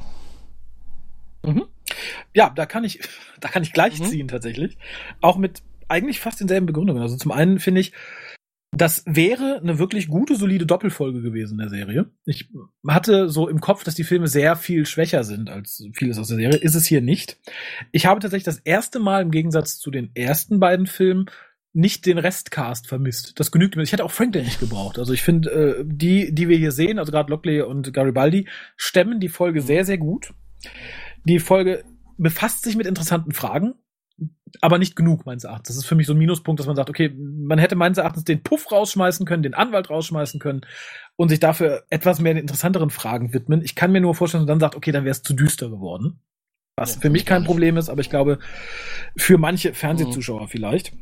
Ja, 2.34 2.50
da 2.50 2.66
kann 2.66 2.84
ich, 2.84 3.00
da 3.40 3.50
kann 3.50 3.64
ich 3.64 3.74
gleich 3.74 4.00
Mhm. 4.00 4.06
ziehen 4.06 4.28
tatsächlich. 4.28 4.78
Auch 5.22 5.38
mit 5.38 5.62
eigentlich 5.88 6.20
fast 6.20 6.40
denselben 6.40 6.66
Begründungen. 6.68 7.02
Also 7.02 7.18
zum 7.18 7.32
einen 7.32 7.60
finde 7.60 7.82
ich, 7.82 7.94
das 8.72 9.04
wäre 9.08 9.60
eine 9.64 9.80
wirklich 9.80 10.08
gute, 10.10 10.36
solide 10.36 10.68
Doppelfolge 10.68 11.22
gewesen 11.24 11.54
in 11.54 11.58
der 11.58 11.70
Serie. 11.70 12.12
Ich 12.26 12.50
hatte 12.88 13.28
so 13.28 13.50
im 13.50 13.62
Kopf, 13.62 13.84
dass 13.84 13.96
die 13.96 14.04
Filme 14.04 14.28
sehr 14.28 14.56
viel 14.56 14.86
schwächer 14.86 15.24
sind 15.24 15.50
als 15.50 15.84
vieles 15.94 16.20
aus 16.20 16.28
der 16.28 16.38
Serie. 16.38 16.58
Ist 16.60 16.76
es 16.76 16.86
hier 16.86 17.02
nicht. 17.02 17.40
Ich 17.92 18.06
habe 18.06 18.20
tatsächlich 18.20 18.44
das 18.44 18.60
erste 18.60 19.00
Mal 19.00 19.24
im 19.24 19.32
Gegensatz 19.32 19.80
zu 19.80 19.90
den 19.90 20.12
ersten 20.14 20.60
beiden 20.60 20.86
Filmen 20.86 21.26
nicht 21.74 22.06
den 22.06 22.20
Restcast 22.20 22.88
vermisst. 22.88 23.40
Das 23.40 23.52
genügt 23.52 23.76
mir. 23.76 23.82
Ich 23.82 23.92
hätte 23.92 24.06
auch 24.06 24.12
Franklin 24.12 24.46
nicht 24.46 24.60
gebraucht. 24.60 25.00
Also 25.00 25.14
ich 25.14 25.24
finde, 25.24 25.50
äh, 25.80 25.84
die, 25.86 26.34
die 26.34 26.48
wir 26.48 26.58
hier 26.58 26.72
sehen, 26.72 27.00
also 27.00 27.12
gerade 27.12 27.32
Lockley 27.32 27.62
und 27.62 27.92
Garibaldi, 27.92 28.48
stemmen 28.78 29.20
die 29.20 29.30
Folge 29.30 29.62
sehr, 29.62 29.84
sehr 29.86 29.98
gut. 29.98 30.34
Die 31.30 31.40
Folge 31.40 31.84
befasst 32.18 32.64
sich 32.64 32.76
mit 32.76 32.88
interessanten 32.88 33.34
Fragen, 33.34 33.76
aber 34.62 34.80
nicht 34.80 34.96
genug, 34.96 35.28
meines 35.28 35.44
Erachtens. 35.44 35.68
Das 35.68 35.78
ist 35.78 35.86
für 35.86 35.94
mich 35.94 36.08
so 36.08 36.14
ein 36.14 36.18
Minuspunkt, 36.18 36.60
dass 36.60 36.66
man 36.66 36.76
sagt, 36.76 36.90
okay, 36.90 37.16
man 37.16 37.60
hätte 37.60 37.76
meines 37.76 38.00
Erachtens 38.00 38.24
den 38.24 38.42
Puff 38.42 38.72
rausschmeißen 38.72 39.28
können, 39.28 39.44
den 39.44 39.54
Anwalt 39.54 39.92
rausschmeißen 39.92 40.40
können 40.40 40.62
und 41.18 41.30
sich 41.30 41.40
dafür 41.40 41.84
etwas 41.92 42.20
mehr 42.20 42.34
den 42.34 42.42
interessanteren 42.42 42.90
Fragen 42.90 43.32
widmen. 43.32 43.62
Ich 43.62 43.76
kann 43.76 43.92
mir 43.92 44.02
nur 44.02 44.16
vorstellen, 44.16 44.42
dass 44.42 44.48
man 44.48 44.60
dann 44.60 44.68
sagt, 44.68 44.76
okay, 44.76 44.92
dann 44.92 45.04
wäre 45.04 45.12
es 45.12 45.22
zu 45.22 45.36
düster 45.36 45.70
geworden. 45.70 46.20
Was 46.76 46.96
Ja, 46.96 47.02
für 47.02 47.10
mich 47.12 47.28
kein. 47.28 47.44
Problem 47.44 47.78
ist, 47.78 47.90
aber 47.90 48.02
ich 48.02 48.10
glaube, 48.10 48.40
für 49.16 49.38
manche 49.38 49.76
Fernsehzuschauer 49.76 50.48
vielleicht. 50.48 50.94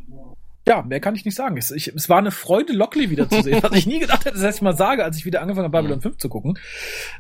Ja, 0.68 0.82
mehr 0.82 1.00
kann 1.00 1.16
ich 1.16 1.24
nicht 1.24 1.36
sagen. 1.36 1.56
Es, 1.56 1.72
ich, 1.72 1.88
es 1.96 2.10
war 2.10 2.18
eine 2.18 2.32
Freude, 2.32 2.74
Lockley 2.74 3.10
wieder 3.10 3.30
zu 3.30 3.42
sehen, 3.42 3.60
was 3.64 3.74
ich 3.74 3.88
nie 3.88 4.00
gedacht 4.00 4.26
hätte, 4.26 4.38
dass 4.38 4.56
ich 4.58 4.62
mal 4.62 4.76
sage, 4.76 5.06
als 5.06 5.16
ich 5.16 5.26
wieder 5.26 5.42
angefangen 5.42 5.64
habe, 5.64 5.78
Babylon 5.78 6.02
5 6.02 6.18
zu 6.18 6.28
gucken. 6.28 6.60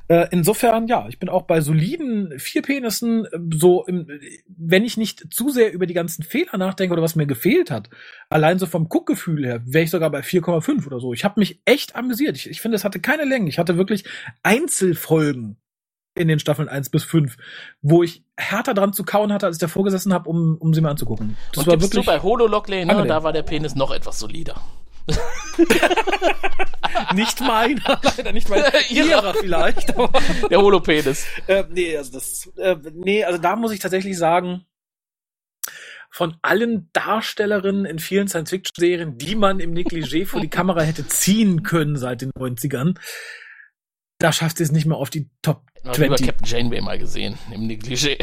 Äh, 0.09 0.27
insofern, 0.31 0.87
ja, 0.87 1.07
ich 1.07 1.17
bin 1.17 1.29
auch 1.29 1.43
bei 1.43 1.61
soliden 1.61 2.37
vier 2.39 2.61
Penissen, 2.61 3.23
äh, 3.25 3.39
so, 3.53 3.85
im, 3.85 4.05
wenn 4.47 4.83
ich 4.83 4.97
nicht 4.97 5.33
zu 5.33 5.49
sehr 5.49 5.71
über 5.71 5.85
die 5.85 5.93
ganzen 5.93 6.23
Fehler 6.23 6.57
nachdenke 6.57 6.91
oder 6.91 7.01
was 7.01 7.15
mir 7.15 7.25
gefehlt 7.25 7.71
hat, 7.71 7.89
allein 8.29 8.59
so 8.59 8.65
vom 8.65 8.89
Guckgefühl 8.89 9.45
her, 9.45 9.61
wäre 9.65 9.85
ich 9.85 9.91
sogar 9.91 10.09
bei 10.09 10.19
4,5 10.19 10.85
oder 10.85 10.99
so. 10.99 11.13
Ich 11.13 11.23
habe 11.23 11.39
mich 11.39 11.61
echt 11.63 11.95
amüsiert. 11.95 12.35
Ich, 12.35 12.49
ich 12.49 12.59
finde, 12.59 12.75
es 12.75 12.83
hatte 12.83 12.99
keine 12.99 13.23
Längen. 13.23 13.47
Ich 13.47 13.59
hatte 13.59 13.77
wirklich 13.77 14.03
Einzelfolgen 14.43 15.55
in 16.17 16.27
den 16.27 16.39
Staffeln 16.39 16.67
1 16.67 16.89
bis 16.89 17.03
5, 17.03 17.37
wo 17.81 18.03
ich 18.03 18.23
härter 18.35 18.73
dran 18.73 18.93
zu 18.93 19.03
kauen 19.03 19.31
hatte, 19.31 19.45
als 19.45 19.57
ich 19.57 19.61
davor 19.61 19.83
gesessen 19.83 20.13
habe, 20.13 20.29
um, 20.29 20.57
um 20.59 20.73
sie 20.73 20.81
mal 20.81 20.91
anzugucken. 20.91 21.37
Das 21.51 21.59
und 21.59 21.67
war 21.67 21.77
gibst 21.77 21.93
du 21.93 21.97
wirklich 21.97 22.05
bei 22.07 22.21
Holo 22.21 22.47
Lockley, 22.47 22.85
ne, 22.85 23.05
da 23.07 23.23
war 23.23 23.33
der 23.33 23.43
Penis 23.43 23.75
noch 23.75 23.91
etwas 23.91 24.19
solider. 24.19 24.61
nicht 27.13 27.39
meiner, 27.41 28.01
leider 28.17 28.31
nicht 28.31 28.49
meiner, 28.49 28.71
Ihrer. 28.89 29.33
vielleicht. 29.33 29.93
Der 30.49 30.59
Holo-Penis. 30.59 31.25
Äh, 31.47 31.63
nee, 31.69 31.95
also 31.97 32.13
das, 32.13 32.51
äh, 32.57 32.75
nee, 32.93 33.23
also 33.23 33.39
da 33.39 33.55
muss 33.55 33.71
ich 33.71 33.79
tatsächlich 33.79 34.17
sagen, 34.17 34.65
von 36.09 36.35
allen 36.41 36.89
Darstellerinnen 36.93 37.85
in 37.85 37.99
vielen 37.99 38.27
Science-Fiction-Serien, 38.27 39.17
die 39.17 39.35
man 39.35 39.59
im 39.59 39.73
Negligé 39.73 40.25
vor 40.25 40.41
die 40.41 40.49
Kamera 40.49 40.81
hätte 40.81 41.07
ziehen 41.07 41.63
können 41.63 41.95
seit 41.95 42.21
den 42.21 42.31
90ern, 42.31 42.97
da 44.19 44.31
schafft 44.31 44.57
sie 44.57 44.63
es 44.63 44.71
nicht 44.71 44.85
mehr 44.85 44.97
auf 44.97 45.09
die 45.09 45.29
Top 45.41 45.61
Ich 45.75 45.85
habe 45.85 46.01
lieber 46.03 46.17
20. 46.17 46.27
Captain 46.27 46.47
Janeway 46.47 46.81
mal 46.81 46.97
gesehen, 46.97 47.37
im 47.51 47.67
Negligé. 47.67 48.17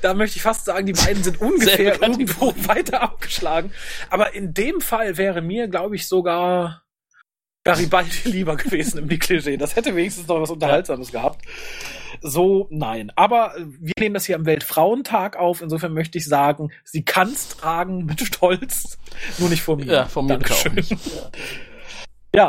Da 0.00 0.14
möchte 0.14 0.36
ich 0.36 0.42
fast 0.42 0.64
sagen, 0.64 0.86
die 0.86 0.92
beiden 0.92 1.22
sind 1.22 1.40
ungefähr 1.40 2.00
irgendwo 2.00 2.54
weiter 2.68 3.02
abgeschlagen. 3.02 3.72
Aber 4.10 4.34
in 4.34 4.54
dem 4.54 4.80
Fall 4.80 5.16
wäre 5.16 5.42
mir, 5.42 5.68
glaube 5.68 5.96
ich, 5.96 6.06
sogar 6.06 6.82
Garibaldi 7.64 8.10
lieber 8.24 8.56
gewesen 8.56 8.98
im 8.98 9.08
Negligé. 9.08 9.56
Das 9.56 9.74
hätte 9.74 9.96
wenigstens 9.96 10.28
noch 10.28 10.40
was 10.40 10.50
Unterhaltsames 10.50 11.10
gehabt. 11.10 11.44
So, 12.22 12.68
nein. 12.70 13.10
Aber 13.16 13.54
wir 13.56 13.94
nehmen 13.98 14.14
das 14.14 14.26
hier 14.26 14.36
am 14.36 14.46
Weltfrauentag 14.46 15.36
auf. 15.36 15.62
Insofern 15.62 15.94
möchte 15.94 16.18
ich 16.18 16.26
sagen, 16.26 16.70
sie 16.84 17.04
kann's 17.04 17.48
tragen 17.48 18.04
mit 18.04 18.20
Stolz. 18.20 18.98
Nur 19.38 19.48
nicht 19.48 19.62
von 19.62 19.78
mir. 19.78 19.86
Ja, 19.86 20.06
von 20.06 20.26
mir 20.26 20.38
bitte 20.38 20.54
auch 20.54 20.62
Dankeschön. 20.62 20.96
nicht. 20.96 21.14
Ja, 21.14 21.30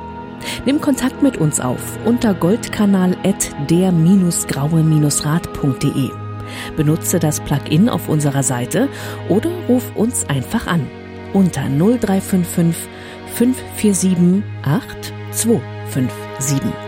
Nimm 0.66 0.82
Kontakt 0.82 1.23
mit 1.23 1.39
uns 1.39 1.61
auf 1.61 1.81
unter 2.05 2.35
goldkanal 2.35 3.16
at 3.24 3.51
der-graue-rat.de. 3.70 6.27
Benutze 6.76 7.18
das 7.18 7.40
Plugin 7.40 7.88
auf 7.88 8.08
unserer 8.08 8.42
Seite 8.42 8.88
oder 9.28 9.50
ruf 9.68 9.92
uns 9.94 10.28
einfach 10.28 10.66
an 10.66 10.86
unter 11.32 11.68
0355 11.68 12.88
547 13.34 14.42
8257. 14.62 16.88